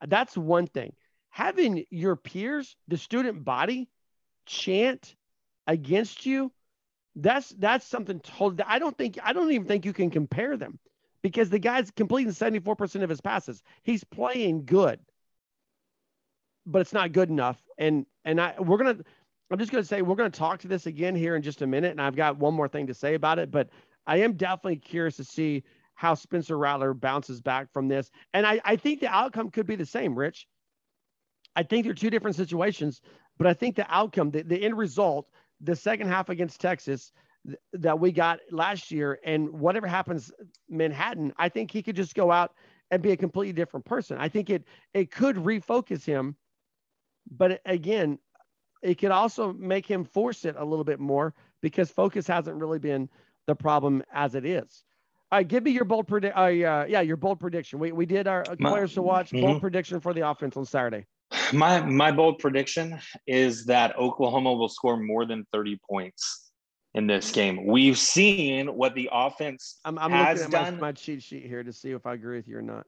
That's 0.08 0.38
one 0.38 0.68
thing. 0.68 0.94
Having 1.30 1.86
your 1.90 2.16
peers, 2.16 2.76
the 2.88 2.98
student 2.98 3.44
body, 3.44 3.90
chant 4.46 5.16
against 5.68 6.26
you, 6.26 6.52
that's 7.16 7.50
that's 7.50 7.86
something 7.86 8.20
totally. 8.20 8.64
I 8.68 8.80
don't 8.80 8.98
think 8.98 9.20
I 9.24 9.34
don't 9.34 9.52
even 9.52 9.68
think 9.68 9.86
you 9.86 9.94
can 9.94 10.10
compare 10.10 10.58
them 10.58 10.80
because 11.22 11.50
the 11.50 11.60
guy's 11.60 11.92
completing 11.92 12.34
74% 12.34 13.04
of 13.04 13.10
his 13.10 13.22
passes. 13.22 13.62
He's 13.84 14.04
playing 14.04 14.66
good, 14.66 15.00
but 16.66 16.80
it's 16.82 16.94
not 16.94 17.12
good 17.12 17.30
enough. 17.30 17.62
And 17.78 18.06
and 18.26 18.40
I 18.42 18.56
we're 18.60 18.78
gonna 18.78 18.98
I'm 19.52 19.60
just 19.60 19.72
gonna 19.72 19.84
say 19.84 20.02
we're 20.02 20.16
gonna 20.16 20.30
talk 20.30 20.60
to 20.62 20.68
this 20.68 20.86
again 20.86 21.16
here 21.16 21.36
in 21.36 21.42
just 21.42 21.62
a 21.62 21.68
minute, 21.68 21.92
and 21.92 22.02
I've 22.02 22.16
got 22.16 22.38
one 22.38 22.54
more 22.54 22.68
thing 22.68 22.88
to 22.88 22.94
say 22.94 23.14
about 23.14 23.40
it. 23.40 23.52
But 23.52 23.70
I 24.08 24.18
am 24.18 24.34
definitely 24.34 24.78
curious 24.78 25.18
to 25.18 25.24
see 25.24 25.64
how 26.04 26.14
Spencer 26.14 26.58
Rattler 26.58 26.94
bounces 26.94 27.40
back 27.40 27.72
from 27.72 27.88
this. 27.88 28.12
And 28.34 28.46
I, 28.46 28.60
I 28.66 28.76
think 28.76 29.00
the 29.00 29.08
outcome 29.08 29.50
could 29.50 29.66
be 29.66 29.78
the 29.78 29.86
same, 29.86 30.14
Rich. 30.14 30.50
I 31.56 31.64
think 31.64 31.86
they're 31.86 31.94
two 31.94 32.10
different 32.10 32.36
situations, 32.36 33.00
but 33.38 33.48
I 33.48 33.54
think 33.54 33.78
the 33.78 33.86
outcome, 33.90 34.30
the, 34.30 34.42
the 34.42 34.62
end 34.62 34.78
result, 34.78 35.30
the 35.62 35.78
second 35.78 36.10
half 36.10 36.28
against 36.28 36.60
Texas 36.60 37.14
th- 37.48 37.58
that 37.72 37.98
we 37.98 38.12
got 38.12 38.42
last 38.52 38.92
year, 38.92 39.18
and 39.24 39.50
whatever 39.50 39.88
happens 39.88 40.30
Manhattan, 40.68 41.32
I 41.38 41.48
think 41.48 41.72
he 41.72 41.82
could 41.82 41.96
just 41.96 42.16
go 42.16 42.34
out 42.34 42.52
and 42.92 43.02
be 43.02 43.12
a 43.12 43.18
completely 43.18 43.54
different 43.54 43.86
person. 43.86 44.18
I 44.18 44.28
think 44.28 44.50
it 44.50 44.66
it 44.94 45.10
could 45.10 45.38
refocus 45.38 46.04
him, 46.04 46.36
but 47.32 47.62
again, 47.66 48.20
it 48.82 48.96
could 48.96 49.12
also 49.12 49.54
make 49.54 49.86
him 49.86 50.04
force 50.04 50.44
it 50.44 50.56
a 50.58 50.66
little 50.66 50.84
bit 50.84 51.00
more 51.00 51.34
because 51.62 51.90
focus 51.90 52.28
hasn't 52.28 52.58
really 52.58 52.80
been 52.80 53.08
the 53.48 53.56
problem 53.56 54.04
as 54.12 54.36
it 54.36 54.44
is. 54.44 54.84
All 55.34 55.40
right, 55.40 55.48
give 55.48 55.64
me 55.64 55.72
your 55.72 55.84
bold 55.84 56.08
prediction. 56.08 56.38
Uh, 56.40 56.86
yeah, 56.88 57.02
your 57.02 57.18
bold 57.18 57.40
prediction. 57.40 57.80
We, 57.80 57.92
we 57.92 58.06
did 58.06 58.28
our 58.28 58.46
my, 58.60 58.70
players 58.70 58.94
to 58.94 59.02
watch 59.02 59.32
mm-hmm. 59.32 59.44
bold 59.44 59.62
prediction 59.62 60.00
for 60.00 60.14
the 60.14 60.30
offense 60.30 60.56
on 60.56 60.64
Saturday. 60.64 61.08
My 61.52 61.82
my 61.82 62.12
bold 62.12 62.38
prediction 62.38 63.00
is 63.26 63.66
that 63.66 63.98
Oklahoma 63.98 64.54
will 64.54 64.70
score 64.70 64.96
more 64.96 65.26
than 65.26 65.48
30 65.52 65.80
points 65.90 66.52
in 66.94 67.08
this 67.08 67.32
game. 67.32 67.66
We've 67.66 67.98
seen 67.98 68.68
what 68.68 68.94
the 68.94 69.10
offense 69.12 69.80
I'm, 69.84 69.98
I'm 69.98 70.12
has 70.12 70.42
looking 70.42 70.54
at 70.54 70.66
done. 70.66 70.76
My, 70.76 70.82
my 70.82 70.92
cheat 70.92 71.24
sheet 71.24 71.48
here 71.48 71.64
to 71.64 71.74
see 71.74 71.90
if 71.90 72.06
I 72.06 72.14
agree 72.14 72.38
with 72.38 72.48
you 72.48 72.60
or 72.60 72.62
not. 72.62 72.86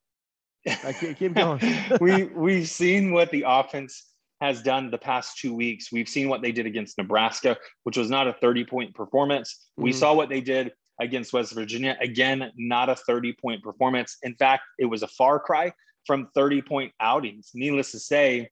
I 0.68 0.94
keep, 0.94 1.18
keep 1.18 1.34
going. 1.34 1.60
we 2.00 2.26
we've 2.26 2.70
seen 2.70 3.12
what 3.12 3.32
the 3.32 3.46
offense 3.48 4.04
has 4.40 4.62
done 4.62 4.92
the 4.92 5.00
past 5.00 5.40
two 5.40 5.56
weeks. 5.56 5.92
We've 5.92 6.08
seen 6.08 6.30
what 6.30 6.44
they 6.44 6.52
did 6.52 6.68
against 6.68 7.00
Nebraska, 7.00 7.58
which 7.86 7.98
was 7.98 8.12
not 8.12 8.28
a 8.28 8.34
30 8.34 8.66
point 8.66 8.94
performance. 8.94 9.56
Mm-hmm. 9.56 9.84
We 9.84 9.94
saw 9.94 10.14
what 10.14 10.30
they 10.30 10.42
did 10.42 10.74
against 11.00 11.34
West 11.34 11.54
Virginia. 11.54 11.98
Again, 12.02 12.52
not 12.58 12.90
a 12.90 12.96
30 12.96 13.34
point 13.42 13.64
performance. 13.64 14.18
In 14.24 14.36
fact, 14.36 14.64
it 14.80 14.86
was 14.86 15.04
a 15.04 15.08
far 15.08 15.40
cry 15.40 15.72
from 16.06 16.30
30 16.36 16.62
point 16.62 16.94
outings. 17.00 17.52
Needless 17.54 17.92
to 17.92 18.00
say, 18.00 18.50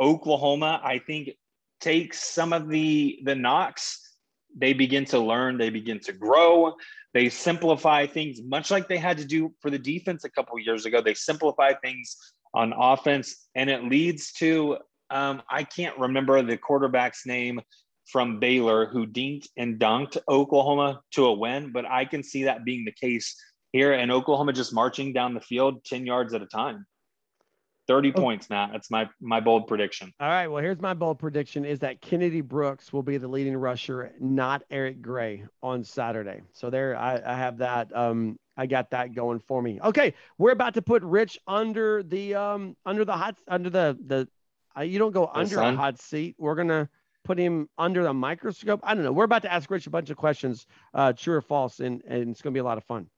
Oklahoma, 0.00 0.80
I 0.82 0.98
think, 0.98 1.30
takes 1.80 2.22
some 2.22 2.52
of 2.52 2.68
the, 2.68 3.20
the 3.24 3.34
knocks. 3.34 3.98
They 4.56 4.72
begin 4.72 5.04
to 5.06 5.18
learn, 5.18 5.58
they 5.58 5.70
begin 5.70 5.98
to 6.00 6.12
grow. 6.12 6.74
They 7.14 7.28
simplify 7.28 8.06
things, 8.06 8.40
much 8.42 8.70
like 8.70 8.88
they 8.88 8.98
had 8.98 9.18
to 9.18 9.24
do 9.24 9.52
for 9.60 9.70
the 9.70 9.78
defense 9.78 10.24
a 10.24 10.30
couple 10.30 10.58
years 10.58 10.86
ago. 10.86 11.00
They 11.00 11.14
simplify 11.14 11.72
things 11.82 12.16
on 12.54 12.72
offense, 12.76 13.48
and 13.54 13.68
it 13.68 13.84
leads 13.84 14.32
to 14.34 14.78
um, 15.10 15.42
I 15.50 15.62
can't 15.64 15.98
remember 15.98 16.40
the 16.40 16.56
quarterback's 16.56 17.26
name 17.26 17.60
from 18.06 18.40
Baylor 18.40 18.86
who 18.86 19.06
dinked 19.06 19.48
and 19.56 19.78
dunked 19.78 20.18
Oklahoma 20.28 21.00
to 21.12 21.26
a 21.26 21.32
win, 21.32 21.72
but 21.72 21.84
I 21.86 22.04
can 22.04 22.22
see 22.22 22.44
that 22.44 22.64
being 22.64 22.84
the 22.84 22.92
case 22.92 23.36
here 23.72 23.92
and 23.92 24.12
Oklahoma 24.12 24.52
just 24.52 24.72
marching 24.74 25.12
down 25.12 25.34
the 25.34 25.40
field 25.40 25.84
10 25.84 26.06
yards 26.06 26.34
at 26.34 26.42
a 26.42 26.46
time. 26.46 26.86
30 27.88 28.12
points, 28.12 28.48
Matt. 28.48 28.70
That's 28.72 28.90
my 28.90 29.08
my 29.20 29.40
bold 29.40 29.66
prediction. 29.66 30.12
All 30.20 30.28
right. 30.28 30.46
Well, 30.46 30.62
here's 30.62 30.80
my 30.80 30.94
bold 30.94 31.18
prediction 31.18 31.64
is 31.64 31.80
that 31.80 32.00
Kennedy 32.00 32.40
Brooks 32.40 32.92
will 32.92 33.02
be 33.02 33.18
the 33.18 33.26
leading 33.26 33.56
rusher, 33.56 34.12
not 34.20 34.62
Eric 34.70 35.02
Gray 35.02 35.44
on 35.62 35.82
Saturday. 35.82 36.42
So 36.52 36.70
there 36.70 36.96
I, 36.96 37.20
I 37.24 37.34
have 37.34 37.58
that. 37.58 37.94
Um, 37.94 38.38
I 38.56 38.66
got 38.66 38.90
that 38.90 39.14
going 39.14 39.40
for 39.40 39.60
me. 39.60 39.80
Okay, 39.82 40.14
we're 40.38 40.52
about 40.52 40.74
to 40.74 40.82
put 40.82 41.02
Rich 41.02 41.38
under 41.46 42.02
the 42.02 42.34
um 42.34 42.76
under 42.86 43.04
the 43.04 43.16
hot 43.16 43.36
under 43.48 43.68
the 43.68 43.98
the 44.06 44.28
uh, 44.76 44.82
you 44.82 44.98
don't 44.98 45.12
go 45.12 45.30
the 45.32 45.40
under 45.40 45.56
sun? 45.56 45.74
a 45.74 45.76
hot 45.76 46.00
seat. 46.00 46.36
We're 46.38 46.54
gonna 46.54 46.88
put 47.24 47.38
him 47.38 47.68
under 47.78 48.02
the 48.02 48.12
microscope? 48.12 48.80
I 48.82 48.94
don't 48.94 49.04
know. 49.04 49.12
We're 49.12 49.24
about 49.24 49.42
to 49.42 49.52
ask 49.52 49.70
Rich 49.70 49.86
a 49.86 49.90
bunch 49.90 50.10
of 50.10 50.16
questions, 50.16 50.66
uh, 50.94 51.12
true 51.12 51.36
or 51.36 51.40
false, 51.40 51.80
and, 51.80 52.02
and 52.06 52.30
it's 52.30 52.42
going 52.42 52.52
to 52.52 52.56
be 52.56 52.60
a 52.60 52.64
lot 52.64 52.78
of 52.78 52.84
fun. 52.84 53.08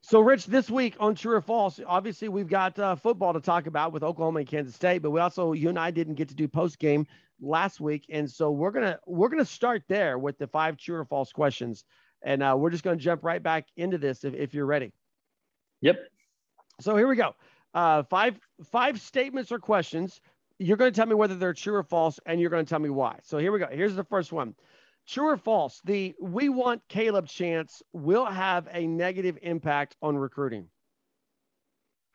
So, 0.00 0.20
Rich, 0.20 0.46
this 0.46 0.70
week 0.70 0.94
on 1.00 1.16
True 1.16 1.34
or 1.34 1.40
False, 1.40 1.80
obviously 1.84 2.28
we've 2.28 2.48
got 2.48 2.78
uh, 2.78 2.94
football 2.94 3.32
to 3.32 3.40
talk 3.40 3.66
about 3.66 3.92
with 3.92 4.04
Oklahoma 4.04 4.40
and 4.40 4.48
Kansas 4.48 4.74
State, 4.74 5.02
but 5.02 5.10
we 5.10 5.20
also 5.20 5.52
you 5.52 5.68
and 5.68 5.78
I 5.78 5.90
didn't 5.90 6.14
get 6.14 6.28
to 6.28 6.36
do 6.36 6.46
post 6.46 6.78
game 6.78 7.06
last 7.40 7.80
week, 7.80 8.06
and 8.08 8.30
so 8.30 8.50
we're 8.50 8.70
gonna 8.70 8.98
we're 9.06 9.28
gonna 9.28 9.44
start 9.44 9.82
there 9.88 10.16
with 10.16 10.38
the 10.38 10.46
five 10.46 10.76
true 10.76 10.96
or 10.96 11.04
false 11.04 11.32
questions, 11.32 11.84
and 12.22 12.44
uh, 12.44 12.54
we're 12.56 12.70
just 12.70 12.84
gonna 12.84 12.96
jump 12.96 13.24
right 13.24 13.42
back 13.42 13.66
into 13.76 13.98
this 13.98 14.22
if, 14.22 14.34
if 14.34 14.54
you're 14.54 14.66
ready. 14.66 14.92
Yep. 15.80 15.98
So 16.80 16.96
here 16.96 17.08
we 17.08 17.16
go. 17.16 17.34
Uh, 17.74 18.04
five 18.04 18.38
five 18.70 19.00
statements 19.00 19.50
or 19.50 19.58
questions 19.58 20.20
you're 20.58 20.76
going 20.76 20.92
to 20.92 20.96
tell 20.96 21.06
me 21.06 21.14
whether 21.14 21.34
they're 21.34 21.54
true 21.54 21.74
or 21.74 21.82
false, 21.82 22.18
and 22.26 22.40
you're 22.40 22.50
going 22.50 22.64
to 22.64 22.68
tell 22.68 22.78
me 22.78 22.90
why. 22.90 23.18
So 23.22 23.38
here 23.38 23.52
we 23.52 23.58
go. 23.58 23.68
Here's 23.70 23.94
the 23.94 24.04
first 24.04 24.32
one. 24.32 24.54
True 25.06 25.28
or 25.28 25.36
false? 25.36 25.80
The 25.84 26.14
we 26.20 26.48
want 26.48 26.82
Caleb 26.88 27.26
chance 27.26 27.82
will 27.92 28.26
have 28.26 28.68
a 28.70 28.86
negative 28.86 29.38
impact 29.42 29.96
on 30.02 30.16
recruiting. 30.18 30.68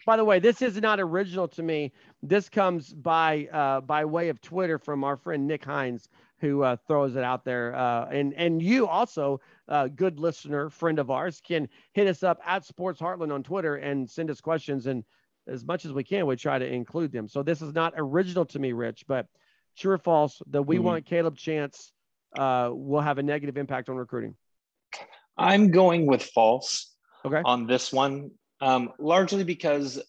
By 0.06 0.18
the 0.18 0.26
way, 0.26 0.39
this 0.39 0.62
is 0.62 0.80
not 0.82 1.00
original 1.00 1.48
to 1.50 1.64
me. 1.64 1.94
This 2.22 2.50
comes 2.50 2.94
by 2.94 3.48
uh, 3.52 3.82
by 3.82 4.06
way 4.06 4.30
of 4.30 4.41
Twitter 4.41 4.78
from 4.78 5.04
our 5.04 5.16
friend 5.16 5.48
Nick 5.48 5.64
Hines, 5.64 6.10
who 6.39 6.62
uh, 6.62 6.76
throws 6.88 7.16
it 7.16 7.24
out 7.24 7.46
there. 7.46 7.74
Uh, 7.74 8.08
and 8.12 8.34
and 8.34 8.62
you 8.62 8.86
also, 8.86 9.39
uh, 9.70 9.88
good 9.88 10.20
listener, 10.20 10.70
friend 10.70 11.00
of 11.00 11.10
ours, 11.10 11.41
can 11.41 11.70
hit 11.94 12.08
us 12.08 12.22
up 12.22 12.39
at 12.46 12.66
Sports 12.66 13.00
Heartland 13.00 13.34
on 13.34 13.44
Twitter 13.44 13.78
and 13.78 14.10
send 14.10 14.30
us 14.30 14.41
questions. 14.41 14.88
And 14.88 15.06
as 15.48 15.66
much 15.66 15.86
as 15.86 15.91
we 15.91 16.04
can, 16.04 16.26
we 16.26 16.36
try 16.36 16.58
to 16.58 16.66
include 16.66 17.12
them. 17.12 17.28
So 17.28 17.44
this 17.44 17.62
is 17.62 17.74
not 17.74 17.94
original 17.98 18.46
to 18.46 18.60
me, 18.60 18.72
Rich, 18.72 19.06
but 19.08 19.28
true 19.78 19.94
or 19.94 19.98
false 19.98 20.41
that 20.52 20.64
we 20.64 20.78
mm-hmm. 20.78 20.86
want 20.86 21.06
Caleb 21.06 21.38
Chance 21.38 21.91
uh, 22.38 22.70
will 22.72 23.02
have 23.02 23.18
a 23.18 23.24
negative 23.24 23.58
impact 23.58 23.89
on 23.89 23.96
recruiting? 23.96 24.36
I'm 25.38 25.72
going 25.72 26.06
with 26.06 26.24
false 26.24 26.94
okay. 27.26 27.41
on 27.44 27.68
this 27.68 27.91
one, 27.91 28.32
um, 28.62 28.91
largely 29.00 29.44
because 29.44 30.02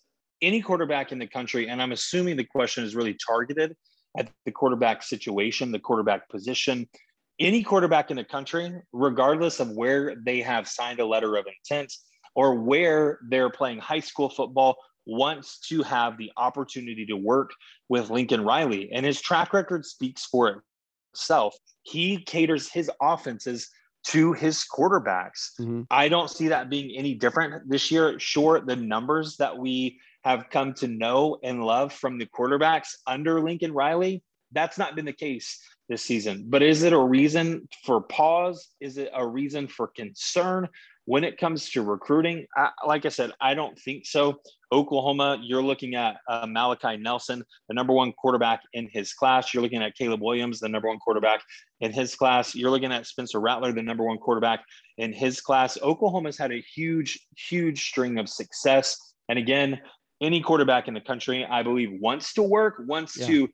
any 0.42 0.60
quarterback 0.60 1.12
in 1.12 1.18
the 1.18 1.26
country, 1.26 1.68
and 1.68 1.80
I'm 1.80 1.92
assuming 1.92 2.36
the 2.36 2.44
question 2.44 2.84
is 2.84 2.94
really 2.94 3.16
targeted 3.26 3.74
at 4.16 4.28
the 4.44 4.52
quarterback 4.52 5.02
situation, 5.02 5.72
the 5.72 5.78
quarterback 5.78 6.28
position. 6.28 6.88
Any 7.40 7.62
quarterback 7.62 8.10
in 8.10 8.16
the 8.16 8.24
country, 8.24 8.72
regardless 8.92 9.58
of 9.58 9.70
where 9.70 10.14
they 10.24 10.40
have 10.40 10.68
signed 10.68 11.00
a 11.00 11.06
letter 11.06 11.36
of 11.36 11.46
intent 11.46 11.92
or 12.36 12.54
where 12.56 13.18
they're 13.28 13.50
playing 13.50 13.78
high 13.78 14.00
school 14.00 14.28
football 14.28 14.76
wants 15.06 15.58
to 15.68 15.82
have 15.82 16.16
the 16.16 16.30
opportunity 16.36 17.06
to 17.06 17.16
work 17.16 17.50
with 17.88 18.10
Lincoln 18.10 18.44
Riley, 18.44 18.90
and 18.92 19.04
his 19.04 19.20
track 19.20 19.52
record 19.52 19.84
speaks 19.84 20.24
for 20.24 20.64
itself. 21.12 21.56
He 21.82 22.22
caters 22.22 22.70
his 22.70 22.90
offenses 23.00 23.70
to 24.04 24.32
his 24.32 24.64
quarterbacks. 24.64 25.52
Mm-hmm. 25.60 25.82
I 25.90 26.08
don't 26.08 26.30
see 26.30 26.48
that 26.48 26.70
being 26.70 26.96
any 26.96 27.14
different 27.14 27.68
this 27.68 27.90
year. 27.90 28.18
Sure, 28.18 28.60
the 28.60 28.76
numbers 28.76 29.36
that 29.36 29.56
we 29.56 29.98
have 30.24 30.50
come 30.50 30.72
to 30.74 30.88
know 30.88 31.38
and 31.42 31.64
love 31.64 31.92
from 31.92 32.18
the 32.18 32.26
quarterbacks 32.26 32.94
under 33.06 33.40
Lincoln 33.40 33.72
Riley, 33.72 34.22
that's 34.52 34.78
not 34.78 34.94
been 34.94 35.04
the 35.04 35.12
case 35.12 35.60
this 35.88 36.02
season. 36.02 36.46
But 36.48 36.62
is 36.62 36.82
it 36.82 36.92
a 36.92 36.98
reason 36.98 37.68
for 37.84 38.00
pause? 38.00 38.68
Is 38.80 38.98
it 38.98 39.10
a 39.14 39.26
reason 39.26 39.68
for 39.68 39.88
concern? 39.88 40.68
When 41.06 41.22
it 41.22 41.38
comes 41.38 41.70
to 41.70 41.82
recruiting, 41.82 42.46
I, 42.56 42.70
like 42.86 43.04
I 43.04 43.10
said, 43.10 43.32
I 43.40 43.54
don't 43.54 43.78
think 43.78 44.06
so. 44.06 44.40
Oklahoma, 44.72 45.38
you're 45.42 45.62
looking 45.62 45.94
at 45.94 46.16
uh, 46.28 46.46
Malachi 46.48 46.96
Nelson, 46.96 47.44
the 47.68 47.74
number 47.74 47.92
one 47.92 48.12
quarterback 48.12 48.60
in 48.72 48.88
his 48.90 49.12
class. 49.12 49.52
You're 49.52 49.62
looking 49.62 49.82
at 49.82 49.94
Caleb 49.94 50.22
Williams, 50.22 50.60
the 50.60 50.68
number 50.68 50.88
one 50.88 50.98
quarterback 50.98 51.42
in 51.80 51.92
his 51.92 52.14
class. 52.14 52.54
You're 52.54 52.70
looking 52.70 52.92
at 52.92 53.06
Spencer 53.06 53.38
Rattler, 53.38 53.72
the 53.72 53.82
number 53.82 54.04
one 54.04 54.18
quarterback 54.18 54.64
in 54.98 55.12
his 55.12 55.40
class. 55.40 55.78
Oklahoma's 55.82 56.38
had 56.38 56.52
a 56.52 56.60
huge, 56.74 57.20
huge 57.36 57.84
string 57.84 58.18
of 58.18 58.28
success. 58.28 58.96
And 59.28 59.38
again, 59.38 59.80
any 60.20 60.40
quarterback 60.40 60.88
in 60.88 60.94
the 60.94 61.00
country, 61.00 61.44
I 61.44 61.62
believe, 61.62 61.90
wants 62.00 62.32
to 62.34 62.42
work, 62.42 62.82
wants 62.86 63.18
yeah. 63.18 63.26
to 63.26 63.48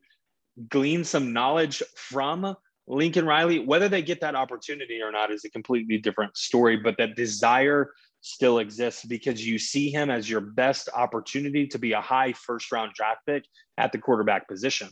glean 0.69 1.03
some 1.03 1.33
knowledge 1.33 1.83
from 1.95 2.55
Lincoln 2.91 3.25
Riley. 3.25 3.59
Whether 3.59 3.87
they 3.87 4.01
get 4.01 4.19
that 4.21 4.35
opportunity 4.35 5.01
or 5.01 5.11
not 5.11 5.31
is 5.31 5.45
a 5.45 5.49
completely 5.49 5.97
different 5.97 6.35
story, 6.37 6.77
but 6.77 6.95
that 6.97 7.15
desire 7.15 7.91
still 8.19 8.59
exists 8.59 9.05
because 9.05 9.45
you 9.45 9.57
see 9.57 9.89
him 9.89 10.11
as 10.11 10.29
your 10.29 10.41
best 10.41 10.89
opportunity 10.93 11.65
to 11.67 11.79
be 11.79 11.93
a 11.93 12.01
high 12.01 12.33
first 12.33 12.71
round 12.71 12.91
draft 12.93 13.21
pick 13.25 13.45
at 13.77 13.91
the 13.91 13.97
quarterback 13.97 14.47
position. 14.47 14.89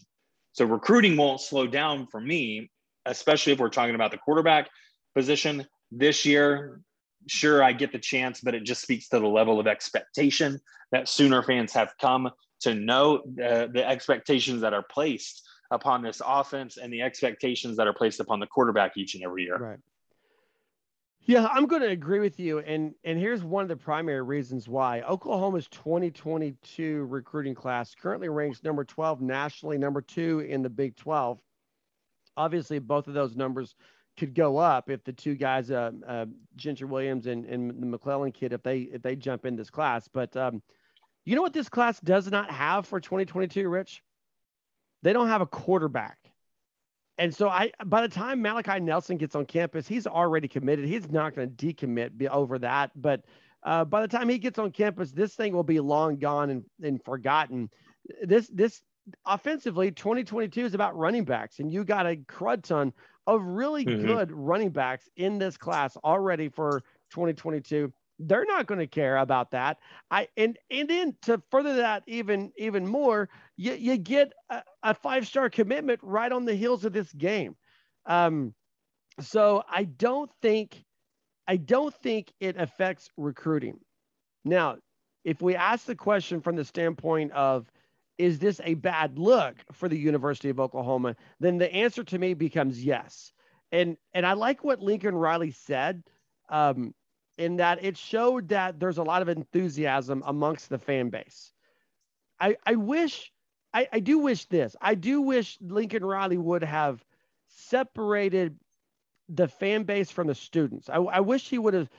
So 0.53 0.65
recruiting 0.65 1.15
won't 1.17 1.41
slow 1.41 1.67
down 1.67 2.07
for 2.07 2.21
me, 2.21 2.71
especially 3.05 3.53
if 3.53 3.59
we're 3.59 3.69
talking 3.69 3.95
about 3.95 4.11
the 4.11 4.17
quarterback 4.17 4.69
position 5.13 5.65
this 5.91 6.25
year. 6.25 6.81
Sure, 7.27 7.61
I 7.61 7.73
get 7.73 7.91
the 7.91 7.99
chance, 7.99 8.39
but 8.41 8.55
it 8.55 8.63
just 8.63 8.81
speaks 8.81 9.09
to 9.09 9.19
the 9.19 9.27
level 9.27 9.59
of 9.59 9.67
expectation 9.67 10.59
that 10.91 11.09
Sooner 11.09 11.43
fans 11.43 11.73
have 11.73 11.93
come 12.01 12.31
to 12.61 12.73
know 12.73 13.21
the, 13.35 13.69
the 13.71 13.87
expectations 13.87 14.61
that 14.61 14.73
are 14.73 14.85
placed 14.89 15.48
upon 15.71 16.01
this 16.01 16.21
offense 16.25 16.77
and 16.77 16.91
the 16.91 17.01
expectations 17.01 17.77
that 17.77 17.87
are 17.87 17.93
placed 17.93 18.19
upon 18.19 18.39
the 18.39 18.47
quarterback 18.47 18.97
each 18.97 19.15
and 19.15 19.23
every 19.23 19.43
year. 19.43 19.57
Right. 19.57 19.79
Yeah, 21.21 21.47
I'm 21.51 21.67
going 21.67 21.83
to 21.83 21.89
agree 21.89 22.19
with 22.19 22.39
you, 22.39 22.57
and 22.59 22.95
and 23.03 23.19
here's 23.19 23.43
one 23.43 23.61
of 23.61 23.67
the 23.67 23.75
primary 23.75 24.23
reasons 24.23 24.67
why 24.67 25.01
Oklahoma's 25.01 25.67
2022 25.67 27.05
recruiting 27.05 27.53
class 27.53 27.93
currently 27.93 28.29
ranks 28.29 28.63
number 28.63 28.83
12 28.83 29.21
nationally, 29.21 29.77
number 29.77 30.01
two 30.01 30.39
in 30.39 30.63
the 30.63 30.69
Big 30.71 30.95
12. 30.95 31.39
Obviously, 32.35 32.79
both 32.79 33.07
of 33.07 33.13
those 33.13 33.35
numbers 33.35 33.75
could 34.17 34.33
go 34.33 34.57
up 34.57 34.89
if 34.89 35.03
the 35.03 35.13
two 35.13 35.35
guys, 35.35 35.69
uh, 35.69 35.91
uh, 36.07 36.25
Gentry 36.55 36.87
Williams 36.87 37.27
and, 37.27 37.45
and 37.45 37.69
the 37.69 37.85
McClellan 37.85 38.31
kid, 38.31 38.51
if 38.51 38.63
they 38.63 38.79
if 38.79 39.03
they 39.03 39.15
jump 39.15 39.45
in 39.45 39.55
this 39.55 39.69
class. 39.69 40.07
But 40.07 40.35
um, 40.35 40.63
you 41.25 41.35
know 41.35 41.43
what 41.43 41.53
this 41.53 41.69
class 41.69 41.99
does 41.99 42.31
not 42.31 42.49
have 42.49 42.87
for 42.87 42.99
2022, 42.99 43.69
Rich? 43.69 44.01
They 45.03 45.13
don't 45.13 45.27
have 45.27 45.41
a 45.41 45.45
quarterback. 45.45 46.17
And 47.17 47.35
so 47.35 47.49
I 47.49 47.71
by 47.85 48.01
the 48.01 48.13
time 48.13 48.41
Malachi 48.41 48.79
Nelson 48.79 49.17
gets 49.17 49.35
on 49.35 49.45
campus, 49.45 49.87
he's 49.87 50.07
already 50.07 50.47
committed. 50.47 50.85
He's 50.85 51.11
not 51.11 51.35
going 51.35 51.53
to 51.53 51.65
decommit 51.65 52.27
over 52.29 52.57
that. 52.59 52.91
But 52.95 53.25
uh, 53.63 53.83
by 53.85 54.01
the 54.01 54.07
time 54.07 54.29
he 54.29 54.37
gets 54.37 54.57
on 54.57 54.71
campus, 54.71 55.11
this 55.11 55.35
thing 55.35 55.53
will 55.53 55.63
be 55.63 55.81
long 55.81 56.17
gone 56.17 56.49
and, 56.49 56.63
and 56.81 57.03
forgotten. 57.03 57.69
This 58.23 58.47
this 58.47 58.81
offensively, 59.25 59.91
2022 59.91 60.65
is 60.65 60.73
about 60.73 60.97
running 60.97 61.25
backs, 61.25 61.59
and 61.59 61.71
you 61.71 61.83
got 61.83 62.07
a 62.07 62.15
crud 62.15 62.63
ton 62.63 62.93
of 63.27 63.43
really 63.43 63.85
mm-hmm. 63.85 64.05
good 64.05 64.31
running 64.31 64.69
backs 64.69 65.09
in 65.17 65.37
this 65.37 65.57
class 65.57 65.97
already 65.97 66.47
for 66.47 66.81
2022 67.11 67.91
they're 68.19 68.45
not 68.45 68.67
going 68.67 68.79
to 68.79 68.87
care 68.87 69.17
about 69.17 69.51
that. 69.51 69.77
I 70.11 70.27
and 70.35 70.57
and 70.69 70.89
then 70.89 71.15
to 71.23 71.41
further 71.49 71.77
that 71.77 72.03
even 72.05 72.51
even 72.57 72.85
more, 72.85 73.29
you, 73.55 73.73
you 73.73 73.97
get 73.97 74.33
a, 74.49 74.61
a 74.83 74.93
five 74.93 75.25
star 75.25 75.49
commitment 75.49 75.99
right 76.03 76.31
on 76.31 76.45
the 76.45 76.55
heels 76.55 76.85
of 76.85 76.93
this 76.93 77.11
game. 77.13 77.55
Um, 78.05 78.53
so 79.21 79.63
I 79.69 79.85
don't 79.85 80.31
think 80.41 80.83
I 81.47 81.57
don't 81.57 81.95
think 81.95 82.31
it 82.39 82.57
affects 82.57 83.09
recruiting. 83.17 83.79
Now, 84.45 84.77
if 85.23 85.41
we 85.41 85.55
ask 85.55 85.85
the 85.85 85.95
question 85.95 86.41
from 86.41 86.55
the 86.55 86.65
standpoint 86.65 87.31
of 87.31 87.71
is 88.17 88.37
this 88.37 88.59
a 88.63 88.73
bad 88.73 89.17
look 89.17 89.55
for 89.71 89.87
the 89.87 89.97
University 89.97 90.49
of 90.49 90.59
Oklahoma, 90.59 91.15
then 91.39 91.57
the 91.57 91.73
answer 91.73 92.03
to 92.03 92.19
me 92.19 92.33
becomes 92.33 92.83
yes. 92.83 93.31
And 93.71 93.97
and 94.13 94.25
I 94.25 94.33
like 94.33 94.63
what 94.63 94.81
Lincoln 94.81 95.15
Riley 95.15 95.51
said. 95.51 96.03
Um, 96.49 96.93
in 97.39 97.55
that 97.55 97.83
it 97.83 97.97
showed 97.97 98.49
that 98.49 98.79
there's 98.79 98.97
a 98.97 99.03
lot 99.03 99.21
of 99.21 99.29
enthusiasm 99.29 100.21
amongst 100.25 100.69
the 100.69 100.77
fan 100.77 101.09
base. 101.09 101.53
I, 102.39 102.57
I 102.65 102.75
wish, 102.75 103.31
I, 103.73 103.87
I 103.93 103.99
do 104.01 104.19
wish 104.19 104.45
this. 104.45 104.75
I 104.81 104.93
do 104.93 105.21
wish 105.21 105.57
Lincoln 105.61 106.03
Riley 106.03 106.37
would 106.37 106.63
have 106.63 107.03
separated 107.47 108.59
the 109.29 109.47
fan 109.47 109.83
base 109.83 110.11
from 110.11 110.27
the 110.27 110.35
students. 110.35 110.89
I, 110.89 110.97
I 110.97 111.21
wish 111.21 111.49
he 111.49 111.57
would 111.57 111.73
have 111.73 111.89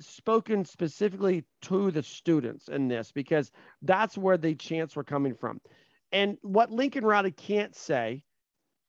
spoken 0.00 0.64
specifically 0.64 1.44
to 1.62 1.90
the 1.90 2.02
students 2.02 2.68
in 2.68 2.88
this 2.88 3.12
because 3.12 3.52
that's 3.82 4.16
where 4.16 4.38
the 4.38 4.54
chants 4.54 4.96
were 4.96 5.04
coming 5.04 5.34
from. 5.34 5.60
And 6.12 6.38
what 6.40 6.70
Lincoln 6.70 7.04
Riley 7.04 7.32
can't 7.32 7.76
say 7.76 8.24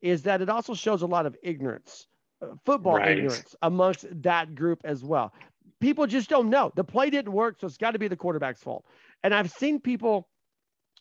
is 0.02 0.24
that 0.24 0.42
it 0.42 0.50
also 0.50 0.74
shows 0.74 1.02
a 1.02 1.08
lot 1.08 1.26
of 1.26 1.36
ignorance, 1.44 2.08
uh, 2.42 2.56
football 2.64 2.96
right. 2.96 3.18
ignorance 3.18 3.54
amongst 3.62 4.06
that 4.22 4.56
group 4.56 4.80
as 4.86 5.04
well 5.04 5.34
people 5.80 6.08
just 6.08 6.30
don't 6.30 6.50
know. 6.50 6.72
The 6.76 6.84
play 6.84 7.10
didn't 7.10 7.34
work, 7.34 7.60
so 7.60 7.68
it's 7.68 7.78
got 7.78 7.92
to 7.92 8.00
be 8.00 8.08
the 8.08 8.16
quarterback's 8.16 8.62
fault. 8.62 8.86
And 9.24 9.34
I've 9.34 9.52
seen 9.52 9.80
people 9.80 10.28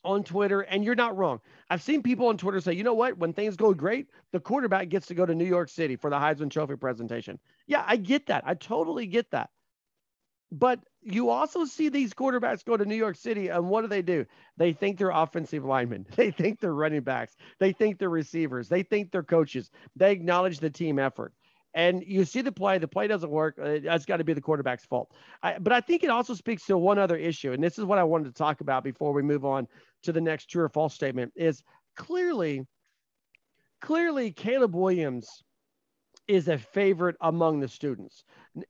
on 0.04 0.24
Twitter, 0.24 0.60
and 0.60 0.84
you're 0.84 0.94
not 0.94 1.16
wrong. 1.16 1.40
I've 1.68 1.82
seen 1.82 2.02
people 2.02 2.28
on 2.28 2.38
Twitter 2.38 2.60
say, 2.60 2.72
you 2.72 2.84
know 2.84 2.94
what? 2.94 3.18
When 3.18 3.32
things 3.32 3.56
go 3.56 3.74
great, 3.74 4.08
the 4.32 4.40
quarterback 4.40 4.88
gets 4.88 5.08
to 5.08 5.14
go 5.14 5.26
to 5.26 5.34
New 5.34 5.44
York 5.44 5.68
City 5.68 5.96
for 5.96 6.10
the 6.10 6.16
Heisman 6.16 6.50
Trophy 6.50 6.76
presentation. 6.76 7.38
Yeah, 7.66 7.84
I 7.86 7.96
get 7.96 8.26
that. 8.26 8.44
I 8.46 8.54
totally 8.54 9.06
get 9.06 9.30
that. 9.32 9.50
But 10.50 10.80
you 11.02 11.28
also 11.28 11.66
see 11.66 11.90
these 11.90 12.14
quarterbacks 12.14 12.64
go 12.64 12.76
to 12.76 12.84
New 12.84 12.94
York 12.94 13.16
City, 13.16 13.48
and 13.48 13.68
what 13.68 13.82
do 13.82 13.88
they 13.88 14.00
do? 14.00 14.24
They 14.56 14.72
think 14.72 14.98
they're 14.98 15.10
offensive 15.10 15.64
linemen. 15.64 16.06
They 16.16 16.30
think 16.30 16.60
they're 16.60 16.72
running 16.72 17.02
backs. 17.02 17.36
They 17.58 17.72
think 17.72 17.98
they're 17.98 18.08
receivers. 18.08 18.68
They 18.68 18.82
think 18.82 19.10
they're 19.10 19.22
coaches. 19.22 19.70
They 19.94 20.12
acknowledge 20.12 20.58
the 20.58 20.70
team 20.70 20.98
effort 20.98 21.34
and 21.74 22.02
you 22.06 22.24
see 22.24 22.40
the 22.40 22.52
play, 22.52 22.78
the 22.78 22.88
play 22.88 23.06
doesn't 23.06 23.30
work. 23.30 23.58
Uh, 23.62 23.78
that's 23.82 24.04
got 24.04 24.18
to 24.18 24.24
be 24.24 24.32
the 24.32 24.40
quarterback's 24.40 24.84
fault. 24.84 25.12
I, 25.42 25.58
but 25.58 25.72
I 25.72 25.80
think 25.80 26.02
it 26.02 26.10
also 26.10 26.34
speaks 26.34 26.66
to 26.66 26.78
one 26.78 26.98
other 26.98 27.16
issue, 27.16 27.52
and 27.52 27.62
this 27.62 27.78
is 27.78 27.84
what 27.84 27.98
I 27.98 28.04
wanted 28.04 28.24
to 28.26 28.32
talk 28.32 28.60
about 28.60 28.84
before 28.84 29.12
we 29.12 29.22
move 29.22 29.44
on 29.44 29.68
to 30.04 30.12
the 30.12 30.20
next 30.20 30.46
true 30.46 30.64
or 30.64 30.68
false 30.68 30.94
statement. 30.94 31.32
Is 31.36 31.62
clearly, 31.96 32.66
clearly 33.80 34.32
Caleb 34.32 34.74
Williams 34.74 35.42
is 36.26 36.48
a 36.48 36.58
favorite 36.58 37.16
among 37.20 37.60
the 37.60 37.68
students, 37.68 38.24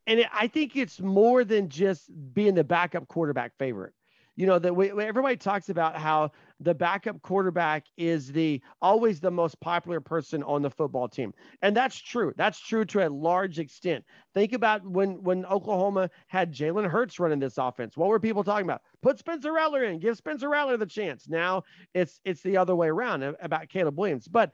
and 0.07 0.27
I 0.33 0.49
think 0.49 0.77
it's 0.77 1.01
more 1.01 1.45
than 1.45 1.69
just 1.69 2.11
being 2.35 2.55
the 2.55 2.65
backup 2.65 3.09
quarterback 3.09 3.53
favorite 3.59 3.95
you 4.39 4.47
know 4.47 4.61
that 4.61 4.73
everybody 4.73 5.37
talks 5.37 5.69
about 5.69 5.97
how 5.97 6.31
the 6.61 6.73
backup 6.73 7.21
quarterback 7.23 7.87
is 7.97 8.31
the 8.31 8.63
always 8.81 9.19
the 9.19 9.33
most 9.33 9.59
popular 9.59 10.01
person 10.01 10.45
on 10.45 10.63
the 10.63 10.71
football 10.71 11.09
team. 11.09 11.35
And 11.61 11.77
that's 11.77 11.99
true. 11.99 12.33
That's 12.37 12.61
true 12.61 12.85
to 12.85 13.09
a 13.09 13.11
large 13.11 13.59
extent. 13.59 14.05
Think 14.35 14.53
about 14.53 14.89
when 14.89 15.21
when 15.25 15.45
oklahoma 15.47 16.09
had 16.29 16.55
jalen 16.55 16.89
hurts 16.89 17.19
running 17.19 17.41
this 17.41 17.59
offense. 17.59 17.97
What 17.97 18.11
were 18.11 18.21
people 18.21 18.45
talking 18.45 18.65
about? 18.65 18.83
Put 19.03 19.19
spencer 19.19 19.53
rattler 19.53 19.83
in. 19.83 19.99
Give 19.99 20.17
spencer 20.17 20.49
rattler 20.49 20.77
the 20.77 20.87
chance. 20.87 21.29
Now 21.29 21.65
it's 21.93 22.21
it's 22.25 22.43
the 22.43 22.59
other 22.59 22.77
way 22.77 22.87
around 22.87 23.25
about 23.43 23.69
caleb 23.69 23.99
williams. 23.99 24.29
But 24.29 24.53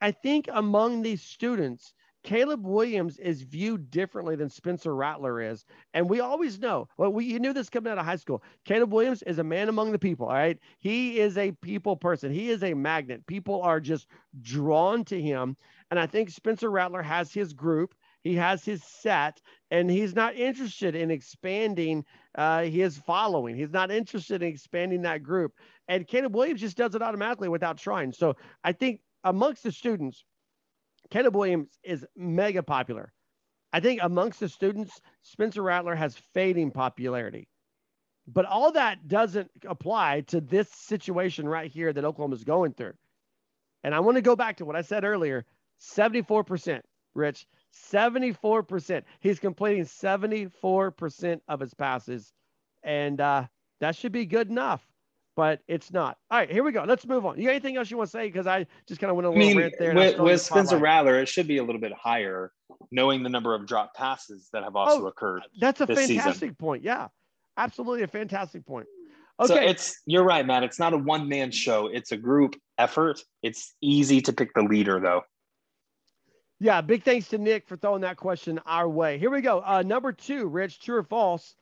i 0.00 0.10
think 0.10 0.48
among 0.52 1.02
these 1.02 1.22
students 1.22 1.92
Caleb 2.26 2.66
Williams 2.66 3.18
is 3.18 3.42
viewed 3.42 3.88
differently 3.88 4.34
than 4.34 4.50
Spencer 4.50 4.96
Rattler 4.96 5.40
is. 5.40 5.64
And 5.94 6.10
we 6.10 6.18
always 6.18 6.58
know, 6.58 6.88
well, 6.98 7.12
we 7.12 7.24
you 7.24 7.38
knew 7.38 7.52
this 7.52 7.70
coming 7.70 7.92
out 7.92 7.98
of 7.98 8.04
high 8.04 8.16
school. 8.16 8.42
Caleb 8.64 8.92
Williams 8.92 9.22
is 9.22 9.38
a 9.38 9.44
man 9.44 9.68
among 9.68 9.92
the 9.92 9.98
people. 9.98 10.26
All 10.26 10.34
right. 10.34 10.58
He 10.78 11.20
is 11.20 11.38
a 11.38 11.52
people 11.62 11.94
person. 11.94 12.32
He 12.32 12.50
is 12.50 12.64
a 12.64 12.74
magnet. 12.74 13.24
People 13.28 13.62
are 13.62 13.78
just 13.78 14.08
drawn 14.42 15.04
to 15.04 15.22
him. 15.22 15.56
And 15.92 16.00
I 16.00 16.06
think 16.08 16.30
Spencer 16.30 16.68
Rattler 16.68 17.00
has 17.00 17.32
his 17.32 17.52
group. 17.52 17.94
He 18.22 18.34
has 18.34 18.64
his 18.64 18.82
set, 18.82 19.40
and 19.70 19.88
he's 19.88 20.16
not 20.16 20.34
interested 20.34 20.96
in 20.96 21.12
expanding 21.12 22.04
uh, 22.34 22.62
his 22.62 22.98
following. 22.98 23.54
He's 23.54 23.70
not 23.70 23.92
interested 23.92 24.42
in 24.42 24.48
expanding 24.48 25.02
that 25.02 25.22
group. 25.22 25.52
And 25.86 26.08
Caleb 26.08 26.34
Williams 26.34 26.60
just 26.60 26.76
does 26.76 26.96
it 26.96 27.02
automatically 27.02 27.48
without 27.48 27.78
trying. 27.78 28.12
So 28.12 28.34
I 28.64 28.72
think 28.72 29.00
amongst 29.22 29.62
the 29.62 29.70
students, 29.70 30.24
Caleb 31.10 31.36
Williams 31.36 31.78
is 31.82 32.04
mega 32.16 32.62
popular. 32.62 33.12
I 33.72 33.80
think 33.80 34.00
amongst 34.02 34.40
the 34.40 34.48
students, 34.48 35.00
Spencer 35.22 35.62
Rattler 35.62 35.94
has 35.94 36.16
fading 36.34 36.70
popularity. 36.70 37.48
But 38.26 38.46
all 38.46 38.72
that 38.72 39.06
doesn't 39.06 39.50
apply 39.66 40.22
to 40.28 40.40
this 40.40 40.68
situation 40.70 41.48
right 41.48 41.70
here 41.70 41.92
that 41.92 42.04
Oklahoma 42.04 42.34
is 42.34 42.44
going 42.44 42.72
through. 42.72 42.94
And 43.84 43.94
I 43.94 44.00
want 44.00 44.16
to 44.16 44.22
go 44.22 44.34
back 44.34 44.56
to 44.56 44.64
what 44.64 44.76
I 44.76 44.82
said 44.82 45.04
earlier 45.04 45.44
74%, 45.80 46.80
Rich. 47.14 47.46
74%. 47.92 49.02
He's 49.20 49.38
completing 49.38 49.84
74% 49.84 51.40
of 51.46 51.60
his 51.60 51.74
passes. 51.74 52.32
And 52.82 53.20
uh, 53.20 53.44
that 53.80 53.94
should 53.94 54.12
be 54.12 54.24
good 54.24 54.48
enough 54.48 54.86
but 55.36 55.60
it's 55.68 55.92
not. 55.92 56.16
All 56.30 56.38
right, 56.38 56.50
here 56.50 56.64
we 56.64 56.72
go. 56.72 56.84
Let's 56.84 57.06
move 57.06 57.26
on. 57.26 57.36
You 57.36 57.44
got 57.44 57.50
anything 57.50 57.76
else 57.76 57.90
you 57.90 57.98
want 57.98 58.08
to 58.08 58.12
say? 58.12 58.26
Because 58.26 58.46
I 58.46 58.66
just 58.88 59.00
kind 59.00 59.10
of 59.10 59.16
went 59.16 59.26
a 59.26 59.30
little 59.30 59.44
I 59.44 59.46
mean, 59.46 59.58
rant 59.58 59.74
there. 59.78 59.94
With, 59.94 60.18
with 60.18 60.40
Spencer 60.40 60.78
Rattler, 60.78 61.20
it 61.20 61.28
should 61.28 61.46
be 61.46 61.58
a 61.58 61.62
little 61.62 61.80
bit 61.80 61.92
higher, 61.92 62.52
knowing 62.90 63.22
the 63.22 63.28
number 63.28 63.54
of 63.54 63.66
drop 63.66 63.94
passes 63.94 64.48
that 64.52 64.64
have 64.64 64.74
also 64.74 65.04
oh, 65.04 65.06
occurred. 65.06 65.42
That's 65.60 65.80
a 65.82 65.86
fantastic 65.86 66.34
season. 66.34 66.54
point. 66.56 66.82
Yeah, 66.82 67.08
absolutely 67.58 68.02
a 68.02 68.08
fantastic 68.08 68.66
point. 68.66 68.86
Okay, 69.38 69.54
so 69.54 69.60
it's 69.60 70.00
you're 70.06 70.24
right, 70.24 70.46
Matt. 70.46 70.62
It's 70.62 70.78
not 70.78 70.94
a 70.94 70.98
one 70.98 71.28
man 71.28 71.50
show. 71.50 71.88
It's 71.88 72.10
a 72.10 72.16
group 72.16 72.56
effort. 72.78 73.20
It's 73.42 73.74
easy 73.82 74.22
to 74.22 74.32
pick 74.32 74.54
the 74.54 74.62
leader, 74.62 74.98
though. 74.98 75.22
Yeah, 76.58 76.80
big 76.80 77.02
thanks 77.02 77.28
to 77.28 77.38
Nick 77.38 77.68
for 77.68 77.76
throwing 77.76 78.00
that 78.00 78.16
question 78.16 78.58
our 78.64 78.88
way. 78.88 79.18
Here 79.18 79.28
we 79.28 79.42
go. 79.42 79.62
Uh, 79.62 79.82
number 79.82 80.12
two, 80.12 80.48
Rich, 80.48 80.80
true 80.80 80.96
or 80.96 81.02
false? 81.02 81.54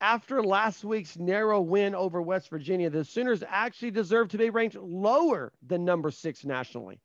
After 0.00 0.42
last 0.42 0.84
week's 0.84 1.18
narrow 1.18 1.60
win 1.60 1.94
over 1.94 2.22
West 2.22 2.50
Virginia, 2.50 2.90
the 2.90 3.04
Sooners 3.04 3.42
actually 3.46 3.90
deserve 3.90 4.28
to 4.28 4.38
be 4.38 4.50
ranked 4.50 4.76
lower 4.76 5.52
than 5.66 5.84
number 5.84 6.10
six 6.10 6.44
nationally. 6.44 7.00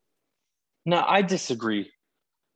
No, 0.86 1.04
I 1.08 1.22
disagree 1.22 1.90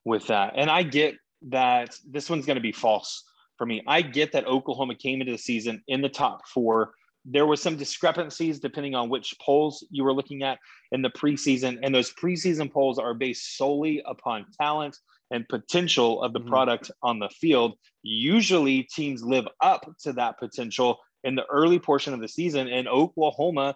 with 0.06 0.28
that. 0.28 0.54
And 0.56 0.70
I 0.70 0.84
get 0.84 1.16
that 1.50 1.96
this 2.10 2.30
one's 2.30 2.46
going 2.46 2.56
to 2.56 2.62
be 2.62 2.72
false 2.72 3.24
for 3.58 3.66
me. 3.66 3.82
I 3.88 4.02
get 4.02 4.32
that 4.34 4.46
Oklahoma 4.46 4.96
came 4.96 5.22
into 5.22 5.32
the 5.32 5.38
season 5.38 5.84
in 5.88 6.02
the 6.02 6.10
top 6.10 6.48
four. 6.48 6.92
There 7.26 7.46
was 7.46 7.62
some 7.62 7.76
discrepancies 7.76 8.60
depending 8.60 8.96
on 8.96 9.10
which 9.10 9.36
polls 9.42 9.86
you 9.90 10.04
were 10.04 10.14
looking 10.14 10.44
at 10.44 10.60
in 10.92 11.02
the 11.02 11.10
preseason, 11.10 11.80
and 11.84 11.94
those 11.94 12.14
preseason 12.14 12.72
polls 12.72 13.00
are 13.00 13.14
based 13.14 13.58
solely 13.58 14.02
upon 14.06 14.46
talent 14.60 14.98
and 15.32 15.48
potential 15.50 16.22
of 16.22 16.34
the 16.34 16.40
mm-hmm. 16.40 16.50
product 16.50 16.92
on 17.04 17.20
the 17.20 17.30
field. 17.30 17.78
Usually, 18.04 18.84
teams 18.84 19.24
live 19.24 19.48
up 19.62 19.86
to 20.04 20.14
that 20.14 20.40
potential 20.40 21.00
in 21.24 21.36
the 21.36 21.46
early 21.48 21.80
portion 21.80 22.14
of 22.14 22.22
the 22.22 22.28
season, 22.28 22.68
and 22.68 22.88
Oklahoma 22.88 23.76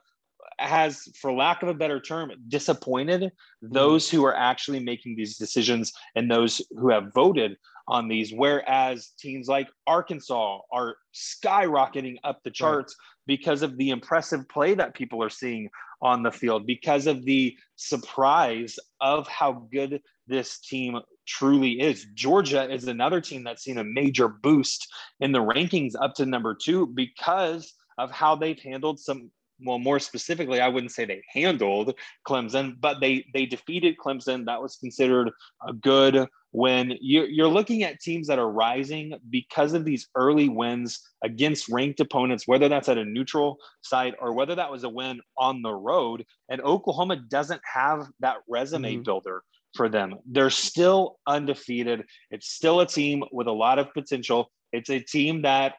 has, 0.57 1.07
for 1.19 1.31
lack 1.31 1.63
of 1.63 1.69
a 1.69 1.73
better 1.73 1.99
term, 1.99 2.31
disappointed 2.47 3.21
mm-hmm. 3.21 3.73
those 3.73 4.09
who 4.09 4.25
are 4.25 4.35
actually 4.35 4.79
making 4.79 5.15
these 5.15 5.37
decisions 5.37 5.91
and 6.15 6.29
those 6.29 6.61
who 6.71 6.89
have 6.89 7.13
voted 7.13 7.57
on 7.87 8.07
these. 8.07 8.31
Whereas 8.31 9.09
teams 9.19 9.47
like 9.47 9.67
Arkansas 9.87 10.59
are 10.71 10.95
skyrocketing 11.13 12.17
up 12.23 12.39
the 12.43 12.51
charts 12.51 12.95
right. 12.97 13.23
because 13.27 13.63
of 13.63 13.77
the 13.77 13.89
impressive 13.89 14.47
play 14.49 14.73
that 14.75 14.93
people 14.93 15.21
are 15.23 15.29
seeing 15.29 15.69
on 16.01 16.23
the 16.23 16.31
field, 16.31 16.65
because 16.65 17.05
of 17.07 17.25
the 17.25 17.55
surprise 17.75 18.79
of 19.01 19.27
how 19.27 19.67
good 19.71 20.01
this 20.27 20.59
team 20.59 20.99
truly 21.31 21.79
is. 21.79 22.05
Georgia 22.13 22.69
is 22.69 22.87
another 22.87 23.21
team 23.21 23.43
that's 23.43 23.63
seen 23.63 23.77
a 23.77 23.83
major 23.83 24.27
boost 24.27 24.87
in 25.19 25.31
the 25.31 25.39
rankings 25.39 25.93
up 25.99 26.13
to 26.15 26.25
number 26.25 26.53
two 26.53 26.87
because 26.87 27.73
of 27.97 28.11
how 28.11 28.35
they've 28.35 28.59
handled 28.59 28.99
some 28.99 29.31
well, 29.63 29.79
more 29.79 29.99
specifically, 29.99 30.59
I 30.59 30.67
wouldn't 30.69 30.91
say 30.91 31.05
they 31.05 31.21
handled 31.31 31.93
Clemson, 32.27 32.77
but 32.79 32.99
they 32.99 33.25
they 33.33 33.45
defeated 33.45 33.95
Clemson. 34.03 34.45
That 34.45 34.61
was 34.61 34.75
considered 34.77 35.29
a 35.67 35.73
good 35.73 36.27
win. 36.51 36.97
You're, 36.99 37.27
you're 37.27 37.47
looking 37.47 37.83
at 37.83 37.99
teams 37.99 38.27
that 38.27 38.39
are 38.39 38.51
rising 38.51 39.13
because 39.29 39.73
of 39.73 39.85
these 39.85 40.07
early 40.15 40.49
wins 40.49 40.99
against 41.23 41.69
ranked 41.69 41.99
opponents, 41.99 42.47
whether 42.47 42.67
that's 42.67 42.89
at 42.89 42.97
a 42.97 43.05
neutral 43.05 43.57
site 43.81 44.15
or 44.19 44.33
whether 44.33 44.55
that 44.55 44.71
was 44.71 44.83
a 44.83 44.89
win 44.89 45.21
on 45.37 45.61
the 45.61 45.73
road. 45.73 46.25
And 46.49 46.59
Oklahoma 46.61 47.17
doesn't 47.17 47.61
have 47.71 48.07
that 48.19 48.37
resume 48.49 48.95
mm-hmm. 48.95 49.03
builder 49.03 49.43
for 49.75 49.89
them. 49.89 50.15
They're 50.25 50.49
still 50.49 51.17
undefeated. 51.27 52.03
It's 52.29 52.49
still 52.49 52.79
a 52.81 52.85
team 52.85 53.23
with 53.31 53.47
a 53.47 53.51
lot 53.51 53.79
of 53.79 53.93
potential. 53.93 54.51
It's 54.71 54.89
a 54.89 54.99
team 54.99 55.43
that 55.43 55.75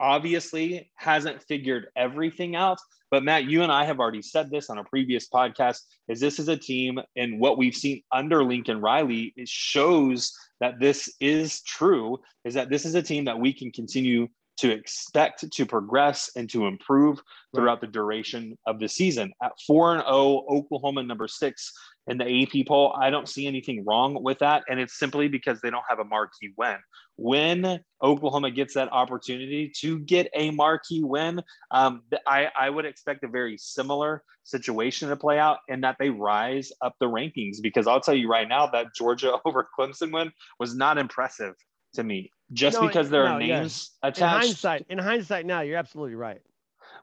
obviously 0.00 0.90
hasn't 0.96 1.42
figured 1.44 1.86
everything 1.96 2.56
out. 2.56 2.78
But 3.10 3.24
Matt, 3.24 3.44
you 3.44 3.62
and 3.62 3.70
I 3.70 3.84
have 3.84 4.00
already 4.00 4.22
said 4.22 4.50
this 4.50 4.70
on 4.70 4.78
a 4.78 4.84
previous 4.84 5.28
podcast 5.28 5.80
is 6.08 6.18
this 6.18 6.38
is 6.38 6.48
a 6.48 6.56
team 6.56 6.98
and 7.14 7.38
what 7.38 7.58
we've 7.58 7.74
seen 7.74 8.02
under 8.10 8.42
Lincoln 8.42 8.80
Riley 8.80 9.34
it 9.36 9.48
shows 9.48 10.32
that 10.60 10.80
this 10.80 11.12
is 11.20 11.60
true 11.62 12.18
is 12.44 12.54
that 12.54 12.70
this 12.70 12.86
is 12.86 12.94
a 12.94 13.02
team 13.02 13.26
that 13.26 13.38
we 13.38 13.52
can 13.52 13.70
continue 13.70 14.28
to 14.58 14.70
expect 14.70 15.50
to 15.50 15.66
progress 15.66 16.30
and 16.36 16.48
to 16.50 16.66
improve 16.66 17.20
throughout 17.54 17.80
the 17.80 17.86
duration 17.86 18.56
of 18.66 18.78
the 18.78 18.88
season. 18.88 19.32
At 19.42 19.52
4 19.66 19.94
and 19.94 20.02
0, 20.04 20.44
Oklahoma 20.48 21.02
number 21.02 21.26
6 21.26 21.72
in 22.06 22.18
the 22.18 22.42
AP 22.42 22.66
poll. 22.66 22.94
I 22.98 23.10
don't 23.10 23.28
see 23.28 23.46
anything 23.46 23.84
wrong 23.84 24.22
with 24.22 24.38
that. 24.40 24.64
And 24.68 24.80
it's 24.80 24.98
simply 24.98 25.28
because 25.28 25.60
they 25.60 25.70
don't 25.70 25.84
have 25.88 25.98
a 25.98 26.04
marquee 26.04 26.52
win. 26.56 26.76
When 27.16 27.80
Oklahoma 28.02 28.50
gets 28.50 28.74
that 28.74 28.90
opportunity 28.92 29.72
to 29.80 30.00
get 30.00 30.28
a 30.34 30.50
marquee 30.50 31.02
win, 31.04 31.42
um, 31.70 32.02
I, 32.26 32.48
I 32.58 32.70
would 32.70 32.84
expect 32.84 33.22
a 33.24 33.28
very 33.28 33.56
similar 33.58 34.22
situation 34.44 35.08
to 35.10 35.16
play 35.16 35.38
out 35.38 35.58
and 35.68 35.84
that 35.84 35.96
they 35.98 36.10
rise 36.10 36.72
up 36.80 36.94
the 36.98 37.06
rankings. 37.06 37.58
Because 37.62 37.86
I'll 37.86 38.00
tell 38.00 38.14
you 38.14 38.28
right 38.28 38.48
now 38.48 38.66
that 38.68 38.94
Georgia 38.94 39.38
over 39.44 39.68
Clemson 39.78 40.12
win 40.12 40.32
was 40.58 40.74
not 40.74 40.98
impressive 40.98 41.54
to 41.94 42.02
me. 42.02 42.30
Just 42.52 42.80
no, 42.80 42.86
because 42.86 43.08
there 43.08 43.24
no, 43.24 43.32
are 43.32 43.38
names 43.38 43.92
yeah. 44.02 44.08
attached. 44.08 44.20
In 44.20 44.48
hindsight, 44.48 44.86
in 44.90 44.98
hindsight, 44.98 45.46
now 45.46 45.60
you're 45.60 45.78
absolutely 45.78 46.16
right. 46.16 46.42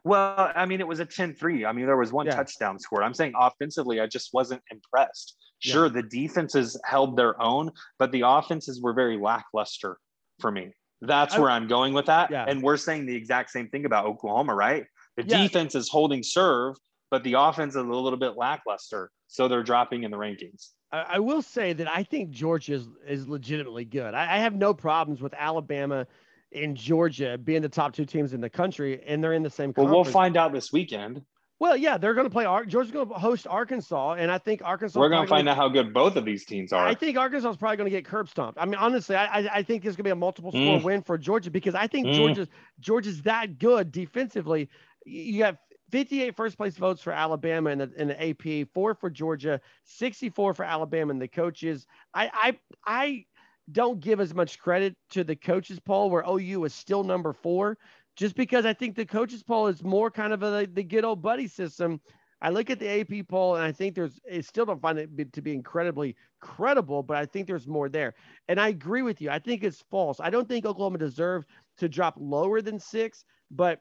Well, 0.04 0.52
I 0.54 0.66
mean, 0.66 0.80
it 0.80 0.86
was 0.86 1.00
a 1.00 1.04
10 1.04 1.34
3. 1.34 1.64
I 1.64 1.72
mean, 1.72 1.86
there 1.86 1.96
was 1.96 2.12
one 2.12 2.26
yeah. 2.26 2.34
touchdown 2.34 2.78
score. 2.78 3.02
I'm 3.02 3.14
saying 3.14 3.32
offensively, 3.36 4.00
I 4.00 4.06
just 4.06 4.30
wasn't 4.32 4.62
impressed. 4.70 5.36
Sure, 5.58 5.86
yeah. 5.86 5.92
the 5.92 6.02
defenses 6.02 6.80
held 6.84 7.16
their 7.16 7.40
own, 7.40 7.70
but 7.98 8.12
the 8.12 8.22
offenses 8.26 8.80
were 8.80 8.94
very 8.94 9.18
lackluster 9.18 9.98
for 10.40 10.50
me. 10.50 10.72
That's 11.02 11.34
I, 11.34 11.38
where 11.38 11.50
I'm 11.50 11.68
going 11.68 11.92
with 11.92 12.06
that. 12.06 12.30
Yeah. 12.30 12.46
And 12.48 12.62
we're 12.62 12.76
saying 12.76 13.06
the 13.06 13.14
exact 13.14 13.50
same 13.50 13.68
thing 13.68 13.84
about 13.84 14.06
Oklahoma, 14.06 14.54
right? 14.54 14.84
The 15.16 15.22
defense 15.24 15.74
is 15.74 15.88
holding 15.88 16.22
serve, 16.22 16.76
but 17.10 17.22
the 17.24 17.34
offense 17.34 17.74
is 17.74 17.76
a 17.76 17.82
little 17.82 18.18
bit 18.18 18.36
lackluster. 18.36 19.10
So 19.26 19.48
they're 19.48 19.62
dropping 19.62 20.04
in 20.04 20.10
the 20.10 20.16
rankings. 20.16 20.70
I, 20.92 21.20
will 21.20 21.42
say 21.42 21.72
that 21.72 21.88
I 21.88 22.02
think 22.02 22.30
Georgia 22.30 22.74
is, 22.74 22.88
is 23.06 23.28
legitimately 23.28 23.84
good. 23.84 24.12
I, 24.12 24.22
I 24.22 24.38
have 24.38 24.54
no 24.54 24.74
problems 24.74 25.20
with 25.20 25.32
Alabama 25.38 26.06
in 26.52 26.74
Georgia 26.74 27.38
being 27.38 27.62
the 27.62 27.68
top 27.68 27.92
two 27.92 28.04
teams 28.04 28.32
in 28.32 28.40
the 28.40 28.50
country, 28.50 29.02
and 29.06 29.22
they're 29.22 29.32
in 29.32 29.42
the 29.42 29.50
same. 29.50 29.72
Well, 29.76 29.86
we'll 29.86 30.04
find 30.04 30.36
out 30.36 30.52
this 30.52 30.72
weekend. 30.72 31.22
Well, 31.60 31.76
yeah, 31.76 31.98
they're 31.98 32.14
going 32.14 32.24
to 32.24 32.30
play. 32.30 32.44
Georgia's 32.66 32.90
going 32.90 33.06
to 33.06 33.14
host 33.14 33.46
Arkansas, 33.46 34.14
and 34.14 34.30
I 34.30 34.38
think 34.38 34.62
Arkansas. 34.64 34.98
We're 34.98 35.10
going 35.10 35.26
to 35.26 35.28
find 35.28 35.46
out 35.46 35.56
how 35.56 35.68
good 35.68 35.92
both 35.92 36.16
of 36.16 36.24
these 36.24 36.46
teams 36.46 36.72
are. 36.72 36.86
I 36.86 36.94
think 36.94 37.18
Arkansas 37.18 37.50
is 37.50 37.56
probably 37.58 37.76
going 37.76 37.90
to 37.90 37.96
get 37.96 38.06
curb 38.06 38.30
stomped. 38.30 38.58
I 38.58 38.64
mean, 38.64 38.76
honestly, 38.76 39.14
I 39.14 39.58
I 39.58 39.62
think 39.62 39.82
this 39.82 39.90
is 39.90 39.96
going 39.96 40.04
to 40.04 40.08
be 40.08 40.10
a 40.10 40.16
multiple 40.16 40.52
score 40.52 40.78
mm. 40.78 40.82
win 40.82 41.02
for 41.02 41.18
Georgia 41.18 41.50
because 41.50 41.74
I 41.74 41.86
think 41.86 42.06
mm. 42.06 42.14
Georgia's 42.14 42.48
Georgia's 42.80 43.22
that 43.22 43.58
good 43.58 43.92
defensively. 43.92 44.70
You 45.04 45.44
have 45.44 45.58
58 45.90 46.34
first 46.34 46.56
place 46.56 46.76
votes 46.76 47.02
for 47.02 47.12
Alabama 47.12 47.70
in 47.70 47.78
the, 47.78 47.92
in 47.96 48.08
the 48.08 48.30
AP, 48.30 48.68
four 48.72 48.94
for 48.94 49.10
Georgia, 49.10 49.60
64 49.84 50.54
for 50.54 50.64
Alabama 50.64 51.10
and 51.10 51.20
the 51.20 51.28
coaches. 51.28 51.86
I 52.14 52.30
I 52.32 52.58
I 52.86 53.24
don't 53.72 54.00
give 54.00 54.20
as 54.20 54.34
much 54.34 54.58
credit 54.58 54.96
to 55.10 55.24
the 55.24 55.36
coaches 55.36 55.78
poll 55.80 56.10
where 56.10 56.24
OU 56.28 56.64
is 56.64 56.74
still 56.74 57.04
number 57.04 57.32
four, 57.32 57.78
just 58.16 58.34
because 58.34 58.66
I 58.66 58.72
think 58.72 58.96
the 58.96 59.06
coaches 59.06 59.42
poll 59.42 59.66
is 59.66 59.82
more 59.82 60.10
kind 60.10 60.32
of 60.32 60.42
a, 60.42 60.66
the 60.66 60.82
good 60.82 61.04
old 61.04 61.22
buddy 61.22 61.46
system. 61.46 62.00
I 62.42 62.50
look 62.50 62.70
at 62.70 62.78
the 62.78 63.00
AP 63.00 63.28
poll 63.28 63.56
and 63.56 63.64
I 63.64 63.72
think 63.72 63.94
there's, 63.94 64.18
I 64.32 64.40
still 64.40 64.64
don't 64.64 64.80
find 64.80 64.98
it 64.98 65.32
to 65.34 65.42
be 65.42 65.52
incredibly 65.52 66.16
credible, 66.40 67.02
but 67.02 67.18
I 67.18 67.26
think 67.26 67.46
there's 67.46 67.66
more 67.66 67.88
there. 67.88 68.14
And 68.48 68.58
I 68.58 68.68
agree 68.68 69.02
with 69.02 69.20
you. 69.20 69.30
I 69.30 69.38
think 69.38 69.62
it's 69.62 69.84
false. 69.90 70.20
I 70.20 70.30
don't 70.30 70.48
think 70.48 70.64
Oklahoma 70.64 70.98
deserves 70.98 71.46
to 71.78 71.88
drop 71.88 72.14
lower 72.18 72.62
than 72.62 72.80
six, 72.80 73.24
but 73.50 73.80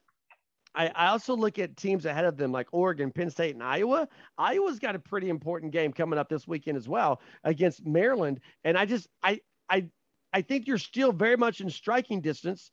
I, 0.75 0.87
I 0.93 1.07
also 1.07 1.35
look 1.35 1.57
at 1.57 1.77
teams 1.77 2.05
ahead 2.05 2.25
of 2.25 2.37
them 2.37 2.51
like 2.51 2.67
Oregon, 2.71 3.11
Penn 3.11 3.29
State, 3.29 3.55
and 3.55 3.63
Iowa. 3.63 4.07
Iowa's 4.37 4.79
got 4.79 4.95
a 4.95 4.99
pretty 4.99 5.29
important 5.29 5.71
game 5.71 5.91
coming 5.91 6.19
up 6.19 6.29
this 6.29 6.47
weekend 6.47 6.77
as 6.77 6.87
well 6.87 7.21
against 7.43 7.85
Maryland. 7.85 8.39
And 8.63 8.77
I 8.77 8.85
just, 8.85 9.07
I, 9.23 9.39
I 9.69 9.87
I 10.33 10.41
think 10.41 10.67
you're 10.67 10.77
still 10.77 11.11
very 11.11 11.37
much 11.37 11.61
in 11.61 11.69
striking 11.69 12.21
distance 12.21 12.71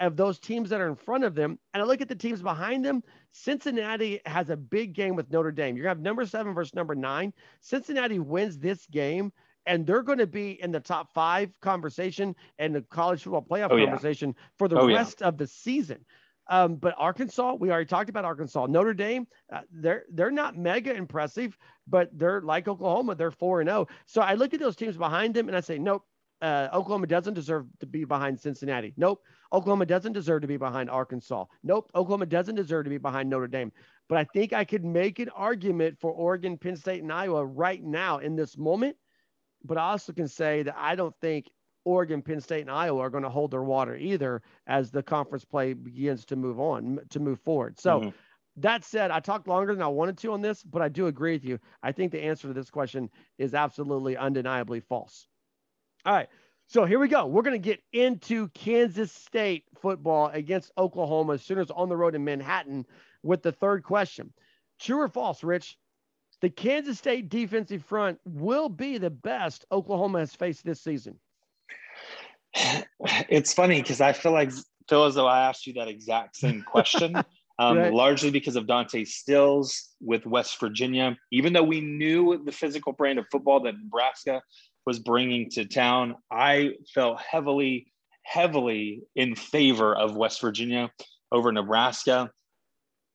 of 0.00 0.16
those 0.16 0.38
teams 0.38 0.70
that 0.70 0.80
are 0.80 0.88
in 0.88 0.96
front 0.96 1.24
of 1.24 1.34
them. 1.34 1.58
And 1.72 1.82
I 1.82 1.86
look 1.86 2.00
at 2.00 2.08
the 2.08 2.14
teams 2.14 2.42
behind 2.42 2.84
them. 2.84 3.02
Cincinnati 3.32 4.20
has 4.26 4.50
a 4.50 4.56
big 4.56 4.92
game 4.92 5.16
with 5.16 5.30
Notre 5.30 5.52
Dame. 5.52 5.76
You're 5.76 5.84
going 5.84 5.94
to 5.94 5.98
have 5.98 6.04
number 6.04 6.26
seven 6.26 6.54
versus 6.54 6.74
number 6.74 6.94
nine. 6.94 7.32
Cincinnati 7.60 8.18
wins 8.18 8.58
this 8.58 8.86
game, 8.86 9.32
and 9.64 9.86
they're 9.86 10.02
going 10.02 10.18
to 10.18 10.26
be 10.26 10.60
in 10.62 10.70
the 10.70 10.80
top 10.80 11.12
five 11.14 11.58
conversation 11.60 12.34
and 12.58 12.74
the 12.74 12.82
college 12.82 13.22
football 13.22 13.42
playoff 13.42 13.70
oh, 13.70 13.82
conversation 13.82 14.34
yeah. 14.36 14.44
for 14.58 14.68
the 14.68 14.78
oh, 14.78 14.86
rest 14.86 15.18
yeah. 15.20 15.28
of 15.28 15.38
the 15.38 15.46
season. 15.46 16.04
Um, 16.48 16.76
but 16.76 16.94
Arkansas, 16.96 17.54
we 17.54 17.70
already 17.70 17.86
talked 17.86 18.08
about 18.08 18.24
Arkansas. 18.24 18.66
Notre 18.66 18.94
Dame, 18.94 19.26
uh, 19.52 19.62
they're 19.72 20.04
they're 20.12 20.30
not 20.30 20.56
mega 20.56 20.94
impressive, 20.94 21.58
but 21.88 22.08
they're 22.12 22.40
like 22.40 22.68
Oklahoma. 22.68 23.16
They're 23.16 23.32
four 23.32 23.60
and 23.60 23.68
zero. 23.68 23.88
Oh. 23.90 23.94
So 24.06 24.20
I 24.20 24.34
look 24.34 24.54
at 24.54 24.60
those 24.60 24.76
teams 24.76 24.96
behind 24.96 25.34
them 25.34 25.48
and 25.48 25.56
I 25.56 25.60
say, 25.60 25.78
nope, 25.78 26.04
uh, 26.42 26.68
Oklahoma 26.72 27.06
doesn't 27.06 27.34
deserve 27.34 27.66
to 27.80 27.86
be 27.86 28.04
behind 28.04 28.38
Cincinnati. 28.38 28.92
Nope. 28.96 29.22
Oklahoma 29.52 29.86
doesn't 29.86 30.12
deserve 30.12 30.42
to 30.42 30.46
be 30.46 30.56
behind 30.56 30.90
Arkansas. 30.90 31.46
Nope. 31.62 31.90
Oklahoma 31.94 32.26
doesn't 32.26 32.54
deserve 32.54 32.84
to 32.84 32.90
be 32.90 32.98
behind 32.98 33.30
Notre 33.30 33.48
Dame. 33.48 33.72
But 34.08 34.18
I 34.18 34.24
think 34.24 34.52
I 34.52 34.64
could 34.64 34.84
make 34.84 35.18
an 35.18 35.30
argument 35.30 35.98
for 35.98 36.12
Oregon, 36.12 36.58
Penn 36.58 36.76
State, 36.76 37.02
and 37.02 37.12
Iowa 37.12 37.44
right 37.44 37.82
now 37.82 38.18
in 38.18 38.36
this 38.36 38.58
moment. 38.58 38.96
But 39.64 39.78
I 39.78 39.90
also 39.90 40.12
can 40.12 40.28
say 40.28 40.62
that 40.62 40.76
I 40.76 40.94
don't 40.94 41.14
think 41.20 41.50
Oregon, 41.84 42.20
Penn 42.20 42.40
State, 42.40 42.62
and 42.62 42.70
Iowa 42.70 43.00
are 43.00 43.10
going 43.10 43.24
to 43.24 43.30
hold 43.30 43.50
their 43.50 43.62
water 43.62 43.96
either 43.96 44.42
as 44.66 44.90
the 44.90 45.02
conference 45.02 45.44
play 45.44 45.72
begins 45.72 46.24
to 46.26 46.36
move 46.36 46.60
on, 46.60 47.00
to 47.10 47.20
move 47.20 47.40
forward. 47.40 47.78
So, 47.80 48.00
mm-hmm. 48.00 48.08
that 48.56 48.84
said, 48.84 49.10
I 49.10 49.20
talked 49.20 49.48
longer 49.48 49.72
than 49.72 49.82
I 49.82 49.88
wanted 49.88 50.18
to 50.18 50.32
on 50.32 50.42
this, 50.42 50.62
but 50.62 50.82
I 50.82 50.88
do 50.88 51.06
agree 51.06 51.32
with 51.32 51.44
you. 51.44 51.58
I 51.82 51.92
think 51.92 52.12
the 52.12 52.22
answer 52.22 52.48
to 52.48 52.54
this 52.54 52.70
question 52.70 53.08
is 53.38 53.54
absolutely 53.54 54.16
undeniably 54.16 54.80
false. 54.80 55.28
All 56.06 56.12
right. 56.14 56.28
So 56.68 56.84
here 56.84 57.00
we 57.00 57.08
go. 57.08 57.26
We're 57.26 57.42
going 57.42 57.60
to 57.60 57.68
get 57.68 57.82
into 57.92 58.48
Kansas 58.48 59.10
State 59.10 59.64
football 59.80 60.28
against 60.28 60.70
Oklahoma 60.78 61.38
Sooners 61.38 61.70
on 61.70 61.88
the 61.88 61.96
road 61.96 62.14
in 62.14 62.24
Manhattan 62.24 62.86
with 63.24 63.42
the 63.42 63.52
third 63.52 63.82
question. 63.82 64.32
True 64.80 65.00
or 65.00 65.08
false, 65.08 65.42
Rich? 65.42 65.76
The 66.42 66.50
Kansas 66.50 66.98
State 66.98 67.28
defensive 67.28 67.84
front 67.84 68.20
will 68.24 68.68
be 68.68 68.98
the 68.98 69.10
best 69.10 69.64
Oklahoma 69.72 70.20
has 70.20 70.34
faced 70.34 70.64
this 70.64 70.80
season. 70.80 71.18
It's 73.28 73.52
funny 73.52 73.82
because 73.82 74.00
I 74.00 74.12
feel 74.12 74.32
like 74.32 74.50
feel 74.88 75.04
as 75.04 75.14
though 75.14 75.26
I 75.26 75.48
asked 75.48 75.66
you 75.66 75.74
that 75.74 75.88
exact 75.88 76.36
same 76.36 76.62
question. 76.62 77.16
Um, 77.58 77.78
right. 77.78 77.90
largely 77.90 78.30
because 78.30 78.54
of 78.56 78.66
Dante 78.66 79.04
Stills 79.04 79.94
with 80.02 80.26
West 80.26 80.60
Virginia. 80.60 81.16
Even 81.32 81.54
though 81.54 81.62
we 81.62 81.80
knew 81.80 82.44
the 82.44 82.52
physical 82.52 82.92
brand 82.92 83.18
of 83.18 83.24
football 83.32 83.60
that 83.60 83.74
Nebraska 83.82 84.42
was 84.86 84.98
bringing 84.98 85.50
to 85.50 85.64
town. 85.64 86.14
I 86.30 86.74
felt 86.94 87.20
heavily, 87.20 87.92
heavily 88.22 89.02
in 89.16 89.34
favor 89.34 89.94
of 89.94 90.16
West 90.16 90.40
Virginia 90.40 90.90
over 91.32 91.50
Nebraska. 91.52 92.30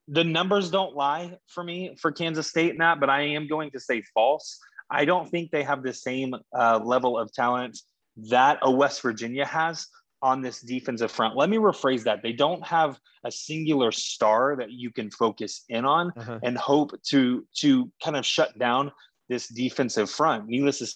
The 0.07 0.23
numbers 0.23 0.69
don't 0.69 0.95
lie 0.95 1.37
for 1.47 1.63
me 1.63 1.95
for 1.99 2.11
Kansas 2.11 2.47
State 2.47 2.71
in 2.71 2.77
that, 2.79 2.99
but 2.99 3.09
I 3.09 3.21
am 3.21 3.47
going 3.47 3.71
to 3.71 3.79
say 3.79 4.03
false. 4.13 4.59
I 4.89 5.05
don't 5.05 5.29
think 5.29 5.51
they 5.51 5.63
have 5.63 5.83
the 5.83 5.93
same 5.93 6.35
uh, 6.53 6.79
level 6.83 7.17
of 7.17 7.31
talent 7.31 7.79
that 8.29 8.59
a 8.61 8.69
West 8.69 9.01
Virginia 9.01 9.45
has 9.45 9.87
on 10.21 10.41
this 10.41 10.59
defensive 10.59 11.11
front. 11.11 11.35
Let 11.35 11.49
me 11.49 11.57
rephrase 11.57 12.03
that. 12.03 12.21
They 12.21 12.33
don't 12.33 12.63
have 12.65 12.99
a 13.23 13.31
singular 13.31 13.91
star 13.91 14.55
that 14.57 14.71
you 14.71 14.91
can 14.91 15.09
focus 15.09 15.63
in 15.69 15.85
on 15.85 16.11
uh-huh. 16.17 16.39
and 16.43 16.57
hope 16.57 16.91
to 17.09 17.47
to 17.57 17.91
kind 18.03 18.17
of 18.17 18.25
shut 18.25 18.57
down 18.59 18.91
this 19.29 19.47
defensive 19.47 20.09
front. 20.09 20.47
Needless 20.47 20.79
to 20.79 20.87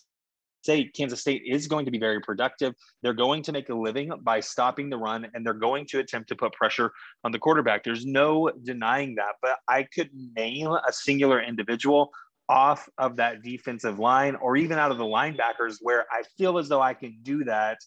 say, 0.66 0.86
Kansas 0.86 1.22
State 1.22 1.43
is 1.45 1.68
going 1.68 1.86
to 1.86 1.91
be 1.91 1.99
very 1.99 2.20
productive. 2.20 2.74
They're 3.01 3.13
going 3.13 3.43
to 3.43 3.51
make 3.51 3.70
a 3.70 3.76
living 3.76 4.11
by 4.22 4.39
stopping 4.39 4.89
the 4.89 4.97
run 4.97 5.28
and 5.34 5.45
they're 5.45 5.53
going 5.53 5.86
to 5.88 5.99
attempt 5.99 6.30
to 6.30 6.36
put 6.36 6.53
pressure 6.53 6.91
on 7.24 7.32
the 7.32 7.39
quarterback. 7.39 7.84
There's 7.84 8.05
no 8.05 8.51
denying 8.63 9.16
that, 9.16 9.36
but 9.41 9.57
I 9.68 9.84
could 9.84 10.09
name 10.36 10.68
a 10.68 10.91
singular 10.91 11.41
individual 11.41 12.11
off 12.47 12.88
of 12.97 13.16
that 13.18 13.41
defensive 13.41 13.99
line 13.99 14.36
or 14.36 14.55
even 14.55 14.78
out 14.78 14.91
of 14.91 14.97
the 14.97 15.03
linebackers 15.03 15.78
where 15.82 16.05
I 16.11 16.24
feel 16.38 16.57
as 16.57 16.68
though 16.68 16.82
I 16.82 16.93
can 16.93 17.18
do 17.24 17.43
that 17.45 17.80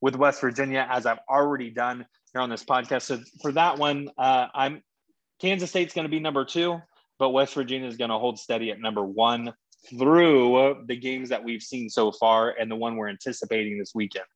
with 0.00 0.16
West 0.16 0.40
Virginia, 0.40 0.86
as 0.90 1.06
I've 1.06 1.20
already 1.28 1.70
done 1.70 2.06
here 2.32 2.40
on 2.40 2.50
this 2.50 2.64
podcast. 2.64 3.02
So 3.02 3.20
for 3.42 3.52
that 3.52 3.78
one, 3.78 4.08
uh, 4.18 4.46
I'm 4.54 4.82
Kansas 5.40 5.70
State's 5.70 5.94
going 5.94 6.04
to 6.04 6.10
be 6.10 6.20
number 6.20 6.44
two, 6.44 6.80
but 7.18 7.30
West 7.30 7.54
Virginia 7.54 7.88
is 7.88 7.96
going 7.96 8.10
to 8.10 8.18
hold 8.18 8.38
steady 8.38 8.70
at 8.70 8.80
number 8.80 9.04
one 9.04 9.52
through 9.88 10.84
the 10.86 10.96
games 10.96 11.28
that 11.28 11.42
we've 11.42 11.62
seen 11.62 11.88
so 11.88 12.12
far 12.12 12.54
and 12.60 12.70
the 12.70 12.76
one 12.76 12.96
we're 12.96 13.08
anticipating 13.08 13.78
this 13.78 13.92
weekend. 13.94 14.26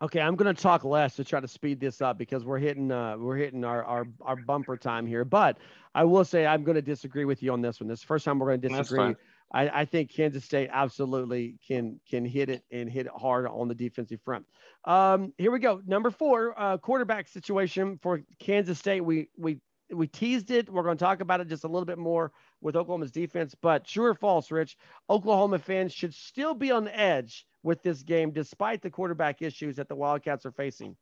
Okay, 0.00 0.20
I'm 0.20 0.36
going 0.36 0.54
to 0.54 0.60
talk 0.60 0.84
less 0.84 1.16
to 1.16 1.24
try 1.24 1.40
to 1.40 1.48
speed 1.48 1.80
this 1.80 2.00
up 2.00 2.18
because 2.18 2.44
we're 2.44 2.58
hitting 2.58 2.92
uh, 2.92 3.16
we're 3.18 3.36
hitting 3.36 3.64
our, 3.64 3.82
our 3.84 4.06
our 4.20 4.36
bumper 4.36 4.76
time 4.76 5.06
here. 5.06 5.24
But 5.24 5.58
I 5.94 6.04
will 6.04 6.24
say 6.24 6.46
I'm 6.46 6.62
going 6.62 6.76
to 6.76 6.82
disagree 6.82 7.24
with 7.24 7.42
you 7.42 7.52
on 7.52 7.60
this 7.60 7.80
one. 7.80 7.88
This 7.88 7.98
is 7.98 8.02
the 8.02 8.06
first 8.06 8.24
time 8.24 8.38
we're 8.38 8.46
going 8.46 8.60
to 8.60 8.68
disagree. 8.68 9.16
I, 9.52 9.80
I, 9.80 9.84
think 9.86 10.12
Kansas 10.12 10.44
State 10.44 10.68
absolutely 10.72 11.56
can 11.66 11.98
can 12.08 12.24
hit 12.24 12.48
it 12.50 12.62
and 12.70 12.88
hit 12.88 13.06
it 13.06 13.12
hard 13.16 13.46
on 13.46 13.66
the 13.66 13.74
defensive 13.74 14.20
front. 14.22 14.46
Um, 14.84 15.32
here 15.38 15.50
we 15.50 15.58
go. 15.58 15.80
Number 15.86 16.10
four, 16.10 16.54
uh, 16.60 16.76
quarterback 16.76 17.26
situation 17.26 17.98
for 18.00 18.22
Kansas 18.38 18.78
State. 18.78 19.00
We 19.00 19.30
we 19.36 19.58
we 19.90 20.06
teased 20.06 20.50
it. 20.50 20.68
We're 20.68 20.82
going 20.82 20.98
to 20.98 21.04
talk 21.04 21.20
about 21.20 21.40
it 21.40 21.48
just 21.48 21.64
a 21.64 21.68
little 21.68 21.86
bit 21.86 21.98
more 21.98 22.30
with 22.60 22.76
Oklahoma's 22.76 23.10
defense. 23.10 23.54
But 23.60 23.84
true 23.84 24.06
or 24.06 24.14
false, 24.14 24.50
Rich? 24.50 24.76
Oklahoma 25.08 25.58
fans 25.58 25.92
should 25.92 26.14
still 26.14 26.54
be 26.54 26.70
on 26.70 26.84
the 26.84 26.98
edge 26.98 27.46
with 27.62 27.82
this 27.82 28.02
game, 28.02 28.30
despite 28.30 28.82
the 28.82 28.90
quarterback 28.90 29.42
issues 29.42 29.76
that 29.76 29.88
the 29.88 29.96
Wildcats 29.96 30.46
are 30.46 30.52
facing. 30.52 30.96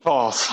False. 0.00 0.48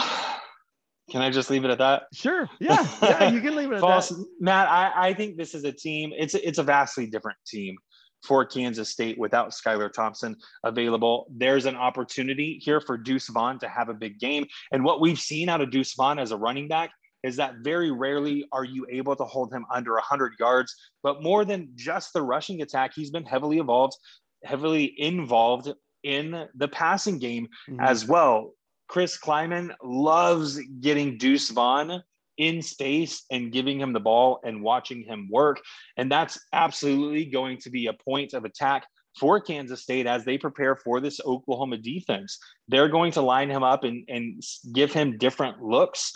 Can 1.11 1.21
I 1.21 1.29
just 1.29 1.49
leave 1.51 1.63
it 1.65 1.69
at 1.71 1.77
that? 1.77 2.03
Sure. 2.13 2.49
Yeah. 2.59 2.87
Yeah, 3.01 3.29
you 3.29 3.39
can 3.41 3.55
leave 3.55 3.71
it 3.71 3.75
at 3.75 3.81
False. 3.81 4.09
that. 4.09 4.25
Matt, 4.39 4.67
I, 4.67 5.09
I 5.09 5.13
think 5.13 5.37
this 5.37 5.53
is 5.53 5.63
a 5.63 5.71
team. 5.71 6.11
It's 6.17 6.33
it's 6.33 6.57
a 6.57 6.63
vastly 6.63 7.05
different 7.05 7.37
team 7.45 7.75
for 8.23 8.43
Kansas 8.43 8.89
State 8.89 9.19
without 9.19 9.51
Skylar 9.51 9.93
Thompson 9.93 10.35
available. 10.63 11.27
There's 11.29 11.67
an 11.67 11.75
opportunity 11.75 12.59
here 12.59 12.81
for 12.81 12.97
Deuce 12.97 13.27
Vaughn 13.27 13.59
to 13.59 13.67
have 13.67 13.89
a 13.89 13.93
big 13.93 14.19
game. 14.19 14.47
And 14.71 14.83
what 14.83 14.99
we've 14.99 15.19
seen 15.19 15.47
out 15.47 15.61
of 15.61 15.69
Deuce 15.69 15.93
Vaughn 15.93 16.17
as 16.17 16.31
a 16.31 16.37
running 16.37 16.67
back 16.67 16.89
is 17.25 17.35
that 17.37 17.55
very 17.61 17.89
rarely 17.89 18.47
are 18.51 18.63
you 18.63 18.85
able 18.87 19.15
to 19.15 19.23
hold 19.25 19.51
him 19.51 19.65
under 19.73 19.93
100 19.93 20.33
yards. 20.39 20.75
But 21.01 21.23
more 21.23 21.43
than 21.43 21.69
just 21.75 22.13
the 22.13 22.21
rushing 22.21 22.61
attack, 22.61 22.91
he's 22.93 23.09
been 23.09 23.25
heavily 23.25 23.57
involved, 23.57 23.97
heavily 24.43 24.93
involved 24.99 25.73
in 26.03 26.47
the 26.53 26.67
passing 26.67 27.17
game 27.17 27.47
mm-hmm. 27.67 27.79
as 27.79 28.05
well. 28.05 28.53
Chris 28.87 29.17
Klieman 29.17 29.73
loves 29.83 30.59
getting 30.79 31.17
Deuce 31.17 31.49
Vaughn 31.49 32.03
in 32.37 32.61
space 32.61 33.23
and 33.31 33.51
giving 33.51 33.79
him 33.79 33.91
the 33.91 33.99
ball 33.99 34.39
and 34.43 34.61
watching 34.61 35.01
him 35.01 35.27
work. 35.31 35.59
And 35.97 36.11
that's 36.11 36.37
absolutely 36.53 37.25
going 37.25 37.57
to 37.61 37.71
be 37.71 37.87
a 37.87 37.93
point 37.93 38.33
of 38.33 38.45
attack 38.45 38.85
for 39.19 39.39
Kansas 39.39 39.81
State 39.81 40.05
as 40.05 40.25
they 40.25 40.37
prepare 40.37 40.75
for 40.75 40.99
this 40.99 41.19
Oklahoma 41.25 41.77
defense. 41.77 42.37
They're 42.67 42.89
going 42.89 43.13
to 43.13 43.21
line 43.21 43.49
him 43.49 43.63
up 43.63 43.83
and, 43.83 44.03
and 44.09 44.43
give 44.73 44.93
him 44.93 45.17
different 45.17 45.63
looks 45.63 46.13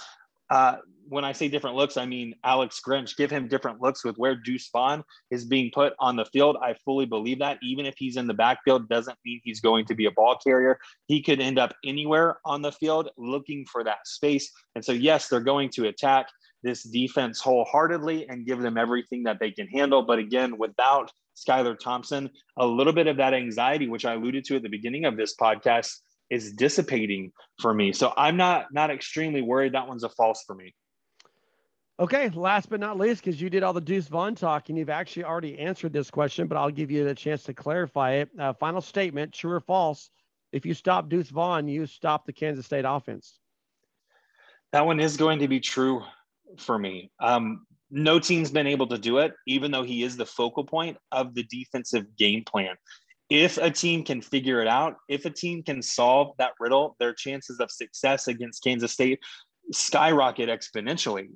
uh, 0.49 0.77
when 1.09 1.25
I 1.25 1.31
say 1.31 1.47
different 1.47 1.75
looks, 1.75 1.97
I 1.97 2.05
mean 2.05 2.35
Alex 2.43 2.79
Grinch. 2.85 3.17
Give 3.17 3.31
him 3.31 3.47
different 3.47 3.81
looks 3.81 4.03
with 4.03 4.15
where 4.17 4.35
Deuce 4.35 4.69
Vaughn 4.71 5.03
is 5.31 5.43
being 5.43 5.71
put 5.73 5.93
on 5.99 6.15
the 6.15 6.25
field. 6.25 6.57
I 6.61 6.75
fully 6.85 7.05
believe 7.05 7.39
that. 7.39 7.57
Even 7.63 7.85
if 7.85 7.95
he's 7.97 8.15
in 8.15 8.27
the 8.27 8.33
backfield, 8.33 8.87
doesn't 8.87 9.17
mean 9.25 9.41
he's 9.43 9.59
going 9.59 9.85
to 9.85 9.95
be 9.95 10.05
a 10.05 10.11
ball 10.11 10.37
carrier. 10.37 10.79
He 11.07 11.21
could 11.21 11.41
end 11.41 11.57
up 11.57 11.73
anywhere 11.83 12.37
on 12.45 12.61
the 12.61 12.71
field 12.71 13.09
looking 13.17 13.65
for 13.65 13.83
that 13.83 14.05
space. 14.05 14.51
And 14.75 14.85
so, 14.85 14.91
yes, 14.91 15.27
they're 15.27 15.39
going 15.39 15.69
to 15.71 15.87
attack 15.87 16.27
this 16.61 16.83
defense 16.83 17.39
wholeheartedly 17.39 18.27
and 18.29 18.45
give 18.45 18.59
them 18.59 18.77
everything 18.77 19.23
that 19.23 19.39
they 19.39 19.51
can 19.51 19.67
handle. 19.67 20.03
But 20.03 20.19
again, 20.19 20.57
without 20.57 21.11
Skylar 21.35 21.79
Thompson, 21.79 22.29
a 22.57 22.65
little 22.67 22.93
bit 22.93 23.07
of 23.07 23.17
that 23.17 23.33
anxiety, 23.33 23.87
which 23.87 24.05
I 24.05 24.13
alluded 24.13 24.43
to 24.45 24.57
at 24.57 24.63
the 24.63 24.69
beginning 24.69 25.05
of 25.05 25.17
this 25.17 25.35
podcast, 25.35 25.95
is 26.29 26.53
dissipating 26.53 27.31
for 27.59 27.73
me. 27.73 27.93
So 27.93 28.13
I'm 28.15 28.37
not 28.37 28.73
not 28.73 28.91
extremely 28.91 29.41
worried. 29.41 29.73
That 29.73 29.87
one's 29.87 30.03
a 30.03 30.09
false 30.09 30.43
for 30.45 30.55
me. 30.55 30.73
Okay, 31.99 32.29
last 32.29 32.69
but 32.69 32.79
not 32.79 32.97
least, 32.97 33.23
because 33.23 33.41
you 33.41 33.49
did 33.49 33.61
all 33.61 33.73
the 33.73 33.81
Deuce 33.81 34.07
Vaughn 34.07 34.33
talk 34.33 34.69
and 34.69 34.77
you've 34.77 34.89
actually 34.89 35.25
already 35.25 35.59
answered 35.59 35.91
this 35.91 36.09
question, 36.09 36.47
but 36.47 36.57
I'll 36.57 36.71
give 36.71 36.89
you 36.89 37.03
the 37.03 37.13
chance 37.13 37.43
to 37.43 37.53
clarify 37.53 38.13
it. 38.13 38.29
Uh, 38.39 38.53
final 38.53 38.81
statement: 38.81 39.33
True 39.33 39.51
or 39.51 39.59
false? 39.59 40.09
If 40.51 40.65
you 40.65 40.73
stop 40.73 41.09
Deuce 41.09 41.29
Vaughn, 41.29 41.67
you 41.67 41.85
stop 41.85 42.25
the 42.25 42.33
Kansas 42.33 42.65
State 42.65 42.85
offense. 42.87 43.39
That 44.71 44.85
one 44.85 44.99
is 44.99 45.17
going 45.17 45.39
to 45.39 45.47
be 45.47 45.59
true 45.59 46.03
for 46.57 46.79
me. 46.79 47.11
Um, 47.19 47.65
no 47.91 48.19
team's 48.19 48.51
been 48.51 48.67
able 48.67 48.87
to 48.87 48.97
do 48.97 49.17
it, 49.17 49.33
even 49.47 49.71
though 49.71 49.83
he 49.83 50.03
is 50.03 50.15
the 50.15 50.25
focal 50.25 50.63
point 50.63 50.97
of 51.11 51.33
the 51.33 51.43
defensive 51.43 52.15
game 52.15 52.43
plan 52.43 52.75
if 53.29 53.57
a 53.57 53.69
team 53.69 54.03
can 54.03 54.21
figure 54.21 54.61
it 54.61 54.67
out, 54.67 54.97
if 55.07 55.25
a 55.25 55.29
team 55.29 55.63
can 55.63 55.81
solve 55.81 56.35
that 56.37 56.53
riddle, 56.59 56.95
their 56.99 57.13
chances 57.13 57.59
of 57.59 57.71
success 57.71 58.27
against 58.27 58.63
Kansas 58.63 58.91
State 58.91 59.19
skyrocket 59.71 60.49
exponentially. 60.49 61.27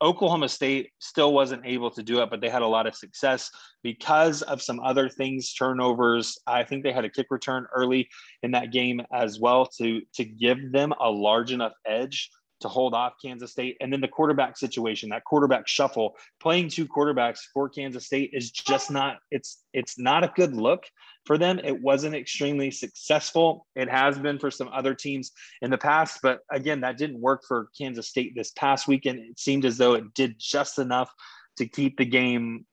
Oklahoma 0.00 0.48
State 0.48 0.90
still 1.00 1.32
wasn't 1.32 1.66
able 1.66 1.90
to 1.90 2.02
do 2.02 2.22
it, 2.22 2.30
but 2.30 2.40
they 2.40 2.48
had 2.48 2.62
a 2.62 2.66
lot 2.66 2.86
of 2.86 2.94
success 2.94 3.50
because 3.82 4.42
of 4.42 4.62
some 4.62 4.78
other 4.80 5.08
things, 5.08 5.52
turnovers. 5.52 6.38
I 6.46 6.62
think 6.62 6.84
they 6.84 6.92
had 6.92 7.04
a 7.04 7.10
kick 7.10 7.26
return 7.30 7.66
early 7.74 8.08
in 8.42 8.52
that 8.52 8.70
game 8.70 9.00
as 9.12 9.40
well 9.40 9.66
to 9.78 10.00
to 10.14 10.24
give 10.24 10.70
them 10.70 10.92
a 11.00 11.10
large 11.10 11.50
enough 11.50 11.72
edge 11.84 12.30
to 12.60 12.68
hold 12.68 12.94
off 12.94 13.14
Kansas 13.22 13.52
State. 13.52 13.76
And 13.80 13.92
then 13.92 14.00
the 14.00 14.08
quarterback 14.08 14.56
situation, 14.56 15.10
that 15.10 15.24
quarterback 15.24 15.68
shuffle, 15.68 16.16
playing 16.40 16.68
two 16.68 16.86
quarterbacks 16.86 17.40
for 17.52 17.68
Kansas 17.68 18.06
State 18.06 18.30
is 18.32 18.50
just 18.50 18.90
not 18.90 19.18
it's 19.30 19.62
it's 19.72 19.98
not 19.98 20.24
a 20.24 20.32
good 20.34 20.54
look 20.54 20.84
for 21.24 21.38
them. 21.38 21.60
It 21.62 21.80
wasn't 21.80 22.14
extremely 22.14 22.70
successful. 22.70 23.66
It 23.76 23.88
has 23.88 24.18
been 24.18 24.38
for 24.38 24.50
some 24.50 24.68
other 24.72 24.94
teams 24.94 25.32
in 25.62 25.70
the 25.70 25.78
past, 25.78 26.20
but 26.22 26.40
again, 26.50 26.80
that 26.80 26.98
didn't 26.98 27.20
work 27.20 27.42
for 27.46 27.68
Kansas 27.76 28.08
State 28.08 28.34
this 28.34 28.52
past 28.52 28.88
weekend. 28.88 29.18
It 29.18 29.38
seemed 29.38 29.64
as 29.64 29.76
though 29.76 29.94
it 29.94 30.14
did 30.14 30.36
just 30.38 30.78
enough 30.78 31.12
to 31.58 31.66
keep 31.66 31.98
the 31.98 32.06
game 32.06 32.64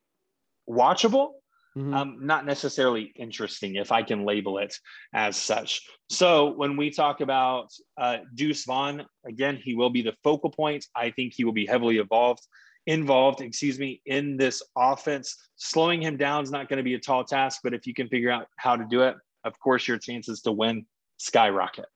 watchable. 0.70 1.32
Mm-hmm. 1.78 1.94
Um, 1.94 2.18
not 2.22 2.46
necessarily 2.46 3.12
interesting, 3.18 3.76
if 3.76 3.92
I 3.92 4.02
can 4.02 4.24
label 4.24 4.60
it 4.60 4.74
as 5.14 5.36
such. 5.36 5.82
So, 6.10 6.54
when 6.54 6.78
we 6.78 6.90
talk 6.90 7.20
about 7.20 7.74
uh, 7.98 8.20
Deuce 8.34 8.64
Vaughn, 8.64 9.06
again, 9.28 9.60
he 9.62 9.76
will 9.76 9.90
be 9.90 10.02
the 10.02 10.16
focal 10.24 10.50
point. 10.50 10.86
I 10.96 11.10
think 11.12 11.34
he 11.36 11.44
will 11.44 11.52
be 11.52 11.66
heavily 11.66 11.98
involved, 11.98 12.48
involved, 12.88 13.42
excuse 13.42 13.78
me, 13.78 14.02
in 14.06 14.38
this 14.38 14.64
offense. 14.78 15.36
Slowing 15.58 16.02
him 16.02 16.16
down 16.16 16.44
is 16.44 16.52
not 16.52 16.70
going 16.70 16.78
to 16.78 16.84
be 16.84 16.94
a 16.94 17.00
tall 17.00 17.26
task, 17.26 17.60
but 17.62 17.74
if 17.74 17.86
you 17.86 17.94
can 17.94 18.08
figure 18.08 18.32
out 18.32 18.48
how 18.56 18.78
to 18.78 18.86
do 18.90 19.02
it, 19.02 19.16
of 19.44 19.60
course, 19.60 19.86
your 19.86 19.98
chances 19.98 20.42
to 20.44 20.54
win 20.54 20.86
skyrocket. 21.18 21.88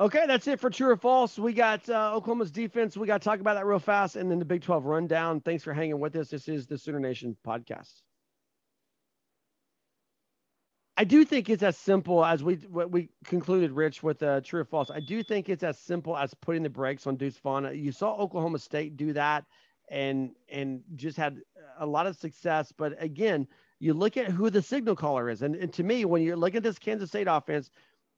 Okay, 0.00 0.24
that's 0.26 0.48
it 0.48 0.58
for 0.58 0.70
true 0.70 0.90
or 0.90 0.96
false. 0.96 1.38
We 1.38 1.52
got 1.52 1.88
uh, 1.88 2.12
Oklahoma's 2.16 2.50
defense. 2.50 2.96
We 2.96 3.06
got 3.06 3.22
to 3.22 3.24
talk 3.24 3.38
about 3.38 3.54
that 3.54 3.66
real 3.66 3.78
fast, 3.78 4.16
and 4.16 4.28
then 4.28 4.40
the 4.40 4.44
Big 4.44 4.62
12 4.62 4.84
rundown. 4.84 5.40
Thanks 5.40 5.62
for 5.62 5.72
hanging 5.72 6.00
with 6.00 6.16
us. 6.16 6.28
This 6.28 6.48
is 6.48 6.66
the 6.66 6.76
Sooner 6.76 6.98
Nation 6.98 7.36
podcast. 7.46 8.02
I 10.96 11.04
do 11.04 11.24
think 11.24 11.50
it's 11.50 11.62
as 11.62 11.76
simple 11.76 12.24
as 12.24 12.44
we 12.44 12.54
what 12.70 12.90
we 12.90 13.08
concluded, 13.24 13.72
Rich, 13.72 14.02
with 14.02 14.22
uh, 14.22 14.40
true 14.42 14.60
or 14.60 14.64
false. 14.64 14.90
I 14.90 15.00
do 15.00 15.22
think 15.22 15.48
it's 15.48 15.64
as 15.64 15.78
simple 15.78 16.16
as 16.16 16.34
putting 16.34 16.62
the 16.62 16.70
brakes 16.70 17.06
on 17.06 17.16
Deuce 17.16 17.38
Vaughn. 17.38 17.68
You 17.74 17.90
saw 17.90 18.14
Oklahoma 18.16 18.60
State 18.60 18.96
do 18.96 19.12
that 19.12 19.44
and 19.90 20.30
and 20.48 20.82
just 20.94 21.16
had 21.16 21.40
a 21.78 21.86
lot 21.86 22.06
of 22.06 22.16
success. 22.16 22.72
But 22.76 23.00
again, 23.02 23.48
you 23.80 23.92
look 23.92 24.16
at 24.16 24.28
who 24.28 24.50
the 24.50 24.62
signal 24.62 24.94
caller 24.94 25.28
is, 25.28 25.42
and, 25.42 25.56
and 25.56 25.72
to 25.72 25.82
me, 25.82 26.04
when 26.04 26.22
you 26.22 26.36
look 26.36 26.54
at 26.54 26.62
this 26.62 26.78
Kansas 26.78 27.08
State 27.08 27.26
offense, 27.28 27.70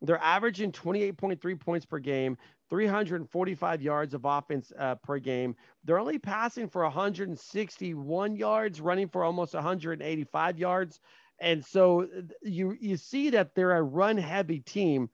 they're 0.02 0.22
averaging 0.22 0.72
28.3 0.72 1.58
points 1.58 1.86
per 1.86 1.98
game, 1.98 2.36
345 2.68 3.80
yards 3.80 4.12
of 4.12 4.26
offense 4.26 4.70
uh, 4.78 4.96
per 4.96 5.18
game. 5.18 5.56
They're 5.84 5.98
only 5.98 6.18
passing 6.18 6.68
for 6.68 6.82
161 6.82 8.36
yards, 8.36 8.80
running 8.82 9.08
for 9.08 9.24
almost 9.24 9.54
185 9.54 10.58
yards. 10.58 11.00
And 11.40 11.64
so 11.64 12.08
you 12.42 12.76
you 12.80 12.96
see 12.96 13.30
that 13.30 13.54
they're 13.54 13.76
a 13.76 13.82
run 13.82 14.16
heavy 14.16 14.60
team, 14.60 15.10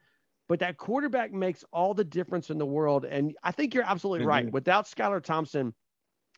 but 0.48 0.60
that 0.60 0.76
quarterback 0.76 1.32
makes 1.32 1.64
all 1.72 1.94
the 1.94 2.04
difference 2.04 2.50
in 2.50 2.58
the 2.58 2.66
world. 2.66 3.04
And 3.04 3.34
I 3.42 3.52
think 3.52 3.74
you're 3.74 3.84
absolutely 3.84 4.20
mm-hmm. 4.20 4.28
right. 4.28 4.52
Without 4.52 4.86
Skylar 4.86 5.22
Thompson, 5.22 5.74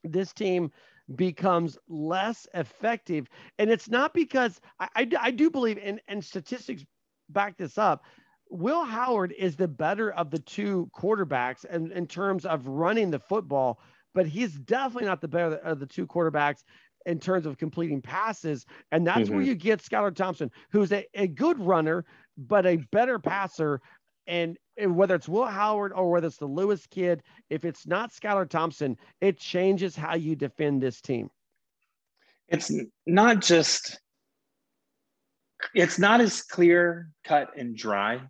this 0.03 0.33
team 0.33 0.71
becomes 1.17 1.77
less 1.89 2.47
effective. 2.55 3.29
And 3.59 3.71
it's 3.71 3.89
not 3.91 4.15
because 4.15 4.61
I, 4.81 4.89
I, 4.97 5.09
I 5.21 5.31
do 5.31 5.51
believe, 5.51 5.79
and, 5.83 6.01
and 6.09 6.25
statistics 6.25 6.85
back 7.29 7.57
this 7.59 7.77
up. 7.77 8.05
Will 8.51 8.85
Howard 8.85 9.35
is 9.37 9.57
the 9.57 9.69
better 9.69 10.13
of 10.13 10.31
the 10.31 10.39
two 10.39 10.91
quarterbacks 10.97 11.65
in, 11.65 11.91
in 11.93 12.07
terms 12.07 12.47
of 12.47 12.67
running 12.67 13.11
the 13.11 13.19
football, 13.19 13.81
but 14.15 14.27
he's 14.27 14.55
definitely 14.55 15.09
not 15.09 15.21
the 15.21 15.29
better 15.29 15.57
of 15.57 15.81
the 15.81 15.87
two 15.87 16.07
quarterbacks 16.07 16.63
in 17.07 17.19
terms 17.19 17.47
of 17.47 17.59
completing 17.59 18.01
passes. 18.01 18.67
And 18.93 19.07
that's 19.07 19.23
mm-hmm. 19.23 19.35
where 19.35 19.45
you 19.45 19.55
get 19.55 19.83
Skylar 19.83 20.15
Thompson, 20.15 20.51
who's 20.71 20.93
a, 20.93 21.07
a 21.15 21.27
good 21.27 21.59
runner, 21.59 22.05
but 22.37 22.67
a 22.67 22.77
better 22.93 23.19
passer. 23.19 23.81
And, 24.27 24.57
whether 24.77 25.15
it's 25.15 25.29
Will 25.29 25.47
Howard 25.47 25.93
or 25.93 26.11
whether 26.11 26.27
it's 26.27 26.39
the 26.39 26.47
Lewis 26.47 26.85
kid, 26.89 27.23
if 27.49 27.65
it's 27.65 27.87
not 27.87 28.13
Skylar 28.13 28.49
Thompson, 28.49 28.97
it 29.21 29.39
changes 29.39 29.95
how 29.95 30.17
you 30.17 30.35
defend 30.35 30.83
this 30.83 31.01
team. 31.01 31.31
It's 32.49 32.73
not 33.07 33.41
just 33.41 34.01
it's 35.77 35.97
not 35.97 36.21
as 36.21 36.43
clear 36.43 37.11
cut 37.23 37.57
and 37.57 37.77
dry 37.77 38.21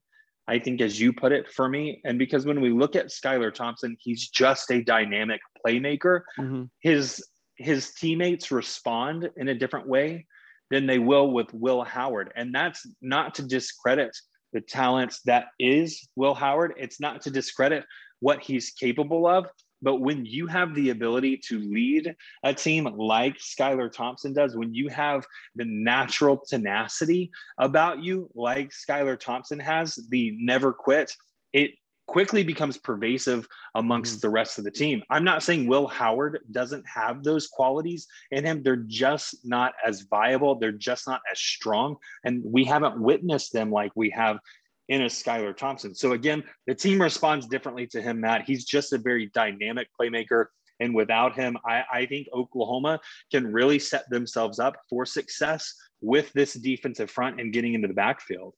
I 0.46 0.58
think, 0.58 0.80
as 0.80 1.00
you 1.00 1.12
put 1.12 1.32
it 1.32 1.50
for 1.50 1.68
me. 1.68 2.00
And 2.04 2.18
because 2.18 2.44
when 2.44 2.60
we 2.60 2.70
look 2.70 2.96
at 2.96 3.06
Skylar 3.06 3.52
Thompson, 3.52 3.96
he's 3.98 4.28
just 4.28 4.70
a 4.70 4.82
dynamic 4.82 5.40
playmaker. 5.64 6.20
Mm-hmm. 6.38 6.64
His 6.80 7.24
his 7.56 7.92
teammates 7.92 8.50
respond 8.50 9.30
in 9.36 9.48
a 9.48 9.54
different 9.54 9.88
way 9.88 10.26
than 10.70 10.86
they 10.86 10.98
will 10.98 11.30
with 11.30 11.52
Will 11.52 11.82
Howard. 11.84 12.32
And 12.36 12.54
that's 12.54 12.86
not 13.00 13.34
to 13.36 13.42
discredit 13.42 14.16
the 14.52 14.60
talents 14.60 15.20
that 15.26 15.46
is 15.58 16.08
Will 16.16 16.34
Howard. 16.34 16.74
It's 16.76 17.00
not 17.00 17.20
to 17.22 17.30
discredit 17.30 17.84
what 18.20 18.40
he's 18.42 18.70
capable 18.70 19.26
of. 19.26 19.46
But 19.82 19.96
when 19.96 20.24
you 20.24 20.46
have 20.46 20.74
the 20.74 20.90
ability 20.90 21.36
to 21.48 21.58
lead 21.58 22.16
a 22.42 22.54
team 22.54 22.84
like 22.96 23.36
Skylar 23.36 23.92
Thompson 23.92 24.32
does, 24.32 24.56
when 24.56 24.72
you 24.72 24.88
have 24.88 25.26
the 25.56 25.66
natural 25.66 26.38
tenacity 26.38 27.30
about 27.58 28.02
you, 28.02 28.30
like 28.34 28.70
Skylar 28.70 29.20
Thompson 29.20 29.60
has, 29.60 29.96
the 30.08 30.34
never 30.40 30.72
quit, 30.72 31.12
it 31.52 31.72
quickly 32.06 32.42
becomes 32.42 32.76
pervasive 32.76 33.46
amongst 33.74 34.14
mm-hmm. 34.14 34.20
the 34.20 34.30
rest 34.30 34.58
of 34.58 34.64
the 34.64 34.70
team. 34.70 35.02
I'm 35.10 35.24
not 35.24 35.42
saying 35.42 35.66
Will 35.66 35.86
Howard 35.86 36.40
doesn't 36.50 36.84
have 36.86 37.22
those 37.24 37.46
qualities 37.46 38.06
in 38.30 38.44
him. 38.44 38.62
They're 38.62 38.76
just 38.76 39.44
not 39.44 39.72
as 39.86 40.02
viable. 40.02 40.58
They're 40.58 40.72
just 40.72 41.06
not 41.06 41.20
as 41.30 41.38
strong. 41.38 41.96
And 42.24 42.42
we 42.44 42.64
haven't 42.64 43.00
witnessed 43.00 43.52
them 43.52 43.70
like 43.70 43.92
we 43.94 44.10
have 44.10 44.38
in 44.88 45.02
a 45.02 45.06
Skylar 45.06 45.56
Thompson. 45.56 45.94
So 45.94 46.12
again, 46.12 46.44
the 46.66 46.74
team 46.74 47.00
responds 47.00 47.46
differently 47.46 47.86
to 47.88 48.02
him, 48.02 48.20
Matt. 48.20 48.44
He's 48.44 48.64
just 48.64 48.92
a 48.92 48.98
very 48.98 49.30
dynamic 49.34 49.88
playmaker. 49.98 50.46
And 50.80 50.94
without 50.94 51.34
him, 51.34 51.56
I, 51.64 51.84
I 51.92 52.06
think 52.06 52.26
Oklahoma 52.34 53.00
can 53.30 53.50
really 53.50 53.78
set 53.78 54.08
themselves 54.10 54.58
up 54.58 54.76
for 54.90 55.06
success 55.06 55.74
with 56.00 56.32
this 56.32 56.54
defensive 56.54 57.10
front 57.10 57.40
and 57.40 57.52
getting 57.52 57.74
into 57.74 57.88
the 57.88 57.94
backfield. 57.94 58.54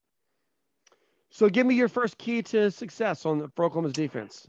So 1.30 1.48
give 1.48 1.66
me 1.66 1.74
your 1.74 1.88
first 1.88 2.18
key 2.18 2.42
to 2.42 2.70
success 2.70 3.26
on 3.26 3.38
the, 3.38 3.48
for 3.54 3.64
Oklahoma's 3.64 3.92
defense. 3.92 4.46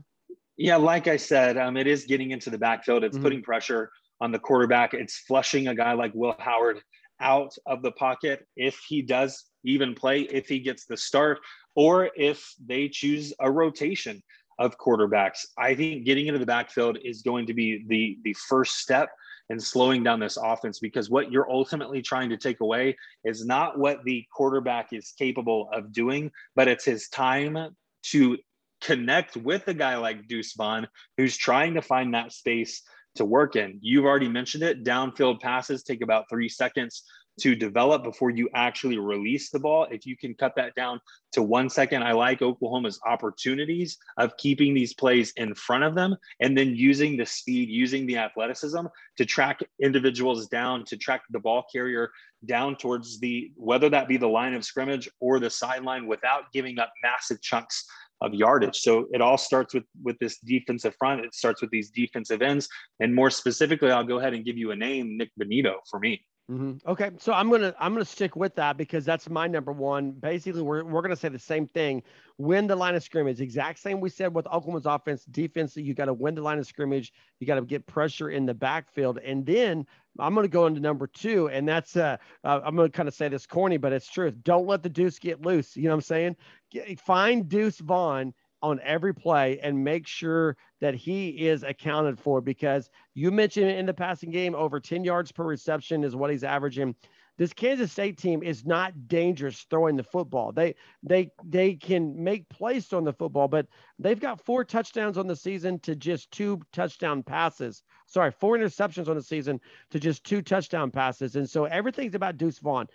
Yeah, 0.58 0.78
like 0.78 1.08
I 1.08 1.18
said, 1.18 1.58
um, 1.58 1.78
it 1.78 1.88
is 1.88 2.06
getting 2.06 2.32
into 2.32 2.50
the 2.50 2.58
backfield. 2.58 3.04
It's 3.04 3.16
mm-hmm. 3.16 3.24
putting 3.24 3.44
pressure 3.44 3.92
on 4.22 4.32
the 4.32 4.40
quarterback. 4.40 4.94
It's 4.94 5.20
flushing 5.20 5.68
a 5.68 5.76
guy 5.76 5.94
like 5.94 6.12
Will 6.16 6.36
Howard 6.40 6.82
out 7.20 7.54
of 7.66 7.82
the 7.82 7.92
pocket 7.92 8.46
if 8.56 8.80
he 8.88 9.02
does 9.02 9.46
even 9.64 9.94
play, 9.94 10.22
if 10.22 10.48
he 10.48 10.60
gets 10.60 10.86
the 10.86 10.98
start 10.98 11.40
or 11.76 12.10
if 12.16 12.54
they 12.66 12.90
choose 12.90 13.34
a 13.40 13.52
rotation 13.52 14.22
of 14.60 14.78
quarterbacks. 14.78 15.46
I 15.58 15.76
think 15.76 16.06
getting 16.06 16.28
into 16.28 16.40
the 16.40 16.46
backfield 16.46 16.98
is 17.04 17.22
going 17.22 17.46
to 17.48 17.54
be 17.54 17.86
the 17.88 18.18
the 18.24 18.36
first 18.48 18.78
step 18.78 19.10
in 19.50 19.60
slowing 19.60 20.04
down 20.04 20.20
this 20.20 20.38
offense 20.38 20.80
because 20.80 21.10
what 21.10 21.32
you're 21.32 21.50
ultimately 21.50 22.02
trying 22.02 22.30
to 22.30 22.38
take 22.38 22.60
away 22.60 22.96
is 23.24 23.46
not 23.46 23.80
what 23.80 24.04
the 24.04 24.26
quarterback 24.34 24.90
is 24.92 25.14
capable 25.18 25.70
of 25.74 25.92
doing, 25.92 26.32
but 26.56 26.68
it's 26.68 26.86
his 26.86 27.08
time 27.10 27.76
to 28.04 28.38
connect 28.82 29.38
with 29.38 29.68
a 29.68 29.74
guy 29.74 29.98
like 29.98 30.28
Deuce 30.28 30.54
Vaughn, 30.54 30.88
who's 31.18 31.38
trying 31.38 31.74
to 31.74 31.82
find 31.82 32.14
that 32.14 32.32
space 32.32 32.84
to 33.16 33.26
work 33.26 33.56
in. 33.56 33.80
You've 33.82 34.06
already 34.06 34.28
mentioned 34.28 34.64
it. 34.64 34.84
Downfield 34.84 35.40
passes 35.40 35.84
take 35.84 36.02
about 36.02 36.26
three 36.30 36.50
seconds 36.50 37.04
to 37.40 37.56
develop 37.56 38.04
before 38.04 38.30
you 38.32 38.50
actually 38.54 38.98
release 38.98 39.50
the 39.50 39.60
ball. 39.60 39.88
If 39.92 40.06
you 40.06 40.18
can 40.18 40.34
cut 40.34 40.54
that 40.56 40.76
down 40.76 41.00
to 41.34 41.44
one 41.44 41.70
second, 41.70 42.04
I 42.04 42.14
like 42.14 42.42
Oklahoma's 42.42 43.00
opportunities 43.06 43.98
of 44.18 44.36
keeping 44.38 44.74
these 44.74 44.94
plays 44.94 45.34
in 45.38 45.54
front 45.56 45.84
of 45.84 45.96
them 45.96 46.16
and 46.40 46.58
then 46.58 46.76
using 46.76 47.16
the 47.18 47.26
speed, 47.26 47.70
using 47.70 48.06
the 48.08 48.18
athleticism 48.18 48.86
to 49.18 49.26
track 49.26 49.60
individuals 49.82 50.48
down, 50.48 50.84
to 50.86 50.98
track 50.98 51.22
the 51.30 51.40
ball 51.40 51.66
carrier 51.72 52.12
down 52.46 52.76
towards 52.76 53.20
the, 53.20 53.52
whether 53.56 53.90
that 53.90 54.08
be 54.08 54.18
the 54.18 54.28
line 54.28 54.54
of 54.54 54.64
scrimmage 54.64 55.10
or 55.20 55.40
the 55.40 55.50
sideline 55.50 56.08
without 56.08 56.52
giving 56.54 56.80
up 56.80 56.92
massive 57.04 57.42
chunks 57.42 57.86
of 58.22 58.34
yardage. 58.34 58.78
So 58.78 59.08
it 59.12 59.22
all 59.22 59.38
starts 59.38 59.74
with 59.74 59.84
with 60.04 60.18
this 60.20 60.40
defensive 60.40 60.96
front. 60.98 61.24
It 61.24 61.36
starts 61.36 61.62
with 61.62 61.70
these 61.70 61.92
defensive 61.92 62.42
ends, 62.42 62.68
and 63.00 63.14
more 63.14 63.30
specifically, 63.30 63.92
I'll 63.92 64.04
go 64.04 64.20
ahead 64.20 64.34
and 64.34 64.44
give 64.44 64.58
you 64.58 64.72
a 64.72 64.76
name, 64.76 65.18
Nick 65.18 65.30
Bonitto, 65.40 65.76
for 65.90 66.00
me. 66.00 66.26
Mm-hmm. 66.50 66.90
Okay, 66.90 67.12
so 67.18 67.34
I'm 67.34 67.50
gonna 67.52 67.76
I'm 67.78 67.92
gonna 67.92 68.06
stick 68.06 68.38
with 68.38 68.56
that 68.56 68.78
because 68.78 69.04
that's 69.04 69.30
my 69.30 69.48
number 69.48 69.74
one. 69.74 70.12
Basically, 70.12 70.62
we're 70.62 70.86
we're 70.86 71.02
gonna 71.02 71.18
say 71.18 71.28
the 71.28 71.38
same 71.38 71.68
thing. 71.68 72.04
Win 72.38 72.68
the 72.68 72.76
line 72.76 72.96
of 72.96 73.04
scrimmage. 73.04 73.42
Exact 73.42 73.80
same 73.80 74.00
we 74.00 74.10
said 74.10 74.34
with 74.34 74.48
Oklahoma's 74.48 74.86
offense, 74.86 75.26
defense. 75.26 75.76
You 75.76 75.94
got 75.94 76.06
to 76.06 76.14
win 76.14 76.36
the 76.36 76.42
line 76.42 76.58
of 76.58 76.66
scrimmage. 76.66 77.12
You 77.42 77.48
got 77.48 77.56
to 77.56 77.64
get 77.64 77.86
pressure 77.86 78.30
in 78.30 78.46
the 78.46 78.54
backfield, 78.54 79.18
and 79.18 79.46
then 79.46 79.86
I'm 80.20 80.34
gonna 80.36 80.48
go 80.48 80.68
into 80.68 80.80
number 80.80 81.06
two, 81.06 81.50
and 81.50 81.68
that's 81.68 81.98
uh, 81.98 82.16
uh 82.46 82.62
I'm 82.64 82.78
gonna 82.78 82.90
kind 82.90 83.10
of 83.10 83.14
say 83.14 83.28
this 83.28 83.46
corny, 83.46 83.76
but 83.76 83.92
it's 83.92 84.10
truth. 84.10 84.36
Don't 84.44 84.68
let 84.68 84.84
the 84.84 84.90
Deuce 84.90 85.20
get 85.20 85.42
loose. 85.42 85.76
You 85.76 85.84
know 85.84 85.90
what 85.90 85.96
I'm 85.96 86.02
saying? 86.02 86.36
Get, 86.72 86.98
find 87.02 87.50
Deuce 87.50 87.80
Vaughn 87.80 88.34
on 88.62 88.80
every 88.84 89.14
play 89.14 89.60
and 89.60 89.84
make 89.84 90.08
sure 90.08 90.58
that 90.82 90.96
he 90.96 91.48
is 91.48 91.64
accounted 91.64 92.20
for 92.20 92.42
because 92.42 92.90
you 93.14 93.32
mentioned 93.32 93.70
in 93.70 93.86
the 93.86 93.94
passing 93.94 94.32
game 94.32 94.56
over 94.56 94.80
10 94.80 95.04
yards 95.04 95.32
per 95.32 95.44
reception 95.44 96.04
is 96.04 96.16
what 96.16 96.32
he's 96.32 96.44
averaging 96.44 96.96
this 97.38 97.54
Kansas 97.54 97.92
State 97.92 98.18
team 98.18 98.42
is 98.42 98.66
not 98.66 99.08
dangerous 99.08 99.66
throwing 99.70 99.96
the 99.96 100.04
football. 100.04 100.52
They 100.52 100.76
they 101.04 101.32
they 101.46 101.76
can 101.76 102.24
make 102.24 102.50
plays 102.50 102.92
on 102.94 103.04
the 103.04 103.14
football, 103.14 103.48
but 103.48 103.68
they've 104.00 104.20
got 104.20 104.44
four 104.44 104.64
touchdowns 104.64 105.18
on 105.18 105.28
the 105.28 105.36
season 105.36 105.80
to 105.82 105.96
just 105.96 106.32
two 106.32 106.62
touchdown 106.74 107.22
passes. 107.22 107.84
Sorry, 108.08 108.32
four 108.32 108.58
interceptions 108.58 109.08
on 109.08 109.16
the 109.16 109.22
season 109.22 109.62
to 109.92 110.00
just 110.00 110.24
two 110.24 110.42
touchdown 110.42 110.90
passes. 110.90 111.36
And 111.36 111.48
so 111.48 111.66
everything's 111.66 112.16
about 112.16 112.38
Deuce 112.38 112.60
Vaughn. 112.60 112.88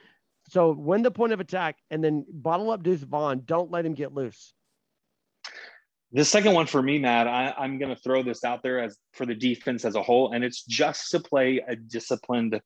So 0.49 0.73
win 0.73 1.03
the 1.03 1.11
point 1.11 1.33
of 1.33 1.39
attack 1.39 1.77
and 1.91 2.03
then 2.03 2.27
bottle 2.29 2.71
up 2.71 2.83
Deuce 2.83 3.03
Vaughn. 3.03 3.43
Don't 3.45 3.71
let 3.71 3.87
him 3.87 3.95
get 3.95 4.13
loose. 4.13 4.55
The 6.15 6.25
second 6.25 6.53
one 6.53 6.67
for 6.67 6.83
me, 6.83 6.99
Matt, 6.99 7.27
I, 7.27 7.55
am 7.65 7.79
going 7.79 7.95
to 7.95 8.01
throw 8.01 8.23
this 8.23 8.45
out 8.45 8.63
there 8.63 8.81
as 8.81 8.99
for 9.15 9.25
the 9.25 9.35
defense 9.35 9.87
as 9.87 9.95
a 9.95 10.03
whole, 10.03 10.33
and 10.33 10.45
it's 10.45 10.63
just 10.63 11.11
to 11.13 11.21
play 11.21 11.63
a 11.67 11.75
disciplined 11.75 12.61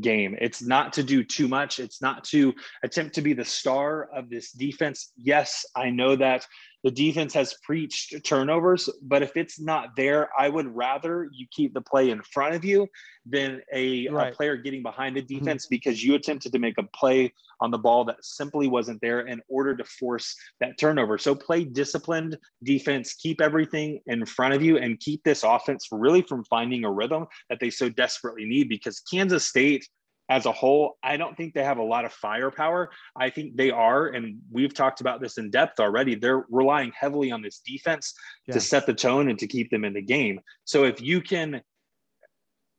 game. 0.00 0.36
It's 0.40 0.62
not 0.62 0.94
to 0.94 1.04
do 1.04 1.22
too 1.22 1.46
much. 1.46 1.78
It's 1.78 2.02
not 2.02 2.24
to 2.24 2.54
attempt 2.82 3.14
to 3.14 3.22
be 3.22 3.34
the 3.34 3.44
star 3.44 4.08
of 4.12 4.28
this 4.28 4.50
defense. 4.50 5.12
Yes, 5.16 5.64
I 5.76 5.90
know 5.90 6.16
that 6.16 6.44
the 6.84 6.90
defense 6.90 7.34
has 7.34 7.54
preached 7.64 8.14
turnovers, 8.24 8.88
but 9.02 9.22
if 9.22 9.36
it's 9.36 9.60
not 9.60 9.96
there, 9.96 10.28
I 10.38 10.48
would 10.48 10.74
rather 10.74 11.28
you 11.32 11.46
keep 11.50 11.74
the 11.74 11.80
play 11.80 12.10
in 12.10 12.22
front 12.22 12.54
of 12.54 12.64
you 12.64 12.86
than 13.26 13.60
a, 13.72 14.08
right. 14.08 14.32
a 14.32 14.36
player 14.36 14.56
getting 14.56 14.82
behind 14.82 15.16
the 15.16 15.22
mm-hmm. 15.22 15.38
defense 15.38 15.64
mm-hmm. 15.64 15.74
because 15.74 16.02
you 16.02 16.14
attempted 16.14 16.52
to 16.52 16.58
make 16.58 16.78
a 16.78 16.84
play 16.94 17.32
on 17.60 17.70
the 17.70 17.78
ball 17.78 18.04
that 18.04 18.24
simply 18.24 18.68
wasn't 18.68 19.00
there 19.00 19.20
in 19.20 19.40
order 19.48 19.76
to 19.76 19.84
force 19.84 20.36
that 20.60 20.78
turnover. 20.78 21.18
So 21.18 21.34
play 21.34 21.64
disciplined 21.64 22.38
defense, 22.62 23.14
keep 23.14 23.40
everything 23.40 24.00
in 24.06 24.24
front 24.24 24.54
of 24.54 24.62
you, 24.62 24.78
and 24.78 25.00
keep 25.00 25.24
this 25.24 25.42
offense 25.42 25.88
really 25.90 26.22
from 26.22 26.44
finding 26.44 26.84
a 26.84 26.92
rhythm 26.92 27.26
that 27.48 27.58
they 27.60 27.70
so 27.70 27.88
desperately 27.88 28.44
need 28.44 28.68
because 28.68 29.00
Kansas 29.00 29.44
State 29.44 29.88
as 30.28 30.46
a 30.46 30.52
whole, 30.52 30.98
I 31.02 31.16
don't 31.16 31.36
think 31.36 31.54
they 31.54 31.64
have 31.64 31.78
a 31.78 31.82
lot 31.82 32.04
of 32.04 32.12
firepower. 32.12 32.90
I 33.16 33.30
think 33.30 33.56
they 33.56 33.70
are, 33.70 34.08
and 34.08 34.40
we've 34.50 34.74
talked 34.74 35.00
about 35.00 35.20
this 35.20 35.38
in 35.38 35.50
depth 35.50 35.80
already. 35.80 36.14
They're 36.14 36.44
relying 36.50 36.92
heavily 36.98 37.30
on 37.30 37.42
this 37.42 37.60
defense 37.60 38.14
yeah. 38.46 38.54
to 38.54 38.60
set 38.60 38.86
the 38.86 38.94
tone 38.94 39.30
and 39.30 39.38
to 39.38 39.46
keep 39.46 39.70
them 39.70 39.84
in 39.84 39.94
the 39.94 40.02
game. 40.02 40.40
So 40.64 40.84
if 40.84 41.00
you 41.00 41.22
can 41.22 41.62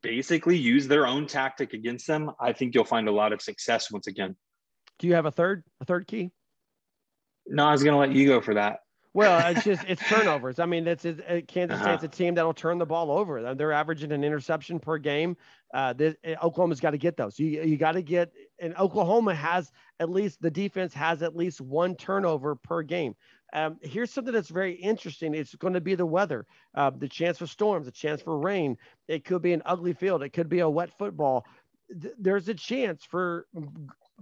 basically 0.03 0.57
use 0.57 0.87
their 0.87 1.07
own 1.07 1.25
tactic 1.25 1.73
against 1.73 2.07
them, 2.07 2.31
I 2.39 2.53
think 2.53 2.75
you'll 2.75 2.85
find 2.85 3.07
a 3.07 3.11
lot 3.11 3.33
of 3.33 3.41
success 3.41 3.91
once 3.91 4.07
again. 4.07 4.35
Do 4.99 5.07
you 5.07 5.15
have 5.15 5.25
a 5.25 5.31
third, 5.31 5.63
a 5.81 5.85
third 5.85 6.07
key? 6.07 6.31
No, 7.47 7.65
I 7.65 7.71
was 7.71 7.83
going 7.83 7.93
to 7.93 7.99
let 7.99 8.11
you 8.11 8.27
go 8.27 8.41
for 8.41 8.53
that. 8.53 8.79
Well, 9.13 9.51
it's 9.51 9.63
just 9.65 9.83
it's 9.87 10.01
turnovers. 10.07 10.59
I 10.59 10.65
mean, 10.65 10.87
it's, 10.87 11.05
it's 11.05 11.21
Kansas 11.47 11.75
uh-huh. 11.75 11.97
State's 11.97 12.03
a 12.03 12.17
team 12.17 12.35
that'll 12.35 12.53
turn 12.53 12.77
the 12.77 12.85
ball 12.85 13.11
over. 13.11 13.55
They're 13.55 13.71
averaging 13.71 14.11
an 14.11 14.23
interception 14.23 14.79
per 14.79 14.97
game. 14.97 15.35
Uh, 15.73 15.93
this, 15.93 16.15
eh, 16.23 16.35
Oklahoma's 16.41 16.79
got 16.79 16.91
to 16.91 16.97
get 16.97 17.15
those. 17.15 17.37
You 17.37 17.63
you 17.63 17.77
got 17.77 17.93
to 17.93 18.01
get 18.01 18.31
and 18.59 18.75
Oklahoma 18.77 19.35
has 19.35 19.71
at 19.99 20.09
least 20.09 20.41
the 20.41 20.51
defense 20.51 20.93
has 20.93 21.21
at 21.21 21.35
least 21.35 21.61
one 21.61 21.95
turnover 21.95 22.55
per 22.55 22.81
game. 22.81 23.15
Um, 23.53 23.77
here's 23.81 24.11
something 24.11 24.33
that's 24.33 24.49
very 24.49 24.73
interesting. 24.73 25.33
It's 25.33 25.55
going 25.55 25.73
to 25.73 25.81
be 25.81 25.95
the 25.95 26.05
weather, 26.05 26.45
uh, 26.75 26.91
the 26.95 27.07
chance 27.07 27.37
for 27.37 27.47
storms, 27.47 27.85
the 27.85 27.91
chance 27.91 28.21
for 28.21 28.37
rain. 28.37 28.77
It 29.07 29.25
could 29.25 29.41
be 29.41 29.53
an 29.53 29.63
ugly 29.65 29.93
field. 29.93 30.21
It 30.21 30.29
could 30.29 30.49
be 30.49 30.59
a 30.59 30.69
wet 30.69 30.91
football. 30.97 31.45
Th- 32.01 32.13
there's 32.19 32.47
a 32.49 32.53
chance 32.53 33.03
for 33.03 33.47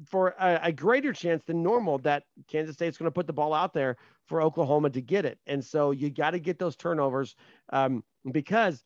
for 0.06 0.36
a, 0.40 0.60
a, 0.64 0.72
greater 0.72 1.12
chance 1.12 1.44
than 1.46 1.64
normal 1.64 1.98
that 1.98 2.24
Kansas 2.48 2.76
State's 2.76 3.00
going 3.00 3.08
to 3.08 3.12
put 3.12 3.26
the 3.26 3.34
ball 3.34 3.52
out 3.52 3.74
there 3.74 3.98
for 4.28 4.44
Oklahoma 4.44 4.92
to 4.92 5.02
get 5.02 5.26
it. 5.26 5.40
And 5.48 5.64
so 5.64 5.90
you 5.90 6.12
got 6.12 6.32
to 6.32 6.40
get 6.40 6.60
those 6.60 6.76
turnovers 6.76 7.36
um, 7.70 8.04
because 8.32 8.84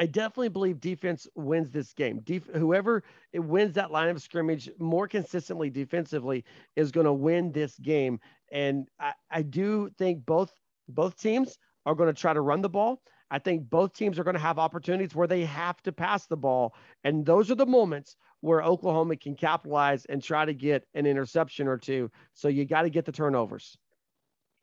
I 0.00 0.06
definitely 0.06 0.48
believe 0.48 0.80
defense 0.80 1.28
wins 1.34 1.70
this 1.70 1.92
game. 1.92 2.20
Def- 2.24 2.48
whoever 2.54 3.04
wins 3.34 3.74
that 3.74 3.90
line 3.90 4.08
of 4.08 4.22
scrimmage 4.22 4.70
more 4.78 5.06
consistently 5.06 5.68
defensively 5.68 6.42
is 6.74 6.90
going 6.90 7.04
to 7.04 7.12
win 7.12 7.52
this 7.52 7.78
game. 7.78 8.18
And 8.50 8.88
I, 8.98 9.12
I 9.30 9.42
do 9.42 9.90
think 9.98 10.24
both 10.24 10.52
both 10.88 11.20
teams 11.20 11.58
are 11.84 11.94
going 11.94 12.12
to 12.12 12.18
try 12.18 12.32
to 12.32 12.40
run 12.40 12.62
the 12.62 12.68
ball. 12.68 13.02
I 13.30 13.38
think 13.38 13.68
both 13.68 13.92
teams 13.92 14.18
are 14.18 14.24
going 14.24 14.34
to 14.34 14.40
have 14.40 14.58
opportunities 14.58 15.14
where 15.14 15.28
they 15.28 15.44
have 15.44 15.80
to 15.82 15.92
pass 15.92 16.26
the 16.26 16.36
ball. 16.36 16.74
And 17.04 17.24
those 17.24 17.50
are 17.50 17.54
the 17.54 17.66
moments 17.66 18.16
where 18.40 18.62
Oklahoma 18.62 19.16
can 19.16 19.36
capitalize 19.36 20.06
and 20.06 20.22
try 20.22 20.46
to 20.46 20.54
get 20.54 20.84
an 20.94 21.04
interception 21.04 21.68
or 21.68 21.76
two. 21.76 22.10
So 22.32 22.48
you 22.48 22.64
got 22.64 22.82
to 22.82 22.90
get 22.90 23.04
the 23.04 23.12
turnovers. 23.12 23.76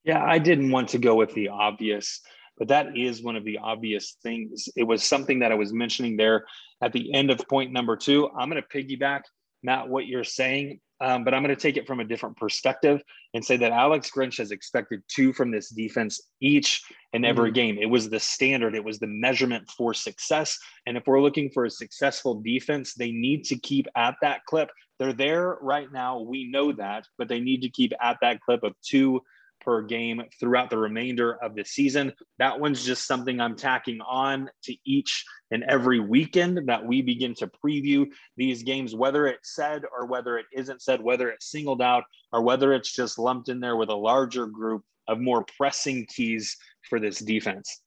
Yeah, 0.03 0.23
I 0.23 0.39
didn't 0.39 0.71
want 0.71 0.89
to 0.89 0.97
go 0.97 1.15
with 1.15 1.33
the 1.33 1.49
obvious 1.49 2.21
but 2.57 2.67
that 2.69 2.97
is 2.97 3.21
one 3.21 3.35
of 3.35 3.43
the 3.43 3.57
obvious 3.59 4.17
things. 4.23 4.67
It 4.75 4.83
was 4.83 5.03
something 5.03 5.39
that 5.39 5.51
I 5.51 5.55
was 5.55 5.73
mentioning 5.73 6.17
there 6.17 6.45
at 6.81 6.93
the 6.93 7.13
end 7.13 7.31
of 7.31 7.47
point 7.47 7.71
number 7.71 7.95
two. 7.95 8.29
I'm 8.37 8.49
going 8.49 8.61
to 8.61 8.67
piggyback, 8.67 9.21
Matt, 9.63 9.87
what 9.87 10.07
you're 10.07 10.23
saying, 10.23 10.79
um, 10.99 11.23
but 11.23 11.33
I'm 11.33 11.43
going 11.43 11.55
to 11.55 11.61
take 11.61 11.77
it 11.77 11.85
from 11.85 11.99
a 11.99 12.05
different 12.05 12.37
perspective 12.37 13.01
and 13.33 13.45
say 13.45 13.57
that 13.57 13.71
Alex 13.71 14.09
Grinch 14.15 14.37
has 14.37 14.51
expected 14.51 15.03
two 15.07 15.31
from 15.31 15.51
this 15.51 15.69
defense 15.69 16.21
each 16.41 16.81
and 17.13 17.25
every 17.25 17.49
mm-hmm. 17.49 17.55
game. 17.55 17.77
It 17.79 17.89
was 17.89 18.09
the 18.09 18.19
standard, 18.19 18.75
it 18.75 18.83
was 18.83 18.99
the 18.99 19.07
measurement 19.07 19.69
for 19.69 19.93
success. 19.93 20.57
And 20.85 20.97
if 20.97 21.03
we're 21.05 21.21
looking 21.21 21.51
for 21.51 21.65
a 21.65 21.69
successful 21.69 22.41
defense, 22.41 22.95
they 22.95 23.11
need 23.11 23.43
to 23.45 23.59
keep 23.59 23.87
at 23.95 24.15
that 24.21 24.43
clip. 24.45 24.69
They're 24.97 25.13
there 25.13 25.57
right 25.61 25.91
now. 25.91 26.21
We 26.21 26.49
know 26.49 26.71
that, 26.71 27.05
but 27.19 27.27
they 27.27 27.39
need 27.39 27.61
to 27.61 27.69
keep 27.69 27.93
at 28.01 28.17
that 28.21 28.41
clip 28.41 28.63
of 28.63 28.73
two 28.83 29.21
per 29.67 29.81
game 29.81 30.23
throughout 30.39 30.69
the 30.69 30.77
remainder 30.77 31.33
of 31.43 31.53
the 31.53 31.65
season. 31.65 32.13
That 32.39 32.57
one's 32.57 32.85
just 32.85 33.05
something 33.05 33.41
I'm 33.41 33.57
tacking 33.57 33.99
on 33.99 34.49
to 34.63 34.75
each 34.85 35.25
and 35.51 35.65
every 35.67 35.99
weekend 35.99 36.69
that 36.69 36.85
we 36.85 37.01
begin 37.01 37.35
to 37.35 37.47
preview 37.47 38.05
these 38.37 38.63
games, 38.63 38.95
whether 38.95 39.27
it's 39.27 39.53
said 39.55 39.81
or 39.91 40.05
whether 40.05 40.37
it 40.37 40.45
isn't 40.53 40.81
said, 40.81 41.01
whether 41.01 41.29
it's 41.29 41.51
singled 41.51 41.81
out 41.81 42.05
or 42.31 42.43
whether 42.43 42.71
it's 42.71 42.93
just 42.93 43.19
lumped 43.19 43.49
in 43.49 43.59
there 43.59 43.75
with 43.75 43.89
a 43.89 43.95
larger 43.95 44.47
group 44.47 44.83
of 45.09 45.19
more 45.19 45.45
pressing 45.57 46.05
keys 46.05 46.55
for 46.89 46.97
this 46.97 47.19
defense. 47.19 47.81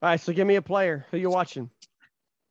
All 0.00 0.10
right, 0.10 0.20
so 0.20 0.32
give 0.32 0.46
me 0.46 0.54
a 0.54 0.62
player. 0.62 1.04
Who 1.10 1.16
you 1.16 1.30
watching? 1.30 1.68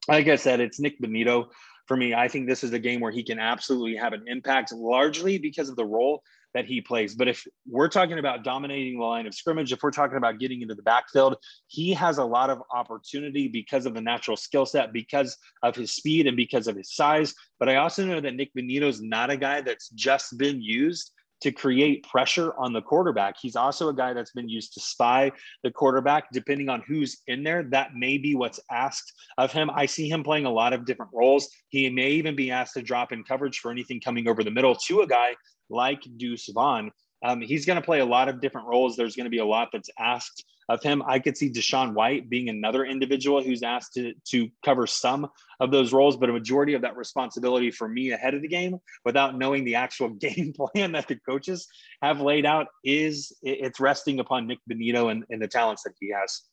Like 0.09 0.27
I 0.27 0.35
said, 0.35 0.59
it's 0.59 0.77
Nick 0.77 0.99
Bonitto 1.01 1.45
for 1.85 1.95
me. 1.95 2.13
I 2.13 2.27
think 2.27 2.47
this 2.49 2.65
is 2.65 2.73
a 2.73 2.79
game 2.79 2.99
where 2.99 3.13
he 3.13 3.23
can 3.23 3.39
absolutely 3.39 3.95
have 3.95 4.11
an 4.11 4.25
impact, 4.27 4.73
largely 4.73 5.37
because 5.37 5.69
of 5.69 5.77
the 5.77 5.85
role 5.85 6.21
that 6.57 6.65
he 6.65 6.81
plays. 6.81 7.13
But 7.13 7.27
if 7.27 7.45
we're 7.69 7.87
talking 7.87 8.17
about 8.17 8.43
dominating 8.43 8.97
the 8.97 9.05
line 9.05 9.27
of 9.27 9.35
scrimmage, 9.35 9.71
if 9.71 9.83
we're 9.83 9.91
talking 9.91 10.17
about 10.17 10.39
getting 10.39 10.63
into 10.63 10.73
the 10.73 10.81
backfield, 10.81 11.37
he 11.67 11.93
has 11.93 12.17
a 12.17 12.25
lot 12.25 12.49
of 12.49 12.63
opportunity 12.73 13.47
because 13.47 13.85
of 13.85 13.93
the 13.93 14.01
natural 14.01 14.35
skill 14.35 14.65
set, 14.65 14.91
because 14.91 15.37
of 15.61 15.75
his 15.75 15.93
speed, 15.93 16.25
and 16.25 16.35
because 16.35 16.67
of 16.67 16.75
his 16.75 16.95
size. 16.95 17.35
But 17.59 17.69
I 17.69 17.75
also 17.75 18.03
know 18.05 18.19
that 18.19 18.33
Nick 18.33 18.55
Bonitto 18.57 18.87
is 18.87 19.03
not 19.03 19.29
a 19.29 19.37
guy 19.37 19.61
that's 19.61 19.89
just 19.89 20.35
been 20.39 20.59
used 20.59 21.11
to 21.41 21.51
create 21.51 22.01
pressure 22.09 22.55
on 22.57 22.73
the 22.73 22.81
quarterback. 22.81 23.35
He's 23.39 23.55
also 23.55 23.89
a 23.89 23.95
guy 23.95 24.13
that's 24.13 24.31
been 24.31 24.49
used 24.49 24.73
to 24.73 24.79
spy 24.79 25.31
the 25.63 25.69
quarterback, 25.69 26.31
depending 26.33 26.69
on 26.69 26.81
who's 26.87 27.21
in 27.27 27.43
there. 27.43 27.61
That 27.61 27.93
may 27.93 28.17
be 28.17 28.33
what's 28.33 28.59
asked 28.71 29.13
of 29.37 29.51
him. 29.51 29.69
I 29.69 29.85
see 29.85 30.09
him 30.09 30.23
playing 30.23 30.47
a 30.47 30.51
lot 30.51 30.73
of 30.73 30.85
different 30.85 31.11
roles. 31.13 31.47
He 31.69 31.87
may 31.91 32.09
even 32.13 32.35
be 32.35 32.49
asked 32.49 32.73
to 32.73 32.81
drop 32.81 33.11
in 33.11 33.23
coverage 33.23 33.59
for 33.59 33.69
anything 33.69 34.01
coming 34.01 34.27
over 34.27 34.43
the 34.43 34.49
middle 34.49 34.73
to 34.87 35.01
a 35.01 35.07
guy 35.07 35.35
like 35.69 36.01
Deuce 36.17 36.49
Vaughn. 36.49 36.91
Um, 37.23 37.41
he's 37.41 37.65
going 37.65 37.79
to 37.79 37.85
play 37.85 37.99
a 37.99 38.05
lot 38.05 38.29
of 38.29 38.41
different 38.41 38.67
roles. 38.67 38.95
There's 38.95 39.15
going 39.15 39.25
to 39.25 39.31
be 39.31 39.39
a 39.39 39.45
lot 39.45 39.69
that's 39.73 39.89
asked 39.97 40.45
of 40.69 40.83
him. 40.83 41.01
I 41.07 41.19
could 41.19 41.37
see 41.37 41.49
DaShaun 41.49 41.93
White 41.93 42.29
being 42.29 42.49
another 42.49 42.85
individual 42.85 43.41
who's 43.41 43.63
asked 43.63 43.93
to, 43.93 44.13
to 44.31 44.49
cover 44.63 44.85
some 44.85 45.27
of 45.59 45.71
those 45.71 45.93
roles, 45.93 46.17
but 46.17 46.29
a 46.29 46.33
majority 46.33 46.73
of 46.73 46.81
that 46.81 46.97
responsibility 46.97 47.71
for 47.71 47.87
me 47.87 48.11
ahead 48.11 48.33
of 48.33 48.41
the 48.41 48.47
game 48.47 48.77
without 49.05 49.37
knowing 49.37 49.63
the 49.63 49.75
actual 49.75 50.09
game 50.19 50.53
plan 50.53 50.91
that 50.91 51.07
the 51.07 51.15
coaches 51.15 51.67
have 52.01 52.21
laid 52.21 52.45
out 52.45 52.67
is 52.83 53.35
it's 53.41 53.79
resting 53.79 54.19
upon 54.19 54.47
Nick 54.47 54.59
Bonitto 54.69 55.09
and, 55.09 55.23
and 55.29 55.41
the 55.41 55.47
talents 55.47 55.83
that 55.83 55.93
he 55.99 56.11
has. 56.11 56.43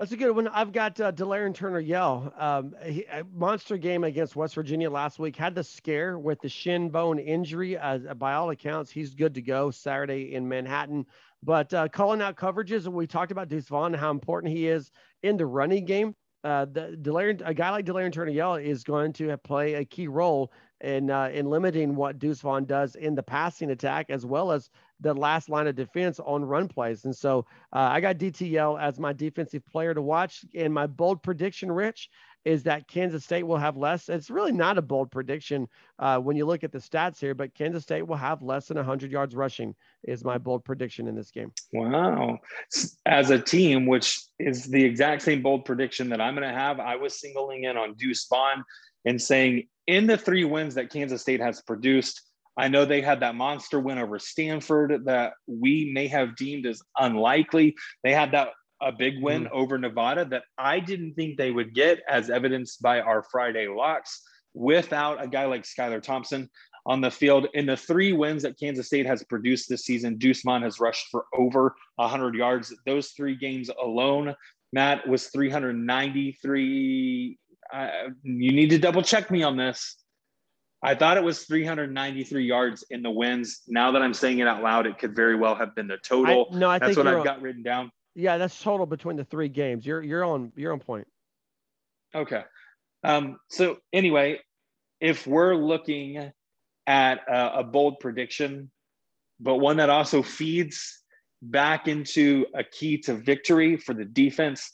That's 0.00 0.12
a 0.12 0.16
good 0.16 0.34
one. 0.34 0.48
I've 0.48 0.72
got 0.72 0.98
uh, 0.98 1.12
Turner 1.12 1.78
Yell. 1.78 2.32
Um, 2.38 2.74
he, 2.82 3.04
monster 3.34 3.76
game 3.76 4.02
against 4.02 4.34
West 4.34 4.54
Virginia 4.54 4.90
last 4.90 5.18
week. 5.18 5.36
Had 5.36 5.54
the 5.54 5.62
scare 5.62 6.18
with 6.18 6.40
the 6.40 6.48
shin 6.48 6.88
bone 6.88 7.18
injury. 7.18 7.76
Uh, 7.76 7.98
by 8.14 8.32
all 8.32 8.48
accounts, 8.48 8.90
he's 8.90 9.14
good 9.14 9.34
to 9.34 9.42
go 9.42 9.70
Saturday 9.70 10.32
in 10.34 10.48
Manhattan. 10.48 11.04
But 11.42 11.74
uh, 11.74 11.88
calling 11.88 12.22
out 12.22 12.36
coverages, 12.36 12.88
we 12.88 13.06
talked 13.06 13.30
about 13.30 13.48
Deuce 13.48 13.68
Vaughn, 13.68 13.92
how 13.92 14.10
important 14.10 14.54
he 14.54 14.68
is 14.68 14.90
in 15.22 15.36
the 15.36 15.44
running 15.44 15.84
game. 15.84 16.16
Uh, 16.42 16.64
the 16.64 16.98
Delarrin, 17.02 17.42
a 17.44 17.52
guy 17.52 17.68
like 17.68 17.84
Delarrin 17.84 18.10
Turner 18.10 18.30
Yell 18.30 18.54
is 18.54 18.82
going 18.82 19.12
to 19.12 19.36
play 19.36 19.74
a 19.74 19.84
key 19.84 20.08
role 20.08 20.50
in 20.80 21.10
uh, 21.10 21.28
in 21.30 21.50
limiting 21.50 21.94
what 21.94 22.18
Deuce 22.18 22.40
Vaughn 22.40 22.64
does 22.64 22.94
in 22.94 23.14
the 23.14 23.22
passing 23.22 23.70
attack, 23.70 24.06
as 24.08 24.24
well 24.24 24.50
as 24.50 24.70
the 25.00 25.14
last 25.14 25.48
line 25.48 25.66
of 25.66 25.76
defense 25.76 26.20
on 26.20 26.44
run 26.44 26.68
plays. 26.68 27.04
And 27.04 27.16
so 27.16 27.46
uh, 27.72 27.78
I 27.78 28.00
got 28.00 28.18
DTL 28.18 28.80
as 28.80 28.98
my 28.98 29.12
defensive 29.12 29.64
player 29.66 29.94
to 29.94 30.02
watch. 30.02 30.44
And 30.54 30.72
my 30.72 30.86
bold 30.86 31.22
prediction, 31.22 31.72
Rich, 31.72 32.10
is 32.44 32.62
that 32.62 32.88
Kansas 32.88 33.24
State 33.24 33.42
will 33.42 33.58
have 33.58 33.76
less. 33.76 34.08
It's 34.08 34.30
really 34.30 34.52
not 34.52 34.78
a 34.78 34.82
bold 34.82 35.10
prediction 35.10 35.68
uh, 35.98 36.18
when 36.18 36.36
you 36.36 36.46
look 36.46 36.64
at 36.64 36.72
the 36.72 36.78
stats 36.78 37.20
here, 37.20 37.34
but 37.34 37.54
Kansas 37.54 37.82
State 37.82 38.06
will 38.06 38.16
have 38.16 38.42
less 38.42 38.66
than 38.66 38.76
100 38.76 39.12
yards 39.12 39.34
rushing, 39.34 39.74
is 40.04 40.24
my 40.24 40.38
bold 40.38 40.64
prediction 40.64 41.06
in 41.06 41.14
this 41.14 41.30
game. 41.30 41.52
Wow. 41.72 42.38
As 43.04 43.30
a 43.30 43.38
team, 43.38 43.86
which 43.86 44.18
is 44.38 44.64
the 44.66 44.82
exact 44.82 45.22
same 45.22 45.42
bold 45.42 45.64
prediction 45.64 46.08
that 46.10 46.20
I'm 46.20 46.34
going 46.34 46.48
to 46.48 46.54
have, 46.54 46.80
I 46.80 46.96
was 46.96 47.20
singling 47.20 47.64
in 47.64 47.76
on 47.76 47.94
Deuce 47.94 48.26
Vaughn 48.26 48.64
and 49.04 49.20
saying 49.20 49.66
in 49.86 50.06
the 50.06 50.16
three 50.16 50.44
wins 50.44 50.74
that 50.76 50.90
Kansas 50.90 51.20
State 51.20 51.40
has 51.40 51.60
produced, 51.60 52.22
I 52.56 52.68
know 52.68 52.84
they 52.84 53.00
had 53.00 53.20
that 53.20 53.34
monster 53.34 53.80
win 53.80 53.98
over 53.98 54.18
Stanford 54.18 55.04
that 55.06 55.32
we 55.46 55.90
may 55.94 56.08
have 56.08 56.36
deemed 56.36 56.66
as 56.66 56.82
unlikely. 56.98 57.74
They 58.02 58.12
had 58.12 58.32
that 58.32 58.48
a 58.82 58.92
big 58.92 59.22
win 59.22 59.44
mm-hmm. 59.44 59.56
over 59.56 59.78
Nevada 59.78 60.24
that 60.26 60.44
I 60.56 60.80
didn't 60.80 61.14
think 61.14 61.36
they 61.36 61.50
would 61.50 61.74
get, 61.74 62.00
as 62.08 62.30
evidenced 62.30 62.82
by 62.82 63.00
our 63.00 63.22
Friday 63.30 63.68
locks, 63.68 64.22
without 64.54 65.22
a 65.22 65.28
guy 65.28 65.44
like 65.44 65.64
Skylar 65.64 66.02
Thompson 66.02 66.48
on 66.86 67.00
the 67.00 67.10
field. 67.10 67.48
In 67.54 67.66
the 67.66 67.76
three 67.76 68.12
wins 68.12 68.42
that 68.42 68.58
Kansas 68.58 68.86
State 68.86 69.06
has 69.06 69.22
produced 69.24 69.68
this 69.68 69.84
season, 69.84 70.16
Deuce 70.16 70.42
Vaughn 70.42 70.62
has 70.62 70.80
rushed 70.80 71.08
for 71.10 71.26
over 71.34 71.74
100 71.96 72.34
yards. 72.34 72.74
Those 72.86 73.10
three 73.10 73.36
games 73.36 73.70
alone, 73.80 74.34
Matt 74.72 75.06
was 75.06 75.26
393. 75.28 77.38
Uh, 77.72 77.88
you 78.22 78.52
need 78.52 78.70
to 78.70 78.78
double 78.78 79.02
check 79.02 79.30
me 79.30 79.42
on 79.42 79.56
this. 79.56 79.96
I 80.82 80.94
thought 80.94 81.18
it 81.18 81.22
was 81.22 81.44
393 81.44 82.44
yards 82.44 82.84
in 82.90 83.02
the 83.02 83.10
wins. 83.10 83.62
Now 83.68 83.92
that 83.92 84.00
I'm 84.00 84.14
saying 84.14 84.38
it 84.38 84.46
out 84.46 84.62
loud, 84.62 84.86
it 84.86 84.98
could 84.98 85.14
very 85.14 85.36
well 85.36 85.54
have 85.54 85.74
been 85.74 85.86
the 85.86 85.98
total. 85.98 86.48
I, 86.52 86.56
no, 86.56 86.70
I 86.70 86.78
think 86.78 86.94
that's 86.94 86.96
what 86.96 87.06
I've 87.06 87.18
on, 87.18 87.24
got 87.24 87.42
written 87.42 87.62
down. 87.62 87.92
Yeah, 88.14 88.38
that's 88.38 88.60
total 88.60 88.86
between 88.86 89.16
the 89.16 89.24
three 89.24 89.48
games. 89.48 89.84
You're 89.84 90.02
you're 90.02 90.24
on 90.24 90.52
you're 90.56 90.72
on 90.72 90.80
point. 90.80 91.06
Okay. 92.14 92.42
Um, 93.04 93.38
so 93.48 93.78
anyway, 93.92 94.40
if 95.00 95.26
we're 95.26 95.54
looking 95.54 96.32
at 96.86 97.20
a, 97.28 97.60
a 97.60 97.64
bold 97.64 98.00
prediction, 98.00 98.70
but 99.38 99.56
one 99.56 99.76
that 99.76 99.90
also 99.90 100.22
feeds 100.22 101.02
back 101.42 101.88
into 101.88 102.46
a 102.54 102.64
key 102.64 102.98
to 102.98 103.14
victory 103.14 103.76
for 103.76 103.94
the 103.94 104.04
defense, 104.04 104.70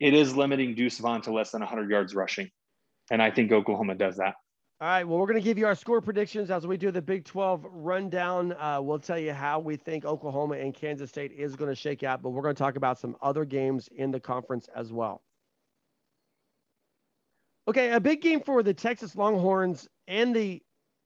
it 0.00 0.14
is 0.14 0.36
limiting 0.36 0.74
Deuce 0.74 0.98
Vaughn 0.98 1.22
to 1.22 1.32
less 1.32 1.50
than 1.50 1.60
100 1.60 1.90
yards 1.90 2.14
rushing. 2.14 2.50
And 3.10 3.22
I 3.22 3.30
think 3.30 3.52
Oklahoma 3.52 3.94
does 3.94 4.16
that. 4.16 4.34
All 4.80 4.86
right. 4.86 5.02
Well, 5.02 5.18
we're 5.18 5.26
going 5.26 5.40
to 5.40 5.44
give 5.44 5.58
you 5.58 5.66
our 5.66 5.74
score 5.74 6.00
predictions 6.00 6.52
as 6.52 6.64
we 6.64 6.76
do 6.76 6.92
the 6.92 7.02
Big 7.02 7.24
12 7.24 7.66
rundown. 7.68 8.52
Uh, 8.52 8.78
we'll 8.80 9.00
tell 9.00 9.18
you 9.18 9.32
how 9.32 9.58
we 9.58 9.74
think 9.74 10.04
Oklahoma 10.04 10.54
and 10.54 10.72
Kansas 10.72 11.10
State 11.10 11.32
is 11.32 11.56
going 11.56 11.68
to 11.68 11.74
shake 11.74 12.04
out, 12.04 12.22
but 12.22 12.30
we're 12.30 12.42
going 12.42 12.54
to 12.54 12.62
talk 12.62 12.76
about 12.76 12.96
some 12.96 13.16
other 13.20 13.44
games 13.44 13.88
in 13.96 14.12
the 14.12 14.20
conference 14.20 14.68
as 14.76 14.92
well. 14.92 15.20
Okay. 17.66 17.90
A 17.90 17.98
big 17.98 18.22
game 18.22 18.40
for 18.40 18.62
the 18.62 18.72
Texas 18.72 19.16
Longhorns 19.16 19.88
and 20.06 20.34
the 20.34 20.62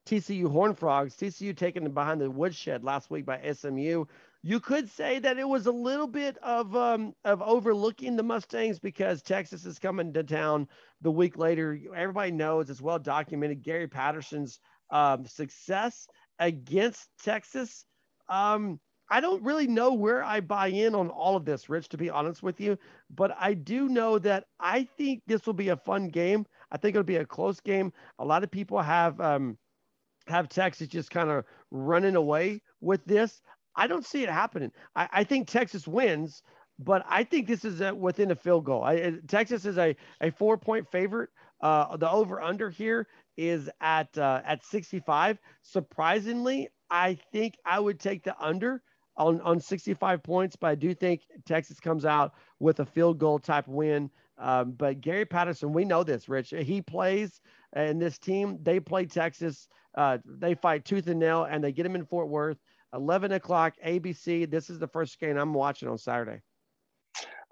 TCU 0.06 0.50
Horn 0.50 0.74
Frogs. 0.74 1.16
TCU 1.16 1.56
taken 1.56 1.90
behind 1.92 2.20
the 2.20 2.30
woodshed 2.30 2.84
last 2.84 3.10
week 3.10 3.24
by 3.24 3.40
SMU 3.54 4.04
you 4.42 4.58
could 4.58 4.90
say 4.90 5.20
that 5.20 5.38
it 5.38 5.48
was 5.48 5.66
a 5.66 5.72
little 5.72 6.08
bit 6.08 6.36
of 6.38 6.74
um, 6.74 7.14
of 7.24 7.40
overlooking 7.42 8.16
the 8.16 8.22
Mustangs 8.22 8.80
because 8.80 9.22
Texas 9.22 9.64
is 9.64 9.78
coming 9.78 10.12
to 10.12 10.24
town 10.24 10.68
the 11.00 11.10
week 11.10 11.38
later. 11.38 11.78
Everybody 11.94 12.32
knows 12.32 12.68
it's 12.68 12.80
well 12.80 12.98
documented. 12.98 13.62
Gary 13.62 13.86
Patterson's 13.86 14.58
um, 14.90 15.24
success 15.26 16.08
against 16.40 17.08
Texas. 17.22 17.84
Um, 18.28 18.80
I 19.08 19.20
don't 19.20 19.42
really 19.42 19.66
know 19.66 19.92
where 19.92 20.24
I 20.24 20.40
buy 20.40 20.68
in 20.68 20.94
on 20.94 21.08
all 21.10 21.36
of 21.36 21.44
this, 21.44 21.68
Rich, 21.68 21.90
to 21.90 21.98
be 21.98 22.10
honest 22.10 22.42
with 22.42 22.60
you. 22.60 22.78
But 23.10 23.36
I 23.38 23.54
do 23.54 23.88
know 23.88 24.18
that 24.20 24.44
I 24.58 24.88
think 24.96 25.22
this 25.26 25.46
will 25.46 25.52
be 25.52 25.68
a 25.68 25.76
fun 25.76 26.08
game. 26.08 26.46
I 26.70 26.78
think 26.78 26.96
it'll 26.96 27.04
be 27.04 27.16
a 27.16 27.26
close 27.26 27.60
game. 27.60 27.92
A 28.18 28.24
lot 28.24 28.42
of 28.42 28.50
people 28.50 28.80
have 28.80 29.20
um, 29.20 29.56
have 30.26 30.48
Texas 30.48 30.88
just 30.88 31.10
kind 31.10 31.30
of 31.30 31.44
running 31.70 32.16
away 32.16 32.62
with 32.80 33.04
this. 33.04 33.40
I 33.74 33.86
don't 33.86 34.04
see 34.06 34.22
it 34.22 34.28
happening. 34.28 34.72
I, 34.94 35.08
I 35.12 35.24
think 35.24 35.48
Texas 35.48 35.86
wins, 35.86 36.42
but 36.78 37.04
I 37.08 37.24
think 37.24 37.46
this 37.46 37.64
is 37.64 37.80
a, 37.80 37.94
within 37.94 38.30
a 38.30 38.36
field 38.36 38.64
goal. 38.64 38.82
I, 38.82 39.14
Texas 39.28 39.64
is 39.64 39.78
a, 39.78 39.96
a 40.20 40.30
four 40.30 40.58
point 40.58 40.90
favorite. 40.90 41.30
Uh, 41.60 41.96
the 41.96 42.10
over 42.10 42.42
under 42.42 42.70
here 42.70 43.06
is 43.36 43.70
at 43.80 44.16
uh, 44.18 44.42
at 44.44 44.64
65. 44.64 45.38
Surprisingly, 45.62 46.68
I 46.90 47.14
think 47.32 47.56
I 47.64 47.78
would 47.80 48.00
take 48.00 48.24
the 48.24 48.34
under 48.42 48.82
on, 49.16 49.40
on 49.42 49.60
65 49.60 50.22
points, 50.22 50.56
but 50.56 50.68
I 50.68 50.74
do 50.74 50.94
think 50.94 51.22
Texas 51.46 51.80
comes 51.80 52.04
out 52.04 52.32
with 52.58 52.80
a 52.80 52.86
field 52.86 53.18
goal 53.18 53.38
type 53.38 53.68
win. 53.68 54.10
Um, 54.38 54.72
but 54.72 55.00
Gary 55.00 55.24
Patterson, 55.24 55.72
we 55.72 55.84
know 55.84 56.02
this, 56.02 56.28
Rich. 56.28 56.52
He 56.56 56.82
plays 56.82 57.40
in 57.76 57.98
this 57.98 58.18
team. 58.18 58.58
They 58.62 58.80
play 58.80 59.06
Texas. 59.06 59.68
Uh, 59.94 60.18
they 60.24 60.54
fight 60.54 60.84
tooth 60.84 61.06
and 61.06 61.20
nail, 61.20 61.44
and 61.44 61.62
they 61.62 61.72
get 61.72 61.86
him 61.86 61.94
in 61.94 62.06
Fort 62.06 62.28
Worth. 62.28 62.58
11 62.94 63.32
o'clock 63.32 63.74
ABC. 63.84 64.50
This 64.50 64.70
is 64.70 64.78
the 64.78 64.88
first 64.88 65.18
game 65.18 65.36
I'm 65.36 65.54
watching 65.54 65.88
on 65.88 65.98
Saturday. 65.98 66.40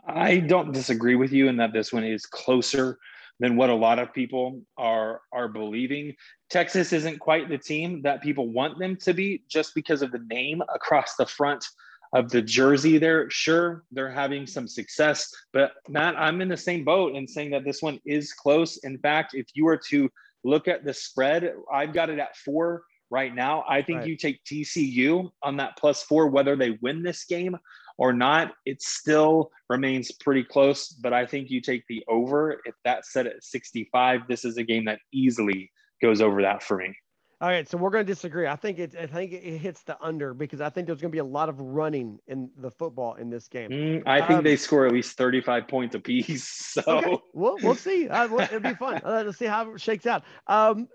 I 0.07 0.39
don't 0.39 0.73
disagree 0.73 1.17
with 1.17 1.33
you 1.33 1.49
in 1.49 1.57
that 1.59 1.73
this 1.73 1.93
one 1.93 2.05
is 2.05 2.27
closer 2.27 2.99
than 3.39 3.57
what 3.57 3.71
a 3.71 3.75
lot 3.75 3.99
of 3.99 4.12
people 4.12 4.62
are 4.77 5.23
are 5.33 5.49
believing. 5.49 6.15
Texas 6.51 6.93
isn't 6.93 7.19
quite 7.19 7.49
the 7.49 7.59
team 7.59 8.03
that 8.03 8.23
people 8.23 8.49
want 8.49 8.79
them 8.79 8.97
to 8.97 9.15
be 9.15 9.43
just 9.49 9.75
because 9.75 10.03
of 10.03 10.12
the 10.12 10.25
name 10.31 10.62
across 10.75 11.17
the 11.17 11.27
front 11.27 11.65
of 12.12 12.31
the 12.31 12.43
jersey 12.43 12.99
there. 12.99 13.29
Sure, 13.31 13.85
they're 13.93 14.11
having 14.11 14.47
some 14.47 14.69
success, 14.69 15.33
but 15.53 15.73
Matt, 15.89 16.17
I'm 16.19 16.41
in 16.41 16.49
the 16.49 16.57
same 16.57 16.85
boat 16.85 17.15
in 17.15 17.27
saying 17.27 17.51
that 17.51 17.65
this 17.65 17.83
one 17.83 17.99
is 18.05 18.33
close. 18.33 18.79
In 18.79 18.99
fact, 18.99 19.35
if 19.35 19.47
you 19.55 19.65
were 19.65 19.81
to 19.89 20.11
look 20.45 20.69
at 20.69 20.85
the 20.85 20.93
spread, 20.93 21.55
I've 21.73 21.93
got 21.93 22.11
it 22.11 22.19
at 22.19 22.37
four 22.37 22.83
right 23.11 23.35
now. 23.35 23.65
I 23.69 23.82
think 23.82 24.01
right. 24.01 24.09
you 24.09 24.16
take 24.16 24.45
TCU 24.45 25.31
on 25.43 25.57
that 25.59 25.77
plus 25.77 26.03
four, 26.03 26.28
whether 26.28 26.57
they 26.57 26.78
win 26.82 27.03
this 27.03 27.24
game 27.24 27.57
or 27.99 28.12
not, 28.12 28.53
it 28.65 28.81
still 28.81 29.51
remains 29.69 30.11
pretty 30.12 30.45
close. 30.45 30.89
But 30.89 31.12
I 31.12 31.27
think 31.27 31.51
you 31.51 31.61
take 31.61 31.85
the 31.89 32.03
over. 32.09 32.61
If 32.65 32.74
that's 32.85 33.12
set 33.12 33.27
at 33.27 33.43
65, 33.43 34.23
this 34.28 34.45
is 34.45 34.57
a 34.57 34.62
game 34.62 34.87
that 34.87 35.01
easily 35.12 35.70
goes 36.01 36.20
over 36.20 36.43
that 36.43 36.62
for 36.62 36.78
me. 36.78 36.95
All 37.43 37.49
right, 37.49 37.66
so 37.66 37.78
we're 37.78 37.89
going 37.89 38.05
to 38.05 38.12
disagree. 38.12 38.47
I 38.47 38.55
think 38.55 38.78
it. 38.78 38.95
I 39.01 39.07
think 39.07 39.32
it 39.32 39.57
hits 39.57 39.82
the 39.82 39.97
under 40.03 40.35
because 40.35 40.61
I 40.61 40.69
think 40.69 40.87
there's 40.87 41.01
going 41.01 41.11
to 41.11 41.15
be 41.15 41.20
a 41.20 41.24
lot 41.24 41.49
of 41.49 41.59
running 41.59 42.19
in 42.27 42.51
the 42.59 42.70
football 42.70 43.15
in 43.15 43.31
this 43.31 43.49
game. 43.49 43.70
Mm, 43.70 44.03
I 44.07 44.19
think 44.19 44.39
um, 44.39 44.45
they 44.45 44.57
score 44.57 44.87
at 44.87 44.93
least 44.93 45.16
35 45.16 45.66
points 45.66 45.95
apiece. 45.95 46.59
So 46.70 46.82
okay. 46.87 47.19
we'll 47.35 47.57
we'll 47.62 47.74
see. 47.74 48.09
Uh, 48.09 48.28
we'll, 48.28 48.43
it'll 48.43 48.61
be 48.61 48.74
fun. 48.74 49.01
Uh, 49.05 49.23
let's 49.27 49.39
see 49.39 49.47
how 49.47 49.73
it 49.73 49.81
shakes 49.81 50.07
out. 50.07 50.23
Um, 50.47 50.87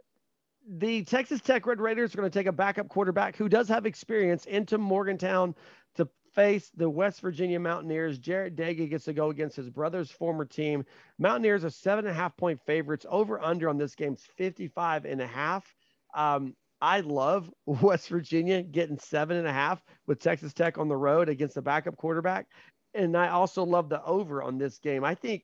the 0.67 1.03
Texas 1.03 1.41
Tech 1.41 1.65
Red 1.65 1.79
Raiders 1.79 2.13
are 2.13 2.17
going 2.17 2.29
to 2.29 2.39
take 2.39 2.47
a 2.47 2.51
backup 2.51 2.87
quarterback 2.87 3.35
who 3.35 3.47
does 3.47 3.67
have 3.69 3.85
experience 3.85 4.45
into 4.45 4.77
Morgantown 4.77 5.53
to 5.95 6.07
face 6.33 6.71
the 6.75 6.89
West 6.89 7.21
Virginia 7.21 7.59
Mountaineers. 7.59 8.19
Jarret 8.19 8.55
Doege 8.55 8.89
gets 8.89 9.05
to 9.05 9.13
go 9.13 9.29
against 9.29 9.55
his 9.55 9.69
brother's 9.69 10.09
former 10.09 10.45
team. 10.45 10.83
Mountaineers 11.19 11.63
are 11.63 11.69
seven 11.69 12.05
and 12.05 12.15
a 12.15 12.19
half 12.19 12.35
point 12.35 12.59
favorites. 12.65 13.05
Over 13.07 13.39
under 13.39 13.69
on 13.69 13.77
this 13.77 13.95
game's 13.95 14.23
55 14.37 15.05
and 15.05 15.21
a 15.21 15.27
half. 15.27 15.71
Um, 16.15 16.55
I 16.81 17.01
love 17.01 17.49
West 17.65 18.09
Virginia 18.09 18.63
getting 18.63 18.97
seven 18.97 19.37
and 19.37 19.47
a 19.47 19.53
half 19.53 19.83
with 20.07 20.19
Texas 20.19 20.53
Tech 20.53 20.77
on 20.77 20.87
the 20.87 20.97
road 20.97 21.29
against 21.29 21.55
the 21.55 21.61
backup 21.61 21.95
quarterback. 21.95 22.47
And 22.93 23.15
I 23.15 23.29
also 23.29 23.63
love 23.63 23.89
the 23.89 24.03
over 24.03 24.41
on 24.41 24.57
this 24.57 24.79
game. 24.79 25.03
I 25.03 25.15
think 25.15 25.43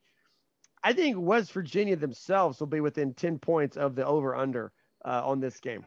I 0.84 0.94
think 0.94 1.16
West 1.20 1.52
Virginia 1.52 1.96
themselves 1.96 2.60
will 2.60 2.68
be 2.68 2.82
within 2.82 3.14
10 3.14 3.38
points 3.38 3.78
of 3.78 3.94
the 3.94 4.04
over 4.04 4.36
under 4.36 4.72
uh, 5.06 5.22
on 5.26 5.40
this 5.40 5.60
game? 5.60 5.86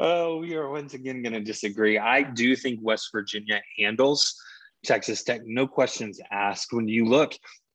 Oh, 0.00 0.38
we 0.38 0.56
are 0.56 0.68
once 0.68 0.94
again 0.94 1.22
going 1.22 1.32
to 1.32 1.40
disagree. 1.40 1.98
I 1.98 2.22
do 2.22 2.56
think 2.56 2.80
West 2.82 3.10
Virginia 3.12 3.62
handles 3.78 4.34
Texas 4.84 5.22
Tech, 5.22 5.42
no 5.44 5.66
questions 5.66 6.20
asked. 6.30 6.72
When 6.72 6.88
you 6.88 7.04
look 7.04 7.32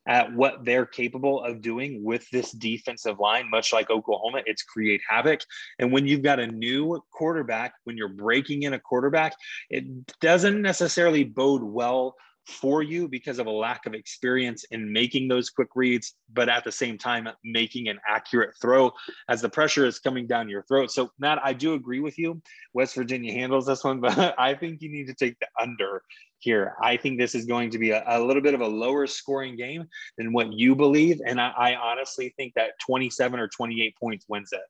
at 0.07 0.33
what 0.33 0.65
they're 0.65 0.85
capable 0.85 1.43
of 1.43 1.61
doing 1.61 2.03
with 2.03 2.27
this 2.31 2.51
defensive 2.51 3.19
line, 3.19 3.49
much 3.49 3.71
like 3.71 3.89
Oklahoma, 3.89 4.41
it's 4.45 4.63
create 4.63 5.01
havoc. 5.07 5.41
And 5.79 5.91
when 5.91 6.07
you've 6.07 6.23
got 6.23 6.39
a 6.39 6.47
new 6.47 6.99
quarterback, 7.11 7.73
when 7.83 7.97
you're 7.97 8.09
breaking 8.09 8.63
in 8.63 8.73
a 8.73 8.79
quarterback, 8.79 9.33
it 9.69 9.85
doesn't 10.19 10.61
necessarily 10.61 11.23
bode 11.23 11.63
well 11.63 12.15
for 12.47 12.81
you 12.81 13.07
because 13.07 13.39
of 13.39 13.47
a 13.47 13.51
lack 13.51 13.85
of 13.85 13.93
experience 13.93 14.65
in 14.71 14.91
making 14.91 15.27
those 15.27 15.49
quick 15.49 15.69
reads, 15.75 16.15
but 16.33 16.49
at 16.49 16.63
the 16.63 16.71
same 16.71 16.97
time, 16.97 17.27
making 17.43 17.87
an 17.87 17.99
accurate 18.07 18.55
throw 18.61 18.91
as 19.29 19.41
the 19.41 19.49
pressure 19.49 19.85
is 19.85 19.99
coming 19.99 20.27
down 20.27 20.49
your 20.49 20.63
throat. 20.63 20.91
So, 20.91 21.11
Matt, 21.19 21.39
I 21.43 21.53
do 21.53 21.73
agree 21.73 21.99
with 21.99 22.17
you. 22.17 22.41
West 22.73 22.95
Virginia 22.95 23.33
handles 23.33 23.65
this 23.65 23.83
one, 23.83 23.99
but 24.01 24.35
I 24.39 24.53
think 24.53 24.81
you 24.81 24.91
need 24.91 25.07
to 25.07 25.13
take 25.13 25.37
the 25.39 25.47
under 25.59 26.01
here. 26.39 26.75
I 26.81 26.97
think 26.97 27.19
this 27.19 27.35
is 27.35 27.45
going 27.45 27.69
to 27.71 27.77
be 27.77 27.91
a, 27.91 28.03
a 28.07 28.19
little 28.19 28.41
bit 28.41 28.53
of 28.53 28.61
a 28.61 28.67
lower 28.67 29.05
scoring 29.07 29.55
game 29.55 29.87
than 30.17 30.33
what 30.33 30.51
you 30.51 30.75
believe. 30.75 31.21
And 31.25 31.39
I, 31.39 31.49
I 31.49 31.75
honestly 31.75 32.33
think 32.37 32.53
that 32.55 32.71
27 32.85 33.39
or 33.39 33.47
28 33.47 33.95
points 33.97 34.25
wins 34.27 34.49
it. 34.51 34.61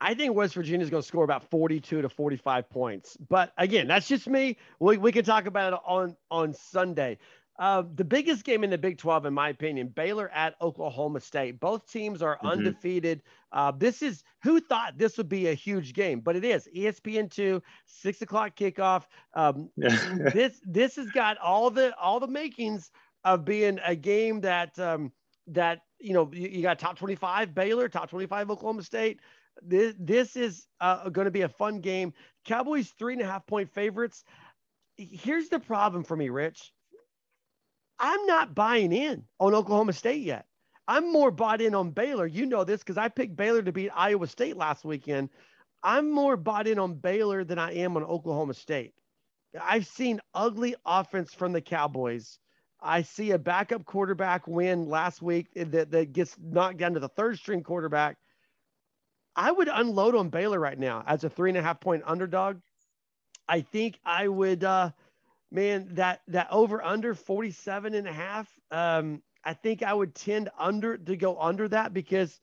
I 0.00 0.14
think 0.14 0.34
West 0.34 0.54
Virginia 0.54 0.84
is 0.84 0.90
going 0.90 1.02
to 1.02 1.06
score 1.06 1.24
about 1.24 1.48
42 1.50 2.02
to 2.02 2.08
45 2.08 2.68
points. 2.68 3.16
But 3.28 3.52
again, 3.56 3.86
that's 3.86 4.06
just 4.06 4.28
me. 4.28 4.56
We, 4.78 4.98
we 4.98 5.12
can 5.12 5.24
talk 5.24 5.46
about 5.46 5.72
it 5.72 5.80
on, 5.86 6.16
on 6.30 6.52
Sunday. 6.52 7.18
Uh, 7.58 7.84
the 7.94 8.04
biggest 8.04 8.44
game 8.44 8.64
in 8.64 8.70
the 8.70 8.76
Big 8.76 8.98
12, 8.98 9.26
in 9.26 9.34
my 9.34 9.48
opinion, 9.48 9.88
Baylor 9.88 10.28
at 10.30 10.54
Oklahoma 10.60 11.20
State. 11.20 11.58
Both 11.58 11.90
teams 11.90 12.20
are 12.20 12.36
mm-hmm. 12.36 12.48
undefeated. 12.48 13.22
Uh, 13.50 13.72
this 13.72 14.02
is 14.02 14.22
who 14.42 14.60
thought 14.60 14.98
this 14.98 15.16
would 15.16 15.28
be 15.28 15.48
a 15.48 15.54
huge 15.54 15.94
game, 15.94 16.20
but 16.20 16.36
it 16.36 16.44
is 16.44 16.68
ESPN 16.76 17.30
two, 17.30 17.62
six 17.86 18.20
o'clock 18.20 18.56
kickoff. 18.56 19.04
Um, 19.32 19.70
this 19.76 20.60
this 20.66 20.96
has 20.96 21.08
got 21.12 21.38
all 21.38 21.70
the 21.70 21.96
all 21.96 22.20
the 22.20 22.26
makings 22.26 22.90
of 23.24 23.46
being 23.46 23.80
a 23.84 23.96
game 23.96 24.42
that 24.42 24.78
um, 24.78 25.10
that 25.46 25.80
you 25.98 26.12
know 26.12 26.30
you, 26.34 26.48
you 26.48 26.62
got 26.62 26.78
top 26.78 26.98
25 26.98 27.54
Baylor, 27.54 27.88
top 27.88 28.10
25 28.10 28.50
Oklahoma 28.50 28.82
State. 28.82 29.20
This, 29.62 29.94
this 29.98 30.36
is 30.36 30.66
uh, 30.80 31.08
going 31.08 31.24
to 31.26 31.30
be 31.30 31.42
a 31.42 31.48
fun 31.48 31.80
game. 31.80 32.12
Cowboys 32.44 32.92
three 32.98 33.14
and 33.14 33.22
a 33.22 33.26
half 33.26 33.46
point 33.46 33.70
favorites. 33.70 34.24
Here's 34.96 35.48
the 35.48 35.60
problem 35.60 36.04
for 36.04 36.16
me, 36.16 36.28
Rich. 36.28 36.72
I'm 37.98 38.26
not 38.26 38.54
buying 38.54 38.92
in 38.92 39.24
on 39.40 39.54
Oklahoma 39.54 39.92
State 39.92 40.22
yet. 40.22 40.46
I'm 40.88 41.12
more 41.12 41.30
bought 41.30 41.60
in 41.60 41.74
on 41.74 41.90
Baylor. 41.90 42.26
You 42.26 42.46
know 42.46 42.62
this 42.64 42.80
because 42.80 42.98
I 42.98 43.08
picked 43.08 43.36
Baylor 43.36 43.62
to 43.62 43.72
beat 43.72 43.90
Iowa 43.94 44.26
State 44.26 44.56
last 44.56 44.84
weekend. 44.84 45.30
I'm 45.82 46.10
more 46.10 46.36
bought 46.36 46.66
in 46.66 46.78
on 46.78 46.94
Baylor 46.94 47.44
than 47.44 47.58
I 47.58 47.72
am 47.72 47.96
on 47.96 48.04
Oklahoma 48.04 48.54
State. 48.54 48.94
I've 49.60 49.86
seen 49.86 50.20
ugly 50.34 50.74
offense 50.84 51.32
from 51.32 51.52
the 51.52 51.60
Cowboys. 51.60 52.38
I 52.80 53.02
see 53.02 53.30
a 53.32 53.38
backup 53.38 53.84
quarterback 53.84 54.46
win 54.46 54.88
last 54.88 55.22
week 55.22 55.48
that, 55.54 55.90
that 55.90 56.12
gets 56.12 56.36
knocked 56.38 56.76
down 56.76 56.94
to 56.94 57.00
the 57.00 57.08
third 57.08 57.38
string 57.38 57.62
quarterback. 57.62 58.16
I 59.36 59.52
would 59.52 59.68
unload 59.68 60.14
on 60.14 60.30
Baylor 60.30 60.58
right 60.58 60.78
now 60.78 61.04
as 61.06 61.22
a 61.22 61.30
three 61.30 61.50
and 61.50 61.58
a 61.58 61.62
half 61.62 61.78
point 61.80 62.02
underdog. 62.06 62.58
I 63.48 63.60
think 63.60 64.00
I 64.04 64.26
would, 64.26 64.64
uh, 64.64 64.90
man, 65.52 65.88
that, 65.92 66.22
that 66.28 66.48
over 66.50 66.82
under 66.82 67.14
47 67.14 67.94
and 67.94 68.08
a 68.08 68.12
half. 68.12 68.48
Um, 68.70 69.22
I 69.44 69.52
think 69.54 69.82
I 69.82 69.94
would 69.94 70.14
tend 70.14 70.48
under 70.58 70.96
to 70.96 71.16
go 71.16 71.38
under 71.40 71.68
that 71.68 71.92
because 71.92 72.40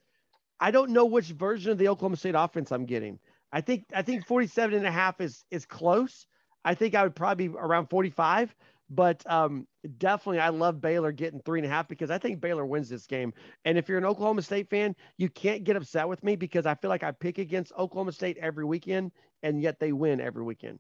I 0.60 0.72
don't 0.72 0.92
know 0.92 1.06
which 1.06 1.28
version 1.28 1.72
of 1.72 1.78
the 1.78 1.90
Oklahoma 1.90 2.16
State 2.16 2.36
offense 2.36 2.72
I'm 2.72 2.86
getting. 2.86 3.20
I 3.52 3.62
think, 3.62 3.86
I 3.94 4.04
think 4.04 4.26
47 4.26 4.76
and 4.76 4.88
a 4.88 4.92
half 4.92 5.20
is, 5.20 5.44
is 5.52 5.66
close. 5.66 6.26
I 6.64 6.76
think 6.76 6.96
I 6.96 7.04
would 7.04 7.16
probably 7.16 7.48
around 7.50 7.88
45, 7.90 8.56
but 8.96 9.24
um, 9.32 9.68
definitely, 9.98 10.40
I 10.40 10.50
love 10.50 10.82
Baylor 10.82 11.12
getting 11.12 11.40
three 11.42 11.60
and 11.60 11.66
a 11.66 11.70
half 11.70 11.88
because 11.88 12.12
I 12.12 12.18
think 12.18 12.40
Baylor 12.40 12.66
wins 12.66 12.90
this 12.90 13.08
game. 13.08 13.34
And 13.66 13.78
if 13.78 13.90
you're 13.90 13.98
an 13.98 14.06
Oklahoma 14.06 14.42
State 14.42 14.70
fan, 14.70 14.96
you 15.18 15.30
can't 15.30 15.64
get 15.64 15.76
upset 15.76 16.08
with 16.08 16.24
me 16.24 16.36
because 16.36 16.66
I 16.66 16.76
feel 16.76 16.90
like 16.90 17.04
I 17.04 17.12
pick 17.12 17.38
against 17.38 17.72
Oklahoma 17.78 18.12
State 18.12 18.38
every 18.38 18.66
weekend, 18.66 19.12
and 19.42 19.62
yet 19.62 19.80
they 19.80 19.94
win 19.94 20.22
every 20.22 20.44
weekend. 20.44 20.80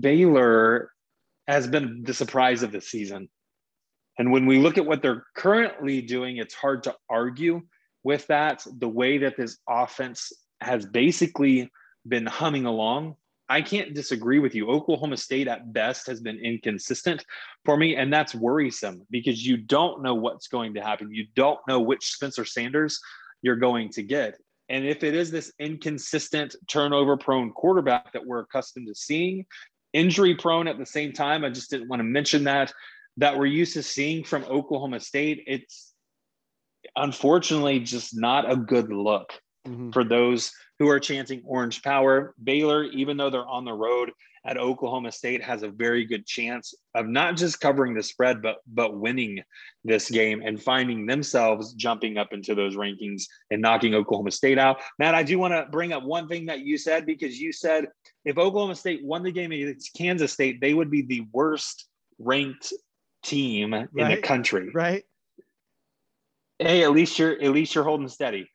Baylor 0.00 0.90
has 1.46 1.66
been 1.68 2.02
the 2.02 2.14
surprise 2.14 2.62
of 2.62 2.72
the 2.72 2.80
season. 2.80 3.28
And 4.18 4.32
when 4.32 4.46
we 4.46 4.58
look 4.58 4.78
at 4.78 4.86
what 4.86 5.00
they're 5.00 5.24
currently 5.36 6.02
doing, 6.02 6.38
it's 6.38 6.54
hard 6.54 6.82
to 6.84 6.96
argue 7.08 7.62
with 8.02 8.26
that. 8.26 8.66
The 8.78 8.88
way 8.88 9.18
that 9.18 9.36
this 9.36 9.58
offense 9.68 10.32
has 10.60 10.84
basically 10.84 11.70
been 12.06 12.26
humming 12.26 12.66
along 12.66 13.14
I 13.48 13.62
can't 13.62 13.94
disagree 13.94 14.38
with 14.38 14.54
you. 14.54 14.68
Oklahoma 14.68 15.16
State 15.16 15.48
at 15.48 15.72
best 15.72 16.06
has 16.06 16.20
been 16.20 16.38
inconsistent 16.38 17.24
for 17.64 17.76
me, 17.76 17.96
and 17.96 18.12
that's 18.12 18.34
worrisome 18.34 19.06
because 19.10 19.46
you 19.46 19.56
don't 19.56 20.02
know 20.02 20.14
what's 20.14 20.48
going 20.48 20.74
to 20.74 20.82
happen. 20.82 21.12
You 21.12 21.26
don't 21.34 21.58
know 21.66 21.80
which 21.80 22.12
Spencer 22.12 22.44
Sanders 22.44 23.00
you're 23.42 23.56
going 23.56 23.88
to 23.90 24.02
get. 24.02 24.38
And 24.68 24.84
if 24.84 25.02
it 25.02 25.14
is 25.14 25.30
this 25.30 25.52
inconsistent 25.58 26.54
turnover 26.66 27.16
prone 27.16 27.52
quarterback 27.52 28.12
that 28.12 28.26
we're 28.26 28.40
accustomed 28.40 28.88
to 28.88 28.94
seeing, 28.94 29.46
injury 29.94 30.34
prone 30.34 30.68
at 30.68 30.78
the 30.78 30.86
same 30.86 31.12
time, 31.12 31.44
I 31.44 31.48
just 31.48 31.70
didn't 31.70 31.88
want 31.88 32.00
to 32.00 32.04
mention 32.04 32.44
that, 32.44 32.72
that 33.16 33.38
we're 33.38 33.46
used 33.46 33.74
to 33.74 33.82
seeing 33.82 34.24
from 34.24 34.44
Oklahoma 34.44 35.00
State, 35.00 35.44
it's 35.46 35.94
unfortunately 36.96 37.80
just 37.80 38.16
not 38.16 38.50
a 38.50 38.56
good 38.56 38.92
look 38.92 39.32
mm-hmm. 39.66 39.90
for 39.90 40.04
those 40.04 40.52
who 40.78 40.88
are 40.88 41.00
chanting 41.00 41.42
orange 41.44 41.82
power. 41.82 42.34
Baylor, 42.42 42.84
even 42.84 43.16
though 43.16 43.30
they're 43.30 43.46
on 43.46 43.64
the 43.64 43.72
road 43.72 44.12
at 44.44 44.56
Oklahoma 44.56 45.10
State, 45.10 45.42
has 45.42 45.62
a 45.62 45.68
very 45.68 46.04
good 46.04 46.24
chance 46.26 46.74
of 46.94 47.06
not 47.06 47.36
just 47.36 47.60
covering 47.60 47.94
the 47.94 48.02
spread, 48.02 48.40
but 48.40 48.58
but 48.66 48.96
winning 48.96 49.42
this 49.84 50.10
game 50.10 50.42
and 50.44 50.62
finding 50.62 51.06
themselves 51.06 51.74
jumping 51.74 52.16
up 52.16 52.32
into 52.32 52.54
those 52.54 52.76
rankings 52.76 53.24
and 53.50 53.60
knocking 53.60 53.94
Oklahoma 53.94 54.30
State 54.30 54.58
out. 54.58 54.80
Matt, 54.98 55.14
I 55.14 55.22
do 55.22 55.38
want 55.38 55.52
to 55.52 55.66
bring 55.70 55.92
up 55.92 56.04
one 56.04 56.28
thing 56.28 56.46
that 56.46 56.60
you 56.60 56.78
said 56.78 57.06
because 57.06 57.38
you 57.38 57.52
said 57.52 57.86
if 58.24 58.38
Oklahoma 58.38 58.76
State 58.76 59.04
won 59.04 59.22
the 59.22 59.32
game 59.32 59.52
against 59.52 59.94
Kansas 59.94 60.32
State, 60.32 60.60
they 60.60 60.74
would 60.74 60.90
be 60.90 61.02
the 61.02 61.26
worst 61.32 61.86
ranked 62.18 62.72
team 63.22 63.74
right. 63.74 63.88
in 63.96 64.08
the 64.08 64.22
country. 64.22 64.70
Right. 64.72 65.04
Hey, 66.58 66.82
at 66.82 66.90
least 66.90 67.18
you're 67.18 67.40
at 67.40 67.50
least 67.50 67.74
you're 67.74 67.84
holding 67.84 68.08
steady. 68.08 68.48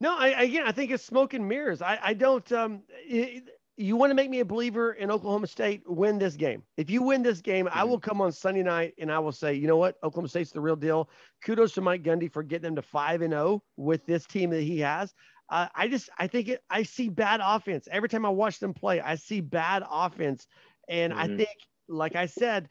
No, 0.00 0.16
I 0.16 0.28
again, 0.42 0.66
I 0.66 0.72
think 0.72 0.90
it's 0.90 1.04
smoke 1.04 1.34
and 1.34 1.48
mirrors. 1.48 1.82
I, 1.82 1.98
I 2.02 2.14
don't. 2.14 2.50
Um, 2.52 2.82
it, 2.88 3.44
you 3.76 3.96
want 3.96 4.10
to 4.10 4.14
make 4.14 4.30
me 4.30 4.40
a 4.40 4.44
believer 4.44 4.92
in 4.92 5.10
Oklahoma 5.10 5.46
State? 5.46 5.82
Win 5.86 6.18
this 6.18 6.36
game. 6.36 6.62
If 6.76 6.90
you 6.90 7.02
win 7.02 7.22
this 7.22 7.40
game, 7.40 7.66
mm-hmm. 7.66 7.78
I 7.78 7.84
will 7.84 7.98
come 7.98 8.20
on 8.20 8.30
Sunday 8.30 8.62
night 8.62 8.94
and 8.98 9.10
I 9.10 9.18
will 9.18 9.32
say, 9.32 9.54
you 9.54 9.66
know 9.66 9.76
what, 9.76 9.96
Oklahoma 10.04 10.28
State's 10.28 10.52
the 10.52 10.60
real 10.60 10.76
deal. 10.76 11.10
Kudos 11.44 11.72
to 11.74 11.80
Mike 11.80 12.04
Gundy 12.04 12.30
for 12.32 12.42
getting 12.42 12.62
them 12.62 12.76
to 12.76 12.82
five 12.82 13.22
and 13.22 13.32
zero 13.32 13.42
oh 13.42 13.62
with 13.76 14.06
this 14.06 14.26
team 14.26 14.50
that 14.50 14.62
he 14.62 14.78
has. 14.80 15.12
Uh, 15.48 15.66
I 15.74 15.88
just, 15.88 16.08
I 16.18 16.26
think 16.26 16.48
it. 16.48 16.62
I 16.70 16.84
see 16.84 17.08
bad 17.08 17.40
offense 17.42 17.88
every 17.90 18.08
time 18.08 18.24
I 18.24 18.30
watch 18.30 18.60
them 18.60 18.74
play. 18.74 19.00
I 19.00 19.16
see 19.16 19.40
bad 19.40 19.82
offense, 19.90 20.46
and 20.88 21.12
mm-hmm. 21.12 21.20
I 21.20 21.36
think, 21.36 21.56
like 21.88 22.16
I 22.16 22.26
said, 22.26 22.68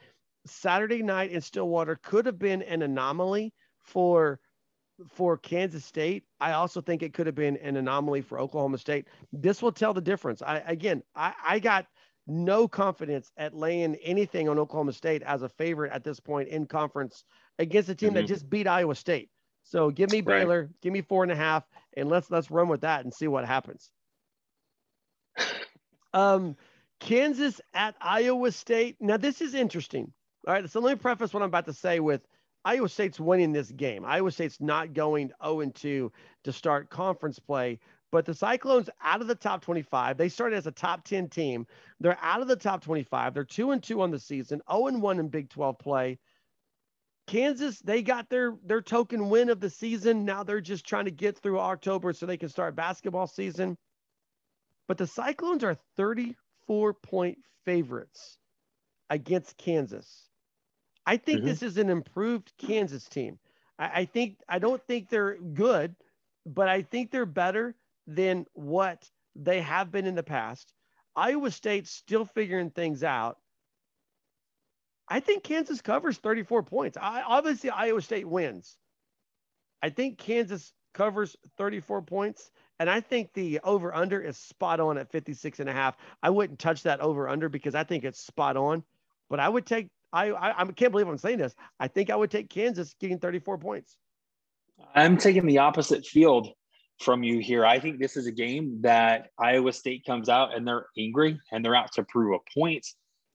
Saturday 0.48 1.04
night 1.04 1.32
in 1.32 1.42
Stillwater 1.42 2.00
could 2.02 2.26
have 2.26 2.40
been 2.40 2.62
an 2.64 2.82
anomaly 2.82 3.54
for 3.84 4.40
for 5.10 5.38
Kansas 5.38 5.86
State. 5.86 6.24
I 6.40 6.54
also 6.54 6.82
think 6.82 7.04
it 7.04 7.14
could 7.14 7.26
have 7.26 7.36
been 7.36 7.58
an 7.58 7.78
anomaly 7.78 8.22
for 8.22 8.40
Oklahoma 8.40 8.78
State. 8.78 9.08
This 9.32 9.62
will 9.62 9.72
tell 9.72 9.94
the 9.94 10.02
difference. 10.02 10.42
I 10.42 10.58
again, 10.60 11.04
I, 11.16 11.34
I 11.46 11.60
got 11.60 11.88
no 12.28 12.68
confidence 12.68 13.32
at 13.38 13.54
laying 13.54 13.96
anything 13.96 14.48
on 14.48 14.60
Oklahoma 14.60 14.94
State 14.94 15.24
as 15.24 15.42
a 15.42 15.50
favorite 15.50 15.92
at 15.92 16.04
this 16.04 16.20
point 16.20 16.50
in 16.50 16.66
conference 16.66 17.26
against 17.60 17.90
a 17.90 17.96
team 17.96 18.10
mm-hmm. 18.10 18.18
that 18.18 18.28
just 18.28 18.50
beat 18.50 18.68
Iowa 18.68 18.96
State. 18.96 19.30
So 19.64 19.90
give 19.90 20.12
me 20.12 20.22
Baylor, 20.22 20.62
right. 20.62 20.82
give 20.82 20.94
me 20.94 21.02
four 21.02 21.24
and 21.24 21.32
a 21.32 21.36
half, 21.36 21.64
and 21.96 22.10
let's 22.10 22.30
let's 22.30 22.52
run 22.52 22.68
with 22.68 22.82
that 22.82 23.04
and 23.04 23.14
see 23.14 23.28
what 23.28 23.46
happens. 23.46 23.92
Um, 26.16 26.56
Kansas 27.00 27.60
at 27.74 27.96
Iowa 28.00 28.52
State. 28.52 28.98
Now 29.00 29.18
this 29.18 29.42
is 29.42 29.56
interesting. 29.56 30.14
All 30.48 30.54
right, 30.54 30.70
so 30.70 30.80
let 30.80 30.92
me 30.92 31.02
preface 31.02 31.34
what 31.34 31.42
I'm 31.42 31.50
about 31.50 31.66
to 31.66 31.74
say 31.74 32.00
with 32.00 32.22
Iowa 32.66 32.88
State's 32.90 33.20
winning 33.20 33.52
this 33.52 33.72
game. 33.72 34.06
Iowa 34.06 34.32
State's 34.32 34.62
not 34.62 34.94
going 34.94 35.32
0 35.44 35.70
2 35.70 36.12
to 36.44 36.54
start 36.54 36.90
conference 36.90 37.40
play, 37.40 37.80
but 38.12 38.26
the 38.26 38.34
Cyclones 38.34 38.90
out 39.02 39.22
of 39.22 39.28
the 39.28 39.36
top 39.36 39.62
25. 39.62 40.18
They 40.18 40.30
started 40.30 40.56
as 40.56 40.68
a 40.68 40.72
top 40.72 41.04
10 41.04 41.30
team. 41.30 41.68
They're 42.00 42.18
out 42.22 42.42
of 42.42 42.48
the 42.48 42.56
top 42.56 42.84
25. 42.84 43.34
They're 43.34 43.44
2 43.44 43.72
and 43.72 43.84
2 43.84 44.02
on 44.02 44.12
the 44.12 44.20
season, 44.20 44.62
0 44.72 44.98
1 44.98 45.20
in 45.20 45.28
Big 45.28 45.50
12 45.50 45.78
play. 45.78 46.20
Kansas, 47.28 47.80
they 47.80 48.02
got 48.02 48.30
their 48.30 48.56
their 48.66 48.82
token 48.82 49.30
win 49.30 49.50
of 49.50 49.60
the 49.60 49.70
season. 49.70 50.26
Now 50.26 50.44
they're 50.44 50.62
just 50.62 50.86
trying 50.86 51.06
to 51.06 51.12
get 51.12 51.38
through 51.38 51.60
October 51.60 52.14
so 52.14 52.26
they 52.26 52.38
can 52.38 52.50
start 52.50 52.76
basketball 52.76 53.28
season. 53.28 53.78
But 54.88 54.98
the 54.98 55.08
Cyclones 55.08 55.64
are 55.64 55.78
34 55.96 56.94
point 56.96 57.38
favorites 57.66 58.38
against 59.10 59.58
Kansas. 59.58 60.30
I 61.06 61.18
think 61.18 61.40
mm-hmm. 61.40 61.48
this 61.48 61.64
is 61.64 61.78
an 61.78 61.90
improved 61.90 62.52
Kansas 62.58 63.08
team. 63.08 63.38
I, 63.78 64.02
I 64.02 64.06
think 64.06 64.38
I 64.48 64.60
don't 64.60 64.82
think 64.88 65.10
they're 65.10 65.38
good, 65.38 65.96
but 66.46 66.70
I 66.70 66.82
think 66.82 67.12
they're 67.12 67.26
better 67.26 67.76
than 68.08 68.46
what 68.54 69.10
they 69.36 69.62
have 69.62 69.92
been 69.92 70.06
in 70.06 70.16
the 70.16 70.24
past. 70.24 70.74
Iowa 71.16 71.52
State's 71.52 71.92
still 71.92 72.26
figuring 72.26 72.72
things 72.72 73.04
out. 73.04 73.38
I 75.08 75.20
think 75.20 75.44
Kansas 75.44 75.82
covers 75.82 76.18
34 76.18 76.64
points. 76.64 76.98
I, 77.00 77.22
obviously, 77.22 77.70
Iowa 77.70 78.02
State 78.02 78.28
wins. 78.28 78.78
I 79.82 79.90
think 79.90 80.18
Kansas 80.18 80.74
covers 80.94 81.36
34 81.58 82.04
points. 82.04 82.52
And 82.80 82.90
I 82.90 83.02
think 83.02 83.34
the 83.34 83.60
over 83.64 83.94
under 83.94 84.20
is 84.20 84.38
spot 84.38 84.80
on 84.80 84.98
at 84.98 85.12
56 85.12 85.60
and 85.60 85.70
a 85.70 85.74
half. 85.74 85.96
I 86.22 86.30
wouldn't 86.30 86.60
touch 86.60 86.84
that 86.84 87.02
over 87.02 87.30
under 87.30 87.50
because 87.50 87.76
I 87.76 87.84
think 87.84 88.04
it's 88.04 88.20
spot 88.20 88.58
on, 88.58 88.84
but 89.30 89.40
I 89.40 89.48
would 89.48 89.66
take 89.66 89.90
I, 90.14 90.30
I, 90.32 90.62
I 90.62 90.66
can't 90.66 90.92
believe 90.92 91.08
I'm 91.08 91.18
saying 91.18 91.40
this. 91.40 91.56
I 91.80 91.88
think 91.88 92.10
I 92.10 92.16
would 92.16 92.32
take 92.32 92.50
Kansas 92.50 92.96
getting 93.00 93.20
34 93.20 93.58
points. 93.58 93.98
I'm 94.96 95.18
taking 95.18 95.46
the 95.48 95.58
opposite 95.58 96.06
field 96.06 96.50
from 97.02 97.24
you 97.24 97.40
here. 97.40 97.66
I 97.66 97.80
think 97.80 98.00
this 98.00 98.16
is 98.16 98.28
a 98.28 98.32
game 98.32 98.80
that 98.82 99.30
Iowa 99.40 99.74
State 99.74 100.06
comes 100.06 100.30
out 100.30 100.56
and 100.56 100.68
they're 100.68 100.86
angry 100.98 101.40
and 101.52 101.66
they're 101.66 101.76
out 101.76 101.92
to 101.94 102.04
prove 102.04 102.36
a 102.36 102.60
point. 102.60 102.86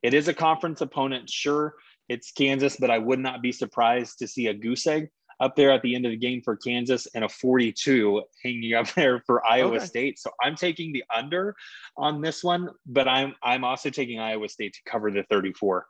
It 0.03 0.15
is 0.15 0.29
a 0.29 0.35
conference 0.35 0.81
opponent, 0.81 1.29
sure. 1.29 1.75
It's 2.09 2.31
Kansas, 2.31 2.77
but 2.79 2.91
I 2.91 2.99
would 2.99 3.19
not 3.19 3.43
be 3.43 3.53
surprised 3.53 4.19
to 4.21 4.29
see 4.29 4.47
a 4.47 4.55
goose 4.55 4.87
egg 4.87 5.09
up 5.41 5.57
there 5.57 5.71
at 5.71 5.83
the 5.83 5.95
end 5.95 6.05
of 6.05 6.11
the 6.11 6.17
game 6.17 6.41
for 6.45 6.57
Kansas 6.57 7.07
and 7.15 7.25
a 7.25 7.29
42 7.29 8.23
hanging 8.43 8.75
up 8.75 8.93
there 8.95 9.21
for 9.27 9.45
Iowa 9.47 9.77
okay. 9.77 9.85
State. 9.85 10.19
So 10.19 10.31
I'm 10.43 10.55
taking 10.55 10.93
the 10.93 11.05
under 11.15 11.55
on 11.97 12.21
this 12.21 12.45
one, 12.45 12.71
but 12.87 13.09
I'm 13.09 13.35
I'm 13.43 13.65
also 13.65 13.91
taking 13.91 14.21
Iowa 14.21 14.49
State 14.49 14.75
to 14.75 14.91
cover 14.91 15.11
the 15.11 15.25
34. 15.25 15.87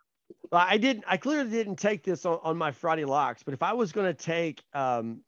Well, 0.50 0.64
I 0.66 0.78
didn't. 0.78 1.04
I 1.06 1.16
clearly 1.16 1.50
didn't 1.50 1.76
take 1.76 2.02
this 2.02 2.24
on, 2.24 2.38
on 2.42 2.56
my 2.56 2.72
Friday 2.72 3.04
locks. 3.04 3.42
But 3.42 3.54
if 3.54 3.62
I 3.62 3.72
was 3.72 3.92
going 3.92 4.06
to 4.06 4.14
take 4.14 4.62
um, 4.72 5.20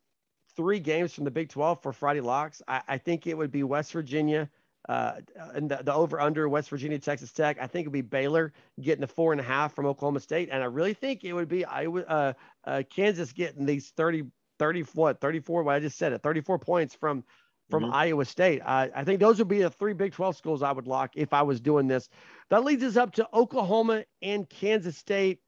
three 0.55 0.79
games 0.79 1.13
from 1.13 1.25
the 1.25 1.31
Big 1.31 1.49
12 1.49 1.81
for 1.81 1.93
Friday 1.93 2.21
locks, 2.21 2.61
I, 2.67 2.81
I 2.87 2.97
think 2.97 3.27
it 3.27 3.37
would 3.37 3.51
be 3.51 3.63
West 3.63 3.93
Virginia 3.93 4.49
uh, 4.89 5.13
and 5.53 5.69
the, 5.69 5.81
the, 5.83 5.93
over 5.93 6.19
under 6.19 6.49
West 6.49 6.69
Virginia, 6.69 6.97
Texas 6.99 7.31
Tech. 7.31 7.57
I 7.61 7.67
think 7.67 7.85
it 7.85 7.89
would 7.89 7.93
be 7.93 8.01
Baylor 8.01 8.51
getting 8.81 9.01
the 9.01 9.07
four 9.07 9.31
and 9.31 9.39
a 9.39 9.43
half 9.43 9.73
from 9.75 9.85
Oklahoma 9.85 10.19
State. 10.19 10.49
And 10.51 10.63
I 10.63 10.65
really 10.65 10.93
think 10.93 11.23
it 11.23 11.33
would 11.33 11.47
be 11.47 11.65
I 11.65 11.87
would 11.87 12.05
uh, 12.07 12.33
uh, 12.65 12.83
Kansas 12.89 13.31
getting 13.31 13.65
these 13.65 13.91
30, 13.95 14.23
30, 14.59 14.81
what, 14.93 15.21
34, 15.21 15.63
what 15.63 15.75
I 15.75 15.79
just 15.79 15.97
said 15.97 16.13
it, 16.13 16.23
34 16.23 16.59
points 16.59 16.95
from 16.95 17.23
from 17.71 17.83
mm-hmm. 17.83 17.93
Iowa 17.93 18.25
State. 18.25 18.61
Uh, 18.63 18.87
I 18.95 19.03
think 19.03 19.19
those 19.19 19.39
would 19.39 19.47
be 19.47 19.61
the 19.61 19.71
three 19.71 19.93
Big 19.93 20.13
12 20.13 20.37
schools 20.37 20.61
I 20.61 20.71
would 20.71 20.87
lock 20.87 21.11
if 21.15 21.33
I 21.33 21.41
was 21.41 21.59
doing 21.59 21.87
this. 21.87 22.09
That 22.49 22.63
leads 22.63 22.83
us 22.83 22.97
up 22.97 23.13
to 23.13 23.27
Oklahoma 23.33 24.03
and 24.21 24.47
Kansas 24.49 24.97
State. 24.97 25.39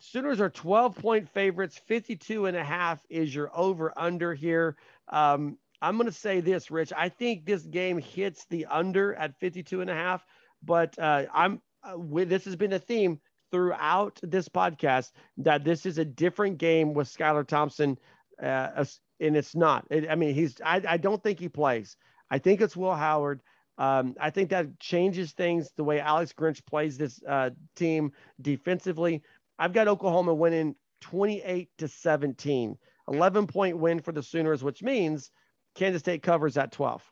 Sooners 0.00 0.40
are 0.40 0.50
12 0.50 0.96
point 0.96 1.28
favorites. 1.30 1.80
52 1.86 2.46
and 2.46 2.56
a 2.56 2.64
half 2.64 3.00
is 3.08 3.34
your 3.34 3.50
over 3.56 3.92
under 3.96 4.34
here. 4.34 4.76
Um, 5.08 5.56
I'm 5.80 5.96
going 5.96 6.06
to 6.06 6.12
say 6.12 6.40
this, 6.40 6.70
Rich. 6.70 6.92
I 6.96 7.08
think 7.08 7.46
this 7.46 7.62
game 7.62 7.98
hits 7.98 8.44
the 8.50 8.66
under 8.66 9.14
at 9.14 9.38
52 9.38 9.80
and 9.80 9.88
a 9.88 9.94
half, 9.94 10.24
but 10.62 10.98
uh, 10.98 11.24
I'm 11.32 11.62
uh, 11.84 11.96
this 12.24 12.44
has 12.44 12.56
been 12.56 12.72
a 12.72 12.78
theme 12.78 13.20
throughout 13.52 14.18
this 14.22 14.48
podcast 14.48 15.12
that 15.38 15.64
this 15.64 15.86
is 15.86 15.98
a 15.98 16.04
different 16.04 16.58
game 16.58 16.94
with 16.94 17.08
Skylar 17.08 17.46
Thompson 17.46 17.96
uh, 18.42 18.84
and 19.20 19.36
it's 19.36 19.54
not. 19.54 19.86
It, 19.90 20.08
I 20.08 20.14
mean, 20.14 20.34
he's. 20.34 20.60
I, 20.64 20.82
I 20.86 20.96
don't 20.96 21.22
think 21.22 21.38
he 21.38 21.48
plays. 21.48 21.96
I 22.30 22.38
think 22.38 22.60
it's 22.60 22.76
Will 22.76 22.94
Howard. 22.94 23.40
Um, 23.78 24.16
I 24.20 24.30
think 24.30 24.50
that 24.50 24.80
changes 24.80 25.32
things 25.32 25.70
the 25.76 25.84
way 25.84 26.00
Alex 26.00 26.32
Grinch 26.32 26.64
plays 26.66 26.98
this 26.98 27.22
uh, 27.26 27.50
team 27.76 28.12
defensively. 28.40 29.22
I've 29.58 29.72
got 29.72 29.88
Oklahoma 29.88 30.34
winning 30.34 30.74
28 31.00 31.68
to 31.78 31.88
17, 31.88 32.76
11 33.08 33.46
point 33.46 33.78
win 33.78 34.00
for 34.00 34.12
the 34.12 34.22
Sooners, 34.22 34.64
which 34.64 34.82
means 34.82 35.30
Kansas 35.74 36.00
State 36.00 36.22
covers 36.22 36.56
at 36.56 36.72
12. 36.72 37.02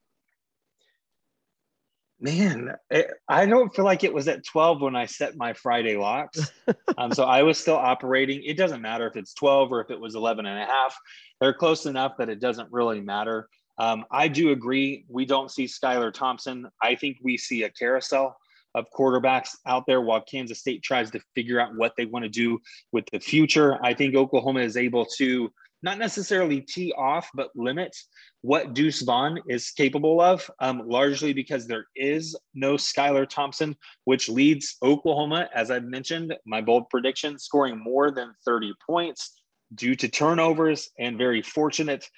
Man, 2.19 2.73
it, 2.91 3.11
I 3.29 3.45
don't 3.45 3.75
feel 3.75 3.85
like 3.85 4.03
it 4.03 4.13
was 4.13 4.27
at 4.27 4.45
12 4.45 4.81
when 4.81 4.97
I 4.97 5.05
set 5.05 5.37
my 5.37 5.53
Friday 5.53 5.97
locks. 5.97 6.51
um, 6.99 7.13
so 7.13 7.25
I 7.25 7.43
was 7.43 7.59
still 7.59 7.77
operating. 7.77 8.43
It 8.43 8.57
doesn't 8.57 8.81
matter 8.81 9.07
if 9.07 9.17
it's 9.17 9.35
12 9.35 9.71
or 9.71 9.83
if 9.83 9.91
it 9.91 10.01
was 10.01 10.15
11 10.15 10.47
and 10.47 10.59
a 10.59 10.65
half. 10.65 10.97
They're 11.41 11.55
close 11.55 11.87
enough 11.87 12.17
that 12.19 12.29
it 12.29 12.41
doesn't 12.41 12.73
really 12.73 13.01
matter. 13.01 13.49
Um, 13.79 14.05
I 14.11 14.29
do 14.29 14.53
agree. 14.53 15.05
We 15.09 15.27
don't 15.27 15.51
see 15.51 15.65
Skylar 15.65 16.13
Thompson. 16.13 16.69
I 16.83 16.95
think 16.95 17.19
we 17.23 17.37
see 17.37 17.65
a 17.65 17.71
carousel 17.71 18.37
of 18.75 18.87
quarterbacks 18.97 19.51
out 19.67 19.85
there 19.87 20.01
while 20.01 20.21
Kansas 20.23 20.61
State 20.61 20.83
tries 20.83 21.11
to 21.11 21.21
figure 21.35 21.61
out 21.61 21.77
what 21.77 21.93
they 21.97 22.07
want 22.07 22.25
to 22.25 22.29
do 22.29 22.59
with 22.93 23.05
the 23.13 23.21
future. 23.21 23.83
I 23.83 23.95
think 23.95 24.15
Oklahoma 24.15 24.61
is 24.61 24.77
able 24.77 25.07
to 25.17 25.51
not 25.83 25.99
necessarily 25.99 26.63
tee 26.63 26.93
off, 26.97 27.29
but 27.35 27.51
limit 27.55 27.95
what 28.41 28.75
Deuce 28.75 29.03
Vaughn 29.03 29.39
is 29.49 29.71
capable 29.71 30.21
of, 30.21 30.51
um, 30.61 30.83
largely 30.87 31.33
because 31.33 31.67
there 31.67 31.87
is 31.95 32.37
no 32.55 32.75
Skylar 32.75 33.29
Thompson, 33.29 33.77
which 34.05 34.29
leads 34.29 34.77
Oklahoma, 34.83 35.49
as 35.55 35.71
I've 35.71 35.85
mentioned, 35.85 36.35
my 36.47 36.61
bold 36.61 36.89
prediction, 36.89 37.39
scoring 37.39 37.79
more 37.79 38.11
than 38.11 38.35
30 38.45 38.73
points 38.87 39.41
due 39.75 39.95
to 39.97 40.09
turnovers 40.09 40.91
and 40.99 41.19
very 41.19 41.43
fortunate 41.43 42.09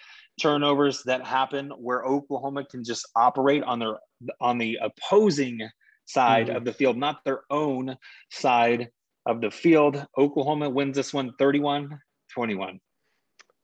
turnovers 0.41 1.03
that 1.05 1.27
happen 1.27 1.71
where 1.79 2.05
Oklahoma 2.05 2.65
can 2.65 2.85
just 2.85 3.07
operate 3.17 3.63
on 3.63 3.79
their 3.79 3.99
on 4.41 4.59
the 4.59 4.79
opposing 4.83 5.61
side 6.07 6.47
mm-hmm. 6.47 6.57
of 6.57 6.65
the 6.65 6.73
field, 6.73 6.97
not 6.97 7.25
their 7.25 7.43
own 7.51 7.97
side 8.31 8.89
of 9.27 9.41
the 9.41 9.51
field. 9.51 10.05
Oklahoma 10.17 10.71
wins 10.71 10.97
this 10.97 11.13
one 11.13 11.33
31 11.39 11.99
21. 12.33 12.81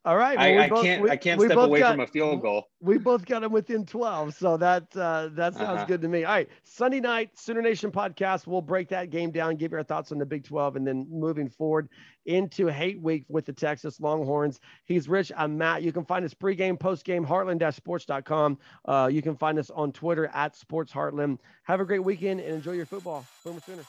All 0.06 0.18
right. 0.18 0.36
Well, 0.36 0.60
I, 0.60 0.64
I 0.64 0.68
both, 0.68 0.84
can't. 0.84 1.02
We, 1.02 1.10
I 1.10 1.16
can't 1.16 1.40
step 1.40 1.56
away 1.56 1.78
got, 1.78 1.92
from 1.92 2.00
a 2.00 2.06
field 2.06 2.42
goal. 2.42 2.68
We 2.80 2.98
both 2.98 3.24
got 3.24 3.40
them 3.40 3.52
within 3.52 3.86
twelve, 3.86 4.34
so 4.34 4.58
that 4.58 4.94
uh, 4.94 5.30
that 5.32 5.54
sounds 5.54 5.78
uh-huh. 5.78 5.84
good 5.86 6.02
to 6.02 6.08
me. 6.08 6.24
All 6.24 6.32
right, 6.32 6.48
Sunday 6.62 7.00
night 7.00 7.30
Sooner 7.38 7.62
Nation 7.62 7.90
podcast. 7.90 8.46
We'll 8.46 8.60
break 8.60 8.88
that 8.90 9.08
game 9.08 9.30
down, 9.30 9.56
give 9.56 9.72
your 9.72 9.82
thoughts 9.82 10.12
on 10.12 10.18
the 10.18 10.26
Big 10.26 10.44
Twelve, 10.44 10.76
and 10.76 10.86
then 10.86 11.06
moving 11.10 11.48
forward 11.48 11.88
into 12.26 12.66
Hate 12.66 13.00
Week 13.00 13.24
with 13.28 13.46
the 13.46 13.52
Texas 13.54 13.98
Longhorns. 13.98 14.60
He's 14.84 15.08
Rich. 15.08 15.32
I'm 15.36 15.56
Matt. 15.56 15.82
You 15.82 15.92
can 15.92 16.04
find 16.04 16.24
us 16.24 16.34
pregame, 16.34 16.78
postgame, 16.78 17.26
Heartland-Sports.com. 17.26 18.58
Uh, 18.84 19.08
you 19.12 19.22
can 19.22 19.36
find 19.36 19.58
us 19.58 19.70
on 19.70 19.92
Twitter 19.92 20.30
at 20.34 20.56
Sports 20.56 20.92
Heartland. 20.92 21.38
Have 21.64 21.80
a 21.80 21.84
great 21.84 22.04
weekend 22.04 22.40
and 22.40 22.54
enjoy 22.54 22.72
your 22.72 22.86
football. 22.86 23.26
Boomer 23.44 23.60
Sooner. 23.60 23.84